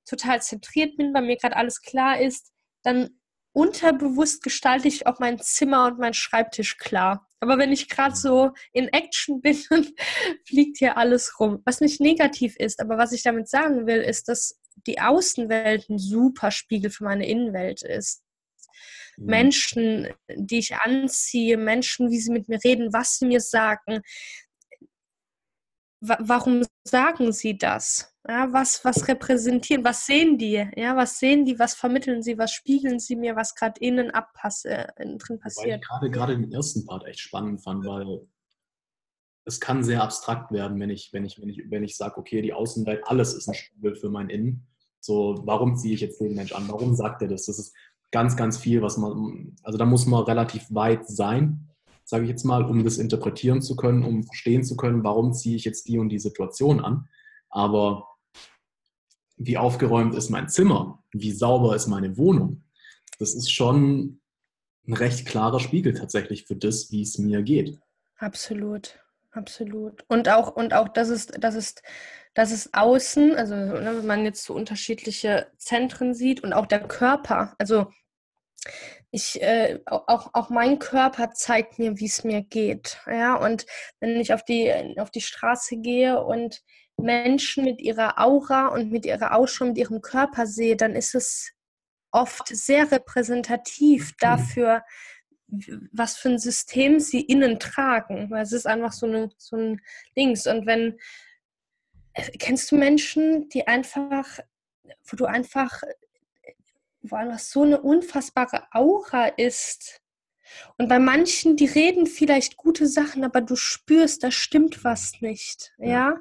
total 0.06 0.41
zentriert 0.41 0.97
bin, 0.97 1.14
bei 1.14 1.22
mir 1.22 1.38
gerade 1.38 1.56
alles 1.56 1.81
klar 1.81 2.19
ist, 2.19 2.52
dann 2.84 3.19
unterbewusst 3.56 4.44
gestalte 4.44 4.90
ich 4.90 5.07
auch 5.07 5.19
mein 5.19 5.40
Zimmer 5.40 5.86
und 5.86 5.98
mein 5.98 6.14
Schreibtisch 6.14 6.77
klar. 6.77 7.26
Aber 7.40 7.57
wenn 7.57 7.72
ich 7.72 7.88
gerade 7.88 8.15
so 8.15 8.52
in 8.73 8.90
Action 8.90 9.41
bin, 9.41 9.57
fliegt 10.45 10.77
hier 10.77 10.98
alles 10.98 11.40
rum. 11.40 11.61
Was 11.64 11.80
nicht 11.80 12.02
negativ 12.02 12.57
ist, 12.57 12.82
aber 12.82 12.98
was 12.98 13.14
ich 13.14 13.23
damit 13.23 13.48
sagen 13.48 13.88
will, 13.88 14.02
ist, 14.02 14.27
dass 14.27 14.60
die 14.86 14.99
Außenwelt 14.99 15.90
ein 15.90 15.99
super 15.99 16.52
Spiegel 16.52 16.91
für 16.91 17.06
meine 17.06 17.27
Innenwelt 17.27 17.82
ist. 17.82 18.23
Mhm. 19.15 19.26
Menschen, 19.26 20.07
die 20.36 20.60
ich 20.60 20.76
anziehe, 20.76 21.57
Menschen, 21.57 22.11
wie 22.11 22.19
sie 22.19 22.32
mit 22.32 22.49
mir 22.49 22.60
reden, 22.61 22.91
was 22.91 23.18
sie 23.18 23.26
mir 23.26 23.40
sagen. 23.40 24.02
warum 26.02 26.64
sagen 26.84 27.32
sie 27.32 27.57
das? 27.57 28.14
Ja, 28.27 28.52
was, 28.52 28.84
was 28.84 29.07
repräsentieren, 29.07 29.84
was 29.84 30.06
sehen 30.06 30.38
die? 30.38 30.65
Ja, 30.76 30.95
was 30.95 31.19
sehen 31.19 31.45
die, 31.45 31.60
was 31.60 31.76
vermitteln 31.76 32.23
sie, 32.23 32.38
was 32.38 32.52
spiegeln 32.52 32.99
sie 32.99 33.15
mir, 33.15 33.35
was 33.35 33.53
gerade 33.53 33.80
innen 33.80 34.10
abpasse, 34.10 34.88
äh, 34.97 35.18
drin 35.18 35.39
passiert. 35.39 35.85
Gerade, 35.85 36.10
gerade 36.10 36.38
den 36.38 36.52
ersten 36.52 36.85
Part 36.85 37.06
echt 37.06 37.19
spannend 37.19 37.61
fand, 37.61 37.85
weil 37.85 38.27
es 39.45 39.60
kann 39.60 39.84
sehr 39.84 40.02
abstrakt 40.02 40.52
werden, 40.52 40.80
wenn 40.80 40.89
ich, 40.89 41.14
wenn 41.14 41.23
ich, 41.23 41.39
wenn 41.39 41.49
ich, 41.49 41.61
wenn 41.69 41.84
ich 41.84 41.95
sage, 41.97 42.18
okay, 42.18 42.41
die 42.41 42.53
Außenwelt, 42.53 43.03
alles 43.06 43.35
ist 43.35 43.47
ein 43.47 43.53
Spiegel 43.53 43.95
für 43.95 44.10
mein 44.10 44.30
Innen. 44.30 44.68
So, 44.99 45.41
warum 45.43 45.76
ziehe 45.76 45.93
ich 45.93 46.02
jetzt 46.02 46.19
den 46.19 46.34
Mensch 46.34 46.52
an? 46.52 46.68
Warum 46.68 46.95
sagt 46.95 47.22
er 47.22 47.27
das? 47.27 47.45
Das 47.45 47.60
ist 47.60 47.76
ganz, 48.11 48.35
ganz 48.35 48.57
viel, 48.57 48.81
was 48.81 48.97
man, 48.97 49.56
also 49.61 49.77
da 49.77 49.85
muss 49.85 50.07
man 50.07 50.23
relativ 50.23 50.65
weit 50.73 51.07
sein, 51.07 51.69
sage 52.06 52.23
ich 52.23 52.30
jetzt 52.30 52.43
mal, 52.43 52.65
um 52.65 52.84
das 52.84 52.97
interpretieren 52.97 53.61
zu 53.61 53.76
können, 53.76 54.03
um 54.03 54.23
verstehen 54.23 54.64
zu 54.64 54.76
können, 54.76 55.03
warum 55.03 55.31
ziehe 55.31 55.56
ich 55.56 55.64
jetzt 55.64 55.88
die 55.88 55.99
und 55.99 56.10
die 56.10 56.19
Situation 56.19 56.80
an. 56.80 57.07
Aber 57.49 58.14
wie 59.37 59.57
aufgeräumt 59.57 60.15
ist 60.15 60.29
mein 60.29 60.49
Zimmer, 60.49 61.03
wie 61.11 61.31
sauber 61.31 61.75
ist 61.75 61.87
meine 61.87 62.17
Wohnung, 62.17 62.63
das 63.19 63.33
ist 63.33 63.51
schon 63.51 64.19
ein 64.87 64.93
recht 64.93 65.25
klarer 65.25 65.59
Spiegel 65.59 65.93
tatsächlich 65.93 66.45
für 66.45 66.55
das, 66.55 66.91
wie 66.91 67.01
es 67.01 67.17
mir 67.17 67.41
geht. 67.41 67.79
Absolut, 68.17 68.99
absolut. 69.31 70.03
Und 70.07 70.29
auch, 70.29 70.55
und 70.55 70.73
auch 70.73 70.89
das 70.89 71.09
ist, 71.09 71.33
das 71.39 71.55
ist, 71.55 71.81
das 72.33 72.51
ist 72.51 72.73
außen, 72.73 73.35
also 73.35 73.55
ne, 73.55 73.93
wenn 73.97 74.05
man 74.05 74.25
jetzt 74.25 74.43
so 74.43 74.53
unterschiedliche 74.53 75.47
Zentren 75.57 76.13
sieht 76.13 76.43
und 76.43 76.53
auch 76.53 76.65
der 76.65 76.87
Körper, 76.87 77.55
also 77.57 77.87
ich, 79.11 79.41
äh, 79.41 79.79
auch, 79.85 80.29
auch 80.33 80.49
mein 80.49 80.79
Körper 80.79 81.31
zeigt 81.31 81.79
mir, 81.79 81.99
wie 81.99 82.05
es 82.05 82.23
mir 82.23 82.41
geht. 82.41 82.99
Ja, 83.07 83.35
und 83.35 83.65
wenn 83.99 84.19
ich 84.19 84.33
auf 84.33 84.43
die, 84.43 84.73
auf 84.99 85.09
die 85.09 85.21
Straße 85.21 85.77
gehe 85.77 86.21
und 86.21 86.61
Menschen 86.97 87.65
mit 87.65 87.81
ihrer 87.81 88.19
Aura 88.19 88.67
und 88.67 88.91
mit 88.91 89.05
ihrer 89.05 89.35
Ausschau, 89.35 89.65
mit 89.65 89.77
ihrem 89.77 90.01
Körper 90.01 90.47
sehe, 90.47 90.76
dann 90.76 90.95
ist 90.95 91.15
es 91.15 91.51
oft 92.11 92.47
sehr 92.47 92.91
repräsentativ 92.91 94.11
mhm. 94.11 94.15
dafür, 94.19 94.84
was 95.91 96.17
für 96.17 96.30
ein 96.30 96.39
System 96.39 96.99
sie 96.99 97.22
innen 97.22 97.59
tragen. 97.59 98.30
Weil 98.31 98.43
es 98.43 98.53
ist 98.53 98.65
einfach 98.65 98.93
so, 98.93 99.05
eine, 99.05 99.30
so 99.38 99.57
ein 99.57 99.81
Dings. 100.17 100.47
Und 100.47 100.65
wenn, 100.65 100.97
kennst 102.39 102.72
du 102.72 102.77
Menschen, 102.77 103.49
die 103.49 103.67
einfach, 103.67 104.39
wo 105.03 105.17
du 105.17 105.26
einfach, 105.26 105.84
wo 107.01 107.15
einfach 107.15 107.39
so 107.39 107.63
eine 107.63 107.81
unfassbare 107.81 108.63
Aura 108.72 109.27
ist, 109.27 110.01
und 110.77 110.88
bei 110.88 110.99
manchen, 110.99 111.55
die 111.55 111.65
reden 111.65 112.05
vielleicht 112.05 112.55
gute 112.55 112.88
Sachen, 112.88 113.23
aber 113.23 113.41
du 113.41 113.55
spürst, 113.55 114.23
da 114.23 114.31
stimmt 114.31 114.84
was 114.84 115.22
nicht. 115.22 115.73
Ja. 115.77 116.19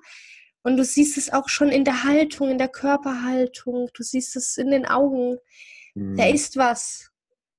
Und 0.64 0.78
du 0.78 0.84
siehst 0.84 1.18
es 1.18 1.32
auch 1.32 1.48
schon 1.48 1.68
in 1.68 1.84
der 1.84 2.04
Haltung, 2.04 2.50
in 2.50 2.58
der 2.58 2.68
Körperhaltung, 2.68 3.90
du 3.92 4.02
siehst 4.02 4.34
es 4.34 4.56
in 4.56 4.70
den 4.70 4.86
Augen. 4.86 5.36
Mhm. 5.94 6.16
Da 6.16 6.26
ist 6.26 6.56
was. 6.56 7.10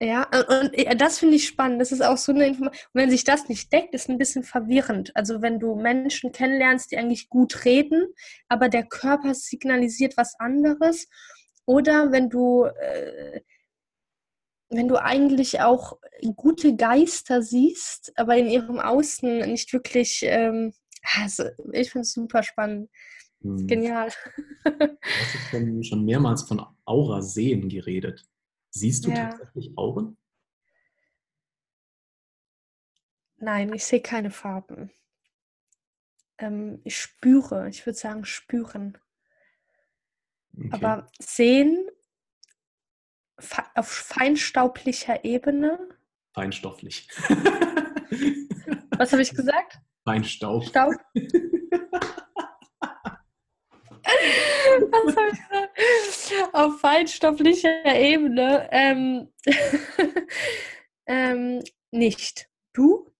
Ja, 0.02 0.28
und 0.60 1.02
das 1.02 1.20
finde 1.20 1.36
ich 1.36 1.48
spannend. 1.48 1.80
Das 1.80 1.94
ist 1.94 2.04
auch 2.04 2.18
so 2.18 2.34
eine 2.34 2.48
Information. 2.48 2.82
Und 2.94 3.02
wenn 3.02 3.10
sich 3.10 3.24
das 3.24 3.48
nicht 3.48 3.72
deckt, 3.72 3.94
ist 3.94 4.10
ein 4.10 4.18
bisschen 4.18 4.44
verwirrend. 4.44 5.16
Also 5.16 5.42
wenn 5.42 5.60
du 5.60 5.76
Menschen 5.76 6.34
kennenlernst, 6.34 6.92
die 6.92 6.98
eigentlich 6.98 7.30
gut 7.30 7.64
reden, 7.64 8.08
aber 8.50 8.68
der 8.68 8.84
Körper 8.84 9.34
signalisiert 9.34 10.18
was 10.18 10.38
anderes. 10.40 11.08
Oder 11.66 12.12
wenn 12.12 12.30
du, 12.30 12.66
äh, 12.66 13.42
wenn 14.70 14.88
du 14.90 15.02
eigentlich 15.02 15.62
auch 15.62 15.98
gute 16.36 16.76
Geister 16.76 17.42
siehst, 17.42 18.12
aber 18.18 18.36
in 18.36 18.48
ihrem 18.50 18.80
Außen 18.80 19.50
nicht 19.50 19.72
wirklich 19.72 20.24
ähm, 20.24 20.74
also, 21.14 21.46
ich 21.72 21.92
finde 21.92 22.04
es 22.04 22.14
super 22.14 22.44
spannend. 22.44 22.90
Hm. 23.42 23.68
Genial. 23.68 24.12
Du 24.64 24.98
hast 25.02 25.50
schon, 25.52 25.84
schon 25.84 26.06
mehrmals 26.06 26.44
von 26.44 26.66
Aura 26.86 27.22
sehen 27.22 27.70
geredet. 27.70 28.26
Siehst 28.72 29.06
du 29.06 29.12
ja. 29.12 29.30
tatsächlich 29.30 29.78
Auren? 29.78 30.18
Nein, 33.38 33.72
ich 33.74 33.86
sehe 33.86 34.02
keine 34.02 34.32
Farben. 34.32 34.92
Ähm, 36.38 36.82
ich 36.84 36.98
spüre, 37.00 37.70
ich 37.70 37.86
würde 37.86 37.98
sagen 37.98 38.26
spüren. 38.26 38.98
Okay. 40.58 40.70
Aber 40.72 41.08
sehen 41.20 41.88
auf 43.76 43.88
feinstaublicher 43.88 45.24
Ebene. 45.26 45.78
Feinstofflich. 46.34 47.08
Was 48.98 49.12
habe 49.12 49.22
ich 49.22 49.30
gesagt? 49.36 49.80
Feinstaub. 50.06 50.64
Staub. 50.66 50.94
Was 54.92 55.16
habe 55.16 55.30
ich 55.32 55.40
gesagt? 55.42 56.54
Auf 56.54 56.80
feinstofflicher 56.80 57.96
Ebene. 57.96 58.70
Ähm, 58.72 59.30
ähm, 61.08 61.64
nicht. 61.92 62.48
Du? 62.74 63.12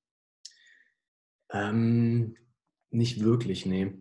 Ähm, 1.52 2.38
nicht 2.92 3.24
wirklich, 3.24 3.66
nee. 3.66 3.94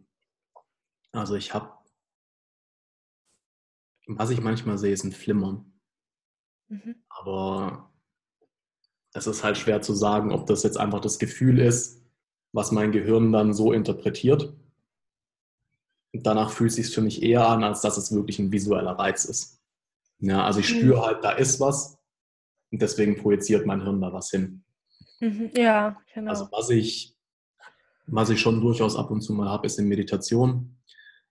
Also 1.13 1.37
ich 1.37 1.55
habe, 1.55 1.73
was 4.07 4.31
ich 4.31 4.41
manchmal 4.41 4.77
sehe, 4.77 4.93
ist 4.93 5.05
ein 5.05 5.13
Flimmern. 5.13 5.81
Mhm. 6.69 7.03
Aber 7.09 7.95
es 9.15 9.27
ist 9.27 9.43
halt 9.43 9.57
schwer 9.57 9.81
zu 9.81 9.95
sagen, 9.95 10.33
ob 10.33 10.47
das 10.47 10.65
jetzt 10.65 10.77
einfach 10.77 11.01
das 11.01 11.19
Gefühl 11.19 11.61
ist, 11.61 12.04
was 12.55 12.71
mein 12.71 12.93
Gehirn 12.93 13.33
dann 13.33 13.53
so 13.53 13.73
interpretiert. 13.73 14.55
Danach 16.13 16.51
fühlt 16.53 16.71
es 16.71 16.77
sich 16.77 16.95
für 16.95 17.03
mich 17.03 17.23
eher 17.23 17.49
an, 17.49 17.65
als 17.65 17.81
dass 17.81 17.97
es 17.97 18.15
wirklich 18.15 18.39
ein 18.39 18.53
visueller 18.53 18.93
Reiz 18.93 19.25
ist. 19.25 19.61
Ja, 20.21 20.45
also 20.45 20.61
ich 20.61 20.73
mhm. 20.73 20.79
spüre 20.79 21.03
halt, 21.03 21.25
da 21.25 21.33
ist 21.33 21.59
was 21.59 21.99
und 22.71 22.81
deswegen 22.81 23.17
projiziert 23.17 23.67
mein 23.67 23.83
Hirn 23.83 24.01
da 24.01 24.13
was 24.13 24.31
hin. 24.31 24.63
Mhm. 25.19 25.51
Ja, 25.57 26.01
genau. 26.15 26.31
Also 26.31 26.49
was 26.53 26.71
ich, 26.71 27.17
was 28.07 28.31
ich 28.31 28.41
schon 28.41 28.61
durchaus 28.61 28.95
ab 28.95 29.11
und 29.11 29.21
zu 29.21 29.33
mal 29.33 29.49
habe, 29.49 29.67
ist 29.67 29.81
in 29.81 29.89
Meditation, 29.89 30.79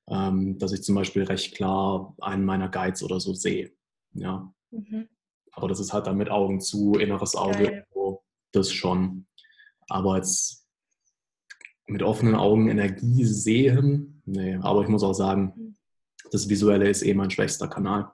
ähm, 0.10 0.60
dass 0.60 0.74
ich 0.74 0.84
zum 0.84 0.96
Beispiel 0.96 1.24
recht 1.24 1.56
klar 1.56 2.14
einen 2.20 2.44
meiner 2.44 2.68
Guides 2.68 3.02
oder 3.02 3.22
so 3.22 3.34
sehe. 3.34 3.72
Ja. 4.12 4.54
Mhm. 4.72 5.08
Aber 5.54 5.70
das 5.70 5.80
ist 5.80 5.94
halt 5.94 6.06
dann 6.06 6.18
mit 6.18 6.30
Augen 6.30 6.60
zu, 6.60 6.96
inneres 6.96 7.38
Auge, 7.38 7.86
das 8.52 8.74
schon. 8.74 9.28
Aber 9.88 10.18
jetzt 10.18 10.63
mit 11.86 12.04
offenen 12.04 12.36
Augen 12.36 12.70
Energie 12.70 13.26
sehen. 13.26 14.22
Nee, 14.26 14.58
aber 14.62 14.82
ich 14.84 14.88
muss 14.88 15.04
auch 15.04 15.14
sagen, 15.14 15.78
das 16.32 16.50
Visuelle 16.50 16.90
ist 16.90 17.04
eh 17.04 17.14
mein 17.14 17.30
schwächster 17.30 17.68
Kanal. 17.68 18.12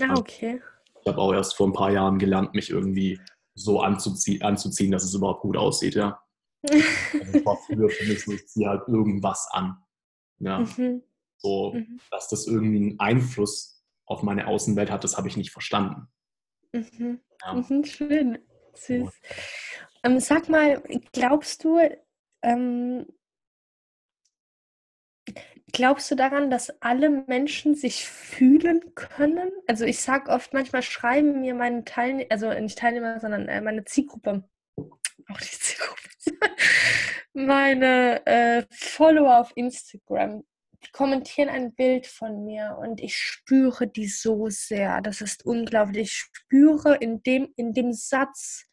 Ah, 0.00 0.14
okay. 0.16 0.60
Ich 1.00 1.06
habe 1.06 1.18
auch 1.18 1.32
erst 1.32 1.56
vor 1.56 1.68
ein 1.68 1.72
paar 1.72 1.92
Jahren 1.92 2.18
gelernt, 2.18 2.54
mich 2.54 2.70
irgendwie 2.70 3.20
so 3.54 3.80
anzuzie 3.80 4.40
anzuziehen, 4.42 4.90
dass 4.90 5.04
es 5.04 5.14
überhaupt 5.14 5.42
gut 5.42 5.56
aussieht, 5.56 5.94
ja. 5.94 6.20
also 6.62 7.44
war 7.44 7.56
früher 7.66 7.88
für 7.88 8.06
mich 8.06 8.24
so, 8.24 8.32
ich 8.32 8.46
ziehe 8.46 8.68
halt 8.68 8.88
irgendwas 8.88 9.48
an. 9.50 9.76
Ja. 10.38 10.60
Mhm. 10.60 11.02
So, 11.38 11.72
mhm. 11.74 12.00
dass 12.10 12.28
das 12.28 12.46
irgendwie 12.46 12.76
einen 12.76 13.00
Einfluss 13.00 13.84
auf 14.06 14.22
meine 14.22 14.46
Außenwelt 14.46 14.90
hat, 14.90 15.04
das 15.04 15.16
habe 15.16 15.28
ich 15.28 15.36
nicht 15.36 15.50
verstanden. 15.50 16.08
Mhm. 16.72 17.20
Ja. 17.44 17.54
Mhm, 17.54 17.84
schön. 17.84 18.38
Süß. 18.74 19.08
Ähm, 20.04 20.20
sag 20.20 20.48
mal, 20.48 20.82
glaubst 21.12 21.64
du, 21.64 21.78
ähm, 22.42 23.06
glaubst 25.72 26.10
du 26.10 26.14
daran, 26.14 26.50
dass 26.50 26.70
alle 26.80 27.10
Menschen 27.10 27.74
sich 27.74 28.06
fühlen 28.06 28.94
können? 28.94 29.50
Also 29.66 29.84
ich 29.84 30.00
sage 30.00 30.30
oft, 30.30 30.52
manchmal 30.52 30.82
schreiben 30.82 31.40
mir 31.40 31.54
meine 31.54 31.84
Teilnehmer, 31.84 32.30
also 32.30 32.52
nicht 32.52 32.78
Teilnehmer, 32.78 33.20
sondern 33.20 33.48
äh, 33.48 33.60
meine 33.60 33.84
Zielgruppe, 33.84 34.44
auch 34.76 35.40
die 35.40 35.58
Zielgruppe, 35.58 36.02
meine 37.32 38.26
äh, 38.26 38.64
Follower 38.70 39.38
auf 39.40 39.52
Instagram, 39.54 40.44
die 40.84 40.90
kommentieren 40.92 41.48
ein 41.48 41.74
Bild 41.74 42.06
von 42.06 42.44
mir 42.44 42.78
und 42.80 43.00
ich 43.00 43.16
spüre 43.16 43.88
die 43.88 44.06
so 44.06 44.48
sehr. 44.48 45.00
Das 45.00 45.20
ist 45.20 45.44
unglaublich. 45.44 46.02
Ich 46.02 46.12
spüre 46.12 46.96
in 46.96 47.22
dem, 47.22 47.52
in 47.56 47.72
dem 47.72 47.92
Satz, 47.92 48.67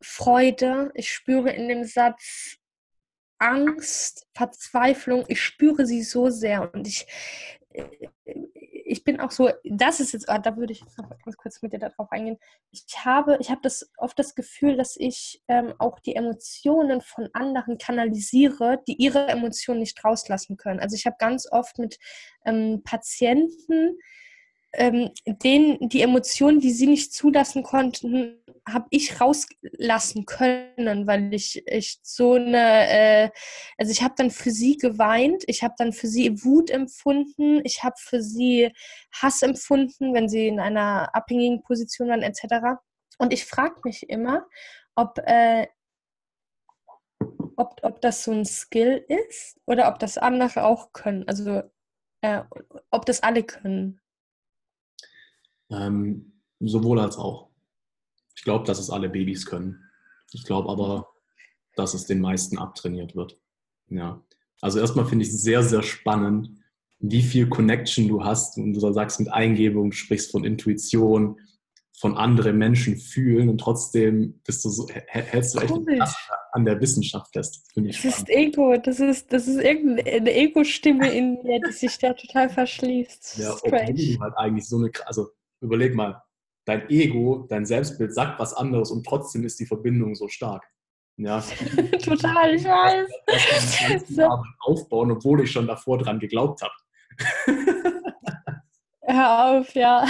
Freude, 0.00 0.90
ich 0.94 1.12
spüre 1.12 1.50
in 1.50 1.68
dem 1.68 1.84
Satz 1.84 2.56
Angst, 3.38 4.26
Verzweiflung, 4.34 5.24
ich 5.28 5.42
spüre 5.42 5.86
sie 5.86 6.02
so 6.02 6.28
sehr 6.28 6.72
und 6.74 6.86
ich, 6.86 7.06
äh, 7.70 7.84
ich 8.90 9.04
bin 9.04 9.20
auch 9.20 9.30
so, 9.30 9.50
das 9.64 10.00
ist 10.00 10.12
jetzt, 10.12 10.28
ah, 10.28 10.38
da 10.38 10.56
würde 10.56 10.72
ich 10.72 10.82
noch 10.98 11.08
ganz 11.24 11.36
kurz 11.36 11.62
mit 11.62 11.72
dir 11.72 11.78
darauf 11.78 12.10
eingehen. 12.10 12.38
Ich 12.72 12.84
habe, 13.04 13.38
ich 13.40 13.50
habe 13.50 13.60
das 13.62 13.88
oft 13.96 14.18
das 14.18 14.34
Gefühl, 14.34 14.76
dass 14.76 14.96
ich 14.96 15.42
ähm, 15.46 15.74
auch 15.78 16.00
die 16.00 16.16
Emotionen 16.16 17.00
von 17.00 17.28
anderen 17.32 17.78
kanalisiere, 17.78 18.82
die 18.88 19.00
ihre 19.00 19.28
Emotionen 19.28 19.80
nicht 19.80 20.04
rauslassen 20.04 20.56
können. 20.56 20.80
Also 20.80 20.96
ich 20.96 21.06
habe 21.06 21.16
ganz 21.18 21.50
oft 21.50 21.78
mit 21.78 21.98
ähm, 22.44 22.82
Patienten, 22.84 23.96
ähm, 24.72 25.10
denen 25.26 25.88
die 25.88 26.02
Emotionen, 26.02 26.60
die 26.60 26.70
sie 26.70 26.86
nicht 26.86 27.12
zulassen 27.12 27.62
konnten, 27.62 28.40
habe 28.68 28.86
ich 28.90 29.20
rauslassen 29.20 30.26
können, 30.26 31.06
weil 31.06 31.32
ich, 31.34 31.62
ich 31.66 31.98
so 32.02 32.34
eine, 32.34 32.88
äh, 32.88 33.30
also 33.78 33.90
ich 33.90 34.02
habe 34.02 34.14
dann 34.16 34.30
für 34.30 34.50
sie 34.50 34.76
geweint, 34.76 35.44
ich 35.46 35.62
habe 35.62 35.74
dann 35.78 35.92
für 35.92 36.06
sie 36.06 36.44
Wut 36.44 36.70
empfunden, 36.70 37.60
ich 37.64 37.82
habe 37.82 37.96
für 37.98 38.22
sie 38.22 38.70
Hass 39.12 39.42
empfunden, 39.42 40.14
wenn 40.14 40.28
sie 40.28 40.48
in 40.48 40.60
einer 40.60 41.14
abhängigen 41.14 41.62
Position 41.62 42.08
waren 42.08 42.22
etc. 42.22 42.78
Und 43.18 43.32
ich 43.32 43.44
frage 43.44 43.80
mich 43.84 44.08
immer, 44.08 44.46
ob, 44.94 45.18
äh, 45.24 45.66
ob, 47.56 47.80
ob 47.82 48.00
das 48.00 48.24
so 48.24 48.32
ein 48.32 48.44
Skill 48.44 49.04
ist 49.08 49.58
oder 49.66 49.88
ob 49.88 49.98
das 49.98 50.16
andere 50.18 50.64
auch 50.64 50.92
können. 50.92 51.26
Also 51.28 51.62
äh, 52.22 52.42
ob 52.90 53.06
das 53.06 53.22
alle 53.22 53.42
können. 53.42 54.00
Ähm, 55.70 56.32
sowohl 56.60 57.00
als 57.00 57.16
auch. 57.16 57.50
Ich 58.36 58.44
glaube, 58.44 58.64
dass 58.64 58.78
es 58.78 58.90
alle 58.90 59.08
Babys 59.08 59.46
können. 59.46 59.84
Ich 60.32 60.44
glaube 60.44 60.68
aber, 60.70 61.08
dass 61.76 61.94
es 61.94 62.06
den 62.06 62.20
meisten 62.20 62.58
abtrainiert 62.58 63.14
wird. 63.14 63.38
Ja. 63.88 64.22
Also 64.60 64.78
erstmal 64.78 65.06
finde 65.06 65.24
ich 65.24 65.30
es 65.30 65.42
sehr, 65.42 65.62
sehr 65.62 65.82
spannend, 65.82 66.50
wie 66.98 67.22
viel 67.22 67.48
Connection 67.48 68.08
du 68.08 68.24
hast 68.24 68.58
und 68.58 68.74
du 68.74 68.92
sagst 68.92 69.20
mit 69.20 69.32
Eingebung, 69.32 69.90
du 69.90 69.96
sprichst 69.96 70.30
von 70.30 70.44
Intuition, 70.44 71.40
von 71.98 72.16
anderen 72.16 72.56
Menschen 72.56 72.96
fühlen 72.96 73.48
und 73.48 73.58
trotzdem 73.58 74.40
bist 74.46 74.64
du 74.64 74.70
so, 74.70 74.88
hältst 74.88 75.54
du 75.54 75.58
echt 75.60 75.74
an 76.52 76.64
der 76.64 76.80
Wissenschaft 76.80 77.32
fest. 77.32 77.68
das 77.74 77.96
spannend. 77.96 78.18
ist 78.18 78.28
Ego, 78.30 78.76
das 78.76 79.00
ist, 79.00 79.32
das 79.32 79.46
ist 79.46 79.60
irgendeine 79.60 80.34
Ego-Stimme 80.34 81.10
in 81.10 81.42
mir, 81.42 81.60
die 81.60 81.72
sich 81.72 81.98
da 81.98 82.12
total 82.12 82.48
verschließt. 82.48 83.38
Ja, 83.38 83.54
obwohl 83.54 83.94
du 83.94 84.20
halt 84.20 84.34
eigentlich 84.36 84.66
so 84.66 84.78
eine, 84.78 84.90
also 85.04 85.28
überleg 85.60 85.94
mal, 85.94 86.22
dein 86.64 86.88
Ego, 86.90 87.46
dein 87.48 87.66
Selbstbild 87.66 88.14
sagt 88.14 88.38
was 88.38 88.54
anderes 88.54 88.90
und 88.90 89.04
trotzdem 89.06 89.44
ist 89.44 89.58
die 89.60 89.66
Verbindung 89.66 90.14
so 90.14 90.28
stark. 90.28 90.64
Ja. 91.16 91.40
Total, 92.02 92.54
ich 92.54 92.64
weiß. 92.64 93.10
Das 93.26 94.08
so. 94.08 94.42
aufbauen, 94.60 95.10
obwohl 95.10 95.42
ich 95.42 95.50
schon 95.50 95.66
davor 95.66 95.98
dran 95.98 96.18
geglaubt 96.18 96.62
habe. 96.62 96.72
Hör 99.02 99.58
auf, 99.58 99.74
ja. 99.74 100.06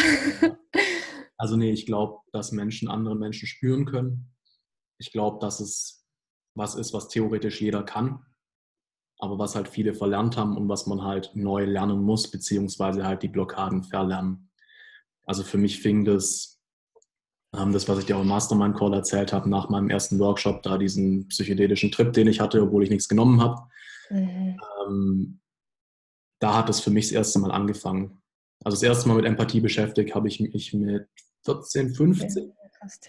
Also 1.38 1.56
nee, 1.56 1.72
ich 1.72 1.86
glaube, 1.86 2.18
dass 2.32 2.52
Menschen 2.52 2.88
andere 2.88 3.16
Menschen 3.16 3.48
spüren 3.48 3.86
können. 3.86 4.30
Ich 4.98 5.10
glaube, 5.10 5.38
dass 5.40 5.58
es 5.58 6.06
was 6.54 6.74
ist, 6.74 6.92
was 6.92 7.08
theoretisch 7.08 7.60
jeder 7.60 7.82
kann, 7.82 8.24
aber 9.18 9.38
was 9.38 9.54
halt 9.54 9.68
viele 9.68 9.94
verlernt 9.94 10.36
haben 10.36 10.56
und 10.56 10.68
was 10.68 10.86
man 10.86 11.02
halt 11.02 11.30
neu 11.34 11.64
lernen 11.64 12.02
muss, 12.02 12.30
beziehungsweise 12.30 13.06
halt 13.06 13.22
die 13.22 13.28
Blockaden 13.28 13.82
verlernen. 13.84 14.49
Also 15.30 15.44
für 15.44 15.58
mich 15.58 15.78
fing 15.78 16.04
das, 16.04 16.60
ähm, 17.56 17.72
das, 17.72 17.88
was 17.88 18.00
ich 18.00 18.06
dir 18.06 18.16
auch 18.16 18.22
im 18.22 18.26
Mastermind 18.26 18.76
Call 18.76 18.92
erzählt 18.92 19.32
habe, 19.32 19.48
nach 19.48 19.68
meinem 19.68 19.88
ersten 19.88 20.18
Workshop, 20.18 20.64
da 20.64 20.76
diesen 20.76 21.28
psychedelischen 21.28 21.92
Trip, 21.92 22.12
den 22.12 22.26
ich 22.26 22.40
hatte, 22.40 22.60
obwohl 22.60 22.82
ich 22.82 22.90
nichts 22.90 23.08
genommen 23.08 23.40
habe. 23.40 23.62
Mhm. 24.10 24.58
Ähm, 24.88 25.40
da 26.40 26.56
hat 26.56 26.68
es 26.68 26.80
für 26.80 26.90
mich 26.90 27.04
das 27.04 27.12
erste 27.12 27.38
Mal 27.38 27.52
angefangen. 27.52 28.20
Also 28.64 28.74
das 28.74 28.82
erste 28.82 29.06
Mal 29.08 29.18
mit 29.18 29.24
Empathie 29.24 29.60
beschäftigt 29.60 30.16
habe 30.16 30.26
ich 30.26 30.40
mich 30.40 30.74
mit 30.74 31.06
14, 31.44 31.94
15. 31.94 32.52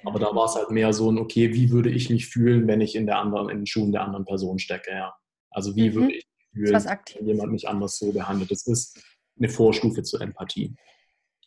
Aber 0.05 0.19
da 0.19 0.35
war 0.35 0.45
es 0.45 0.53
halt 0.53 0.69
mehr 0.69 0.93
so 0.93 1.11
ein, 1.11 1.17
okay, 1.17 1.55
wie 1.55 1.71
würde 1.71 1.89
ich 1.89 2.11
mich 2.11 2.27
fühlen, 2.27 2.67
wenn 2.67 2.81
ich 2.81 2.93
in, 2.93 3.07
der 3.07 3.17
anderen, 3.17 3.49
in 3.49 3.61
den 3.61 3.65
Schuhen 3.65 3.91
der 3.91 4.03
anderen 4.03 4.25
Person 4.25 4.59
stecke? 4.59 4.91
Ja. 4.91 5.15
Also 5.49 5.75
wie 5.75 5.89
mhm. 5.89 5.95
würde 5.95 6.13
ich 6.13 6.27
mich 6.53 6.69
fühlen, 6.69 6.85
wenn 7.17 7.25
jemand 7.25 7.51
mich 7.51 7.67
anders 7.67 7.97
so 7.97 8.11
behandelt? 8.11 8.51
Das 8.51 8.67
ist 8.67 9.03
eine 9.39 9.49
Vorstufe 9.49 10.03
zur 10.03 10.21
Empathie. 10.21 10.75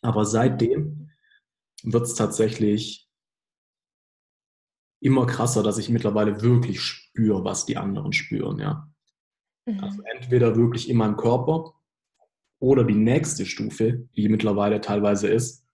Aber 0.05 0.25
seitdem 0.25 1.09
wird 1.83 2.03
es 2.03 2.13
tatsächlich 2.13 3.09
immer 5.01 5.25
krasser, 5.25 5.63
dass 5.63 5.77
ich 5.77 5.89
mittlerweile 5.89 6.41
wirklich 6.41 6.79
spüre, 6.79 7.43
was 7.43 7.65
die 7.65 7.77
anderen 7.77 8.13
spüren, 8.13 8.59
ja. 8.59 8.87
Mhm. 9.65 9.79
Also 9.79 10.03
entweder 10.03 10.55
wirklich 10.55 10.89
in 10.89 10.97
meinem 10.97 11.17
Körper 11.17 11.73
oder 12.59 12.83
die 12.83 12.95
nächste 12.95 13.45
Stufe, 13.45 14.07
die 14.15 14.29
mittlerweile 14.29 14.79
teilweise 14.79 15.27
ist, 15.27 15.65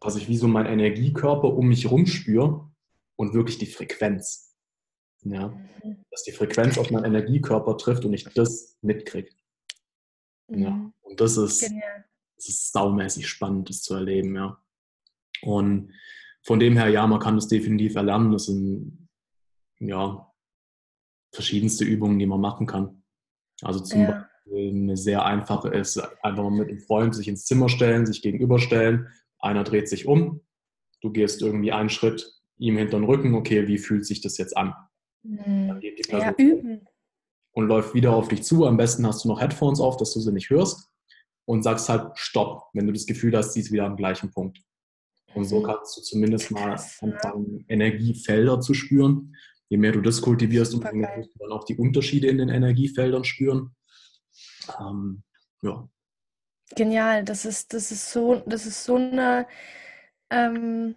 dass 0.00 0.16
ich 0.16 0.28
wie 0.28 0.36
so 0.36 0.46
meinen 0.46 0.66
Energiekörper 0.66 1.52
um 1.52 1.68
mich 1.68 1.84
herum 1.84 2.06
spüre 2.06 2.70
und 3.16 3.34
wirklich 3.34 3.58
die 3.58 3.66
Frequenz. 3.66 4.56
Ja, 5.24 5.48
mhm. 5.48 6.04
dass 6.12 6.22
die 6.22 6.32
Frequenz 6.32 6.78
auf 6.78 6.92
meinen 6.92 7.04
Energiekörper 7.04 7.76
trifft 7.76 8.04
und 8.04 8.14
ich 8.14 8.24
das 8.34 8.78
mitkriege. 8.82 9.30
Mhm. 10.46 10.62
Ja, 10.62 10.92
und 11.02 11.20
das 11.20 11.36
ist, 11.36 11.60
Genial 11.60 12.07
es 12.38 12.48
ist 12.48 12.72
saumäßig 12.72 13.28
spannend, 13.28 13.68
das 13.68 13.82
zu 13.82 13.94
erleben, 13.94 14.34
ja. 14.36 14.58
Und 15.42 15.92
von 16.42 16.60
dem 16.60 16.76
her, 16.76 16.88
ja, 16.88 17.06
man 17.06 17.20
kann 17.20 17.36
das 17.36 17.48
definitiv 17.48 17.96
erlernen. 17.96 18.32
Das 18.32 18.46
sind, 18.46 19.08
ja, 19.80 20.32
verschiedenste 21.32 21.84
Übungen, 21.84 22.18
die 22.18 22.26
man 22.26 22.40
machen 22.40 22.66
kann. 22.66 23.02
Also 23.62 23.80
zum 23.80 24.02
ja. 24.02 24.26
Beispiel 24.46 24.70
eine 24.70 24.96
sehr 24.96 25.24
einfache 25.24 25.68
ist, 25.68 25.98
einfach 26.22 26.42
mal 26.44 26.50
mit 26.50 26.68
einem 26.68 26.80
Freund 26.80 27.14
sich 27.14 27.28
ins 27.28 27.44
Zimmer 27.44 27.68
stellen, 27.68 28.06
sich 28.06 28.22
gegenüberstellen. 28.22 29.08
Einer 29.38 29.64
dreht 29.64 29.88
sich 29.88 30.06
um, 30.06 30.40
du 31.00 31.10
gehst 31.10 31.42
irgendwie 31.42 31.72
einen 31.72 31.90
Schritt 31.90 32.34
ihm 32.56 32.76
hinter 32.76 32.98
den 32.98 33.04
Rücken, 33.04 33.34
okay, 33.34 33.68
wie 33.68 33.78
fühlt 33.78 34.04
sich 34.04 34.20
das 34.20 34.36
jetzt 34.36 34.56
an? 34.56 34.74
Mhm. 35.22 35.68
Dann 35.68 35.80
geht 35.80 35.98
die 35.98 36.10
Person 36.10 36.34
ja, 36.38 36.44
üben. 36.44 36.86
und 37.52 37.68
läuft 37.68 37.94
wieder 37.94 38.14
auf 38.14 38.28
dich 38.28 38.42
zu. 38.42 38.66
Am 38.66 38.76
besten 38.76 39.06
hast 39.06 39.24
du 39.24 39.28
noch 39.28 39.40
Headphones 39.40 39.80
auf, 39.80 39.96
dass 39.96 40.12
du 40.12 40.20
sie 40.20 40.32
nicht 40.32 40.50
hörst 40.50 40.90
und 41.48 41.62
sagst 41.62 41.88
halt 41.88 42.10
Stopp, 42.18 42.64
wenn 42.74 42.86
du 42.86 42.92
das 42.92 43.06
Gefühl 43.06 43.34
hast, 43.34 43.54
sie 43.54 43.60
ist 43.60 43.72
wieder 43.72 43.86
am 43.86 43.96
gleichen 43.96 44.30
Punkt. 44.30 44.58
Und 45.32 45.46
so 45.46 45.60
mhm. 45.60 45.64
kannst 45.64 45.96
du 45.96 46.02
zumindest 46.02 46.50
mal 46.50 46.72
anfangen, 46.72 47.64
Energiefelder 47.68 48.60
zu 48.60 48.74
spüren. 48.74 49.34
Je 49.70 49.78
mehr 49.78 49.92
du 49.92 50.02
das 50.02 50.20
kultivierst, 50.20 50.74
umso 50.74 50.92
mehr 50.92 51.16
wirst 51.16 51.30
du 51.34 51.38
dann 51.38 51.52
auch 51.52 51.64
die 51.64 51.76
Unterschiede 51.76 52.28
in 52.28 52.36
den 52.36 52.50
Energiefeldern 52.50 53.24
spüren. 53.24 53.74
Ähm, 54.78 55.22
ja. 55.62 55.88
Genial, 56.76 57.24
das 57.24 57.46
ist, 57.46 57.72
das 57.72 57.92
ist 57.92 58.12
so, 58.12 58.42
das 58.44 58.66
ist 58.66 58.84
so 58.84 58.96
eine 58.96 59.46
ähm, 60.28 60.96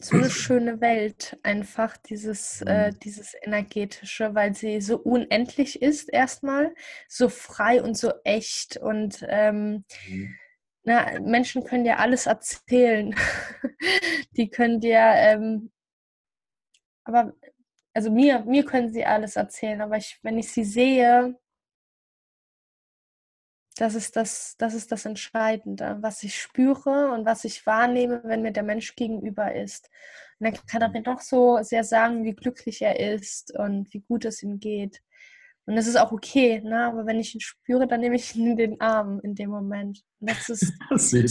so 0.00 0.16
eine 0.16 0.30
schöne 0.30 0.80
Welt, 0.80 1.38
einfach 1.42 1.96
dieses, 1.96 2.62
äh, 2.62 2.90
mhm. 2.90 2.98
dieses 3.00 3.34
energetische, 3.42 4.34
weil 4.34 4.54
sie 4.54 4.80
so 4.80 4.98
unendlich 4.98 5.82
ist 5.82 6.08
erstmal, 6.12 6.74
so 7.08 7.28
frei 7.28 7.82
und 7.82 7.96
so 7.96 8.12
echt 8.24 8.76
und 8.78 9.24
ähm, 9.28 9.84
mhm. 10.08 10.34
na, 10.84 11.20
Menschen 11.20 11.64
können 11.64 11.84
dir 11.84 11.98
alles 11.98 12.26
erzählen. 12.26 13.14
Die 14.36 14.48
können 14.48 14.80
dir, 14.80 14.98
ähm, 14.98 15.70
aber 17.04 17.34
also 17.92 18.10
mir, 18.10 18.40
mir 18.44 18.64
können 18.64 18.92
sie 18.92 19.04
alles 19.04 19.36
erzählen, 19.36 19.80
aber 19.80 19.96
ich, 19.96 20.18
wenn 20.22 20.38
ich 20.38 20.50
sie 20.52 20.64
sehe, 20.64 21.36
das 23.80 23.94
ist 23.94 24.14
das, 24.14 24.56
das 24.58 24.74
ist 24.74 24.92
das 24.92 25.06
Entscheidende, 25.06 25.96
was 26.00 26.22
ich 26.22 26.38
spüre 26.38 27.12
und 27.12 27.24
was 27.24 27.44
ich 27.44 27.64
wahrnehme, 27.64 28.20
wenn 28.24 28.42
mir 28.42 28.52
der 28.52 28.62
Mensch 28.62 28.94
gegenüber 28.94 29.54
ist. 29.54 29.88
Und 30.38 30.46
dann 30.46 30.66
kann 30.66 30.82
er 30.82 30.90
mir 30.90 31.02
doch 31.02 31.20
so 31.20 31.58
sehr 31.62 31.82
sagen, 31.82 32.24
wie 32.24 32.34
glücklich 32.34 32.82
er 32.82 33.00
ist 33.00 33.56
und 33.58 33.92
wie 33.94 34.00
gut 34.00 34.26
es 34.26 34.42
ihm 34.42 34.60
geht. 34.60 35.00
Und 35.64 35.76
das 35.76 35.86
ist 35.86 35.96
auch 35.96 36.12
okay, 36.12 36.60
ne? 36.60 36.84
aber 36.84 37.06
wenn 37.06 37.20
ich 37.20 37.34
ihn 37.34 37.40
spüre, 37.40 37.86
dann 37.86 38.00
nehme 38.00 38.16
ich 38.16 38.34
ihn 38.36 38.50
in 38.50 38.56
den 38.56 38.80
Arm 38.82 39.18
in 39.22 39.34
dem 39.34 39.48
Moment. 39.48 40.02
Und 40.20 40.30
das 40.30 40.50
ist 40.50 40.74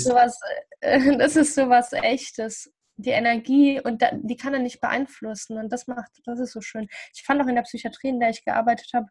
sowas, 0.03 0.39
äh, 0.79 1.17
das 1.17 1.35
ist 1.35 1.53
sowas 1.53 1.93
Echtes. 1.93 2.71
Die 2.95 3.11
Energie 3.11 3.79
und 3.79 4.01
da, 4.01 4.09
die 4.13 4.35
kann 4.35 4.53
er 4.53 4.59
nicht 4.59 4.81
beeinflussen 4.81 5.57
und 5.57 5.71
das 5.71 5.87
macht, 5.87 6.11
das 6.25 6.39
ist 6.39 6.51
so 6.51 6.59
schön. 6.59 6.87
Ich 7.15 7.23
fand 7.23 7.41
auch 7.41 7.47
in 7.47 7.55
der 7.55 7.61
Psychiatrie, 7.61 8.09
in 8.09 8.19
der 8.19 8.31
ich 8.31 8.43
gearbeitet 8.43 8.89
habe, 8.93 9.07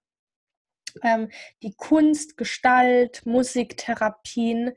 ähm, 1.03 1.31
die 1.63 1.75
Kunst, 1.75 2.37
Gestalt, 2.37 3.25
Musiktherapien. 3.27 4.73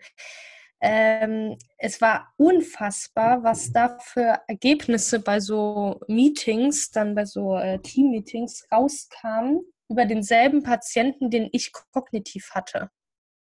Ähm, 0.81 1.57
es 1.77 2.01
war 2.01 2.33
unfassbar, 2.38 3.43
was 3.43 3.71
da 3.71 3.99
für 3.99 4.41
Ergebnisse 4.47 5.19
bei 5.19 5.39
so 5.39 5.99
Meetings, 6.07 6.89
dann 6.91 7.13
bei 7.13 7.25
so 7.25 7.55
äh, 7.55 7.79
Team-Meetings 7.79 8.67
rauskamen 8.71 9.61
über 9.89 10.05
denselben 10.05 10.63
Patienten, 10.63 11.29
den 11.29 11.49
ich 11.51 11.71
kognitiv 11.71 12.51
hatte. 12.51 12.89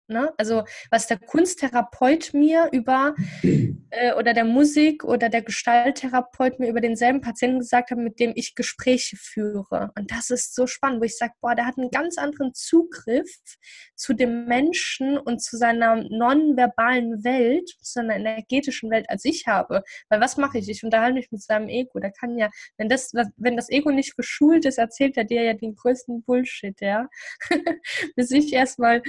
Ne? 0.09 0.33
Also 0.37 0.63
was 0.89 1.07
der 1.07 1.19
Kunsttherapeut 1.19 2.33
mir 2.33 2.69
über 2.71 3.13
äh, 3.91 4.13
oder 4.13 4.33
der 4.33 4.45
Musik 4.45 5.03
oder 5.03 5.27
der 5.27 5.41
Gestalttherapeut 5.41 6.59
mir 6.59 6.69
über 6.69 6.79
denselben 6.79 7.19
Patienten 7.19 7.59
gesagt 7.59 7.91
hat, 7.91 7.97
mit 7.97 8.17
dem 8.19 8.31
ich 8.35 8.55
Gespräche 8.55 9.17
führe. 9.17 9.91
Und 9.97 10.11
das 10.11 10.29
ist 10.29 10.55
so 10.55 10.65
spannend, 10.65 11.01
wo 11.01 11.05
ich 11.05 11.17
sage, 11.17 11.33
boah, 11.41 11.55
der 11.55 11.65
hat 11.65 11.77
einen 11.77 11.91
ganz 11.91 12.17
anderen 12.17 12.53
Zugriff 12.53 13.29
zu 13.95 14.13
dem 14.13 14.45
Menschen 14.45 15.17
und 15.17 15.41
zu 15.41 15.57
seiner 15.57 15.95
nonverbalen 16.09 17.25
Welt, 17.25 17.67
zu 17.67 17.93
seiner 17.93 18.15
energetischen 18.15 18.89
Welt, 18.89 19.09
als 19.09 19.25
ich 19.25 19.45
habe. 19.45 19.83
Weil 20.07 20.21
was 20.21 20.37
mache 20.37 20.59
ich? 20.59 20.69
Ich 20.69 20.85
unterhalte 20.85 21.15
mich 21.15 21.31
mit 21.31 21.41
seinem 21.41 21.67
Ego. 21.67 21.99
Der 21.99 22.11
kann 22.11 22.37
ja, 22.37 22.49
wenn 22.77 22.87
das, 22.87 23.11
wenn 23.35 23.57
das 23.57 23.69
Ego 23.69 23.91
nicht 23.91 24.15
geschult 24.15 24.65
ist, 24.65 24.77
erzählt 24.77 25.17
er 25.17 25.25
dir 25.25 25.43
ja 25.43 25.53
den 25.53 25.75
größten 25.75 26.23
Bullshit, 26.23 26.79
ja. 26.79 27.09
Bis 28.15 28.31
ich 28.31 28.53
erstmal 28.53 29.01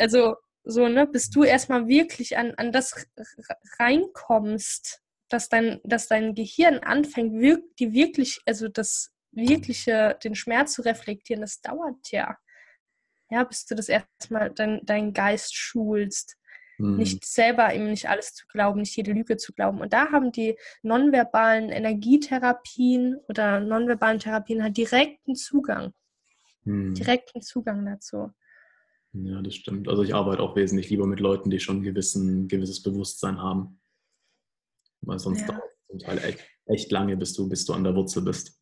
also 0.00 0.36
so, 0.64 0.88
ne, 0.88 1.06
bis 1.06 1.30
du 1.30 1.44
erstmal 1.44 1.88
wirklich 1.88 2.36
an, 2.36 2.54
an 2.56 2.72
das 2.72 3.06
reinkommst, 3.78 5.00
dass 5.28 5.48
dein, 5.48 5.80
dass 5.84 6.08
dein 6.08 6.34
Gehirn 6.34 6.78
anfängt, 6.78 7.40
wirk 7.40 7.62
die 7.78 7.92
wirklich, 7.92 8.40
also 8.46 8.68
das 8.68 9.10
wirkliche, 9.32 10.18
den 10.22 10.34
Schmerz 10.34 10.74
zu 10.74 10.82
reflektieren, 10.82 11.40
das 11.40 11.60
dauert 11.60 12.10
ja. 12.10 12.36
Ja, 13.30 13.44
bis 13.44 13.64
du 13.64 13.76
das 13.76 13.88
erstmal 13.88 14.50
dein, 14.50 14.84
deinen 14.84 15.12
Geist 15.12 15.54
schulst. 15.54 16.36
Mhm. 16.78 16.96
Nicht 16.96 17.24
selber 17.24 17.72
eben 17.72 17.90
nicht 17.90 18.08
alles 18.08 18.34
zu 18.34 18.44
glauben, 18.48 18.80
nicht 18.80 18.96
jede 18.96 19.12
Lüge 19.12 19.36
zu 19.36 19.52
glauben. 19.52 19.80
Und 19.80 19.92
da 19.92 20.10
haben 20.10 20.32
die 20.32 20.58
nonverbalen 20.82 21.68
Energietherapien 21.70 23.18
oder 23.28 23.60
nonverbalen 23.60 24.18
Therapien 24.18 24.62
halt 24.64 24.76
direkten 24.76 25.36
Zugang. 25.36 25.92
Mhm. 26.64 26.94
Direkten 26.94 27.40
Zugang 27.40 27.86
dazu. 27.86 28.32
Ja, 29.12 29.42
das 29.42 29.54
stimmt. 29.54 29.88
Also 29.88 30.02
ich 30.02 30.14
arbeite 30.14 30.42
auch 30.42 30.54
wesentlich 30.54 30.90
lieber 30.90 31.06
mit 31.06 31.20
Leuten, 31.20 31.50
die 31.50 31.58
schon 31.58 31.78
ein 31.78 31.82
gewissen, 31.82 32.46
gewisses 32.48 32.82
Bewusstsein 32.82 33.38
haben. 33.38 33.80
Weil 35.02 35.18
sonst 35.18 35.40
ja. 35.40 35.48
dauert 35.48 35.64
es 35.64 35.86
zum 35.88 35.98
Teil 35.98 36.18
echt, 36.18 36.38
echt, 36.66 36.92
lange, 36.92 37.16
bis 37.16 37.32
du, 37.32 37.48
bis 37.48 37.64
du 37.64 37.72
an 37.72 37.84
der 37.84 37.94
Wurzel 37.94 38.22
bist. 38.22 38.60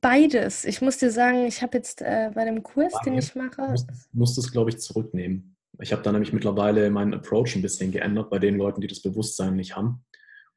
Beides. 0.00 0.64
Ich 0.64 0.80
muss 0.80 0.98
dir 0.98 1.10
sagen, 1.10 1.44
ich 1.46 1.60
habe 1.60 1.76
jetzt 1.76 2.00
äh, 2.00 2.30
bei 2.34 2.44
dem 2.44 2.62
Kurs, 2.62 2.92
Beide. 2.92 3.10
den 3.10 3.18
ich 3.18 3.34
mache. 3.34 3.74
Du 3.74 4.18
musst 4.18 4.38
es, 4.38 4.50
glaube 4.50 4.70
ich, 4.70 4.78
zurücknehmen. 4.78 5.56
Ich 5.80 5.92
habe 5.92 6.02
da 6.02 6.12
nämlich 6.12 6.32
mittlerweile 6.32 6.90
meinen 6.90 7.14
Approach 7.14 7.54
ein 7.54 7.62
bisschen 7.62 7.92
geändert 7.92 8.30
bei 8.30 8.38
den 8.38 8.56
Leuten, 8.56 8.80
die 8.80 8.86
das 8.86 9.02
Bewusstsein 9.02 9.56
nicht 9.56 9.76
haben 9.76 10.04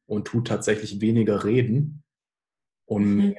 und 0.06 0.26
tut 0.26 0.48
tatsächlich 0.48 1.02
weniger 1.02 1.44
reden 1.44 2.04
und 2.86 3.16
mhm. 3.16 3.36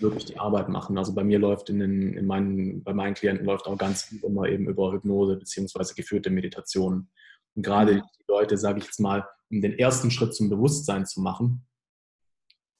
Wirklich 0.00 0.24
die 0.24 0.38
Arbeit 0.38 0.68
machen. 0.68 0.98
Also 0.98 1.14
bei 1.14 1.24
mir 1.24 1.38
läuft 1.38 1.70
in, 1.70 1.78
den, 1.78 2.14
in 2.14 2.26
meinen, 2.26 2.82
bei 2.82 2.92
meinen 2.94 3.14
Klienten 3.14 3.46
läuft 3.46 3.66
auch 3.66 3.76
ganz 3.76 4.02
viel 4.02 4.22
immer 4.24 4.48
eben 4.48 4.68
über 4.68 4.92
Hypnose 4.92 5.36
beziehungsweise 5.36 5.94
geführte 5.94 6.30
Meditationen. 6.30 7.10
Und 7.54 7.62
gerade 7.62 7.94
mhm. 7.94 8.02
die 8.18 8.24
Leute, 8.28 8.56
sage 8.56 8.78
ich 8.78 8.84
jetzt 8.84 9.00
mal, 9.00 9.26
um 9.50 9.60
den 9.60 9.78
ersten 9.78 10.10
Schritt 10.10 10.34
zum 10.34 10.50
Bewusstsein 10.50 11.06
zu 11.06 11.20
machen, 11.20 11.66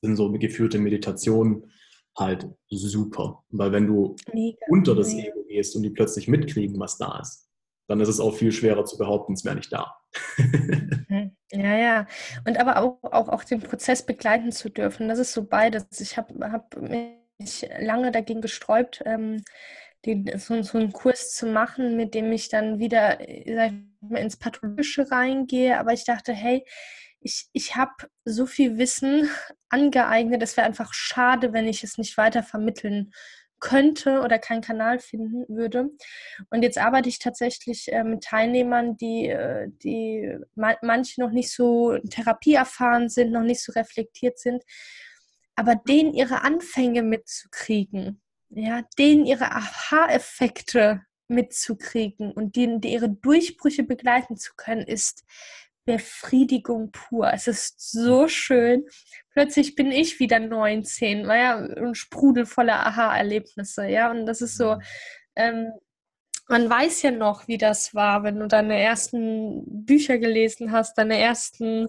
sind 0.03 0.16
so 0.16 0.31
geführte 0.32 0.78
Meditationen 0.78 1.73
halt 2.16 2.49
super. 2.69 3.45
Weil 3.51 3.73
wenn 3.73 3.86
du 3.86 4.16
Mega. 4.32 4.59
unter 4.69 4.95
das 4.95 5.15
Ego 5.15 5.45
gehst 5.49 5.77
und 5.77 5.82
die 5.82 5.90
plötzlich 5.90 6.28
mitkriegen, 6.28 6.78
was 6.78 6.99
da 6.99 7.20
ist, 7.20 7.49
dann 7.89 8.01
ist 8.01 8.09
es 8.09 8.20
auch 8.20 8.35
viel 8.35 8.53
schwerer 8.53 8.85
zu 8.85 8.99
behaupten, 8.99 9.32
es 9.32 9.45
wäre 9.45 9.57
nicht 9.57 9.73
da. 9.73 9.97
Mhm. 10.36 11.36
ja, 11.52 11.76
ja. 11.76 12.06
Und 12.47 12.59
aber 12.59 12.78
auch, 12.78 12.98
auch, 13.02 13.28
auch 13.28 13.44
den 13.44 13.60
Prozess 13.60 14.05
begleiten 14.05 14.52
zu 14.52 14.68
dürfen, 14.68 15.09
das 15.09 15.18
ist 15.18 15.32
so 15.32 15.44
beides. 15.44 15.86
Ich 16.01 16.16
habe 16.16 16.51
hab 16.52 16.76
mich 16.76 17.68
lange 17.78 18.10
dagegen 18.12 18.40
gesträubt, 18.40 19.02
ähm, 19.06 19.43
den, 20.06 20.39
so, 20.39 20.62
so, 20.62 20.78
einen 20.78 20.93
Kurs 20.93 21.32
zu 21.35 21.47
machen, 21.47 21.97
mit 21.97 22.14
dem 22.14 22.32
ich 22.32 22.48
dann 22.48 22.78
wieder 22.78 23.20
ich 23.28 23.47
mal, 24.01 24.20
ins 24.20 24.36
Pathologische 24.36 25.10
reingehe. 25.10 25.78
Aber 25.78 25.93
ich 25.93 26.05
dachte, 26.05 26.32
hey, 26.32 26.64
ich, 27.20 27.48
ich 27.52 27.76
habe 27.76 28.09
so 28.24 28.47
viel 28.47 28.78
Wissen 28.78 29.28
angeeignet, 29.68 30.43
es 30.43 30.56
wäre 30.56 30.66
einfach 30.66 30.94
schade, 30.94 31.52
wenn 31.52 31.66
ich 31.66 31.85
es 31.85 31.98
nicht 31.98 32.16
weiter 32.16 32.43
vermitteln 32.43 33.12
könnte 33.60 34.20
oder 34.20 34.39
keinen 34.39 34.60
Kanal 34.60 34.98
finden 34.98 35.44
würde. 35.48 35.90
Und 36.51 36.62
jetzt 36.62 36.78
arbeite 36.78 37.09
ich 37.09 37.18
tatsächlich 37.18 37.93
äh, 37.93 38.05
mit 38.05 38.22
Teilnehmern, 38.24 38.97
die, 38.97 39.28
äh, 39.28 39.68
die 39.82 40.36
ma 40.55 40.76
manche 40.82 41.20
noch 41.20 41.30
nicht 41.30 41.52
so 41.52 41.98
therapieerfahren 42.10 43.09
sind, 43.09 43.32
noch 43.32 43.43
nicht 43.43 43.62
so 43.62 43.72
reflektiert 43.72 44.39
sind, 44.39 44.62
aber 45.56 45.74
denen 45.74 46.14
ihre 46.14 46.43
Anfänge 46.43 47.02
mitzukriegen, 47.02 48.22
ja, 48.51 48.82
denen 48.98 49.26
ihre 49.26 49.51
Aha-Effekte 49.52 51.02
mitzukriegen 51.28 52.32
und 52.32 52.56
denen 52.56 52.80
die 52.80 52.93
ihre 52.93 53.10
Durchbrüche 53.10 53.82
begleiten 53.82 54.36
zu 54.36 54.52
können, 54.56 54.82
ist 54.82 55.24
Befriedigung 55.89 56.90
pur. 56.93 57.32
Es 57.32 57.47
ist 57.48 57.81
so 57.81 58.28
schön. 58.28 58.85
Plötzlich 59.32 59.74
bin 59.74 59.90
ich 59.90 60.20
wieder 60.20 60.39
19, 60.39 61.27
war 61.27 61.36
ja 61.36 61.56
ein 61.56 61.94
Sprudel 61.94 62.44
voller 62.44 62.86
Aha-Erlebnisse, 62.86 63.89
ja. 63.89 64.10
Und 64.10 64.27
das 64.27 64.43
ist 64.43 64.59
so, 64.59 64.74
mhm. 64.74 64.81
ähm, 65.36 65.73
man 66.47 66.69
weiß 66.69 67.01
ja 67.02 67.10
noch, 67.10 67.48
wie 67.48 67.56
das 67.56 67.94
war, 67.94 68.23
wenn 68.23 68.39
du 68.39 68.48
deine 68.48 68.78
ersten 68.78 69.65
Bücher 69.66 70.19
gelesen 70.19 70.73
hast, 70.73 70.98
deine 70.98 71.19
ersten 71.19 71.89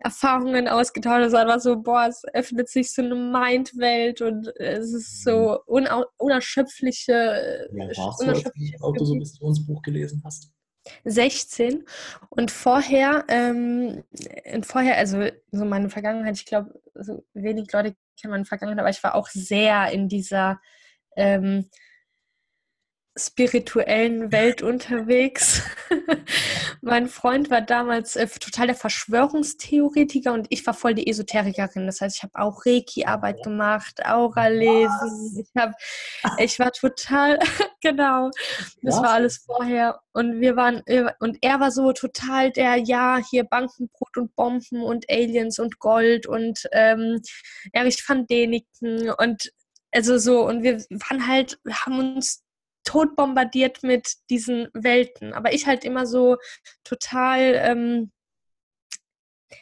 Erfahrungen 0.00 0.66
ausgetauscht 0.66 1.26
hast, 1.26 1.34
einfach 1.34 1.60
so, 1.60 1.80
boah, 1.80 2.08
es 2.08 2.24
öffnet 2.32 2.68
sich 2.68 2.92
so 2.92 3.02
eine 3.02 3.14
Mindwelt 3.14 4.20
und 4.20 4.48
es 4.56 4.92
ist 4.92 5.22
so 5.22 5.60
mhm. 5.68 5.86
unerschöpfliche. 6.16 7.68
Ja, 7.72 7.86
warst 7.98 8.20
du, 8.20 8.26
als 8.26 8.42
du 8.42 8.50
Autosuggestionsbuch 8.80 9.80
gelesen 9.82 10.22
hast? 10.24 10.50
16 11.04 11.84
und 12.30 12.50
vorher, 12.50 13.24
ähm, 13.28 14.04
vorher, 14.62 14.96
also 14.96 15.28
so 15.50 15.64
meine 15.64 15.90
Vergangenheit, 15.90 16.36
ich 16.36 16.46
glaube, 16.46 16.80
so 16.94 17.24
wenig 17.34 17.72
Leute 17.72 17.96
kennen 18.20 18.32
meine 18.32 18.44
Vergangenheit, 18.44 18.80
aber 18.80 18.90
ich 18.90 19.02
war 19.02 19.14
auch 19.14 19.28
sehr 19.28 19.90
in 19.92 20.08
dieser 20.08 20.60
ähm, 21.16 21.68
spirituellen 23.18 24.32
Welt 24.32 24.62
unterwegs. 24.62 25.62
mein 26.80 27.08
Freund 27.08 27.50
war 27.50 27.60
damals 27.60 28.16
äh, 28.16 28.26
total 28.26 28.68
der 28.68 28.76
Verschwörungstheoretiker 28.76 30.32
und 30.32 30.46
ich 30.50 30.66
war 30.66 30.74
voll 30.74 30.94
die 30.94 31.08
Esoterikerin. 31.08 31.86
Das 31.86 32.00
heißt, 32.00 32.16
ich 32.16 32.22
habe 32.22 32.34
auch 32.36 32.64
Reiki-Arbeit 32.64 33.42
gemacht, 33.42 34.04
Aura 34.04 34.48
lesen. 34.48 35.44
Ich, 35.44 35.60
hab, 35.60 35.72
ich 36.38 36.58
war 36.58 36.72
total, 36.72 37.38
genau, 37.80 38.30
das 38.82 38.96
Was? 38.96 39.02
war 39.02 39.10
alles 39.10 39.38
vorher. 39.38 40.00
Und 40.12 40.40
wir 40.40 40.56
waren, 40.56 40.82
und 41.20 41.38
er 41.42 41.60
war 41.60 41.70
so 41.70 41.92
total 41.92 42.50
der, 42.52 42.76
ja, 42.76 43.18
hier 43.30 43.44
Bankenbrot 43.44 44.16
und 44.16 44.34
Bomben 44.34 44.82
und 44.82 45.04
Aliens 45.10 45.58
und 45.58 45.78
Gold 45.78 46.26
und 46.26 46.68
ähm, 46.72 47.20
Erich 47.72 48.02
van 48.08 48.26
Deniken 48.26 49.10
und 49.10 49.52
also 49.90 50.18
so, 50.18 50.46
und 50.46 50.62
wir 50.62 50.78
waren 50.90 51.26
halt, 51.26 51.58
haben 51.70 51.98
uns 51.98 52.44
tot 52.88 53.16
bombardiert 53.16 53.82
mit 53.82 54.14
diesen 54.30 54.68
Welten. 54.72 55.34
Aber 55.34 55.52
ich 55.52 55.66
halt 55.66 55.84
immer 55.84 56.06
so 56.06 56.38
total 56.84 57.52
ähm, 57.54 58.10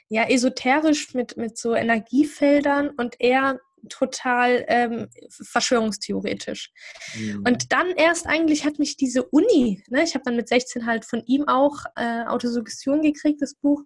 ja, 0.08 0.28
esoterisch 0.28 1.12
mit, 1.12 1.36
mit 1.36 1.58
so 1.58 1.74
Energiefeldern 1.74 2.90
und 2.90 3.16
eher 3.18 3.58
total 3.88 4.64
ähm, 4.68 5.08
verschwörungstheoretisch. 5.28 6.70
Mhm. 7.16 7.44
Und 7.44 7.72
dann 7.72 7.90
erst 7.96 8.28
eigentlich 8.28 8.64
hat 8.64 8.78
mich 8.78 8.96
diese 8.96 9.24
Uni, 9.24 9.82
ne, 9.88 10.04
ich 10.04 10.14
habe 10.14 10.22
dann 10.24 10.36
mit 10.36 10.48
16 10.48 10.86
halt 10.86 11.04
von 11.04 11.24
ihm 11.26 11.48
auch 11.48 11.84
äh, 11.96 12.24
Autosuggestion 12.26 13.02
gekriegt, 13.02 13.42
das 13.42 13.54
Buch. 13.54 13.82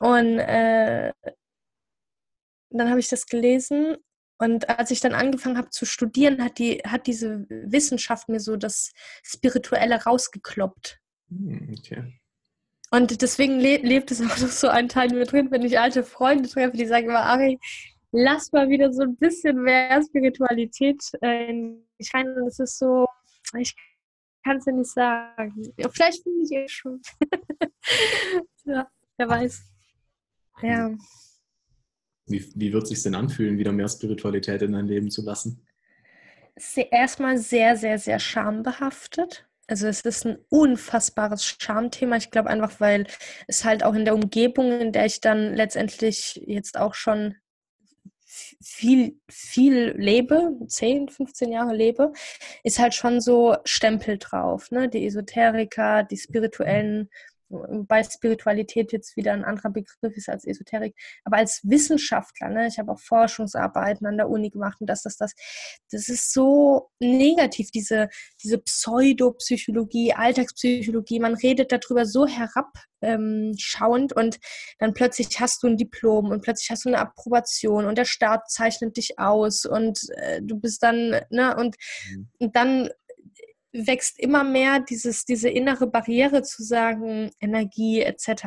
Und 0.00 0.40
äh, 0.40 1.12
dann 2.70 2.90
habe 2.90 2.98
ich 2.98 3.08
das 3.08 3.26
gelesen 3.26 3.96
und 4.38 4.68
als 4.68 4.90
ich 4.90 5.00
dann 5.00 5.14
angefangen 5.14 5.58
habe 5.58 5.70
zu 5.70 5.86
studieren, 5.86 6.42
hat, 6.42 6.58
die, 6.58 6.82
hat 6.86 7.06
diese 7.06 7.46
Wissenschaft 7.48 8.28
mir 8.28 8.40
so 8.40 8.56
das 8.56 8.92
Spirituelle 9.22 10.02
rausgekloppt. 10.02 11.00
Hm, 11.28 11.74
okay. 11.78 12.20
Und 12.90 13.22
deswegen 13.22 13.58
le 13.58 13.78
lebt 13.78 14.10
es 14.10 14.20
auch 14.22 14.38
noch 14.38 14.48
so 14.48 14.68
ein 14.68 14.88
Teil 14.88 15.10
mit 15.10 15.32
drin, 15.32 15.50
wenn 15.50 15.62
ich 15.62 15.78
alte 15.78 16.04
Freunde 16.04 16.48
treffe, 16.48 16.76
die 16.76 16.86
sagen 16.86 17.08
immer, 17.08 17.24
Ari, 17.24 17.58
lass 18.12 18.52
mal 18.52 18.68
wieder 18.68 18.92
so 18.92 19.02
ein 19.02 19.16
bisschen 19.16 19.62
mehr 19.62 20.02
Spiritualität 20.02 21.02
äh, 21.20 21.50
in 21.50 21.86
mich 21.98 22.12
rein. 22.14 22.28
Und 22.28 22.48
es 22.48 22.58
ist 22.58 22.78
so, 22.78 23.06
ich 23.58 23.74
kann 24.44 24.58
es 24.58 24.66
ja 24.66 24.72
nicht 24.72 24.90
sagen. 24.90 25.72
Vielleicht 25.92 26.22
finde 26.22 26.42
ich 26.44 26.52
eh 26.52 26.68
schon. 26.68 27.00
ja, 28.64 28.88
wer 29.16 29.28
weiß. 29.28 29.62
Ja. 30.62 30.90
Wie, 32.26 32.44
wie 32.54 32.72
wird 32.72 32.84
es 32.84 32.88
sich 32.90 33.02
denn 33.02 33.14
anfühlen, 33.14 33.58
wieder 33.58 33.72
mehr 33.72 33.88
Spiritualität 33.88 34.62
in 34.62 34.72
dein 34.72 34.86
Leben 34.86 35.10
zu 35.10 35.22
lassen? 35.22 35.66
Erstmal 36.90 37.38
sehr, 37.38 37.76
sehr, 37.76 37.98
sehr 37.98 38.18
schambehaftet. 38.18 39.46
Also 39.66 39.86
es 39.86 40.02
ist 40.02 40.26
ein 40.26 40.38
unfassbares 40.50 41.44
Schamthema. 41.44 42.16
Ich 42.16 42.30
glaube 42.30 42.50
einfach, 42.50 42.80
weil 42.80 43.06
es 43.46 43.64
halt 43.64 43.82
auch 43.82 43.94
in 43.94 44.04
der 44.04 44.14
Umgebung, 44.14 44.80
in 44.80 44.92
der 44.92 45.06
ich 45.06 45.20
dann 45.20 45.54
letztendlich 45.54 46.40
jetzt 46.46 46.78
auch 46.78 46.94
schon 46.94 47.36
viel, 48.62 49.20
viel 49.30 49.94
lebe, 49.96 50.52
10, 50.66 51.08
15 51.08 51.52
Jahre 51.52 51.74
lebe, 51.74 52.12
ist 52.62 52.78
halt 52.78 52.94
schon 52.94 53.20
so 53.20 53.56
Stempel 53.64 54.18
drauf. 54.18 54.70
Ne? 54.70 54.88
Die 54.88 55.06
Esoteriker, 55.06 56.02
die 56.02 56.16
spirituellen 56.16 57.08
bei 57.86 58.02
Spiritualität 58.02 58.92
jetzt 58.92 59.16
wieder 59.16 59.32
ein 59.32 59.44
anderer 59.44 59.70
Begriff 59.70 60.16
ist 60.16 60.28
als 60.28 60.46
Esoterik, 60.46 60.94
aber 61.24 61.38
als 61.38 61.60
Wissenschaftler, 61.64 62.48
ne, 62.48 62.66
ich 62.66 62.78
habe 62.78 62.92
auch 62.92 63.00
Forschungsarbeiten 63.00 64.06
an 64.06 64.16
der 64.16 64.28
Uni 64.28 64.50
gemacht 64.50 64.80
und 64.80 64.88
das, 64.88 65.02
das, 65.02 65.16
das, 65.16 65.34
das 65.90 66.08
ist 66.08 66.32
so 66.32 66.90
negativ, 67.00 67.70
diese, 67.70 68.08
diese 68.42 68.58
Pseudopsychologie, 68.58 70.14
Alltagspsychologie, 70.14 71.20
man 71.20 71.34
redet 71.34 71.72
darüber 71.72 72.06
so 72.06 72.26
herabschauend 72.26 74.12
ähm, 74.12 74.16
und 74.16 74.38
dann 74.78 74.94
plötzlich 74.94 75.28
hast 75.40 75.62
du 75.62 75.68
ein 75.68 75.76
Diplom 75.76 76.30
und 76.30 76.42
plötzlich 76.42 76.70
hast 76.70 76.84
du 76.84 76.88
eine 76.88 76.98
Approbation 76.98 77.86
und 77.86 77.98
der 77.98 78.04
Staat 78.04 78.50
zeichnet 78.50 78.96
dich 78.96 79.18
aus 79.18 79.64
und 79.64 79.98
äh, 80.16 80.40
du 80.42 80.58
bist 80.58 80.82
dann, 80.82 81.20
ne, 81.30 81.56
und, 81.56 81.76
mhm. 82.10 82.28
und 82.38 82.56
dann 82.56 82.90
wächst 83.74 84.18
immer 84.18 84.44
mehr 84.44 84.80
dieses, 84.80 85.24
diese 85.24 85.48
innere 85.48 85.86
Barriere 85.86 86.42
zu 86.42 86.62
sagen, 86.62 87.30
Energie 87.40 88.00
etc. 88.00 88.46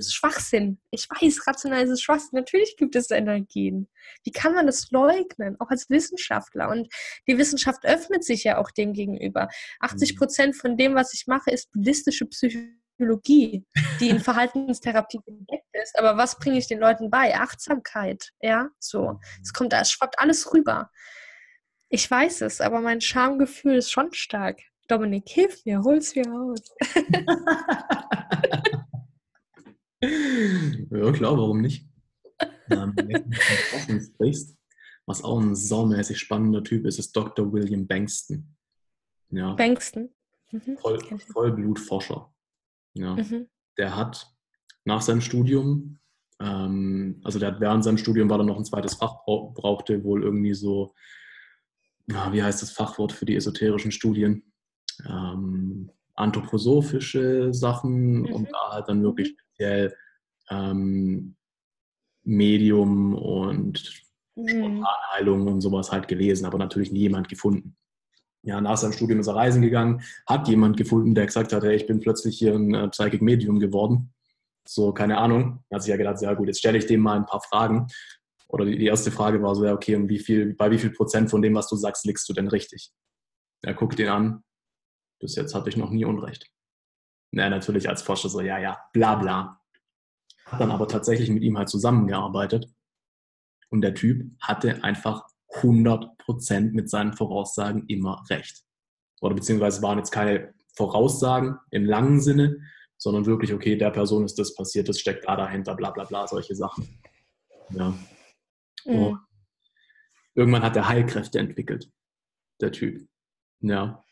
Schwachsinn. 0.00 0.78
Ich 0.90 1.08
weiß, 1.08 1.46
rational 1.46 1.84
ist 1.84 1.90
es 1.90 2.02
Schwachsinn. 2.02 2.38
Natürlich 2.38 2.76
gibt 2.76 2.96
es 2.96 3.10
Energien. 3.10 3.88
Wie 4.24 4.30
kann 4.30 4.54
man 4.54 4.66
das 4.66 4.90
leugnen? 4.90 5.56
Auch 5.60 5.70
als 5.70 5.88
Wissenschaftler. 5.90 6.68
Und 6.68 6.92
die 7.26 7.38
Wissenschaft 7.38 7.84
öffnet 7.84 8.24
sich 8.24 8.44
ja 8.44 8.58
auch 8.58 8.70
dem 8.70 8.92
gegenüber. 8.92 9.48
80 9.80 10.12
mhm. 10.12 10.18
Prozent 10.18 10.56
von 10.56 10.76
dem, 10.76 10.94
was 10.94 11.14
ich 11.14 11.26
mache, 11.26 11.50
ist 11.50 11.70
buddhistische 11.72 12.26
Psychologie, 12.26 13.64
die 14.00 14.08
in 14.08 14.20
Verhaltenstherapie 14.20 15.20
entdeckt 15.26 15.68
ist. 15.82 15.98
Aber 15.98 16.16
was 16.16 16.38
bringe 16.38 16.58
ich 16.58 16.66
den 16.66 16.78
Leuten 16.78 17.10
bei? 17.10 17.34
Achtsamkeit. 17.34 18.32
Ja, 18.40 18.68
so. 18.78 19.20
Es 19.42 19.52
kommt, 19.52 19.72
es 19.72 19.90
schwappt 19.90 20.18
alles 20.18 20.52
rüber. 20.52 20.90
Ich 21.94 22.10
weiß 22.10 22.40
es, 22.40 22.62
aber 22.62 22.80
mein 22.80 23.02
Schamgefühl 23.02 23.74
ist 23.74 23.92
schon 23.92 24.14
stark. 24.14 24.62
Dominik, 24.88 25.28
hilf 25.28 25.62
mir, 25.66 25.82
hol's 25.82 26.16
mir 26.16 26.26
raus. 26.26 26.74
ja, 30.00 31.12
klar, 31.12 31.36
warum 31.36 31.60
nicht? 31.60 31.86
ähm, 32.70 32.94
was 35.04 35.22
auch 35.22 35.38
ein 35.38 35.54
saumäßig 35.54 36.18
spannender 36.18 36.64
Typ 36.64 36.86
ist, 36.86 36.98
ist 36.98 37.14
Dr. 37.14 37.52
William 37.52 37.86
Bankston. 37.86 38.56
Ja. 39.28 39.52
Bankston? 39.52 40.08
Mhm. 40.50 40.78
Voll, 40.78 40.98
Vollblutforscher. 41.30 42.32
Ja. 42.94 43.16
Mhm. 43.16 43.50
Der 43.76 43.94
hat 43.94 44.34
nach 44.86 45.02
seinem 45.02 45.20
Studium, 45.20 45.98
ähm, 46.40 47.20
also 47.22 47.38
der 47.38 47.52
hat 47.52 47.60
während 47.60 47.84
seinem 47.84 47.98
Studium, 47.98 48.30
weil 48.30 48.40
er 48.40 48.44
noch 48.44 48.56
ein 48.56 48.64
zweites 48.64 48.94
Fach 48.94 49.26
brauchte, 49.26 50.02
wohl 50.04 50.22
irgendwie 50.22 50.54
so, 50.54 50.94
wie 52.06 52.42
heißt 52.42 52.62
das 52.62 52.72
Fachwort 52.72 53.12
für 53.12 53.24
die 53.24 53.36
esoterischen 53.36 53.92
Studien? 53.92 54.42
Ähm, 55.06 55.90
anthroposophische 56.14 57.54
Sachen 57.54 58.22
mhm. 58.22 58.32
und 58.32 58.48
da 58.52 58.72
halt 58.72 58.88
dann 58.88 59.02
wirklich 59.02 59.30
mhm 59.30 59.42
speziell 59.62 59.94
ähm, 60.50 61.36
Medium 62.24 63.14
und 63.14 64.04
mhm. 64.34 64.48
Spontanheilung 64.48 65.46
und 65.46 65.60
sowas 65.60 65.92
halt 65.92 66.08
gelesen, 66.08 66.46
aber 66.46 66.58
natürlich 66.58 66.92
nie 66.92 67.00
jemand 67.00 67.28
gefunden. 67.28 67.76
Ja, 68.44 68.60
nach 68.60 68.76
seinem 68.76 68.92
Studium 68.92 69.20
ist 69.20 69.28
er 69.28 69.36
reisen 69.36 69.62
gegangen, 69.62 70.02
hat 70.26 70.48
jemand 70.48 70.76
gefunden, 70.76 71.14
der 71.14 71.26
gesagt 71.26 71.52
hat, 71.52 71.62
hey, 71.62 71.76
ich 71.76 71.86
bin 71.86 72.00
plötzlich 72.00 72.38
hier 72.38 72.54
ein 72.54 72.74
äh, 72.74 72.88
Psychic 72.88 73.22
Medium 73.22 73.60
geworden. 73.60 74.12
So, 74.66 74.92
keine 74.92 75.18
Ahnung. 75.18 75.64
Da 75.68 75.76
hat 75.76 75.82
sich 75.82 75.90
ja 75.90 75.96
gedacht, 75.96 76.20
ja 76.22 76.34
gut, 76.34 76.48
jetzt 76.48 76.58
stelle 76.58 76.78
ich 76.78 76.86
dem 76.86 77.00
mal 77.00 77.16
ein 77.16 77.26
paar 77.26 77.40
Fragen. 77.40 77.86
Oder 78.52 78.66
die, 78.66 78.84
erste 78.84 79.10
Frage 79.10 79.42
war 79.42 79.54
so, 79.54 79.64
ja, 79.64 79.72
okay, 79.72 79.96
und 79.96 80.08
wie 80.10 80.18
viel, 80.18 80.54
bei 80.54 80.70
wie 80.70 80.78
viel 80.78 80.90
Prozent 80.90 81.30
von 81.30 81.40
dem, 81.40 81.54
was 81.54 81.68
du 81.68 81.76
sagst, 81.76 82.04
liegst 82.04 82.28
du 82.28 82.34
denn 82.34 82.48
richtig? 82.48 82.92
Er 83.62 83.72
guckt 83.72 83.98
ihn 83.98 84.08
an. 84.08 84.44
Bis 85.18 85.36
jetzt 85.36 85.54
hatte 85.54 85.70
ich 85.70 85.76
noch 85.76 85.90
nie 85.90 86.04
Unrecht. 86.04 86.50
Na, 87.30 87.48
natürlich 87.48 87.88
als 87.88 88.02
Forscher 88.02 88.28
so, 88.28 88.42
ja, 88.42 88.58
ja, 88.58 88.78
bla 88.92 89.14
bla. 89.14 89.60
Hat 90.44 90.60
dann 90.60 90.70
aber 90.70 90.86
tatsächlich 90.86 91.30
mit 91.30 91.42
ihm 91.42 91.56
halt 91.56 91.70
zusammengearbeitet. 91.70 92.68
Und 93.70 93.80
der 93.80 93.94
Typ 93.94 94.30
hatte 94.38 94.84
einfach 94.84 95.26
100% 95.54 96.72
mit 96.72 96.90
seinen 96.90 97.14
Voraussagen 97.14 97.86
immer 97.86 98.22
recht. 98.28 98.64
Oder 99.22 99.34
beziehungsweise 99.34 99.80
waren 99.80 99.96
jetzt 99.96 100.10
keine 100.10 100.52
Voraussagen 100.74 101.58
im 101.70 101.86
langen 101.86 102.20
Sinne, 102.20 102.60
sondern 102.98 103.24
wirklich, 103.24 103.54
okay, 103.54 103.76
der 103.76 103.90
Person 103.90 104.26
ist 104.26 104.38
das 104.38 104.54
passiert, 104.54 104.90
das 104.90 105.00
steckt 105.00 105.26
da 105.26 105.36
dahinter, 105.36 105.74
bla 105.74 105.90
bla 105.90 106.04
bla, 106.04 106.26
solche 106.26 106.54
Sachen. 106.54 107.00
Ja. 107.70 107.94
Mhm. 108.84 109.18
irgendwann 110.34 110.62
hat 110.62 110.76
er 110.76 110.88
Heilkräfte 110.88 111.38
entwickelt, 111.38 111.90
der 112.60 112.72
Typ. 112.72 113.08
Ja. 113.60 114.04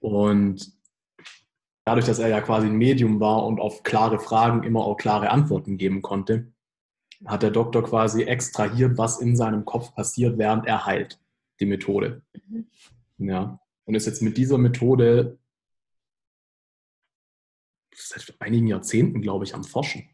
Und 0.00 0.72
dadurch, 1.84 2.06
dass 2.06 2.18
er 2.18 2.28
ja 2.28 2.40
quasi 2.40 2.66
ein 2.66 2.76
Medium 2.76 3.20
war 3.20 3.46
und 3.46 3.60
auf 3.60 3.82
klare 3.82 4.18
Fragen 4.18 4.62
immer 4.62 4.84
auch 4.84 4.96
klare 4.96 5.30
Antworten 5.30 5.78
geben 5.78 6.02
konnte, 6.02 6.52
hat 7.24 7.42
der 7.42 7.50
Doktor 7.50 7.84
quasi 7.84 8.22
extrahiert, 8.24 8.98
was 8.98 9.20
in 9.20 9.36
seinem 9.36 9.64
Kopf 9.64 9.94
passiert, 9.94 10.38
während 10.38 10.66
er 10.66 10.86
heilt, 10.86 11.20
die 11.60 11.66
Methode. 11.66 12.22
Mhm. 12.48 12.66
Ja. 13.18 13.60
Und 13.84 13.94
ist 13.94 14.06
jetzt 14.06 14.22
mit 14.22 14.36
dieser 14.36 14.58
Methode 14.58 15.38
seit 17.94 18.34
einigen 18.40 18.66
Jahrzehnten, 18.66 19.20
glaube 19.22 19.44
ich, 19.44 19.54
am 19.54 19.64
Forschen. 19.64 20.08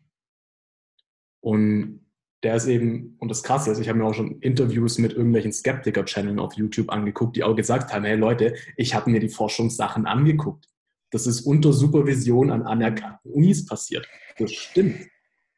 Und 1.41 2.05
der 2.43 2.55
ist 2.55 2.67
eben, 2.67 3.17
und 3.19 3.29
das 3.29 3.43
Krasse 3.43 3.73
ist, 3.73 3.79
ich 3.79 3.89
habe 3.89 3.99
mir 3.99 4.05
auch 4.05 4.15
schon 4.15 4.41
Interviews 4.41 4.99
mit 4.99 5.13
irgendwelchen 5.13 5.53
Skeptiker-Channeln 5.53 6.39
auf 6.39 6.55
YouTube 6.55 6.91
angeguckt, 6.91 7.37
die 7.37 7.43
auch 7.43 7.57
gesagt 7.57 7.93
haben, 7.93 8.05
hey 8.05 8.17
Leute, 8.17 8.55
ich 8.77 8.95
habe 8.95 9.11
mir 9.11 9.21
die 9.21 9.29
Forschungssachen 9.29 10.07
angeguckt. 10.07 10.69
Das 11.11 11.27
ist 11.27 11.41
unter 11.41 11.73
Supervision 11.73 12.51
an 12.51 12.63
anerkannten 12.63 13.33
Unis 13.33 13.67
passiert. 13.67 14.07
Das 14.37 14.53
stimmt. 14.53 15.09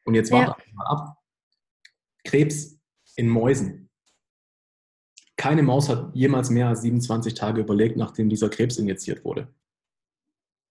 Und 0.05 0.15
jetzt 0.15 0.31
warte 0.31 0.59
ja. 0.59 0.73
mal 0.73 0.87
ab. 0.87 1.17
Krebs 2.23 2.79
in 3.15 3.27
Mäusen. 3.27 3.89
Keine 5.37 5.63
Maus 5.63 5.89
hat 5.89 6.15
jemals 6.15 6.49
mehr 6.49 6.67
als 6.67 6.81
27 6.81 7.33
Tage 7.33 7.61
überlegt, 7.61 7.97
nachdem 7.97 8.29
dieser 8.29 8.49
Krebs 8.49 8.77
injiziert 8.77 9.23
wurde. 9.23 9.53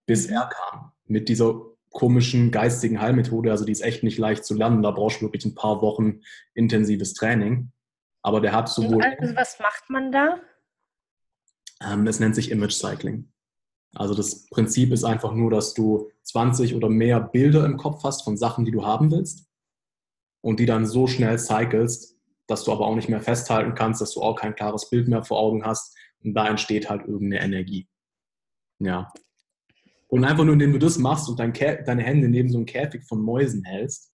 Bis 0.06 0.28
mhm. 0.28 0.34
er 0.34 0.48
kam. 0.48 0.92
Mit 1.06 1.28
dieser 1.28 1.69
komischen 1.90 2.50
geistigen 2.50 3.00
Heilmethode. 3.00 3.50
Also 3.50 3.64
die 3.64 3.72
ist 3.72 3.82
echt 3.82 4.02
nicht 4.02 4.18
leicht 4.18 4.44
zu 4.44 4.54
lernen. 4.54 4.82
Da 4.82 4.90
brauchst 4.90 5.20
du 5.20 5.26
wirklich 5.26 5.44
ein 5.44 5.54
paar 5.54 5.82
Wochen 5.82 6.20
intensives 6.54 7.14
Training. 7.14 7.72
Aber 8.22 8.40
der 8.40 8.52
hat 8.52 8.68
sowohl. 8.68 9.02
Also 9.02 9.34
was 9.34 9.58
macht 9.58 9.88
man 9.88 10.12
da? 10.12 10.40
Ähm, 11.82 12.04
das 12.04 12.20
nennt 12.20 12.34
sich 12.34 12.50
Image 12.50 12.72
Cycling. 12.72 13.30
Also 13.94 14.14
das 14.14 14.46
Prinzip 14.48 14.92
ist 14.92 15.04
einfach 15.04 15.32
nur, 15.32 15.50
dass 15.50 15.74
du 15.74 16.10
20 16.22 16.74
oder 16.74 16.88
mehr 16.88 17.20
Bilder 17.20 17.64
im 17.64 17.76
Kopf 17.76 18.04
hast 18.04 18.22
von 18.22 18.36
Sachen, 18.36 18.64
die 18.64 18.70
du 18.70 18.84
haben 18.84 19.10
willst 19.10 19.48
und 20.42 20.60
die 20.60 20.66
dann 20.66 20.86
so 20.86 21.06
schnell 21.06 21.38
cyclest, 21.38 22.16
dass 22.46 22.64
du 22.64 22.72
aber 22.72 22.86
auch 22.86 22.94
nicht 22.94 23.08
mehr 23.08 23.20
festhalten 23.20 23.74
kannst, 23.74 24.00
dass 24.00 24.14
du 24.14 24.22
auch 24.22 24.36
kein 24.36 24.54
klares 24.54 24.90
Bild 24.90 25.08
mehr 25.08 25.24
vor 25.24 25.40
Augen 25.40 25.64
hast 25.64 25.96
und 26.22 26.34
da 26.34 26.46
entsteht 26.48 26.88
halt 26.88 27.06
irgendeine 27.06 27.44
Energie. 27.44 27.88
Ja. 28.78 29.12
Und 30.10 30.24
einfach 30.24 30.44
nur, 30.44 30.54
indem 30.54 30.72
du 30.72 30.78
das 30.78 30.98
machst 30.98 31.28
und 31.28 31.38
dein 31.38 31.52
deine 31.52 32.02
Hände 32.02 32.28
neben 32.28 32.48
so 32.48 32.58
einem 32.58 32.66
Käfig 32.66 33.04
von 33.04 33.22
Mäusen 33.22 33.64
hältst, 33.64 34.12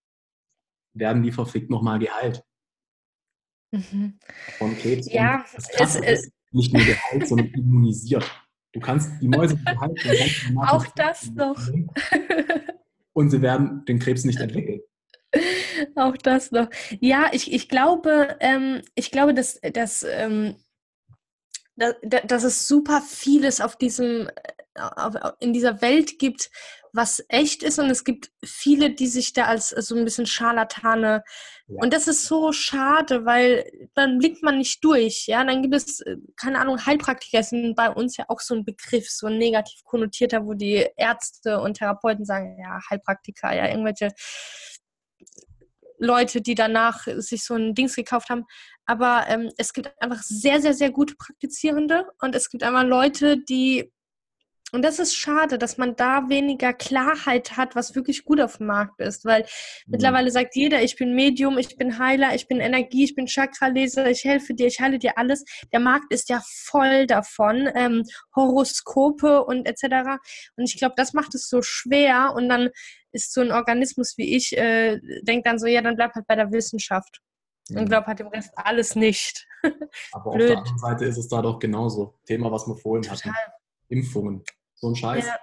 werden 0.93 1.23
die 1.23 1.31
verfickt 1.31 1.69
nochmal 1.69 1.99
geheilt. 1.99 2.43
Mhm. 3.71 4.19
Von 4.57 4.77
Krebs. 4.77 5.11
Ja, 5.11 5.43
es 5.53 5.95
ist 5.95 6.31
nicht 6.51 6.73
nur 6.73 6.83
geheilt, 6.83 7.27
sondern 7.27 7.47
immunisiert. 7.47 8.29
Du 8.73 8.79
kannst 8.79 9.11
die 9.21 9.27
Mäuse 9.27 9.55
behalten. 9.57 10.57
Auch 10.59 10.85
das 10.95 11.31
noch. 11.31 11.59
Und 13.13 13.31
sie 13.31 13.41
werden 13.41 13.83
den 13.85 13.99
Krebs 13.99 14.23
nicht 14.23 14.39
entwickeln. 14.39 14.81
Auch 15.95 16.15
das 16.17 16.51
noch. 16.51 16.69
Ja, 16.99 17.29
ich, 17.31 17.51
ich 17.51 17.69
glaube, 17.69 18.37
ähm, 18.39 18.81
ich 18.95 19.11
glaube, 19.11 19.33
dass, 19.33 19.59
dass, 19.73 20.03
ähm, 20.03 20.55
dass, 21.75 21.95
dass 22.03 22.43
es 22.43 22.67
super 22.67 23.01
vieles 23.01 23.59
auf 23.59 23.75
diesem, 23.75 24.29
in 25.39 25.53
dieser 25.53 25.81
Welt 25.81 26.19
gibt, 26.19 26.49
was 26.93 27.23
echt 27.29 27.63
ist 27.63 27.79
und 27.79 27.89
es 27.89 28.03
gibt 28.03 28.31
viele, 28.43 28.91
die 28.91 29.07
sich 29.07 29.33
da 29.33 29.45
als 29.45 29.69
so 29.69 29.95
ein 29.95 30.03
bisschen 30.03 30.25
Scharlatane 30.25 31.23
ja. 31.67 31.81
und 31.81 31.93
das 31.93 32.07
ist 32.07 32.25
so 32.25 32.51
schade, 32.53 33.25
weil 33.25 33.69
dann 33.93 34.17
blickt 34.17 34.41
man 34.41 34.57
nicht 34.57 34.83
durch, 34.83 35.27
ja, 35.27 35.43
dann 35.43 35.61
gibt 35.61 35.75
es, 35.75 36.01
äh, 36.01 36.17
keine 36.35 36.59
Ahnung, 36.59 36.85
Heilpraktiker 36.85 37.43
sind 37.43 37.75
bei 37.75 37.89
uns 37.89 38.17
ja 38.17 38.25
auch 38.29 38.39
so 38.39 38.55
ein 38.55 38.65
Begriff, 38.65 39.09
so 39.09 39.27
ein 39.27 39.37
negativ 39.37 39.83
konnotierter, 39.83 40.45
wo 40.45 40.53
die 40.53 40.87
Ärzte 40.95 41.59
und 41.59 41.75
Therapeuten 41.75 42.25
sagen, 42.25 42.57
ja, 42.59 42.79
Heilpraktiker, 42.89 43.53
ja, 43.53 43.67
irgendwelche 43.67 44.09
Leute, 45.99 46.41
die 46.41 46.55
danach 46.55 47.07
sich 47.17 47.43
so 47.43 47.55
ein 47.55 47.73
Dings 47.73 47.95
gekauft 47.95 48.29
haben. 48.29 48.45
Aber 48.85 49.25
ähm, 49.27 49.51
es 49.57 49.73
gibt 49.73 49.91
einfach 50.01 50.21
sehr, 50.23 50.61
sehr, 50.61 50.73
sehr 50.73 50.91
gute 50.91 51.15
Praktizierende 51.15 52.05
und 52.21 52.35
es 52.35 52.49
gibt 52.49 52.63
einmal 52.63 52.87
Leute, 52.87 53.37
die 53.37 53.91
und 54.73 54.83
das 54.83 54.99
ist 54.99 55.15
schade, 55.15 55.57
dass 55.57 55.77
man 55.77 55.95
da 55.95 56.27
weniger 56.27 56.73
Klarheit 56.73 57.55
hat, 57.55 57.75
was 57.75 57.95
wirklich 57.95 58.25
gut 58.25 58.41
auf 58.41 58.57
dem 58.57 58.67
Markt 58.67 58.99
ist, 58.99 59.23
weil 59.23 59.43
mhm. 59.43 59.91
mittlerweile 59.91 60.29
sagt 60.29 60.55
jeder, 60.55 60.83
ich 60.83 60.97
bin 60.97 61.15
Medium, 61.15 61.57
ich 61.57 61.77
bin 61.77 61.97
Heiler, 61.99 62.35
ich 62.35 62.49
bin 62.49 62.59
Energie, 62.59 63.05
ich 63.05 63.15
bin 63.15 63.27
Chakraleser, 63.27 64.09
ich 64.09 64.25
helfe 64.25 64.53
dir, 64.53 64.67
ich 64.67 64.81
heile 64.81 64.99
dir 64.99 65.17
alles. 65.17 65.45
Der 65.71 65.79
Markt 65.79 66.11
ist 66.11 66.29
ja 66.29 66.41
voll 66.45 67.07
davon, 67.07 67.69
ähm, 67.75 68.03
Horoskope 68.35 69.45
und 69.45 69.65
etc. 69.65 70.19
Und 70.57 70.65
ich 70.65 70.77
glaube, 70.77 70.95
das 70.97 71.13
macht 71.13 71.33
es 71.33 71.47
so 71.47 71.61
schwer 71.61 72.33
und 72.35 72.49
dann 72.49 72.69
ist 73.13 73.33
so 73.33 73.39
ein 73.39 73.53
Organismus 73.53 74.15
wie 74.17 74.35
ich, 74.35 74.57
äh, 74.57 74.99
denkt 75.21 75.47
dann 75.47 75.59
so, 75.59 75.67
ja, 75.67 75.81
dann 75.81 75.95
bleib 75.95 76.13
halt 76.13 76.27
bei 76.27 76.35
der 76.35 76.51
Wissenschaft. 76.51 77.21
Und 77.69 77.83
mhm. 77.83 77.85
glaub 77.85 78.05
halt 78.05 78.19
dem 78.19 78.27
Rest 78.27 78.51
alles 78.55 78.95
nicht. 78.95 79.47
Aber 80.11 80.31
auf 80.31 80.37
der 80.37 80.57
anderen 80.57 80.77
Seite 80.77 81.05
ist 81.05 81.17
es 81.17 81.29
da 81.29 81.41
doch 81.41 81.57
genauso. 81.57 82.19
Thema, 82.25 82.51
was 82.51 82.67
wir 82.67 82.75
vorhin 82.75 83.03
Total. 83.03 83.31
hatten. 83.31 83.51
Impfungen 83.89 84.43
so 84.77 84.89
ein 84.89 84.95
Scheiß. 84.95 85.25
Ja, 85.25 85.37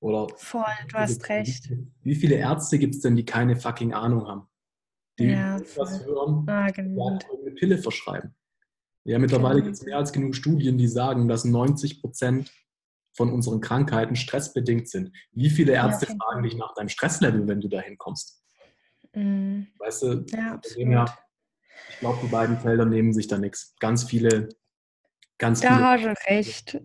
Oder 0.00 0.28
voll, 0.36 0.64
du 0.88 0.94
hast 0.96 1.28
recht. 1.28 1.72
Wie 2.02 2.14
viele 2.14 2.36
Ärzte 2.36 2.78
gibt 2.78 2.94
es 2.94 3.00
denn, 3.00 3.16
die 3.16 3.24
keine 3.24 3.56
fucking 3.56 3.92
Ahnung 3.92 4.26
haben? 4.26 4.46
Die 5.18 5.26
ja, 5.26 5.60
was 5.76 6.04
hören, 6.04 6.48
ah, 6.48 6.70
genau. 6.70 7.18
eine 7.42 7.50
Pille 7.52 7.78
verschreiben. 7.78 8.34
Ja, 9.04 9.18
mittlerweile 9.18 9.56
genau. 9.56 9.64
gibt 9.66 9.76
es 9.76 9.82
mehr 9.82 9.96
als 9.96 10.12
genug 10.12 10.34
Studien, 10.34 10.78
die 10.78 10.88
sagen, 10.88 11.28
dass 11.28 11.44
90 11.44 12.00
Prozent 12.00 12.52
von 13.12 13.32
unseren 13.32 13.60
Krankheiten 13.60 14.16
stressbedingt 14.16 14.88
sind. 14.88 15.12
Wie 15.32 15.50
viele 15.50 15.72
Ärzte 15.72 16.06
ja, 16.06 16.14
fragen 16.14 16.42
dich 16.42 16.56
nach 16.56 16.74
deinem 16.74 16.88
Stresslevel, 16.88 17.46
wenn 17.48 17.60
du 17.60 17.68
da 17.68 17.80
hinkommst? 17.80 18.42
Mhm. 19.14 19.66
Weißt 19.78 20.02
du, 20.02 20.24
ja, 20.28 20.60
ja 20.76 21.04
ich 21.90 21.98
glaube, 21.98 22.18
die 22.22 22.28
beiden 22.30 22.58
Felder 22.58 22.84
nehmen 22.84 23.12
sich 23.12 23.26
da 23.26 23.38
nichts. 23.38 23.74
Ganz 23.80 24.04
viele, 24.04 24.48
ganz 25.38 25.60
da 25.60 25.68
viele. 25.68 25.80
Da 25.80 25.90
hast 25.92 26.72
du 26.72 26.78
recht. 26.78 26.80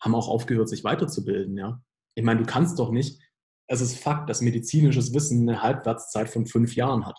Haben 0.00 0.14
auch 0.14 0.28
aufgehört, 0.28 0.68
sich 0.68 0.84
weiterzubilden, 0.84 1.56
ja. 1.56 1.82
Ich 2.14 2.24
meine, 2.24 2.40
du 2.40 2.46
kannst 2.46 2.78
doch 2.78 2.90
nicht, 2.90 3.20
es 3.66 3.80
ist 3.80 3.98
Fakt, 3.98 4.28
dass 4.28 4.40
medizinisches 4.40 5.14
Wissen 5.14 5.48
eine 5.48 5.62
Halbwertszeit 5.62 6.28
von 6.28 6.46
fünf 6.46 6.74
Jahren 6.74 7.06
hat. 7.06 7.18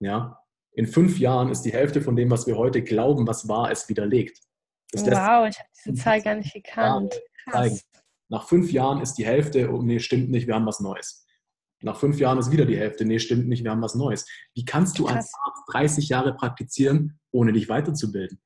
Ja. 0.00 0.38
In 0.74 0.86
fünf 0.86 1.18
Jahren 1.18 1.50
ist 1.50 1.62
die 1.62 1.72
Hälfte 1.72 2.00
von 2.00 2.16
dem, 2.16 2.30
was 2.30 2.46
wir 2.46 2.56
heute 2.56 2.82
glauben, 2.82 3.26
was 3.26 3.46
wahr 3.46 3.70
ist, 3.70 3.88
widerlegt. 3.90 4.40
Das 4.90 5.04
wow, 5.04 5.46
ich 5.48 5.58
habe 5.58 5.68
diese 5.84 5.94
Zahl 5.94 6.22
gar 6.22 6.34
nicht 6.36 6.54
gekannt. 6.54 7.14
Nach 8.28 8.48
fünf 8.48 8.72
Jahren 8.72 9.02
ist 9.02 9.14
die 9.14 9.26
Hälfte, 9.26 9.70
oh 9.70 9.82
nee, 9.82 9.98
stimmt 9.98 10.30
nicht, 10.30 10.46
wir 10.46 10.54
haben 10.54 10.64
was 10.64 10.80
Neues. 10.80 11.26
Nach 11.82 11.98
fünf 11.98 12.18
Jahren 12.18 12.38
ist 12.38 12.50
wieder 12.50 12.64
die 12.64 12.78
Hälfte, 12.78 13.04
nee, 13.04 13.18
stimmt 13.18 13.48
nicht, 13.48 13.62
wir 13.64 13.70
haben 13.70 13.82
was 13.82 13.94
Neues. 13.94 14.26
Wie 14.54 14.64
kannst 14.64 14.98
du 14.98 15.04
Krass. 15.04 15.16
als 15.16 15.32
Arzt 15.44 15.62
30 15.72 16.08
Jahre 16.08 16.34
praktizizieren, 16.34 17.20
ohne 17.32 17.52
dich 17.52 17.68
weiterzubilden? 17.68 18.40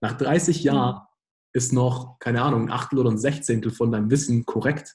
Nach 0.00 0.16
30 0.16 0.62
Jahren 0.62 1.02
mhm. 1.02 1.07
Ist 1.58 1.72
noch, 1.72 2.18
keine 2.18 2.42
Ahnung, 2.42 2.68
ein 2.68 2.72
Achtel 2.72 2.98
oder 2.98 3.10
ein 3.10 3.18
Sechzehntel 3.18 3.70
von 3.70 3.92
deinem 3.92 4.10
Wissen 4.10 4.46
korrekt. 4.46 4.94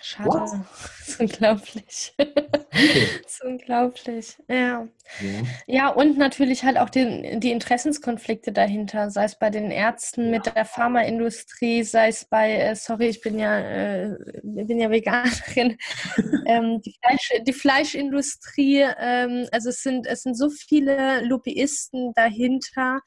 Schade. 0.00 0.28
What? 0.28 0.50
Das 1.08 1.08
ist 1.08 1.20
unglaublich. 1.20 2.14
das 2.18 3.32
ist 3.32 3.44
unglaublich. 3.44 4.36
Ja. 4.48 4.86
ja. 5.20 5.42
Ja, 5.66 5.88
und 5.88 6.18
natürlich 6.18 6.64
halt 6.64 6.76
auch 6.76 6.90
die, 6.90 7.40
die 7.40 7.50
Interessenskonflikte 7.50 8.52
dahinter, 8.52 9.10
sei 9.10 9.24
es 9.24 9.38
bei 9.38 9.48
den 9.48 9.70
Ärzten 9.70 10.30
mit 10.30 10.46
der 10.46 10.66
Pharmaindustrie, 10.66 11.82
sei 11.82 12.08
es 12.08 12.26
bei, 12.26 12.52
äh, 12.52 12.76
sorry, 12.76 13.08
ich 13.08 13.22
bin 13.22 13.38
ja, 13.38 13.58
äh, 13.58 14.16
bin 14.42 14.78
ja 14.78 14.90
Veganerin, 14.90 15.78
ähm, 16.46 16.82
die, 16.82 16.94
Fleisch, 17.02 17.32
die, 17.46 17.52
Fleischindustrie, 17.52 18.84
ähm, 19.00 19.48
also 19.50 19.70
es 19.70 19.82
sind, 19.82 20.06
es 20.06 20.22
sind 20.22 20.36
so 20.36 20.50
viele 20.50 21.24
Lobbyisten 21.24 22.12
dahinter. 22.14 23.00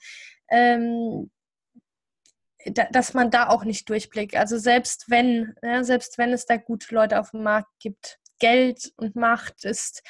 Ähm, 0.50 1.30
dass 2.66 3.14
man 3.14 3.32
da 3.32 3.50
auch 3.50 3.64
nicht 3.64 3.90
durchblickt. 3.90 4.36
Also 4.36 4.58
selbst 4.58 5.10
wenn, 5.10 5.56
ja, 5.62 5.84
selbst 5.84 6.18
wenn 6.18 6.32
es 6.32 6.46
da 6.46 6.58
gute 6.58 6.94
Leute 6.94 7.20
auf 7.20 7.32
dem 7.32 7.44
Markt 7.44 7.72
gibt, 7.80 8.20
Geld 8.40 8.92
und 8.98 9.16
Macht 9.16 9.66
ist, 9.66 10.04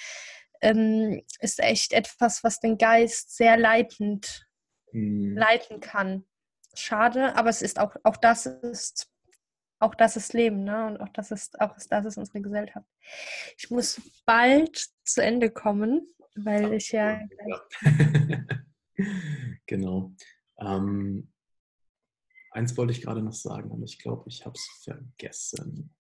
ähm, 0.62 1.24
ist 1.40 1.60
echt 1.60 1.94
etwas, 1.94 2.44
was 2.44 2.60
den 2.60 2.78
Geist 2.78 3.36
sehr 3.36 3.58
leitend 3.58 4.48
mhm. 4.92 5.36
leiten 5.38 5.80
kann. 5.80 6.26
Schade, 6.74 7.36
aber 7.36 7.50
es 7.50 7.62
ist 7.62 7.80
auch, 7.80 7.96
auch 8.04 8.18
das 8.18 8.46
ist 8.46 9.12
auch 9.82 9.96
das 9.96 10.16
ist 10.16 10.34
Leben, 10.34 10.64
ne? 10.64 10.86
Und 10.86 10.98
auch 11.02 11.10
das 11.10 11.32
ist, 11.32 11.60
auch 11.60 11.76
das 11.90 12.06
ist 12.06 12.18
unsere 12.18 12.42
Gesellschaft. 12.42 12.86
Ich 13.58 13.72
muss 13.72 14.00
bald 14.26 14.88
zu 15.04 15.24
Ende 15.24 15.50
kommen, 15.50 16.08
weil 16.36 16.74
ich 16.74 16.92
ja. 16.92 17.20
ja. 17.20 17.62
genau. 19.66 20.14
Ähm, 20.60 21.31
Eins 22.52 22.78
wollte 22.78 22.94
ich 22.94 23.02
gerade 23.02 23.22
noch 23.22 23.34
sagen, 23.34 23.72
aber 23.72 23.84
ich 23.84 24.00
glaube, 24.00 24.28
ich 24.28 24.46
habe 24.46 24.56
es 24.56 24.84
vergessen. 24.84 25.96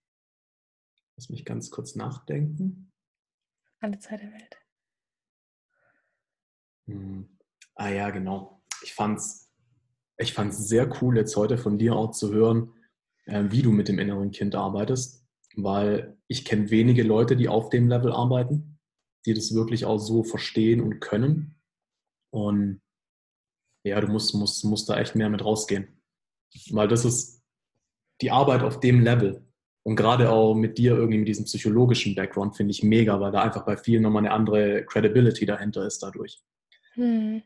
Lass 1.15 1.29
mich 1.29 1.45
ganz 1.45 1.71
kurz 1.71 1.95
nachdenken. 1.95 2.91
Alle 3.79 3.99
Zeit 3.99 4.21
der 4.21 4.31
Welt. 4.31 4.57
Hm. 6.87 7.37
Ah 7.75 7.89
ja, 7.89 8.09
genau. 8.09 8.61
Ich 8.83 8.93
fand 8.93 9.19
es 9.19 9.51
ich 10.21 10.33
fand's 10.33 10.67
sehr 10.67 10.89
cool, 11.01 11.17
jetzt 11.17 11.35
heute 11.35 11.57
von 11.57 11.77
dir 11.77 11.95
auch 11.95 12.11
zu 12.11 12.31
hören, 12.31 12.73
äh, 13.25 13.45
wie 13.49 13.61
du 13.61 13.71
mit 13.71 13.87
dem 13.87 13.99
inneren 13.99 14.31
Kind 14.31 14.55
arbeitest, 14.55 15.25
weil 15.55 16.17
ich 16.27 16.45
kenne 16.45 16.69
wenige 16.69 17.03
Leute, 17.03 17.35
die 17.35 17.49
auf 17.49 17.69
dem 17.69 17.87
Level 17.87 18.11
arbeiten, 18.11 18.79
die 19.25 19.33
das 19.33 19.53
wirklich 19.53 19.85
auch 19.85 19.97
so 19.97 20.23
verstehen 20.23 20.81
und 20.81 20.99
können. 20.99 21.55
Und 22.31 22.81
ja, 23.83 23.99
du 23.99 24.07
musst, 24.07 24.35
musst, 24.35 24.63
musst 24.63 24.89
da 24.89 24.99
echt 24.99 25.15
mehr 25.15 25.29
mit 25.29 25.43
rausgehen. 25.43 26.00
Weil 26.71 26.87
das 26.87 27.05
ist 27.05 27.41
die 28.21 28.31
Arbeit 28.31 28.63
auf 28.63 28.79
dem 28.79 29.01
Level. 29.01 29.45
Und 29.83 29.95
gerade 29.95 30.29
auch 30.29 30.53
mit 30.53 30.77
dir 30.77 30.95
irgendwie 30.95 31.19
mit 31.19 31.27
diesem 31.27 31.45
psychologischen 31.45 32.13
Background 32.13 32.55
finde 32.55 32.71
ich 32.71 32.83
mega, 32.83 33.19
weil 33.19 33.31
da 33.31 33.41
einfach 33.41 33.65
bei 33.65 33.77
vielen 33.77 34.03
nochmal 34.03 34.25
eine 34.25 34.33
andere 34.33 34.85
Credibility 34.85 35.45
dahinter 35.45 35.85
ist 35.85 36.03
dadurch. 36.03 36.39
Hm. 36.93 37.41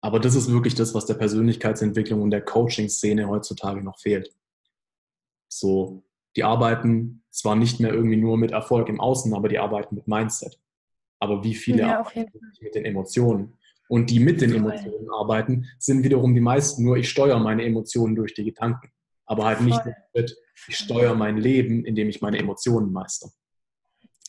Aber 0.00 0.18
das 0.18 0.34
ist 0.34 0.50
wirklich 0.50 0.74
das, 0.74 0.94
was 0.94 1.06
der 1.06 1.14
Persönlichkeitsentwicklung 1.14 2.22
und 2.22 2.30
der 2.30 2.40
Coaching-Szene 2.40 3.28
heutzutage 3.28 3.82
noch 3.82 3.98
fehlt. 3.98 4.34
So, 5.48 6.02
die 6.36 6.44
arbeiten 6.44 7.22
zwar 7.30 7.54
nicht 7.54 7.80
mehr 7.80 7.92
irgendwie 7.92 8.16
nur 8.16 8.36
mit 8.38 8.50
Erfolg 8.50 8.88
im 8.88 9.00
Außen, 9.00 9.34
aber 9.34 9.48
die 9.48 9.58
arbeiten 9.58 9.94
mit 9.94 10.08
Mindset. 10.08 10.58
Aber 11.18 11.44
wie 11.44 11.54
viele 11.54 11.82
ja, 11.82 11.98
arbeiten 11.98 12.40
mit 12.60 12.74
den 12.74 12.86
Emotionen? 12.86 13.58
Und 13.90 14.08
die 14.08 14.20
mit 14.20 14.40
den 14.40 14.54
Emotionen 14.54 15.10
arbeiten, 15.10 15.66
sind 15.80 16.04
wiederum 16.04 16.32
die 16.32 16.40
meisten 16.40 16.84
nur, 16.84 16.96
ich 16.96 17.10
steuere 17.10 17.40
meine 17.40 17.64
Emotionen 17.64 18.14
durch 18.14 18.34
die 18.34 18.44
Gedanken. 18.44 18.88
Aber 19.26 19.46
halt 19.46 19.62
nicht 19.62 19.80
mit, 20.14 20.36
ich 20.68 20.76
steuere 20.76 21.16
mein 21.16 21.36
Leben, 21.36 21.84
indem 21.84 22.08
ich 22.08 22.20
meine 22.20 22.38
Emotionen 22.38 22.92
meister. 22.92 23.30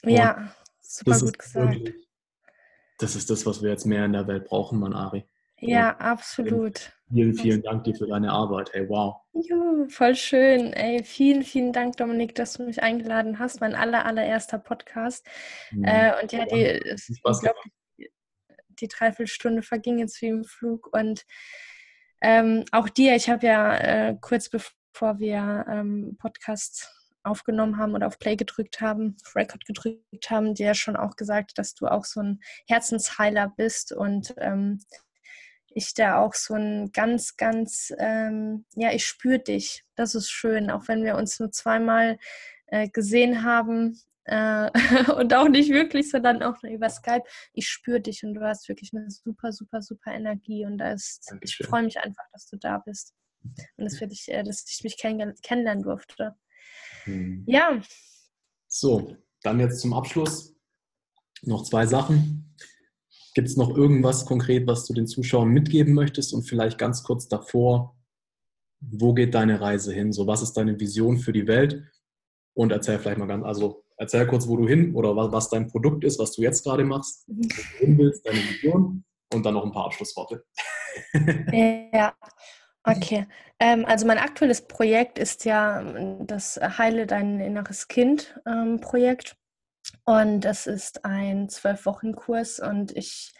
Und 0.02 0.14
ja, 0.14 0.52
super 0.82 1.20
gut 1.20 1.38
gesagt. 1.38 1.76
Wirklich, 1.76 2.08
das 2.98 3.16
ist 3.16 3.30
das, 3.30 3.46
was 3.46 3.62
wir 3.62 3.70
jetzt 3.70 3.86
mehr 3.86 4.04
in 4.04 4.14
der 4.14 4.28
Welt 4.28 4.46
brauchen, 4.46 4.80
Manari. 4.80 5.26
Ja, 5.60 5.96
absolut. 5.98 6.92
Vielen, 7.14 7.36
vielen 7.36 7.62
Dank 7.62 7.84
dir 7.84 7.94
für 7.94 8.08
deine 8.08 8.32
Arbeit. 8.32 8.72
Hey, 8.74 8.90
wow. 8.90 9.18
Juhu, 9.34 9.88
voll 9.90 10.16
schön. 10.16 10.74
Ey, 10.74 11.04
vielen, 11.04 11.44
vielen 11.44 11.72
Dank, 11.72 11.98
Dominik, 11.98 12.34
dass 12.34 12.54
du 12.54 12.64
mich 12.64 12.82
eingeladen 12.82 13.38
hast. 13.38 13.62
Mein 13.62 13.76
aller, 13.76 14.08
allererster 14.08 14.58
Podcast. 14.58 15.24
Mhm. 15.70 15.84
Äh, 15.84 16.14
und 16.20 16.32
ja, 16.32 16.46
die, 16.46 16.62
ist 16.62 17.12
unglaublich 17.24 17.74
die 18.82 18.88
Dreiviertelstunde 18.88 19.62
verging 19.62 20.00
jetzt 20.00 20.22
wie 20.22 20.28
im 20.28 20.44
Flug. 20.44 20.90
Und 20.92 21.26
ähm, 22.22 22.66
auch 22.72 22.90
dir, 22.90 23.16
ich 23.16 23.30
habe 23.30 23.46
ja 23.46 23.78
äh, 23.78 24.18
kurz 24.20 24.50
bevor 24.50 25.20
wir 25.20 25.66
ähm, 25.70 26.18
Podcast 26.20 26.90
aufgenommen 27.24 27.78
haben 27.78 27.94
oder 27.94 28.08
auf 28.08 28.20
Play 28.20 28.36
gedrückt 28.36 28.82
haben, 28.82 29.16
auf 29.26 29.36
Record 29.36 29.66
gedrückt 29.66 30.30
haben, 30.30 30.56
dir 30.56 30.68
ja 30.68 30.74
schon 30.74 30.96
auch 30.96 31.16
gesagt, 31.16 31.58
dass 31.58 31.76
du 31.76 31.88
auch 31.88 32.06
so 32.06 32.22
ein 32.22 32.40
Herzensheiler 32.68 33.54
bist 33.56 33.92
und 33.92 34.34
ähm, 34.38 34.80
ich 35.74 35.94
da 35.94 36.20
auch 36.20 36.34
so 36.34 36.56
ein 36.56 36.92
ganz, 36.92 37.38
ganz, 37.38 37.94
ähm, 37.98 38.66
ja, 38.76 38.92
ich 38.92 39.06
spüre 39.06 39.40
dich. 39.40 39.86
Das 39.96 40.16
ist 40.16 40.30
schön, 40.30 40.70
auch 40.70 40.88
wenn 40.88 41.04
wir 41.04 41.16
uns 41.16 41.40
nur 41.40 41.52
zweimal 41.52 42.18
äh, 42.68 42.90
gesehen 42.90 43.44
haben 43.44 44.02
äh, 44.32 44.72
und 45.20 45.34
auch 45.34 45.50
nicht 45.50 45.70
wirklich, 45.70 46.10
sondern 46.10 46.42
auch 46.42 46.64
über 46.64 46.90
Skype. 46.90 47.24
Ich 47.54 47.68
spüre 47.68 48.00
dich 48.00 48.24
und 48.24 48.34
du 48.34 48.42
hast 48.42 48.68
wirklich 48.70 48.92
eine 48.94 49.10
super, 49.10 49.52
super, 49.52 49.82
super 49.82 50.14
Energie 50.14 50.66
und 50.66 50.78
da 50.78 50.94
ist, 50.94 51.34
ich 51.42 51.58
freue 51.58 51.84
mich 51.84 52.00
einfach, 52.00 52.24
dass 52.32 52.48
du 52.48 52.58
da 52.58 52.78
bist 52.78 53.14
und 53.44 53.86
dass, 53.86 54.02
ich, 54.02 54.32
äh, 54.32 54.44
dass 54.44 54.66
ich 54.70 54.84
mich 54.84 54.98
kenn 54.98 55.34
kennenlernen 55.44 55.84
durfte. 55.84 56.36
Hm. 57.04 57.44
Ja. 57.46 57.82
So, 58.68 59.18
dann 59.44 59.60
jetzt 59.60 59.82
zum 59.82 59.94
Abschluss 59.94 60.56
noch 61.42 61.64
zwei 61.64 61.86
Sachen. 61.86 62.56
Gibt 63.34 63.50
es 63.50 63.58
noch 63.58 63.76
irgendwas 63.76 64.26
konkret, 64.26 64.66
was 64.68 64.86
du 64.86 64.94
den 64.94 65.08
Zuschauern 65.08 65.50
mitgeben 65.50 65.94
möchtest 65.94 66.34
und 66.34 66.44
vielleicht 66.44 66.78
ganz 66.78 67.04
kurz 67.04 67.28
davor, 67.28 67.98
wo 68.80 69.14
geht 69.14 69.34
deine 69.34 69.60
Reise 69.60 69.94
hin? 69.94 70.14
So, 70.14 70.26
was 70.26 70.42
ist 70.42 70.54
deine 70.54 70.80
Vision 70.80 71.18
für 71.18 71.34
die 71.34 71.48
Welt? 71.48 71.84
Und 72.54 72.72
erzähl 72.72 73.00
vielleicht 73.00 73.18
mal 73.18 73.28
ganz, 73.28 73.46
also 73.46 73.86
Erzähl 74.02 74.26
kurz, 74.26 74.48
wo 74.48 74.58
du 74.58 74.68
hin 74.68 74.96
oder 74.96 75.16
was, 75.16 75.32
was 75.32 75.50
dein 75.50 75.68
Produkt 75.68 76.04
ist, 76.04 76.18
was 76.18 76.32
du 76.32 76.42
jetzt 76.42 76.64
gerade 76.64 76.84
machst, 76.84 77.24
wo 77.28 77.36
du 77.36 77.56
hin 77.78 77.98
willst, 78.00 78.26
deine 78.26 78.40
Vision 78.40 79.04
und 79.32 79.46
dann 79.46 79.54
noch 79.54 79.64
ein 79.64 79.72
paar 79.72 79.86
Abschlussworte. 79.86 80.44
ja, 81.94 82.12
okay. 82.84 83.28
Ähm, 83.60 83.86
also 83.86 84.08
mein 84.08 84.18
aktuelles 84.18 84.68
Projekt 84.68 85.20
ist 85.20 85.46
ja 85.46 85.84
das 86.22 86.60
Heile 86.80 87.06
dein 87.06 87.40
inneres 87.40 87.90
Kind 87.90 88.40
ähm, 88.48 88.80
Projekt. 88.82 89.36
Und 90.04 90.42
das 90.42 90.66
ist 90.66 91.06
ein 91.06 91.48
zwölf 91.50 91.86
Wochen 91.86 92.16
Kurs 92.16 92.60
und 92.60 92.98
ich 92.98 93.36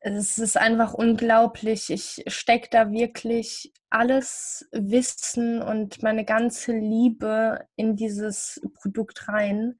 es 0.00 0.38
ist 0.38 0.56
einfach 0.56 0.94
unglaublich. 0.94 1.90
Ich 1.90 2.24
stecke 2.26 2.68
da 2.70 2.90
wirklich 2.90 3.72
alles 3.90 4.66
Wissen 4.72 5.62
und 5.62 6.02
meine 6.02 6.24
ganze 6.24 6.72
Liebe 6.72 7.66
in 7.76 7.96
dieses 7.96 8.60
Produkt 8.74 9.28
rein 9.28 9.78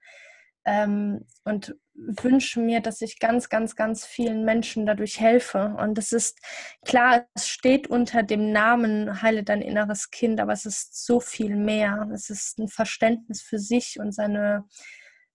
ähm, 0.67 1.27
und 1.45 1.75
wünsche 1.95 2.61
mir, 2.61 2.81
dass 2.81 3.01
ich 3.01 3.19
ganz, 3.19 3.49
ganz, 3.49 3.77
ganz 3.77 4.05
vielen 4.05 4.45
Menschen 4.45 4.87
dadurch 4.87 5.21
helfe. 5.21 5.75
Und 5.79 5.99
es 5.99 6.13
ist 6.13 6.39
klar, 6.85 7.27
es 7.35 7.49
steht 7.49 7.89
unter 7.89 8.23
dem 8.23 8.53
Namen 8.53 9.23
Heile 9.23 9.43
dein 9.43 9.63
inneres 9.63 10.11
Kind, 10.11 10.41
aber 10.41 10.53
es 10.53 10.67
ist 10.67 11.05
so 11.05 11.21
viel 11.21 11.57
mehr. 11.57 12.09
Es 12.13 12.31
ist 12.31 12.59
ein 12.59 12.69
Verständnis 12.69 13.43
für 13.43 13.59
sich 13.59 13.99
und 13.99 14.13
seine 14.13 14.65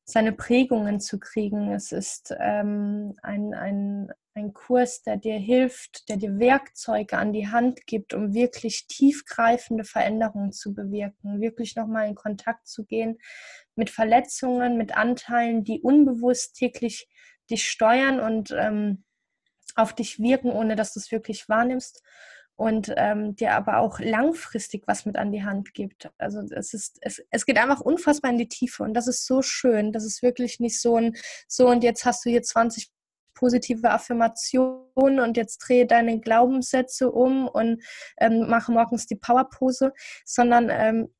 seine 0.06 0.32
Prägungen 0.32 1.00
zu 1.00 1.20
kriegen. 1.20 1.72
Es 1.72 1.92
ist 1.92 2.34
ähm, 2.40 3.18
ein, 3.24 3.56
ein, 3.56 4.12
ein 4.36 4.54
Kurs, 4.54 5.02
der 5.02 5.18
dir 5.18 5.38
hilft, 5.38 6.08
der 6.10 6.18
dir 6.18 6.38
Werkzeuge 6.38 7.18
an 7.18 7.34
die 7.34 7.48
Hand 7.48 7.88
gibt, 7.88 8.14
um 8.14 8.36
wirklich 8.36 8.86
tiefgreifende 8.88 9.84
Veränderungen 9.84 10.52
zu 10.52 10.76
bewirken, 10.76 11.42
wirklich 11.42 11.76
nochmal 11.76 12.08
in 12.08 12.16
Kontakt 12.16 12.68
zu 12.68 12.86
gehen 12.86 13.18
mit 13.76 13.90
Verletzungen, 13.90 14.78
mit 14.78 14.96
Anteilen, 14.96 15.64
die 15.64 15.82
unbewusst 15.82 16.56
täglich 16.56 17.10
dich 17.50 17.68
steuern 17.68 18.20
und 18.20 18.52
ähm, 18.52 19.04
auf 19.76 19.94
dich 19.94 20.20
wirken, 20.20 20.52
ohne 20.52 20.76
dass 20.76 20.94
du 20.94 21.00
es 21.00 21.12
wirklich 21.12 21.50
wahrnimmst 21.50 22.04
und 22.58 22.94
ähm, 22.96 23.36
dir 23.36 23.54
aber 23.54 23.80
auch 23.80 24.00
langfristig 24.00 24.84
was 24.88 25.06
mit 25.06 25.18
an 25.18 25.32
die 25.32 25.44
Hand 25.44 25.74
gibt. 25.74 26.10
Also 26.18 26.40
es 26.40 26.74
ist, 26.74 26.98
es, 27.02 27.22
es 27.30 27.46
geht 27.46 27.58
einfach 27.58 27.82
unfassbar 27.82 28.32
in 28.32 28.38
die 28.38 28.48
Tiefe 28.48 28.84
und 28.84 28.94
das 28.94 29.08
ist 29.08 29.26
so 29.26 29.42
schön. 29.42 29.92
Das 29.92 30.06
ist 30.06 30.22
wirklich 30.24 30.60
nicht 30.60 30.80
so 30.82 30.96
ein, 30.96 31.16
so 31.48 31.68
und 31.68 31.84
jetzt 31.84 32.06
hast 32.06 32.26
du 32.26 32.30
hier 32.30 32.44
20 32.44 32.92
positive 33.34 33.90
Affirmationen 33.90 35.20
und 35.20 35.36
jetzt 35.36 35.58
drehe 35.58 35.86
deine 35.86 36.20
Glaubenssätze 36.22 37.12
um 37.12 37.48
und 37.48 37.84
ähm, 38.18 38.48
mache 38.48 38.72
morgens 38.72 39.06
die 39.08 39.18
Powerpose, 39.18 39.92
sondern 40.24 40.70
ähm, 40.72 41.14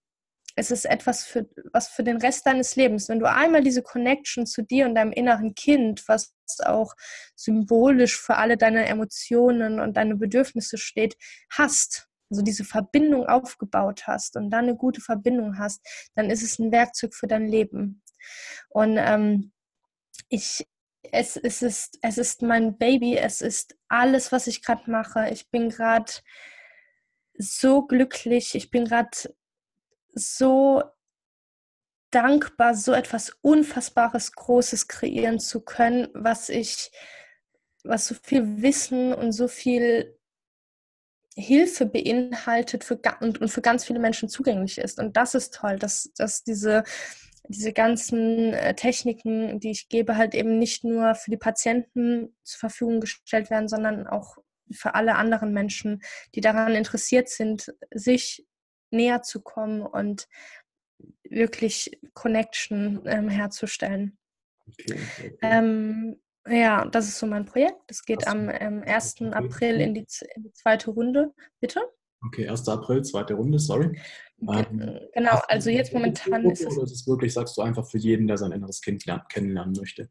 es 0.56 0.72
ist 0.72 0.86
etwas 0.86 1.26
für 1.26 1.50
was 1.74 1.90
für 1.90 2.04
den 2.04 2.18
Rest 2.18 2.46
deines 2.46 2.76
Lebens. 2.76 3.10
Wenn 3.10 3.20
du 3.20 3.30
einmal 3.30 3.62
diese 3.62 3.84
Connection 3.84 4.46
zu 4.46 4.62
dir 4.64 4.86
und 4.86 4.96
deinem 4.96 5.12
inneren 5.12 5.54
Kind, 5.54 6.08
was 6.08 6.34
auch 6.64 6.94
symbolisch 7.36 8.20
für 8.20 8.38
alle 8.38 8.58
deine 8.58 8.86
Emotionen 8.86 9.80
und 9.80 9.98
deine 9.98 10.16
Bedürfnisse 10.16 10.78
steht, 10.78 11.18
hast, 11.52 12.08
also 12.30 12.42
diese 12.42 12.64
Verbindung 12.64 13.28
aufgebaut 13.28 14.08
hast 14.08 14.38
und 14.38 14.50
dann 14.50 14.66
eine 14.66 14.76
gute 14.76 15.02
Verbindung 15.02 15.60
hast, 15.60 15.86
dann 16.16 16.30
ist 16.30 16.42
es 16.42 16.58
ein 16.58 16.72
Werkzeug 16.72 17.14
für 17.14 17.28
dein 17.28 17.48
Leben. 17.48 18.02
Und 18.70 18.98
ähm, 18.98 19.52
ich, 20.30 20.66
es, 21.12 21.36
es, 21.36 21.62
ist, 21.62 22.00
es 22.02 22.18
ist 22.18 22.42
mein 22.42 22.78
Baby, 22.78 23.18
es 23.18 23.42
ist 23.42 23.76
alles, 23.90 24.32
was 24.32 24.48
ich 24.48 24.64
gerade 24.64 24.90
mache. 24.90 25.30
Ich 25.30 25.50
bin 25.50 25.70
gerade 25.70 26.12
so 27.38 27.86
glücklich, 27.86 28.56
ich 28.56 28.72
bin 28.72 28.86
gerade 28.86 29.36
so 30.16 30.82
dankbar, 32.12 32.76
so 32.76 32.94
etwas 32.94 33.38
Unfassbares, 33.42 34.32
Großes 34.32 34.88
kreieren 34.88 35.40
zu 35.40 35.62
können, 35.62 36.08
was 36.14 36.50
ich, 36.50 36.92
was 37.84 38.08
so 38.08 38.16
viel 38.24 38.62
Wissen 38.62 39.14
und 39.14 39.34
so 39.34 39.48
viel 39.48 40.18
Hilfe 41.36 41.86
beinhaltet 41.86 42.86
für, 42.86 43.00
und, 43.20 43.42
und 43.42 43.50
für 43.50 43.62
ganz 43.62 43.84
viele 43.84 44.00
Menschen 44.00 44.30
zugänglich 44.30 44.78
ist. 44.78 45.00
Und 45.00 45.18
das 45.18 45.36
ist 45.36 45.54
toll, 45.54 45.78
dass, 45.78 46.10
dass 46.16 46.44
diese, 46.44 46.86
diese 47.50 47.74
ganzen 47.74 48.54
äh, 48.54 48.74
Techniken, 48.76 49.60
die 49.60 49.72
ich 49.72 49.90
gebe, 49.90 50.16
halt 50.16 50.34
eben 50.34 50.58
nicht 50.58 50.86
nur 50.86 51.16
für 51.16 51.32
die 51.32 51.38
Patienten 51.38 52.34
zur 52.44 52.60
Verfügung 52.62 53.02
gestellt 53.02 53.50
werden, 53.50 53.68
sondern 53.68 54.08
auch 54.08 54.38
für 54.72 54.96
alle 54.96 55.16
anderen 55.16 55.52
Menschen, 55.52 56.02
die 56.34 56.42
daran 56.42 56.74
interessiert 56.74 57.28
sind, 57.28 57.74
sich 57.94 58.46
näher 58.96 59.22
zu 59.22 59.42
kommen 59.42 59.82
und 59.82 60.28
wirklich 61.24 62.00
Connection 62.14 63.02
ähm, 63.06 63.30
herzustellen. 63.30 64.18
Okay, 64.68 65.00
okay. 65.18 65.38
Ähm, 65.42 66.20
ja, 66.48 66.86
das 66.86 67.08
ist 67.08 67.20
so 67.20 67.26
mein 67.26 67.46
Projekt. 67.46 67.80
Das 67.88 68.04
geht 68.04 68.28
am 68.28 68.50
ähm, 68.50 68.84
1. 68.86 69.22
April 69.32 69.82
in 69.82 69.94
die, 69.94 70.06
in 70.36 70.44
die, 70.44 70.54
zweite 70.54 70.92
Runde. 70.92 71.34
Bitte? 71.60 71.82
Okay, 72.26 72.48
1. 72.48 72.68
April, 72.70 73.04
zweite 73.04 73.34
Runde, 73.34 73.60
sorry. 73.60 74.00
Ähm, 74.42 75.00
genau, 75.14 75.42
also 75.48 75.70
jetzt 75.70 75.94
momentan 75.94 76.50
ist 76.50 76.62
es. 76.62 76.78
Oder 76.78 76.84
ist 76.84 76.92
es 76.92 77.08
wirklich, 77.08 77.34
sagst 77.34 77.58
du, 77.58 77.62
einfach 77.62 77.88
für 77.88 77.98
jeden, 77.98 78.28
der 78.28 78.38
sein 78.38 78.52
inneres 78.52 78.82
Kind 78.82 79.06
kennenlernen 79.30 79.76
möchte? 79.78 80.10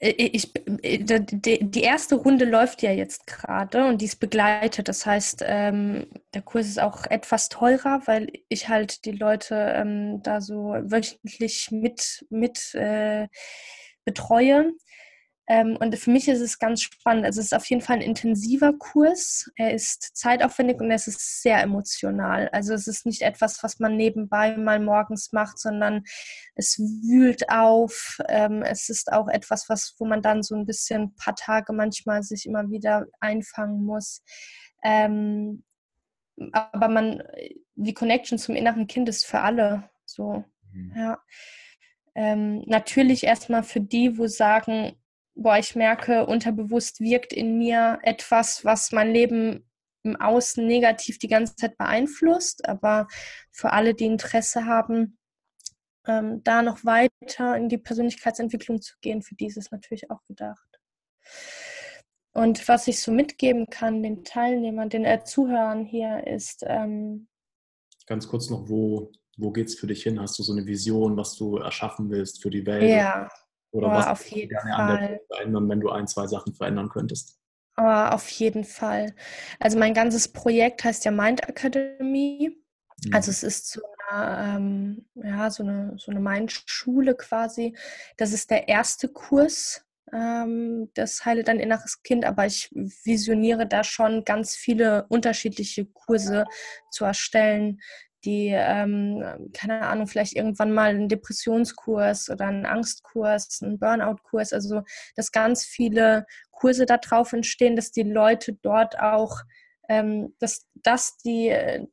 Äh, 0.00 0.10
ich, 0.10 0.52
äh, 0.82 0.98
die 1.00 1.82
erste 1.82 2.16
Runde 2.16 2.44
läuft 2.44 2.82
ja 2.82 2.90
jetzt 2.92 3.26
gerade 3.26 3.86
und 3.86 4.00
die 4.00 4.06
ist 4.06 4.20
begleitet. 4.20 4.88
Das 4.88 5.06
heißt, 5.06 5.44
ähm, 5.46 6.06
der 6.34 6.42
Kurs 6.42 6.66
ist 6.66 6.80
auch 6.80 7.06
etwas 7.06 7.48
teurer, 7.48 8.02
weil 8.06 8.30
ich 8.48 8.68
halt 8.68 9.04
die 9.04 9.12
Leute 9.12 9.54
ähm, 9.54 10.22
da 10.22 10.40
so 10.40 10.74
wöchentlich 10.82 11.70
mit, 11.70 12.24
mit 12.30 12.74
äh, 12.74 13.28
betreue. 14.04 14.72
Ähm, 15.48 15.76
und 15.76 15.96
für 15.96 16.10
mich 16.10 16.26
ist 16.26 16.40
es 16.40 16.58
ganz 16.58 16.82
spannend. 16.82 17.24
Also 17.24 17.40
es 17.40 17.46
ist 17.46 17.54
auf 17.54 17.66
jeden 17.66 17.80
Fall 17.80 17.96
ein 17.96 18.02
intensiver 18.02 18.72
Kurs. 18.72 19.48
Er 19.54 19.72
ist 19.72 20.16
zeitaufwendig 20.16 20.80
und 20.80 20.90
es 20.90 21.06
ist 21.06 21.42
sehr 21.42 21.62
emotional. 21.62 22.48
Also 22.48 22.74
es 22.74 22.88
ist 22.88 23.06
nicht 23.06 23.22
etwas, 23.22 23.62
was 23.62 23.78
man 23.78 23.96
nebenbei 23.96 24.56
mal 24.56 24.80
morgens 24.80 25.32
macht, 25.32 25.58
sondern 25.58 26.02
es 26.56 26.78
wühlt 26.78 27.48
auf. 27.48 28.18
Ähm, 28.28 28.62
es 28.62 28.88
ist 28.88 29.12
auch 29.12 29.28
etwas, 29.28 29.68
was, 29.68 29.94
wo 29.98 30.04
man 30.04 30.20
dann 30.20 30.42
so 30.42 30.56
ein 30.56 30.66
bisschen 30.66 31.02
ein 31.02 31.14
paar 31.14 31.36
Tage 31.36 31.72
manchmal 31.72 32.24
sich 32.24 32.46
immer 32.46 32.68
wieder 32.70 33.06
einfangen 33.20 33.84
muss. 33.84 34.22
Ähm, 34.82 35.62
aber 36.52 36.88
man, 36.88 37.22
die 37.76 37.94
Connection 37.94 38.38
zum 38.38 38.56
inneren 38.56 38.88
Kind 38.88 39.08
ist 39.08 39.24
für 39.24 39.40
alle 39.40 39.88
so. 40.04 40.44
Mhm. 40.72 40.92
Ja. 40.96 41.18
Natürlich 42.14 43.24
erstmal 43.24 43.62
für 43.62 43.80
die, 43.80 44.16
wo 44.16 44.26
sagen, 44.26 44.96
boah, 45.36 45.58
ich 45.58 45.76
merke, 45.76 46.26
unterbewusst 46.26 47.00
wirkt 47.00 47.32
in 47.32 47.58
mir 47.58 47.98
etwas, 48.02 48.64
was 48.64 48.90
mein 48.90 49.12
Leben 49.12 49.70
im 50.02 50.16
Außen 50.16 50.66
negativ 50.66 51.18
die 51.18 51.28
ganze 51.28 51.54
Zeit 51.56 51.76
beeinflusst. 51.76 52.68
Aber 52.68 53.06
für 53.52 53.72
alle, 53.72 53.94
die 53.94 54.06
Interesse 54.06 54.64
haben, 54.64 55.18
ähm, 56.06 56.42
da 56.42 56.62
noch 56.62 56.84
weiter 56.84 57.56
in 57.56 57.68
die 57.68 57.78
Persönlichkeitsentwicklung 57.78 58.80
zu 58.80 58.94
gehen, 59.00 59.22
für 59.22 59.34
die 59.34 59.46
ist 59.46 59.56
es 59.56 59.70
natürlich 59.70 60.10
auch 60.10 60.24
gedacht. 60.26 60.80
Und 62.32 62.66
was 62.68 62.86
ich 62.86 63.00
so 63.00 63.12
mitgeben 63.12 63.66
kann 63.66 64.02
den 64.02 64.24
Teilnehmern, 64.24 64.88
den 64.88 65.04
äh, 65.04 65.24
Zuhörern 65.24 65.84
hier, 65.84 66.26
ist. 66.26 66.64
Ähm, 66.66 67.28
Ganz 68.06 68.28
kurz 68.28 68.50
noch, 68.50 68.68
wo, 68.68 69.10
wo 69.36 69.50
geht 69.50 69.68
es 69.68 69.74
für 69.74 69.86
dich 69.86 70.02
hin? 70.02 70.20
Hast 70.20 70.38
du 70.38 70.42
so 70.42 70.52
eine 70.52 70.66
Vision, 70.66 71.16
was 71.16 71.34
du 71.34 71.56
erschaffen 71.56 72.10
willst 72.10 72.42
für 72.42 72.50
die 72.50 72.64
Welt? 72.64 72.88
Ja, 72.88 73.28
oder 73.76 73.88
oh, 73.88 73.92
was 73.92 74.06
auf 74.06 74.26
jeden 74.26 74.48
gerne 74.48 74.72
Fall. 74.72 74.90
an 74.90 75.08
der 75.08 75.20
verändern, 75.28 75.68
wenn 75.68 75.80
du 75.80 75.90
ein, 75.90 76.06
zwei 76.06 76.26
Sachen 76.26 76.54
verändern 76.54 76.88
könntest? 76.88 77.38
Oh, 77.78 77.82
auf 77.82 78.28
jeden 78.30 78.64
Fall. 78.64 79.14
Also 79.60 79.78
mein 79.78 79.92
ganzes 79.92 80.28
Projekt 80.28 80.82
heißt 80.82 81.04
ja 81.04 81.10
Mind 81.10 81.46
Academy. 81.46 82.56
Mhm. 83.04 83.14
Also 83.14 83.30
es 83.30 83.42
ist 83.42 83.70
so 83.70 83.82
eine, 84.08 84.56
ähm, 84.56 85.06
ja, 85.14 85.50
so 85.50 85.62
eine, 85.62 85.94
so 85.98 86.10
eine 86.10 86.20
Mindschule 86.20 87.14
quasi. 87.14 87.76
Das 88.16 88.32
ist 88.32 88.50
der 88.50 88.68
erste 88.68 89.08
Kurs, 89.08 89.84
ähm, 90.12 90.90
das 90.94 91.24
Heile 91.26 91.44
dein 91.44 91.60
inneres 91.60 92.02
Kind, 92.02 92.24
aber 92.24 92.46
ich 92.46 92.70
visioniere 92.72 93.66
da 93.66 93.84
schon 93.84 94.24
ganz 94.24 94.56
viele 94.56 95.06
unterschiedliche 95.08 95.84
Kurse 95.84 96.44
zu 96.90 97.04
erstellen, 97.04 97.80
die, 98.26 98.50
ähm, 98.52 99.50
keine 99.54 99.82
Ahnung, 99.82 100.06
vielleicht 100.06 100.34
irgendwann 100.34 100.72
mal 100.72 100.90
einen 100.90 101.08
Depressionskurs 101.08 102.28
oder 102.28 102.46
einen 102.46 102.66
Angstkurs, 102.66 103.60
einen 103.62 103.78
Burnout-Kurs, 103.78 104.52
also 104.52 104.82
dass 105.14 105.32
ganz 105.32 105.64
viele 105.64 106.26
Kurse 106.50 106.84
da 106.84 106.98
drauf 106.98 107.32
entstehen, 107.32 107.76
dass 107.76 107.92
die 107.92 108.02
Leute 108.02 108.54
dort 108.54 108.98
auch 108.98 109.42
ähm, 109.88 110.34
dass 110.38 110.66
das 110.82 111.16
der, 111.24 111.86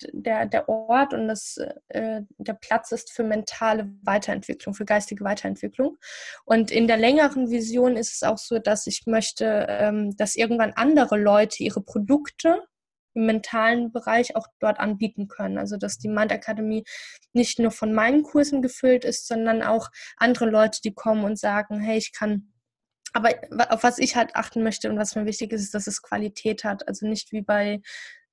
der 0.46 0.70
Ort 0.70 1.14
und 1.14 1.28
das, 1.28 1.58
äh, 1.90 2.22
der 2.38 2.54
Platz 2.54 2.92
ist 2.92 3.12
für 3.12 3.24
mentale 3.24 3.92
Weiterentwicklung, 4.04 4.74
für 4.74 4.86
geistige 4.86 5.24
Weiterentwicklung. 5.24 5.98
Und 6.46 6.72
in 6.72 6.88
der 6.88 6.98
längeren 6.98 7.50
Vision 7.50 7.96
ist 7.98 8.14
es 8.16 8.24
auch 8.24 8.38
so, 8.38 8.60
dass 8.60 8.88
ich 8.88 9.04
möchte, 9.06 9.68
ähm, 9.70 10.16
dass 10.18 10.36
irgendwann 10.36 10.74
andere 10.74 11.18
Leute 11.18 11.64
ihre 11.64 11.82
Produkte 11.82 12.62
im 13.14 13.26
mentalen 13.26 13.92
Bereich 13.92 14.36
auch 14.36 14.48
dort 14.60 14.80
anbieten 14.80 15.28
können. 15.28 15.58
Also 15.58 15.78
dass 15.78 15.98
die 15.98 16.10
Mind 16.10 16.32
Academy 16.32 16.84
nicht 17.34 17.60
nur 17.60 17.72
von 17.72 17.94
meinen 17.94 18.24
Kursen 18.24 18.62
gefüllt 18.62 19.06
ist, 19.06 19.28
sondern 19.28 19.62
auch 19.62 19.90
andere 20.18 20.50
Leute, 20.50 20.80
die 20.84 20.94
kommen 20.94 21.24
und 21.24 21.40
sagen, 21.40 21.80
hey, 21.80 21.98
ich 21.98 22.12
kann 22.14 22.54
aber 23.14 23.30
auf 23.70 23.84
was 23.84 24.00
ich 24.00 24.16
halt 24.16 24.36
achten 24.36 24.64
möchte 24.64 24.90
und 24.90 24.98
was 24.98 25.16
mir 25.16 25.26
wichtig 25.26 25.52
ist, 25.54 25.62
ist, 25.62 25.76
dass 25.76 25.88
es 25.88 26.02
Qualität 26.02 26.64
hat. 26.64 26.88
Also 26.88 27.08
nicht 27.08 27.32
wie 27.32 27.44
bei, 27.44 27.80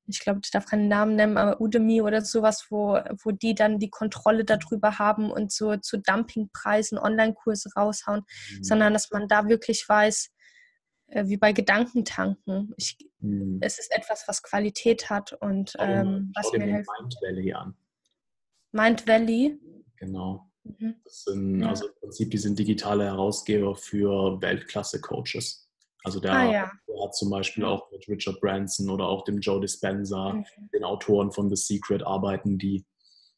ich 0.06 0.20
glaube, 0.20 0.40
ich 0.42 0.50
darf 0.50 0.66
keinen 0.66 0.88
Namen 0.88 1.16
nennen, 1.16 1.36
aber 1.36 1.60
Udemy 1.60 2.00
oder 2.00 2.22
sowas, 2.22 2.66
wo, 2.70 2.98
wo 3.22 3.30
die 3.30 3.54
dann 3.54 3.78
die 3.78 3.90
Kontrolle 3.90 4.44
darüber 4.44 4.98
haben 4.98 5.30
und 5.30 5.52
so 5.52 5.76
zu 5.76 5.98
Dumpingpreisen 5.98 6.98
Online-Kurse 6.98 7.70
raushauen, 7.76 8.22
mhm. 8.22 8.64
sondern 8.64 8.94
dass 8.94 9.10
man 9.10 9.28
da 9.28 9.48
wirklich 9.48 9.86
weiß, 9.86 10.30
äh, 11.10 11.26
wie 11.26 11.36
bei 11.36 11.52
Gedankentanken. 11.52 12.74
Ich, 12.76 12.96
hm. 13.20 13.58
Es 13.60 13.78
ist 13.78 13.92
etwas, 13.92 14.26
was 14.26 14.42
Qualität 14.42 15.10
hat 15.10 15.32
und 15.34 15.74
ähm, 15.78 16.32
was 16.34 16.52
mir 16.52 16.64
hilft. 16.64 16.88
Mind 16.98 17.16
Valley 17.20 17.52
an. 17.52 17.74
Mind 18.72 19.06
Valley? 19.06 19.58
Genau. 19.96 20.50
Mhm. 20.64 20.96
Das 21.04 21.24
sind 21.24 21.60
ja. 21.60 21.68
also 21.68 21.88
im 21.88 21.94
Prinzip, 22.00 22.30
die 22.30 22.38
sind 22.38 22.58
digitale 22.58 23.04
Herausgeber 23.04 23.74
für 23.76 24.40
Weltklasse-Coaches. 24.40 25.68
Also 26.02 26.20
der, 26.20 26.32
ah, 26.32 26.50
ja. 26.50 26.72
der, 26.88 27.02
hat 27.02 27.14
zum 27.14 27.30
Beispiel 27.30 27.64
auch 27.64 27.90
mit 27.90 28.08
Richard 28.08 28.40
Branson 28.40 28.88
oder 28.88 29.06
auch 29.06 29.24
dem 29.24 29.40
Joe 29.40 29.60
Dispenza, 29.60 30.34
mhm. 30.34 30.44
den 30.72 30.84
Autoren 30.84 31.30
von 31.30 31.50
The 31.50 31.56
Secret, 31.56 32.02
arbeiten 32.02 32.58
die 32.58 32.86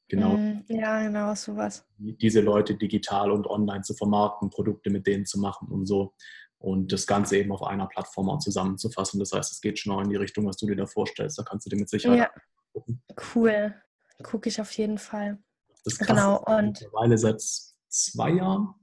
genau. 0.08 0.36
Mm, 0.36 0.64
ja, 0.68 1.02
genau, 1.02 1.34
sowas. 1.34 1.84
Diese 1.96 2.40
Leute 2.40 2.76
digital 2.76 3.32
und 3.32 3.48
online 3.48 3.82
zu 3.82 3.94
vermarkten, 3.94 4.50
Produkte 4.50 4.90
mit 4.90 5.06
denen 5.06 5.26
zu 5.26 5.40
machen 5.40 5.68
und 5.68 5.86
so. 5.86 6.14
Und 6.62 6.93
das 6.93 7.09
Ganze 7.09 7.39
eben 7.39 7.51
auf 7.51 7.64
einer 7.64 7.89
Plattform 7.89 8.30
auch 8.30 8.39
zusammenzufassen. 8.39 9.18
Das 9.18 9.32
heißt, 9.32 9.51
es 9.51 9.60
geht 9.60 9.80
schon 9.80 9.93
auch 9.93 10.01
in 10.01 10.10
die 10.10 10.16
Richtung, 10.16 10.47
was 10.47 10.56
du 10.56 10.66
dir 10.66 10.76
da 10.76 10.86
vorstellst. 10.86 11.36
Da 11.36 11.43
kannst 11.43 11.66
du 11.66 11.70
dir 11.70 11.76
mit 11.76 11.89
Sicherheit 11.89 12.18
ja. 12.18 12.30
gucken. 12.72 13.02
Cool. 13.34 13.74
Gucke 14.22 14.48
ich 14.48 14.60
auf 14.60 14.70
jeden 14.72 14.98
Fall. 14.98 15.39
Das 15.84 15.98
Krasse 15.98 16.12
genau. 16.12 16.44
Und 16.44 16.80
mittlerweile 16.80 17.18
seit 17.18 17.43
zwei 17.89 18.30
Jahren 18.30 18.74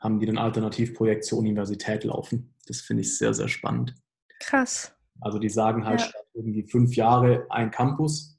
haben 0.00 0.18
die 0.18 0.28
ein 0.28 0.36
Alternativprojekt 0.36 1.24
zur 1.24 1.38
Universität 1.38 2.02
laufen. 2.02 2.56
Das 2.66 2.80
finde 2.80 3.02
ich 3.02 3.16
sehr, 3.16 3.32
sehr 3.34 3.46
spannend. 3.46 3.94
Krass. 4.40 4.92
Also 5.20 5.38
die 5.38 5.48
sagen 5.48 5.86
halt 5.86 6.00
ja. 6.00 6.06
statt 6.08 6.26
irgendwie 6.34 6.64
fünf 6.64 6.96
Jahre 6.96 7.46
ein 7.50 7.70
Campus 7.70 8.36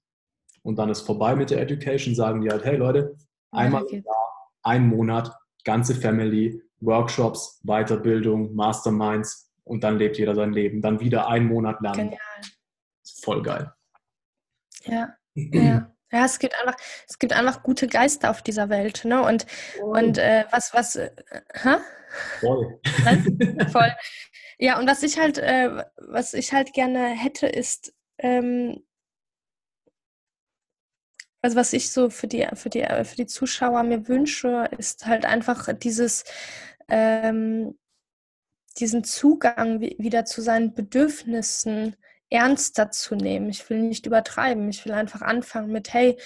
und 0.62 0.78
dann 0.78 0.90
ist 0.90 1.02
vorbei 1.02 1.38
mit 1.38 1.52
der 1.52 1.62
Education, 1.62 2.16
sagen 2.16 2.42
die 2.42 2.50
halt, 2.50 2.66
hey 2.66 2.76
Leute, 2.76 3.16
einmal 3.52 3.86
im 3.86 4.04
Jahr, 4.04 4.52
ein 4.64 4.88
Monat, 4.88 5.34
ganze 5.64 5.96
Family, 5.96 6.62
Workshops, 6.86 7.60
Weiterbildung, 7.64 8.54
Masterminds 8.54 9.52
und 9.64 9.84
dann 9.84 9.98
lebt 9.98 10.18
jeder 10.18 10.36
sein 10.36 10.54
Leben. 10.54 10.82
Dann 10.82 11.00
wieder 11.00 11.28
einen 11.28 11.48
Monat 11.48 11.82
lernen. 11.82 12.10
Genial. 12.10 12.20
Voll 13.22 13.42
geil. 13.42 13.74
Ja, 14.86 15.16
ja. 15.36 15.90
Ja, 16.14 16.26
es 16.26 16.38
gibt 16.38 16.54
einfach, 16.60 16.76
es 17.10 17.18
gibt 17.18 17.34
einfach 17.34 17.64
gute 17.64 17.88
Geister 17.88 18.30
auf 18.30 18.44
dieser 18.44 18.70
Welt, 18.70 19.04
ne? 19.04 19.24
Und, 19.24 19.48
oh. 19.82 19.98
und 19.98 20.20
äh, 20.20 20.46
was, 20.52 20.72
was, 20.72 20.96
äh, 20.96 21.10
hä? 21.56 21.78
Voll. 22.40 22.80
Voll. 23.72 23.92
Ja, 24.60 24.78
und 24.78 24.88
was 24.88 25.02
ich 25.02 25.18
halt, 25.18 25.40
äh, 25.40 25.84
was 25.98 26.36
ich 26.36 26.54
halt 26.54 26.74
gerne 26.74 27.08
hätte, 27.08 27.48
ist, 27.48 27.96
ähm, 28.20 28.84
also 31.42 31.58
was 31.58 31.74
ich 31.74 31.92
so 31.92 32.12
für 32.12 32.28
die, 32.28 32.48
für 32.54 32.70
die, 32.70 32.86
für 33.04 33.16
die 33.16 33.26
Zuschauer 33.26 33.82
mir 33.82 34.08
wünsche, 34.08 34.70
ist 34.78 35.08
halt 35.08 35.26
einfach 35.26 35.68
dieses, 35.74 36.26
ähm, 36.88 37.78
diesen 38.78 39.04
Zugang 39.04 39.82
wieder 39.82 40.26
zu 40.26 40.42
seinen 40.42 40.74
Bedürfnissen 40.74 41.96
ernster 42.30 42.90
zu 42.90 43.16
nehmen. 43.16 43.50
Ich 43.50 43.70
will 43.70 43.82
nicht 43.84 44.06
übertreiben. 44.06 44.68
Ich 44.70 44.86
will 44.86 44.94
einfach 44.94 45.22
anfangen 45.22 45.72
mit, 45.72 45.94
hey, 45.94 46.18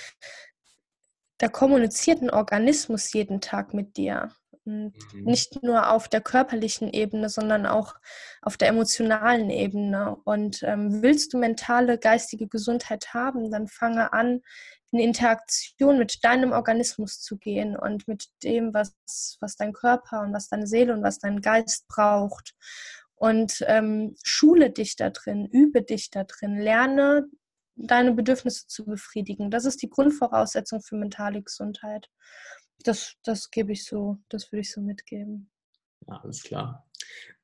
da 1.38 1.50
kommuniziert 1.50 2.22
ein 2.22 2.30
Organismus 2.30 3.12
jeden 3.14 3.42
Tag 3.42 3.74
mit 3.74 3.98
dir. 3.98 4.32
Und 4.64 4.94
mhm. 5.14 5.24
nicht 5.24 5.64
nur 5.64 5.92
auf 5.92 6.08
der 6.08 6.22
körperlichen 6.22 6.92
Ebene, 6.92 7.30
sondern 7.30 7.66
auch 7.66 7.96
auf 8.42 8.58
der 8.58 8.70
emotionalen 8.70 9.50
Ebene. 9.50 10.18
Und 10.24 10.64
ähm, 10.64 11.02
willst 11.02 11.34
du 11.34 11.38
mentale, 11.38 11.98
geistige 11.98 12.48
Gesundheit 12.48 13.14
haben, 13.14 13.52
dann 13.52 13.68
fange 13.68 14.12
an, 14.14 14.42
in 14.92 15.00
Interaktion 15.00 15.98
mit 15.98 16.24
deinem 16.24 16.52
Organismus 16.52 17.20
zu 17.22 17.38
gehen 17.38 17.76
und 17.76 18.08
mit 18.08 18.28
dem, 18.44 18.74
was, 18.74 18.96
was 19.42 19.56
dein 19.56 19.74
Körper 19.74 20.22
und 20.22 20.34
was 20.34 20.48
deine 20.48 20.68
Seele 20.68 20.94
und 20.94 21.04
was 21.04 21.20
dein 21.20 21.42
Geist 21.42 21.88
braucht 21.88 22.56
und 23.16 23.64
ähm, 23.68 24.16
schule 24.24 24.72
dich 24.72 24.96
da 24.96 25.10
drin, 25.10 25.48
übe 25.52 25.82
dich 25.82 26.10
da 26.10 26.24
drin, 26.24 26.58
lerne 26.58 27.26
deine 27.76 28.14
Bedürfnisse 28.14 28.68
zu 28.68 28.86
befriedigen. 28.86 29.52
Das 29.52 29.66
ist 29.66 29.82
die 29.82 29.90
Grundvoraussetzung 29.90 30.82
für 30.82 30.96
mentale 30.96 31.42
Gesundheit. 31.42 32.10
Das, 32.84 33.14
das 33.24 33.52
gebe 33.52 33.72
ich 33.72 33.86
so, 33.86 34.18
das 34.30 34.52
würde 34.52 34.62
ich 34.62 34.72
so 34.72 34.82
mitgeben. 34.82 35.50
Ja, 36.08 36.20
alles 36.24 36.44
klar. 36.44 36.88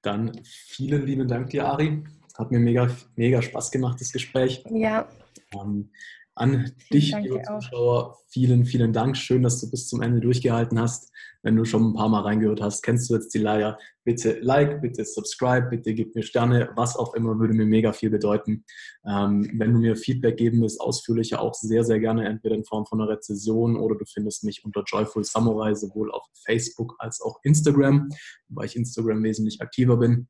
Dann 0.01 0.31
vielen 0.43 1.05
lieben 1.05 1.27
Dank 1.27 1.49
dir, 1.49 1.65
Ari. 1.65 2.03
Hat 2.37 2.51
mir 2.51 2.59
mega, 2.59 2.87
mega 3.15 3.41
Spaß 3.41 3.71
gemacht, 3.71 4.01
das 4.01 4.11
Gespräch. 4.11 4.63
Ja. 4.69 5.07
Ähm, 5.53 5.91
an 6.35 6.71
dich, 6.93 7.15
liebe 7.15 7.41
Zuschauer, 7.41 8.17
vielen, 8.27 8.65
vielen 8.65 8.93
Dank. 8.93 9.17
Schön, 9.17 9.43
dass 9.43 9.59
du 9.59 9.69
bis 9.69 9.87
zum 9.87 10.01
Ende 10.01 10.19
durchgehalten 10.19 10.79
hast. 10.79 11.11
Wenn 11.43 11.57
du 11.57 11.65
schon 11.65 11.89
ein 11.89 11.93
paar 11.93 12.07
Mal 12.07 12.21
reingehört 12.21 12.61
hast, 12.61 12.83
kennst 12.83 13.09
du 13.09 13.15
jetzt 13.15 13.33
die 13.33 13.39
Leier. 13.39 13.77
Bitte 14.05 14.39
like, 14.39 14.81
bitte 14.81 15.03
subscribe, 15.03 15.67
bitte 15.69 15.93
gib 15.93 16.15
mir 16.15 16.23
Sterne, 16.23 16.69
was 16.75 16.95
auch 16.95 17.13
immer, 17.15 17.37
würde 17.37 17.53
mir 17.53 17.65
mega 17.65 17.91
viel 17.91 18.09
bedeuten. 18.09 18.63
Ähm, 19.05 19.51
wenn 19.55 19.73
du 19.73 19.79
mir 19.79 19.97
Feedback 19.97 20.37
geben 20.37 20.61
willst, 20.61 20.79
ausführlicher 20.79 21.41
auch 21.41 21.53
sehr, 21.53 21.83
sehr 21.83 21.99
gerne, 21.99 22.25
entweder 22.27 22.55
in 22.55 22.63
Form 22.63 22.85
von 22.85 23.01
einer 23.01 23.09
Rezession 23.09 23.75
oder 23.75 23.95
du 23.95 24.05
findest 24.05 24.45
mich 24.45 24.63
unter 24.63 24.83
Joyful 24.85 25.25
Samurai 25.25 25.73
sowohl 25.75 26.11
auf 26.11 26.23
Facebook 26.45 26.95
als 26.99 27.21
auch 27.21 27.39
Instagram, 27.43 28.09
weil 28.47 28.65
ich 28.65 28.77
Instagram 28.77 29.21
wesentlich 29.23 29.61
aktiver 29.61 29.97
bin. 29.97 30.27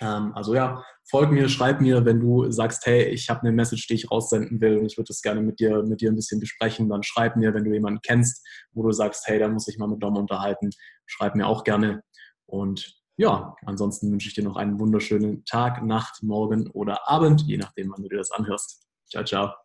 Ähm, 0.00 0.32
also 0.34 0.54
ja, 0.54 0.84
folg 1.08 1.30
mir, 1.30 1.48
schreib 1.48 1.80
mir, 1.80 2.04
wenn 2.04 2.20
du 2.20 2.50
sagst, 2.50 2.86
hey, 2.86 3.04
ich 3.04 3.30
habe 3.30 3.40
eine 3.42 3.52
Message, 3.52 3.86
die 3.86 3.94
ich 3.94 4.10
raussenden 4.10 4.60
will 4.60 4.78
und 4.78 4.86
ich 4.86 4.96
würde 4.96 5.08
das 5.08 5.22
gerne 5.22 5.40
mit 5.40 5.60
dir, 5.60 5.82
mit 5.82 6.00
dir 6.00 6.10
ein 6.10 6.16
bisschen 6.16 6.40
besprechen, 6.40 6.88
dann 6.88 7.02
schreib 7.02 7.36
mir, 7.36 7.54
wenn 7.54 7.64
du 7.64 7.72
jemanden 7.72 8.00
kennst, 8.02 8.46
wo 8.72 8.82
du 8.82 8.92
sagst, 8.92 9.26
hey, 9.26 9.38
da 9.38 9.48
muss 9.48 9.68
ich 9.68 9.78
mal 9.78 9.88
mit 9.88 10.02
Dom 10.02 10.16
unterhalten, 10.16 10.70
schreib 11.06 11.34
mir 11.34 11.46
auch 11.46 11.64
gerne. 11.64 12.02
Und 12.46 12.94
ja, 13.16 13.54
ansonsten 13.64 14.10
wünsche 14.10 14.28
ich 14.28 14.34
dir 14.34 14.44
noch 14.44 14.56
einen 14.56 14.78
wunderschönen 14.80 15.44
Tag, 15.44 15.84
Nacht, 15.84 16.22
Morgen 16.22 16.68
oder 16.70 17.08
Abend, 17.08 17.42
je 17.42 17.56
nachdem, 17.56 17.92
wann 17.92 18.02
du 18.02 18.08
dir 18.08 18.18
das 18.18 18.32
anhörst. 18.32 18.86
Ciao, 19.08 19.24
ciao. 19.24 19.63